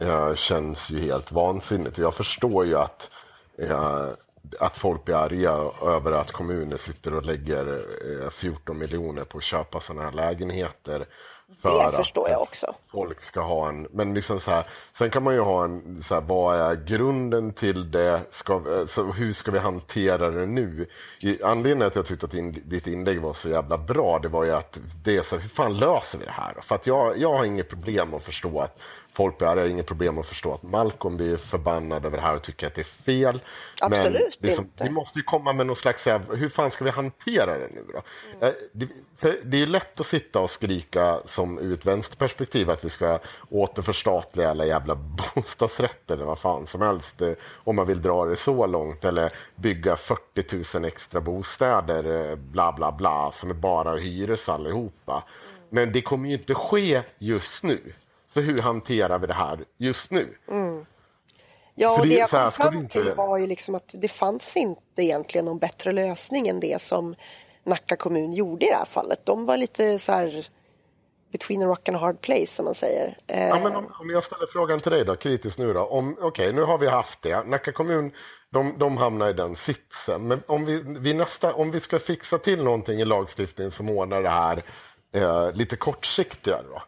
eh, 0.00 0.34
känns 0.34 0.90
ju 0.90 1.00
helt 1.00 1.32
vansinnigt. 1.32 1.98
Jag 1.98 2.14
förstår 2.14 2.66
ju 2.66 2.76
att, 2.78 3.10
eh, 3.58 4.08
att 4.60 4.76
folk 4.76 5.04
blir 5.04 5.14
arga 5.14 5.50
över 5.82 6.12
att 6.12 6.30
kommuner 6.32 6.76
sitter 6.76 7.14
och 7.14 7.24
lägger 7.24 7.66
eh, 8.24 8.30
14 8.30 8.78
miljoner 8.78 9.24
på 9.24 9.38
att 9.38 9.44
köpa 9.44 9.80
sådana 9.80 10.02
här 10.02 10.12
lägenheter. 10.12 11.06
För 11.62 11.84
Det 11.90 11.96
förstår 11.96 12.28
jag 12.28 12.42
också. 12.42 12.74
folk 12.90 13.20
ska 13.20 13.40
ha 13.40 13.68
en, 13.68 13.86
men 13.90 14.14
liksom 14.14 14.40
så 14.40 14.50
här, 14.50 14.66
sen 14.98 15.10
kan 15.10 15.22
man 15.22 15.34
ju 15.34 15.40
ha 15.40 15.64
en, 15.64 16.02
så 16.02 16.14
här, 16.14 16.20
vad 16.20 16.60
är 16.60 16.74
grunden 16.74 17.52
till 17.52 17.90
det, 17.90 18.20
ska, 18.30 18.86
så 18.86 19.12
hur 19.12 19.32
ska 19.32 19.50
vi 19.50 19.58
hantera 19.58 20.30
det 20.30 20.46
nu? 20.46 20.86
I, 21.20 21.42
anledningen 21.42 21.78
till 21.78 21.86
att 21.86 21.96
jag 21.96 22.06
tyckte 22.06 22.26
att 22.26 22.34
in, 22.34 22.62
ditt 22.64 22.86
inlägg 22.86 23.20
var 23.20 23.32
så 23.32 23.48
jävla 23.48 23.78
bra, 23.78 24.18
det 24.18 24.28
var 24.28 24.44
ju 24.44 24.52
att 24.52 24.78
det 25.04 25.16
är 25.16 25.22
så, 25.22 25.36
hur 25.36 25.48
fan 25.48 25.76
löser 25.76 26.18
vi 26.18 26.24
det 26.24 26.30
här? 26.30 26.54
För 26.62 26.74
att 26.74 26.86
jag, 26.86 27.18
jag 27.18 27.36
har 27.36 27.44
inget 27.44 27.68
problem 27.68 28.14
att 28.14 28.22
förstå 28.22 28.60
att 28.60 28.78
folk 29.18 29.40
har 29.40 29.66
inget 29.66 29.86
problem 29.86 30.18
att 30.18 30.26
förstå 30.26 30.54
att 30.54 30.62
Malcolm 30.62 31.16
blir 31.16 31.36
förbannad 31.36 32.06
över 32.06 32.16
det 32.16 32.22
här 32.22 32.34
och 32.34 32.42
tycker 32.42 32.66
att 32.66 32.74
det 32.74 32.80
är 32.80 32.84
fel. 32.84 33.40
Absolut 33.82 34.38
men 34.40 34.48
liksom, 34.48 34.64
inte. 34.64 34.84
Vi 34.84 34.90
måste 34.90 35.18
ju 35.18 35.22
komma 35.22 35.52
med 35.52 35.66
någon 35.66 35.76
slags, 35.76 36.06
hur 36.32 36.48
fan 36.48 36.70
ska 36.70 36.84
vi 36.84 36.90
hantera 36.90 37.58
det 37.58 37.68
nu 37.74 37.84
då? 37.92 38.02
Mm. 38.32 38.42
Eh, 38.42 38.52
Det, 38.72 38.88
det 39.44 39.62
är 39.62 39.66
lätt 39.66 40.00
att 40.00 40.06
sitta 40.06 40.40
och 40.40 40.50
skrika 40.50 41.20
som 41.24 41.58
ur 41.58 41.72
ett 41.72 41.86
vänsterperspektiv 41.86 42.70
att 42.70 42.84
vi 42.84 42.90
ska 42.90 43.18
återförstatliga 43.50 44.50
alla 44.50 44.66
jävla 44.66 44.94
bostadsrätter 45.34 46.14
eller 46.14 46.24
vad 46.24 46.38
fan 46.38 46.66
som 46.66 46.82
helst 46.82 47.22
eh, 47.22 47.32
om 47.64 47.76
man 47.76 47.86
vill 47.86 48.02
dra 48.02 48.24
det 48.24 48.36
så 48.36 48.66
långt 48.66 49.04
eller 49.04 49.32
bygga 49.56 49.96
40 49.96 50.78
000 50.78 50.84
extra 50.84 51.20
bostäder 51.20 52.30
eh, 52.30 52.36
bla 52.36 52.72
bla 52.72 52.92
bla 52.92 53.32
som 53.32 53.50
är 53.50 53.54
bara 53.54 53.96
hyres 53.96 54.48
allihopa. 54.48 55.24
Men 55.70 55.92
det 55.92 56.02
kommer 56.02 56.28
ju 56.28 56.34
inte 56.34 56.54
ske 56.54 57.02
just 57.18 57.62
nu. 57.62 57.92
Så 58.38 58.42
hur 58.42 58.58
hanterar 58.58 59.18
vi 59.18 59.26
det 59.26 59.34
här 59.34 59.64
just 59.78 60.10
nu? 60.10 60.34
Ja, 61.74 61.96
För 61.96 62.02
det 62.02 62.08
det 62.08 62.14
jag 62.14 62.30
kom 62.30 62.52
fram 62.52 62.88
till 62.88 63.12
var 63.16 63.38
ju 63.38 63.46
liksom 63.46 63.74
att 63.74 63.94
det 63.98 64.08
fanns 64.08 64.56
inte 64.56 65.02
egentligen 65.02 65.44
någon 65.44 65.58
bättre 65.58 65.92
lösning 65.92 66.48
än 66.48 66.60
det 66.60 66.80
som 66.80 67.14
Nacka 67.64 67.96
kommun 67.96 68.32
gjorde 68.32 68.66
i 68.66 68.68
det 68.68 68.74
här 68.76 68.84
fallet. 68.84 69.26
De 69.26 69.46
var 69.46 69.56
lite 69.56 69.98
så 69.98 70.12
här 70.12 70.46
between 71.32 71.62
a 71.62 71.66
rock 71.66 71.88
and 71.88 71.96
a 71.96 72.00
hard 72.00 72.20
place 72.20 72.46
som 72.46 72.64
man 72.64 72.74
säger. 72.74 73.16
Eh, 73.26 73.48
Ja, 73.48 73.60
men 73.62 73.76
om, 73.76 73.92
om 74.00 74.10
jag 74.10 74.24
ställer 74.24 74.46
frågan 74.46 74.80
till 74.80 74.92
dig 74.92 75.04
då, 75.04 75.16
kritiskt 75.16 75.58
nu 75.58 75.72
då. 75.72 76.14
Okej, 76.20 76.52
nu 76.52 76.62
har 76.62 76.78
vi 76.78 76.86
haft 76.88 77.22
det. 77.22 77.42
Nacka 77.46 77.72
kommun, 77.72 78.12
de, 78.52 78.78
de 78.78 78.96
hamnar 78.96 79.28
i 79.28 79.32
den 79.32 79.56
sitsen. 79.56 80.28
Men 80.28 80.42
om 80.46 80.64
vi, 80.64 80.82
vi 80.86 81.14
nästa, 81.14 81.54
om 81.54 81.70
vi 81.70 81.80
ska 81.80 81.98
fixa 81.98 82.38
till 82.38 82.64
någonting 82.64 83.00
i 83.00 83.04
lagstiftningen 83.04 83.70
som 83.70 83.88
ordnar 83.90 84.22
det 84.22 84.30
här 84.30 84.62
eh, 85.14 85.52
lite 85.52 85.76
kortsiktigare 85.76 86.62
då. 86.62 86.82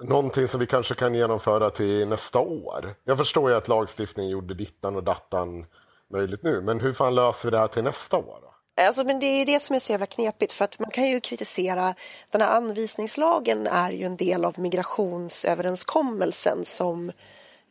Någonting 0.00 0.48
som 0.48 0.60
vi 0.60 0.66
kanske 0.66 0.94
kan 0.94 1.14
genomföra 1.14 1.70
till 1.70 2.08
nästa 2.08 2.38
år. 2.38 2.94
Jag 3.04 3.18
förstår 3.18 3.50
ju 3.50 3.56
att 3.56 3.68
lagstiftningen 3.68 4.32
gjorde 4.32 4.54
dittan 4.54 4.96
och 4.96 5.04
dattan 5.04 5.66
möjligt 6.12 6.42
nu. 6.42 6.60
Men 6.60 6.80
hur 6.80 6.92
fan 6.92 7.14
löser 7.14 7.44
vi 7.44 7.50
det 7.50 7.58
här 7.58 7.66
till 7.66 7.84
nästa 7.84 8.16
år 8.16 8.38
då? 8.42 8.54
Alltså, 8.82 9.04
men 9.04 9.20
det 9.20 9.26
är 9.26 9.38
ju 9.38 9.44
det 9.44 9.60
som 9.60 9.76
är 9.76 9.80
så 9.80 9.92
jävla 9.92 10.06
knepigt 10.06 10.52
för 10.52 10.64
att 10.64 10.78
man 10.78 10.90
kan 10.90 11.08
ju 11.08 11.20
kritisera 11.20 11.94
den 12.30 12.40
här 12.40 12.56
anvisningslagen 12.56 13.66
är 13.66 13.90
ju 13.90 14.04
en 14.04 14.16
del 14.16 14.44
av 14.44 14.58
migrationsöverenskommelsen 14.58 16.64
som 16.64 17.12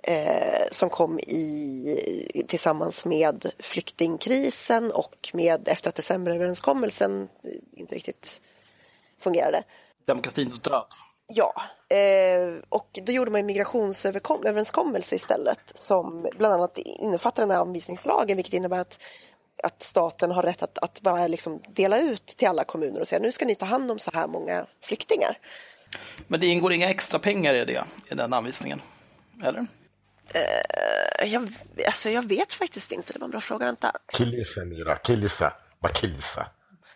eh, 0.03 0.63
som 0.71 0.89
kom 0.89 1.19
i, 1.19 2.43
tillsammans 2.47 3.05
med 3.05 3.51
flyktingkrisen 3.59 4.91
och 4.91 5.30
med 5.34 5.67
efter 5.67 5.89
att 5.89 5.95
decemberöverenskommelsen 5.95 7.21
eh, 7.21 7.28
inte 7.71 7.95
riktigt 7.95 8.41
fungerade. 9.19 9.63
Demokratins 10.05 10.59
död. 10.59 10.86
Ja, 11.28 11.53
eh, 11.97 12.63
och 12.69 12.99
då 13.05 13.11
gjorde 13.11 13.32
man 13.32 13.39
en 13.39 13.45
migrationsöverenskommelse 13.45 15.15
istället 15.15 15.59
som 15.76 16.28
bland 16.38 16.53
annat 16.53 16.78
innefattar 16.78 17.43
den 17.43 17.51
här 17.51 17.59
anvisningslagen 17.59 18.38
vilket 18.38 18.53
innebär 18.53 18.80
att, 18.80 19.03
att 19.63 19.84
staten 19.84 20.32
har 20.32 20.43
rätt 20.43 20.63
att, 20.63 20.78
att 20.84 21.01
bara 21.01 21.28
liksom 21.28 21.61
dela 21.69 21.99
ut 21.99 22.26
till 22.26 22.47
alla 22.47 22.63
kommuner 22.63 22.99
och 22.99 23.07
säga 23.07 23.19
nu 23.19 23.32
ska 23.32 23.45
ni 23.45 23.55
ta 23.55 23.65
hand 23.65 23.91
om 23.91 23.99
så 23.99 24.11
här 24.13 24.28
många 24.28 24.65
flyktingar. 24.82 25.38
Men 26.28 26.39
det 26.39 26.47
ingår 26.47 26.74
inga 26.74 26.89
extra 26.89 27.19
pengar 27.19 27.53
i 27.53 27.65
det, 27.65 27.84
i 28.11 28.15
den 28.15 28.34
anvisningen? 28.34 28.82
Eller? 29.43 29.67
Eh, 30.34 31.28
Jag, 31.34 31.49
alltså 31.86 32.09
jag 32.09 32.28
vet 32.28 32.53
faktiskt 32.53 32.91
inte, 32.91 33.13
det 33.13 33.19
var 33.19 33.26
en 33.26 33.32
bra 33.32 33.41
fråga. 33.41 33.65
Vänta. 33.65 33.91
Killisa 34.13 34.65
Mira, 34.65 34.95
killisa. 34.95 35.53
Bara 35.80 35.93
killisa. 35.93 36.47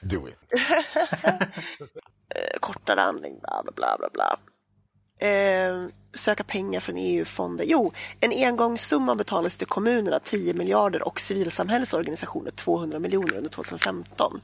Do 0.02 0.28
it. 0.28 0.38
Eh, 2.36 2.60
kortare 2.60 3.00
handling, 3.00 3.40
bla 3.40 3.64
bla 3.64 3.72
bla 3.72 3.98
bla. 3.98 4.10
bla. 4.14 4.38
Eh, 5.30 5.88
söka 6.14 6.44
pengar 6.44 6.80
från 6.80 6.98
EU-fonder. 6.98 7.66
Jo, 7.68 7.94
en 8.20 8.32
engångssumma 8.48 9.16
betalas 9.16 9.58
till 9.58 9.68
kommunerna 9.68 10.20
10 10.20 10.54
miljarder 10.54 11.08
och 11.08 11.20
civilsamhällesorganisationer 11.20 12.52
200 12.52 13.00
miljoner 13.00 13.38
under 13.38 13.50
2015. 13.50 14.42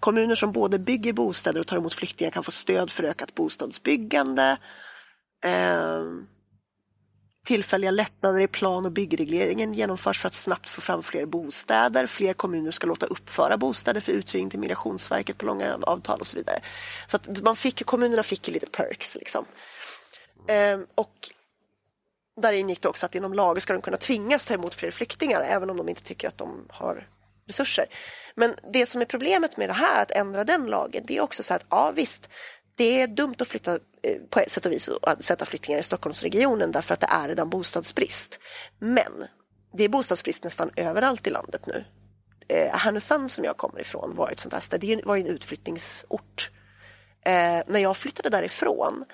Kommuner 0.00 0.34
som 0.34 0.52
både 0.52 0.78
bygger 0.78 1.12
bostäder 1.12 1.60
och 1.60 1.66
tar 1.66 1.76
emot 1.76 1.94
flyktingar 1.94 2.30
kan 2.30 2.42
få 2.42 2.50
stöd 2.50 2.90
för 2.90 3.04
ökat 3.04 3.34
bostadsbyggande. 3.34 4.56
Eh, 5.44 6.02
Tillfälliga 7.44 7.90
lättnader 7.90 8.40
i 8.40 8.46
plan 8.48 8.86
och 8.86 8.92
byggregleringen 8.92 9.74
genomförs 9.74 10.20
för 10.20 10.26
att 10.26 10.34
snabbt 10.34 10.68
få 10.68 10.80
fram 10.80 11.02
fler 11.02 11.26
bostäder. 11.26 12.06
Fler 12.06 12.32
kommuner 12.32 12.70
ska 12.70 12.86
låta 12.86 13.06
uppföra 13.06 13.56
bostäder 13.56 14.00
för 14.00 14.12
uthyrning 14.12 14.50
till 14.50 14.58
Migrationsverket 14.58 15.38
på 15.38 15.46
långa 15.46 15.78
avtal 15.82 16.20
och 16.20 16.26
så 16.26 16.36
vidare. 16.36 16.60
Så 17.06 17.16
att 17.16 17.42
man 17.42 17.56
fick, 17.56 17.86
kommunerna 17.86 18.22
fick 18.22 18.48
ju 18.48 18.54
lite 18.54 18.66
perks 18.66 19.16
liksom. 19.16 19.44
Ehm, 20.48 20.86
och 20.94 21.30
Där 22.40 22.52
ingick 22.52 22.82
det 22.82 22.88
också 22.88 23.06
att 23.06 23.14
inom 23.14 23.34
lag 23.34 23.62
ska 23.62 23.72
de 23.72 23.82
kunna 23.82 23.96
tvingas 23.96 24.46
ta 24.46 24.54
emot 24.54 24.74
fler 24.74 24.90
flyktingar 24.90 25.40
även 25.40 25.70
om 25.70 25.76
de 25.76 25.88
inte 25.88 26.02
tycker 26.02 26.28
att 26.28 26.38
de 26.38 26.66
har 26.70 27.08
resurser. 27.46 27.86
Men 28.34 28.54
det 28.72 28.86
som 28.86 29.00
är 29.00 29.04
problemet 29.04 29.56
med 29.56 29.68
det 29.68 29.72
här, 29.72 30.02
att 30.02 30.10
ändra 30.10 30.44
den 30.44 30.66
lagen, 30.66 31.04
det 31.06 31.16
är 31.16 31.20
också 31.20 31.42
så 31.42 31.54
att 31.54 31.66
ja 31.70 31.92
visst, 31.94 32.28
det 32.76 33.00
är 33.02 33.06
dumt 33.06 33.34
att 33.38 33.48
flytta 33.48 33.78
eh, 34.02 34.16
på 34.30 34.40
ett 34.40 34.50
sätt 34.50 34.66
och 34.66 34.72
vis 34.72 34.90
att 35.02 35.24
sätta 35.24 35.44
flyktingar 35.44 35.78
i 35.78 35.82
Stockholmsregionen 35.82 36.72
därför 36.72 36.94
att 36.94 37.00
det 37.00 37.10
är 37.10 37.28
redan 37.28 37.50
bostadsbrist. 37.50 38.38
Men 38.78 39.26
det 39.76 39.84
är 39.84 39.88
bostadsbrist 39.88 40.44
nästan 40.44 40.70
överallt 40.76 41.26
i 41.26 41.30
landet 41.30 41.66
nu. 41.66 41.84
Eh, 42.48 42.76
Härnösand 42.76 43.30
som 43.30 43.44
jag 43.44 43.56
kommer 43.56 43.80
ifrån 43.80 44.16
var 44.16 44.30
ett 44.30 44.40
sånt 44.40 44.54
här 44.54 44.60
ställe, 44.60 44.96
det 44.96 45.06
var 45.06 45.16
ju 45.16 45.22
en 45.22 45.26
utflyttningsort. 45.26 46.50
Eh, 47.24 47.62
när 47.66 47.78
jag 47.78 47.96
flyttade 47.96 48.28
därifrån 48.28 49.04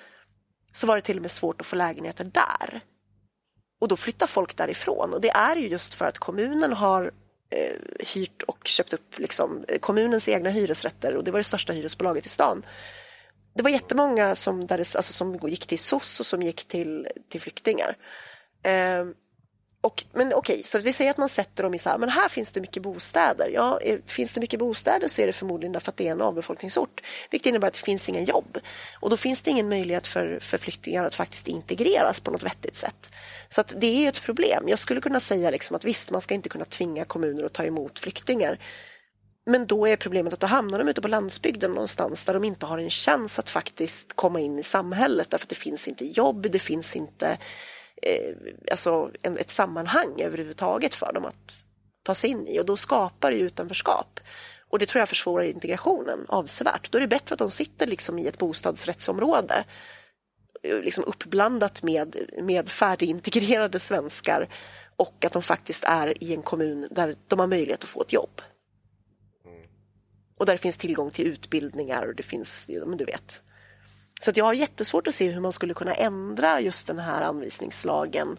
så 0.71 0.87
var 0.87 0.95
det 0.95 1.01
till 1.01 1.17
och 1.17 1.21
med 1.21 1.31
svårt 1.31 1.61
att 1.61 1.67
få 1.67 1.75
lägenheter 1.75 2.23
där. 2.23 2.81
Och 3.81 3.87
då 3.87 3.97
flyttar 3.97 4.27
folk 4.27 4.57
därifrån 4.57 5.13
och 5.13 5.21
det 5.21 5.29
är 5.29 5.55
ju 5.55 5.67
just 5.67 5.93
för 5.93 6.05
att 6.05 6.17
kommunen 6.17 6.73
har 6.73 7.11
eh, 7.49 7.77
hyrt 7.99 8.41
och 8.41 8.67
köpt 8.67 8.93
upp 8.93 9.19
liksom, 9.19 9.65
eh, 9.67 9.79
kommunens 9.79 10.27
egna 10.27 10.49
hyresrätter 10.49 11.15
och 11.15 11.23
det 11.23 11.31
var 11.31 11.39
det 11.39 11.43
största 11.43 11.73
hyresbolaget 11.73 12.25
i 12.25 12.29
stan. 12.29 12.65
Det 13.53 13.63
var 13.63 13.69
jättemånga 13.69 14.35
som, 14.35 14.67
där 14.67 14.77
det, 14.77 14.95
alltså, 14.95 15.13
som 15.13 15.39
gick 15.43 15.67
till 15.67 15.79
SOS 15.79 16.19
och 16.19 16.25
som 16.25 16.41
gick 16.41 16.67
till, 16.67 17.07
till 17.29 17.41
flyktingar. 17.41 17.95
Eh, 18.63 19.05
och, 19.81 20.03
men 20.13 20.33
okej, 20.33 20.61
så 20.65 20.79
vi 20.79 20.93
säger 20.93 21.11
att 21.11 21.17
man 21.17 21.29
sätter 21.29 21.63
dem 21.63 21.73
i 21.73 21.79
så 21.79 21.89
här, 21.89 21.97
men 21.97 22.09
här 22.09 22.29
finns 22.29 22.51
det 22.51 22.61
mycket 22.61 22.83
bostäder. 22.83 23.49
Ja, 23.53 23.79
eh, 23.81 23.99
finns 24.05 24.33
det 24.33 24.41
mycket 24.41 24.59
bostäder 24.59 25.07
så 25.07 25.21
är 25.21 25.27
det 25.27 25.33
förmodligen 25.33 25.71
därför 25.71 25.91
att 25.91 25.97
det 25.97 26.07
är 26.07 26.11
en 26.11 26.21
avbefolkningsort. 26.21 27.01
Vilket 27.31 27.49
innebär 27.49 27.67
att 27.67 27.73
det 27.73 27.79
finns 27.79 28.09
inga 28.09 28.21
jobb. 28.21 28.57
Och 28.99 29.09
då 29.09 29.17
finns 29.17 29.41
det 29.41 29.51
ingen 29.51 29.69
möjlighet 29.69 30.07
för, 30.07 30.39
för 30.41 30.57
flyktingar 30.57 31.05
att 31.05 31.15
faktiskt 31.15 31.47
integreras 31.47 32.19
på 32.19 32.31
något 32.31 32.43
vettigt 32.43 32.75
sätt. 32.75 33.11
Så 33.49 33.61
att 33.61 33.73
det 33.77 34.05
är 34.05 34.09
ett 34.09 34.21
problem. 34.21 34.67
Jag 34.67 34.79
skulle 34.79 35.01
kunna 35.01 35.19
säga 35.19 35.49
liksom 35.49 35.75
att 35.75 35.85
visst, 35.85 36.11
man 36.11 36.21
ska 36.21 36.33
inte 36.33 36.49
kunna 36.49 36.65
tvinga 36.65 37.05
kommuner 37.05 37.43
att 37.43 37.53
ta 37.53 37.63
emot 37.63 37.99
flyktingar. 37.99 38.59
Men 39.45 39.67
då 39.67 39.87
är 39.87 39.95
problemet 39.95 40.33
att 40.33 40.39
då 40.39 40.47
hamnar 40.47 40.79
de 40.79 40.87
ute 40.87 41.01
på 41.01 41.07
landsbygden 41.07 41.71
någonstans 41.71 42.25
där 42.25 42.33
de 42.33 42.43
inte 42.43 42.65
har 42.65 42.77
en 42.77 42.89
chans 42.89 43.39
att 43.39 43.49
faktiskt 43.49 44.13
komma 44.15 44.39
in 44.39 44.59
i 44.59 44.63
samhället 44.63 45.29
därför 45.29 45.45
att 45.45 45.49
det 45.49 45.55
finns 45.55 45.87
inte 45.87 46.05
jobb, 46.05 46.47
det 46.51 46.59
finns 46.59 46.95
inte 46.95 47.37
eh, 48.01 48.35
alltså 48.71 49.11
en, 49.21 49.37
ett 49.37 49.49
sammanhang 49.49 50.21
överhuvudtaget 50.21 50.95
för 50.95 51.13
dem 51.13 51.25
att 51.25 51.65
ta 52.03 52.15
sig 52.15 52.29
in 52.29 52.47
i 52.47 52.59
och 52.59 52.65
då 52.65 52.77
skapar 52.77 53.31
det 53.31 53.37
utanförskap. 53.37 54.19
Och 54.69 54.79
det 54.79 54.85
tror 54.85 54.99
jag 54.99 55.09
försvårar 55.09 55.45
integrationen 55.45 56.25
avsevärt. 56.27 56.91
Då 56.91 56.97
är 56.97 57.01
det 57.01 57.07
bättre 57.07 57.33
att 57.33 57.39
de 57.39 57.51
sitter 57.51 57.87
liksom 57.87 58.19
i 58.19 58.27
ett 58.27 58.37
bostadsrättsområde 58.37 59.63
liksom 60.63 61.03
uppblandat 61.03 61.83
med, 61.83 62.15
med 62.41 62.69
färdigintegrerade 62.69 63.79
svenskar 63.79 64.49
och 64.95 65.25
att 65.25 65.33
de 65.33 65.41
faktiskt 65.41 65.83
är 65.83 66.23
i 66.23 66.33
en 66.33 66.41
kommun 66.41 66.87
där 66.91 67.15
de 67.27 67.39
har 67.39 67.47
möjlighet 67.47 67.83
att 67.83 67.89
få 67.89 68.01
ett 68.01 68.13
jobb. 68.13 68.41
Och 70.41 70.47
där 70.47 70.53
det 70.53 70.61
finns 70.61 70.77
tillgång 70.77 71.11
till 71.11 71.27
utbildningar 71.27 72.07
och 72.07 72.15
det 72.15 72.23
finns, 72.23 72.65
ja, 72.67 72.85
men 72.85 72.97
du 72.97 73.05
vet. 73.05 73.41
Så 74.21 74.29
att 74.29 74.37
jag 74.37 74.45
har 74.45 74.53
jättesvårt 74.53 75.07
att 75.07 75.13
se 75.13 75.29
hur 75.29 75.41
man 75.41 75.53
skulle 75.53 75.73
kunna 75.73 75.93
ändra 75.93 76.61
just 76.61 76.87
den 76.87 76.99
här 76.99 77.21
anvisningslagen 77.21 78.37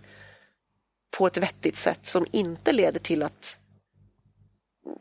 på 1.18 1.26
ett 1.26 1.36
vettigt 1.36 1.76
sätt 1.76 2.06
som 2.06 2.26
inte 2.32 2.72
leder 2.72 3.00
till 3.00 3.22
att, 3.22 3.58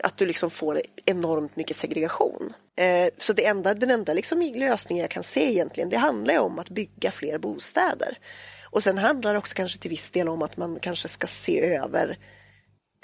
att 0.04 0.18
du 0.18 0.26
liksom 0.26 0.50
får 0.50 0.82
enormt 1.06 1.56
mycket 1.56 1.76
segregation. 1.76 2.54
Eh, 2.78 3.10
så 3.18 3.34
det 3.34 3.46
enda, 3.46 3.74
den 3.74 3.92
enda 3.92 4.14
liksom 4.14 4.42
lösningen 4.42 5.02
jag 5.02 5.12
kan 5.12 5.24
se 5.24 5.52
egentligen, 5.52 5.90
det 5.90 5.98
handlar 5.98 6.34
ju 6.34 6.40
om 6.40 6.60
att 6.60 6.70
bygga 6.70 7.12
fler 7.12 7.38
bostäder. 7.38 8.18
Och 8.64 8.84
sen 8.84 8.98
handlar 8.98 9.34
det 9.34 9.40
också 9.40 9.56
kanske 9.56 9.80
till 9.80 9.90
viss 9.90 10.12
del 10.12 10.30
om 10.30 10.42
att 10.42 10.58
man 10.58 10.80
kanske 10.80 11.08
ska 11.08 11.28
se 11.28 11.76
över 11.76 12.18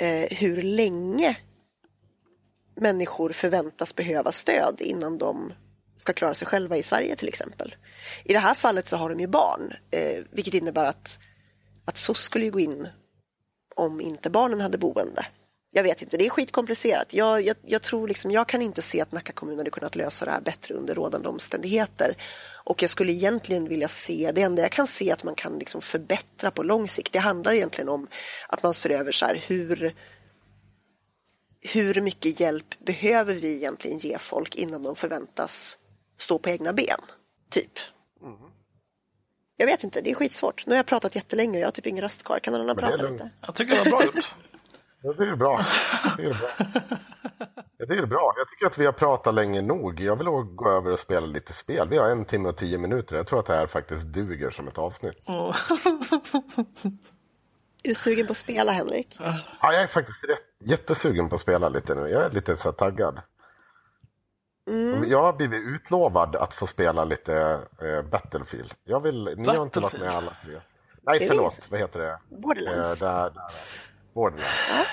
eh, 0.01 0.37
hur 0.37 0.61
länge 0.61 1.37
människor 2.77 3.29
förväntas 3.29 3.95
behöva 3.95 4.31
stöd 4.31 4.81
innan 4.81 5.17
de 5.17 5.53
ska 5.97 6.13
klara 6.13 6.33
sig 6.33 6.47
själva 6.47 6.77
i 6.77 6.83
Sverige 6.83 7.15
till 7.15 7.27
exempel. 7.27 7.75
I 8.23 8.33
det 8.33 8.39
här 8.39 8.53
fallet 8.53 8.87
så 8.87 8.97
har 8.97 9.09
de 9.09 9.19
ju 9.19 9.27
barn, 9.27 9.73
eh, 9.91 10.23
vilket 10.31 10.53
innebär 10.53 10.85
att, 10.85 11.19
att 11.85 11.97
SOS 11.97 12.21
skulle 12.21 12.45
ju 12.45 12.51
gå 12.51 12.59
in 12.59 12.87
om 13.75 14.01
inte 14.01 14.29
barnen 14.29 14.61
hade 14.61 14.77
boende. 14.77 15.25
Jag 15.71 15.83
vet 15.83 16.01
inte, 16.01 16.17
det 16.17 16.25
är 16.25 16.29
skitkomplicerat. 16.29 17.13
Jag, 17.13 17.41
jag, 17.41 17.55
jag 17.61 17.81
tror 17.81 18.07
liksom, 18.07 18.31
jag 18.31 18.47
kan 18.47 18.61
inte 18.61 18.81
se 18.81 19.01
att 19.01 19.11
Nacka 19.11 19.33
kommun 19.33 19.57
hade 19.57 19.69
kunnat 19.69 19.95
lösa 19.95 20.25
det 20.25 20.31
här 20.31 20.41
bättre 20.41 20.75
under 20.75 20.95
rådande 20.95 21.29
omständigheter. 21.29 22.17
Och 22.63 22.83
jag 22.83 22.89
skulle 22.89 23.11
egentligen 23.11 23.67
vilja 23.67 23.87
se, 23.87 24.31
det 24.35 24.41
enda 24.41 24.61
jag 24.61 24.71
kan 24.71 24.87
se 24.87 25.11
att 25.11 25.23
man 25.23 25.35
kan 25.35 25.59
liksom 25.59 25.81
förbättra 25.81 26.51
på 26.51 26.63
lång 26.63 26.87
sikt, 26.87 27.13
det 27.13 27.19
handlar 27.19 27.53
egentligen 27.53 27.89
om 27.89 28.07
att 28.47 28.63
man 28.63 28.73
ser 28.73 28.89
över 28.89 29.11
så 29.11 29.25
här, 29.25 29.43
hur 29.47 29.93
hur 31.73 32.01
mycket 32.01 32.39
hjälp 32.39 32.79
behöver 32.79 33.33
vi 33.33 33.55
egentligen 33.57 33.97
ge 33.97 34.17
folk 34.17 34.55
innan 34.55 34.83
de 34.83 34.95
förväntas 34.95 35.77
stå 36.17 36.39
på 36.39 36.49
egna 36.49 36.73
ben? 36.73 36.99
Typ. 37.49 37.71
Jag 39.57 39.67
vet 39.67 39.83
inte, 39.83 40.01
det 40.01 40.11
är 40.11 40.15
skitsvårt. 40.15 40.65
Nu 40.65 40.71
har 40.71 40.77
jag 40.77 40.85
pratat 40.85 41.15
jättelänge 41.15 41.57
och 41.57 41.61
jag 41.61 41.67
har 41.67 41.71
typ 41.71 41.87
ingen 41.87 42.03
röst 42.03 42.23
kvar. 42.23 42.39
Kan 42.39 42.53
någon 42.53 42.61
annan 42.61 42.75
Men 42.75 42.85
det 42.85 42.93
är 42.93 42.97
prata 42.97 43.11
lite? 43.11 43.29
Jag 43.45 43.55
tycker 43.55 43.83
det 43.83 43.91
var 43.91 43.97
bra 43.97 44.05
gjort. 44.05 44.15
Ja, 45.01 45.13
det 45.13 45.23
är 45.29 45.35
bra. 45.35 45.61
Det 46.17 46.23
är 46.23 46.33
bra. 46.33 46.49
Ja, 47.77 47.85
det 47.85 47.93
är 47.97 48.05
bra. 48.05 48.33
Jag 48.37 48.49
tycker 48.49 48.65
att 48.65 48.77
vi 48.77 48.85
har 48.85 48.93
pratat 48.93 49.33
länge 49.35 49.61
nog. 49.61 49.99
Jag 49.99 50.15
vill 50.15 50.27
gå 50.27 50.69
över 50.69 50.91
och 50.91 50.99
spela 50.99 51.25
lite 51.25 51.53
spel. 51.53 51.89
Vi 51.89 51.97
har 51.97 52.09
en 52.09 52.25
timme 52.25 52.49
och 52.49 52.57
tio 52.57 52.77
minuter. 52.77 53.15
Jag 53.15 53.27
tror 53.27 53.39
att 53.39 53.45
det 53.45 53.53
här 53.53 53.67
faktiskt 53.67 54.05
duger 54.05 54.51
som 54.51 54.67
ett 54.67 54.77
avsnitt. 54.77 55.17
Är 57.83 57.89
du 57.89 57.95
sugen 57.95 58.25
på 58.25 58.31
att 58.31 58.37
spela, 58.37 58.71
Henrik? 58.71 59.15
Ja, 59.19 59.43
jag 59.61 59.81
är 59.81 59.87
faktiskt 59.87 60.23
rätt, 60.23 60.46
jättesugen 60.59 61.29
på 61.29 61.35
att 61.35 61.41
spela 61.41 61.69
lite 61.69 61.95
nu. 61.95 62.07
Jag 62.09 62.23
är 62.25 62.29
lite 62.31 62.57
så 62.57 62.71
taggad. 62.71 63.21
Jag 65.07 65.21
har 65.23 65.33
blivit 65.33 65.61
utlovad 65.67 66.35
att 66.35 66.53
få 66.53 66.67
spela 66.67 67.05
lite 67.05 67.59
eh, 67.81 68.01
Battlefield. 68.09 68.73
Jag 68.83 68.99
vill, 68.99 69.33
ni 69.37 69.47
har 69.47 69.63
inte 69.63 69.79
varit 69.79 69.93
med 69.93 70.01
Battlefield? 70.01 70.13
alla 70.13 70.31
tre. 70.43 70.61
Nej, 71.01 71.19
Det 71.19 71.27
förlåt. 71.27 71.59
Vad 71.69 71.79
heter 71.79 71.99
det? 71.99 72.19
Borderlands. 72.29 73.01
Eh, 73.01 73.07
där, 73.07 73.29
där. 73.29 73.43
Borderlands. 74.13 74.87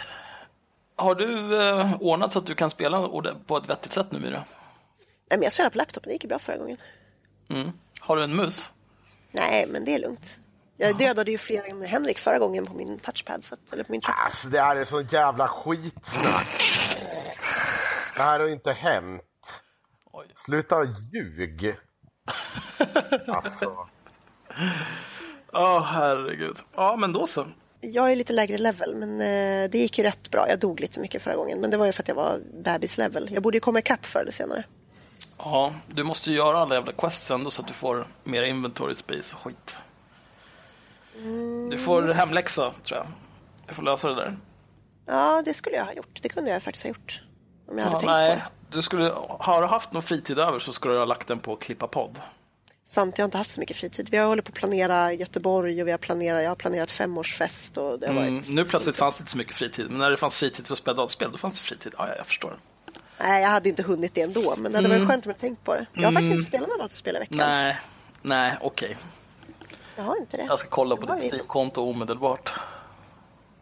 Har 0.96 1.14
du 1.14 1.60
eh, 1.68 1.96
ordnat 2.02 2.32
så 2.32 2.38
att 2.38 2.46
du 2.46 2.54
kan 2.54 2.70
spela 2.70 3.08
på 3.46 3.56
ett 3.56 3.68
vettigt 3.70 3.92
sätt 3.92 4.12
nu, 4.12 4.18
Myra? 4.18 4.30
Nej, 4.38 4.44
men 5.38 5.42
jag 5.42 5.52
spelade 5.52 5.72
på 5.72 5.78
laptopen, 5.78 6.08
det 6.08 6.12
gick 6.12 6.24
ju 6.24 6.28
bra 6.28 6.38
förra 6.38 6.56
gången. 6.56 6.76
Mm. 7.48 7.72
Har 8.00 8.16
du 8.16 8.24
en 8.24 8.36
mus? 8.36 8.70
Nej, 9.30 9.66
men 9.68 9.84
det 9.84 9.94
är 9.94 9.98
lugnt. 9.98 10.38
Jag 10.76 10.98
dödade 10.98 11.30
ju 11.30 11.38
fler 11.38 11.70
än 11.70 11.82
Henrik 11.82 12.18
förra 12.18 12.38
gången 12.38 12.66
på 12.66 12.74
min 12.74 12.98
touchpad, 12.98 13.44
så 13.44 13.54
att, 13.54 13.72
eller 13.72 13.84
på 13.84 13.92
min 13.92 14.00
trackpad. 14.00 14.24
Alltså, 14.24 14.48
det 14.48 14.60
här 14.60 14.76
är 14.76 14.84
så 14.84 15.00
jävla 15.00 15.48
skitsnack. 15.48 16.48
Det 18.16 18.22
här 18.22 18.40
har 18.40 18.48
inte 18.48 18.72
hänt. 18.72 19.22
Oj. 20.12 20.26
Sluta 20.44 20.84
ljug. 20.84 21.76
Alltså. 23.28 23.88
Ja, 25.52 25.78
herregud. 25.78 26.56
Ja, 26.74 26.96
men 26.96 27.12
då 27.12 27.26
så. 27.26 27.46
Jag 27.80 28.12
är 28.12 28.16
lite 28.16 28.32
lägre 28.32 28.58
level, 28.58 28.94
men 28.94 29.20
eh, 29.20 29.70
det 29.70 29.78
gick 29.78 29.98
ju 29.98 30.04
rätt 30.04 30.30
bra. 30.30 30.48
Jag 30.48 30.58
dog 30.58 30.80
lite 30.80 31.00
mycket 31.00 31.22
förra 31.22 31.36
gången, 31.36 31.60
men 31.60 31.70
det 31.70 31.76
var 31.76 31.86
ju 31.86 31.92
för 31.92 32.02
att 32.02 32.08
jag 32.08 32.14
var 32.14 32.38
bebis-level. 32.64 33.28
Jag 33.32 33.42
borde 33.42 33.56
ju 33.56 33.60
komma 33.60 33.78
ikapp 33.78 34.06
förr 34.06 34.20
eller 34.20 34.32
senare. 34.32 34.64
Ja, 35.38 35.72
du 35.86 36.02
måste 36.04 36.30
ju 36.30 36.36
göra 36.36 36.58
alla 36.58 36.74
jävla 36.74 36.92
quests 36.92 37.30
ändå 37.30 37.50
så 37.50 37.62
att 37.62 37.68
du 37.68 37.74
får 37.74 38.06
mer 38.24 38.42
inventory 38.42 38.94
space 38.94 39.34
och 39.34 39.40
skit. 39.42 39.76
Du 41.70 41.78
får 41.78 42.02
hemläxa, 42.14 42.72
tror 42.82 42.98
jag. 42.98 43.06
Du 43.68 43.74
får 43.74 43.82
lösa 43.82 44.08
det 44.08 44.14
där. 44.14 44.36
Ja, 45.06 45.42
det 45.44 45.54
skulle 45.54 45.76
jag 45.76 45.84
ha 45.84 45.92
gjort. 45.92 46.18
Det 46.22 46.28
kunde 46.28 46.50
jag 46.50 46.62
faktiskt 46.62 46.84
ha 46.84 46.88
gjort. 46.88 47.22
Om 47.68 47.78
jag 47.78 47.84
hade 47.84 47.94
Ja, 47.96 47.98
tänkt 48.00 48.10
nej, 48.10 48.30
på 48.30 48.36
det. 48.70 48.76
du 48.76 48.82
skulle, 48.82 49.12
har 49.28 49.60
du 49.62 49.66
haft 49.68 49.92
någon 49.92 50.02
fritid 50.02 50.38
över 50.38 50.58
så 50.58 50.72
skulle 50.72 50.94
du 50.94 50.98
ha 50.98 51.06
lagt 51.06 51.28
den 51.28 51.38
på 51.38 51.52
att 51.52 51.60
klippa 51.60 51.86
podd. 51.86 52.20
Sant, 52.86 53.18
jag 53.18 53.22
har 53.22 53.26
inte 53.26 53.38
haft 53.38 53.50
så 53.50 53.60
mycket 53.60 53.76
fritid. 53.76 54.08
Vi 54.10 54.16
har 54.16 54.26
hållit 54.26 54.44
på 54.44 54.48
att 54.48 54.54
planera 54.54 55.12
Göteborg 55.12 55.82
och 55.82 55.86
vi 55.88 55.90
har 55.90 55.98
planerat, 55.98 56.42
jag 56.42 56.50
har 56.50 56.56
planerat 56.56 56.90
femårsfest. 56.90 57.76
Och 57.78 57.98
det 57.98 58.06
har 58.06 58.12
Mm, 58.14 58.34
varit... 58.34 58.50
nu 58.52 58.64
plötsligt 58.64 58.96
fanns 58.96 59.16
det 59.18 59.22
inte 59.22 59.32
så 59.32 59.38
mycket 59.38 59.54
fritid, 59.54 59.86
men 59.90 59.98
när 59.98 60.10
det 60.10 60.16
fanns 60.16 60.34
fritid 60.36 60.66
för 60.66 60.74
att 60.74 60.78
spela 60.78 60.94
dataspel, 60.96 61.30
då 61.32 61.38
fanns 61.38 61.54
det 61.54 61.60
fritid. 61.64 61.92
Ja, 61.98 62.08
ja 62.08 62.14
jag 62.16 62.26
förstår. 62.26 62.56
Nej, 63.20 63.42
jag 63.42 63.48
hade 63.48 63.68
inte 63.68 63.82
hunnit 63.82 64.14
det 64.14 64.20
ändå, 64.22 64.54
men 64.58 64.72
det 64.72 64.78
hade 64.78 64.88
varit 64.88 65.08
skönt 65.08 65.26
om 65.26 65.30
jag 65.30 65.38
tänkt 65.38 65.64
på 65.64 65.74
det. 65.74 65.86
Jag 65.92 66.04
har 66.04 66.12
faktiskt 66.12 66.32
inte 66.32 66.44
spelat 66.44 66.68
några 66.68 66.82
dataspel 66.82 67.16
i 67.16 67.18
veckan. 67.18 67.40
Mm. 67.40 67.50
Nej, 67.50 67.76
nej, 68.22 68.58
okej. 68.60 68.96
Jag 69.96 70.04
har 70.04 70.16
inte 70.16 70.36
det. 70.36 70.42
Jag 70.42 70.58
ska 70.58 70.68
kolla 70.68 70.96
på 70.96 71.14
ditt 71.14 71.32
Steam-konto 71.32 71.90
omedelbart. 71.90 72.52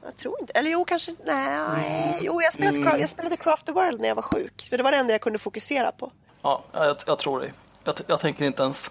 Jag 0.05 0.17
tror 0.17 0.41
inte. 0.41 0.53
Eller 0.53 0.71
jo, 0.71 0.85
kanske. 0.85 1.15
Nej. 1.27 2.03
Mm. 2.09 2.19
Jo, 2.23 2.43
jag 2.43 2.53
spelade, 2.55 2.79
Cra- 2.79 2.99
jag 3.01 3.09
spelade 3.11 3.37
Craft 3.37 3.67
the 3.67 3.73
World 3.73 4.01
när 4.01 4.09
jag 4.09 4.15
var 4.15 4.23
sjuk. 4.23 4.67
För 4.71 4.77
det 4.77 4.83
var 4.83 4.93
det 4.93 4.99
enda 4.99 5.13
jag 5.15 5.21
kunde 5.21 5.39
fokusera 5.39 5.93
på. 5.93 6.13
Ja, 6.43 6.63
jag, 6.73 6.97
jag 7.07 7.19
tror 7.19 7.41
dig. 7.41 7.53
Jag, 7.85 7.95
jag 8.07 8.21
tänker 8.21 8.45
inte 8.45 8.63
ens... 8.63 8.91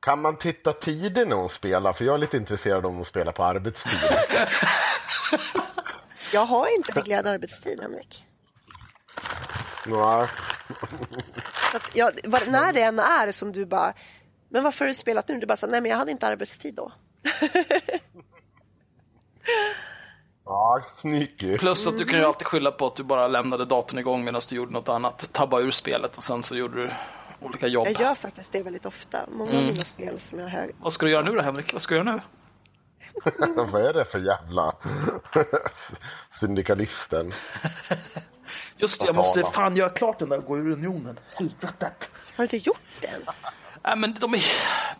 Kan 0.00 0.20
man 0.22 0.36
titta 0.38 0.72
tider 0.72 1.26
när 1.26 1.36
hon 1.36 1.48
spelar? 1.48 1.92
För 1.92 2.04
jag 2.04 2.14
är 2.14 2.18
lite 2.18 2.36
intresserad 2.36 2.86
om 2.86 2.94
hon 2.96 3.04
spelar 3.04 3.32
på 3.32 3.44
arbetstid. 3.44 3.92
Jag 6.32 6.44
har 6.46 6.76
inte 6.76 6.92
reglerad 6.92 7.26
arbetstid, 7.26 7.80
Henrik. 7.82 8.24
Nej. 9.86 10.26
Så 11.70 11.76
att 11.76 11.96
jag, 11.96 12.18
var, 12.24 12.40
när 12.46 12.72
det 12.72 12.82
än 12.82 12.98
är 12.98 13.32
som 13.32 13.52
du 13.52 13.66
bara, 13.66 13.92
men 14.48 14.62
varför 14.64 14.84
har 14.84 14.88
du 14.88 14.94
spelat 14.94 15.28
nu? 15.28 15.38
Du 15.40 15.46
bara, 15.46 15.56
så, 15.56 15.66
nej 15.66 15.80
men 15.80 15.90
jag 15.90 15.98
hade 15.98 16.10
inte 16.10 16.26
arbetstid 16.26 16.74
då. 16.74 16.92
Ja, 20.44 20.82
sneaky. 20.96 21.58
Plus 21.58 21.86
att 21.86 21.98
du 21.98 22.04
kan 22.04 22.18
ju 22.20 22.24
alltid 22.24 22.46
skylla 22.46 22.70
på 22.72 22.86
att 22.86 22.96
du 22.96 23.02
bara 23.02 23.28
lämnade 23.28 23.64
datorn 23.64 23.98
igång 23.98 24.24
medan 24.24 24.40
du 24.48 24.56
gjorde 24.56 24.72
något 24.72 24.88
annat. 24.88 25.32
Tabba 25.32 25.60
ur 25.60 25.70
spelet 25.70 26.16
och 26.16 26.24
sen 26.24 26.42
så 26.42 26.56
gjorde 26.56 26.82
du 26.82 26.90
olika 27.40 27.66
jobb. 27.66 27.86
Jag 27.86 28.00
gör 28.00 28.14
faktiskt 28.14 28.52
det 28.52 28.62
väldigt 28.62 28.86
ofta. 28.86 29.18
Många 29.32 29.50
Mm. 29.50 29.64
av 29.64 29.72
mina 29.72 29.84
spel 29.84 30.20
som 30.20 30.38
jag 30.38 30.48
har 30.48 30.70
Vad 30.80 30.92
ska 30.92 31.06
du 31.06 31.12
göra 31.12 31.22
nu 31.24 31.34
då 31.34 31.40
Henrik? 31.42 31.72
Vad 31.72 31.82
ska 31.82 31.94
du 31.94 32.00
göra 32.04 32.12
nu? 32.14 32.20
Vad 33.72 33.86
är 33.86 33.92
det 33.94 34.04
för 34.04 34.18
jävla 34.18 34.72
syndikalisten? 36.40 37.32
Just 38.76 39.00
det, 39.00 39.06
jag 39.06 39.16
måste 39.16 39.42
fan 39.44 39.76
göra 39.76 39.88
klart 39.88 40.18
den 40.18 40.28
där 40.28 40.38
och 40.38 40.44
gå 40.44 40.58
ur 40.58 40.70
unionen. 40.70 41.18
Helvetet. 41.34 42.10
Har 42.36 42.36
du 42.36 42.42
inte 42.42 42.56
gjort 42.56 42.80
det 43.00 43.06
än? 43.06 43.22
Nej, 43.86 43.96
men 43.96 44.14
de 44.20 44.34
är, 44.34 44.42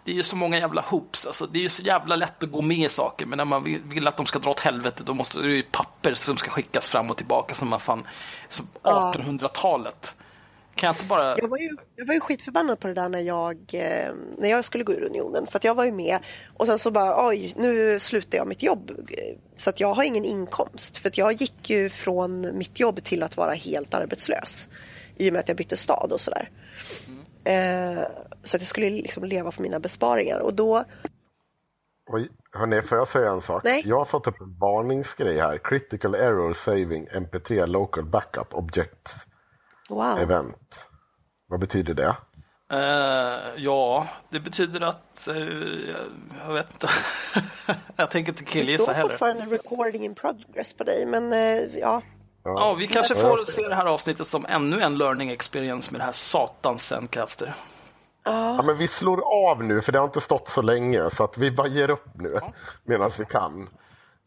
det 0.05 0.11
är 0.11 0.15
ju 0.15 0.23
så 0.23 0.37
många 0.37 0.59
jävla 0.59 0.81
hoops. 0.81 1.27
Alltså, 1.27 1.47
det 1.47 1.59
är 1.59 1.63
ju 1.63 1.69
så 1.69 1.83
jävla 1.83 2.17
lätt 2.17 2.43
att 2.43 2.51
gå 2.51 2.63
med 2.63 2.79
i 2.79 2.89
saker, 2.89 3.27
men 3.27 3.37
när 3.37 3.45
man 3.45 3.65
vill, 3.65 3.81
vill 3.85 4.07
att 4.09 4.17
de 4.17 4.27
ska 4.27 4.39
dra 4.39 4.51
åt 4.51 4.61
helvete, 4.61 5.03
då 5.07 5.15
måste 5.15 5.39
det 5.41 5.49
ju 5.55 5.63
papper 5.63 6.15
som 6.15 6.37
ska 6.37 6.51
skickas 6.51 6.89
fram 6.89 7.11
och 7.11 7.17
tillbaka 7.17 7.55
som 7.55 7.69
man 7.69 7.81
fan, 7.81 8.07
som 8.49 8.69
Ja. 8.83 9.15
1800-talet. 9.17 10.15
Kan 10.75 10.87
jag 10.87 10.95
inte 10.95 11.05
bara... 11.05 11.39
Jag 11.39 11.49
var, 11.49 11.59
ju, 11.59 11.77
jag 11.97 12.07
var 12.07 12.15
ju 12.15 12.21
skitförbannad 12.21 12.81
på 12.81 12.89
det 12.89 12.95
där 12.95 13.09
när 13.09 13.21
jag, 13.21 13.57
eh, 13.73 14.13
när 14.39 14.49
jag 14.49 14.65
skulle 14.65 14.85
gå 14.85 14.93
ur 14.93 15.05
unionen. 15.05 15.47
För 15.47 15.59
att 15.59 15.65
jag 15.65 15.75
var 15.75 15.85
ju 15.85 15.93
med 15.93 16.19
och 16.57 16.67
sen 16.67 16.79
så 16.79 16.91
bara, 16.91 17.29
oj, 17.29 17.55
nu 17.57 17.99
slutar 18.01 18.39
jag 18.39 18.47
mitt 18.47 18.63
jobb. 18.63 18.91
eh, 18.91 19.37
Så 19.57 19.71
att 19.71 19.81
jag 19.81 19.95
har 19.95 20.05
ingen 20.05 20.25
inkomst. 20.25 20.99
För 20.99 21.09
att 21.09 21.19
jag 21.19 21.33
gick 21.33 21.71
ju 21.71 21.89
från 21.89 22.59
mitt 22.59 22.81
jobb 22.81 23.05
till 23.05 23.23
att 23.23 23.37
vara 23.37 23.53
helt 23.55 23.95
arbetslös. 23.95 24.69
I 25.17 25.29
och 25.29 25.33
med 25.33 25.41
att 25.41 25.49
jag 25.49 25.57
bytte 25.57 25.77
stad 25.77 26.13
och 26.13 26.21
sådär. 26.21 26.51
Eh, 27.47 28.02
så 28.44 28.56
att 28.56 28.62
jag 28.62 28.68
skulle 28.68 28.90
liksom 28.90 29.24
leva 29.24 29.51
på 29.52 29.62
mina 29.62 29.78
besparingar. 29.81 30.40
Och 30.40 30.55
då, 30.55 30.85
Oj, 32.09 32.28
hörni, 32.52 32.82
får 32.82 32.98
jag 32.98 33.09
säga 33.09 33.31
en 33.31 33.40
sak? 33.40 33.64
Nej. 33.64 33.82
Jag 33.85 33.98
har 33.98 34.05
fått 34.05 34.27
upp 34.27 34.40
en 34.40 34.59
varningsgrej 34.59 35.39
här. 35.39 35.59
Critical 35.64 36.14
error 36.14 36.52
saving 36.52 37.09
mp3 37.09 37.66
local 37.66 38.05
backup 38.05 38.55
object 38.55 39.14
wow. 39.89 40.18
event. 40.18 40.85
Vad 41.48 41.60
betyder 41.60 41.94
det? 41.94 42.16
Eh, 42.73 43.40
ja, 43.56 44.09
det 44.31 44.40
betyder 44.40 44.81
att... 44.81 45.28
eh, 45.28 45.35
jag 46.47 46.52
vet 46.52 46.73
inte. 46.73 46.89
jag 47.97 48.10
tänker 48.10 48.32
inte 48.32 48.44
Det 48.44 48.51
killgissa 48.51 48.82
står 48.82 48.93
heller. 48.93 49.09
fortfarande 49.09 49.44
recording 49.44 50.05
in 50.05 50.14
progress 50.14 50.73
på 50.73 50.85
dig. 50.85 51.06
Men 51.06 51.32
eh, 51.32 51.78
ja, 51.78 52.02
Ja, 52.47 52.74
vi 52.74 52.86
kanske 52.86 53.14
Ja, 53.14 53.20
får 53.20 53.44
se 53.44 53.68
det 53.68 53.74
här 53.74 53.86
avsnittet 53.86 54.27
som 54.27 54.47
ännu 54.48 54.81
en 54.81 54.98
learning 54.98 55.31
experience 55.31 55.93
med 55.93 56.01
det 56.01 56.05
här 56.05 56.12
satans 56.12 56.86
Zencaster. 56.86 57.55
Ja, 58.24 58.62
men 58.62 58.78
vi 58.78 58.89
slår 58.89 59.48
av 59.51 59.64
nu, 59.64 59.81
för 59.81 59.93
det 59.93 59.98
har 59.98 60.05
inte 60.05 60.20
stått 60.20 60.48
så 60.48 60.62
länge. 60.62 61.10
Så 61.10 61.24
att 61.24 61.39
vi 61.39 61.51
bara 61.51 61.66
ger 61.66 61.90
upp 61.90 62.06
nu 62.14 62.40
medan 62.85 63.10
vi 63.18 63.24
kan. 63.24 63.68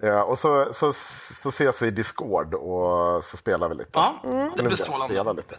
Ja, 0.02 0.24
och 0.24 0.40
så, 0.40 0.74
så, 0.74 0.94
så 1.44 1.50
ses 1.50 1.82
vi 1.82 1.88
i 1.88 1.92
Discord 1.92 2.54
och 2.54 3.24
så 3.24 3.38
spelar 3.38 3.70
vi 3.70 3.76
lite. 3.76 3.90
Ja, 3.94 4.16
det 4.24 4.38
Eller 4.38 4.64
blir 4.64 4.76
strålande. 4.76 5.34
Lite. 5.34 5.56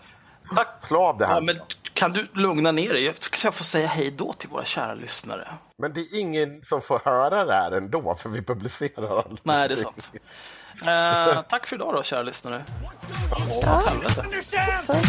Tack. 0.56 0.68
Slå 0.82 1.02
av 1.02 1.18
det 1.18 1.26
här. 1.26 1.34
Ja, 1.34 1.40
men 1.40 1.58
kan 1.94 2.12
du 2.12 2.26
lugna 2.32 2.72
ner 2.72 2.92
dig? 2.92 3.12
Kan 3.12 3.40
jag 3.44 3.54
få 3.54 3.64
säga 3.64 3.86
hej 3.86 4.10
då 4.10 4.32
till 4.32 4.48
våra 4.48 4.64
kära 4.64 4.94
lyssnare? 4.94 5.48
Men 5.76 5.92
det 5.92 6.00
är 6.00 6.18
ingen 6.20 6.64
som 6.64 6.80
får 6.82 7.00
höra 7.04 7.44
det 7.44 7.54
här 7.54 7.72
ändå, 7.72 8.14
för 8.14 8.28
vi 8.28 8.42
publicerar 8.42 9.18
aldrig. 9.18 9.40
Nej, 9.42 9.68
det 9.68 9.74
är 9.74 9.76
sant. 9.76 10.12
Eh, 10.82 11.42
tack 11.42 11.66
för 11.66 11.76
idag 11.76 11.94
då, 11.94 12.02
kära 12.02 12.22
lyssnare. 12.22 12.64
Åh, 13.32 13.88
helvete. 13.88 14.20
Understand? 14.20 15.00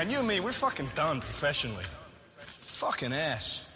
man, 0.00 0.10
you 0.10 0.18
and 0.18 0.28
me, 0.28 0.40
we're 0.40 0.52
fucking 0.52 0.88
done 0.94 1.20
professionally. 1.20 1.84
Fucking 2.58 3.12
ass. 3.12 3.69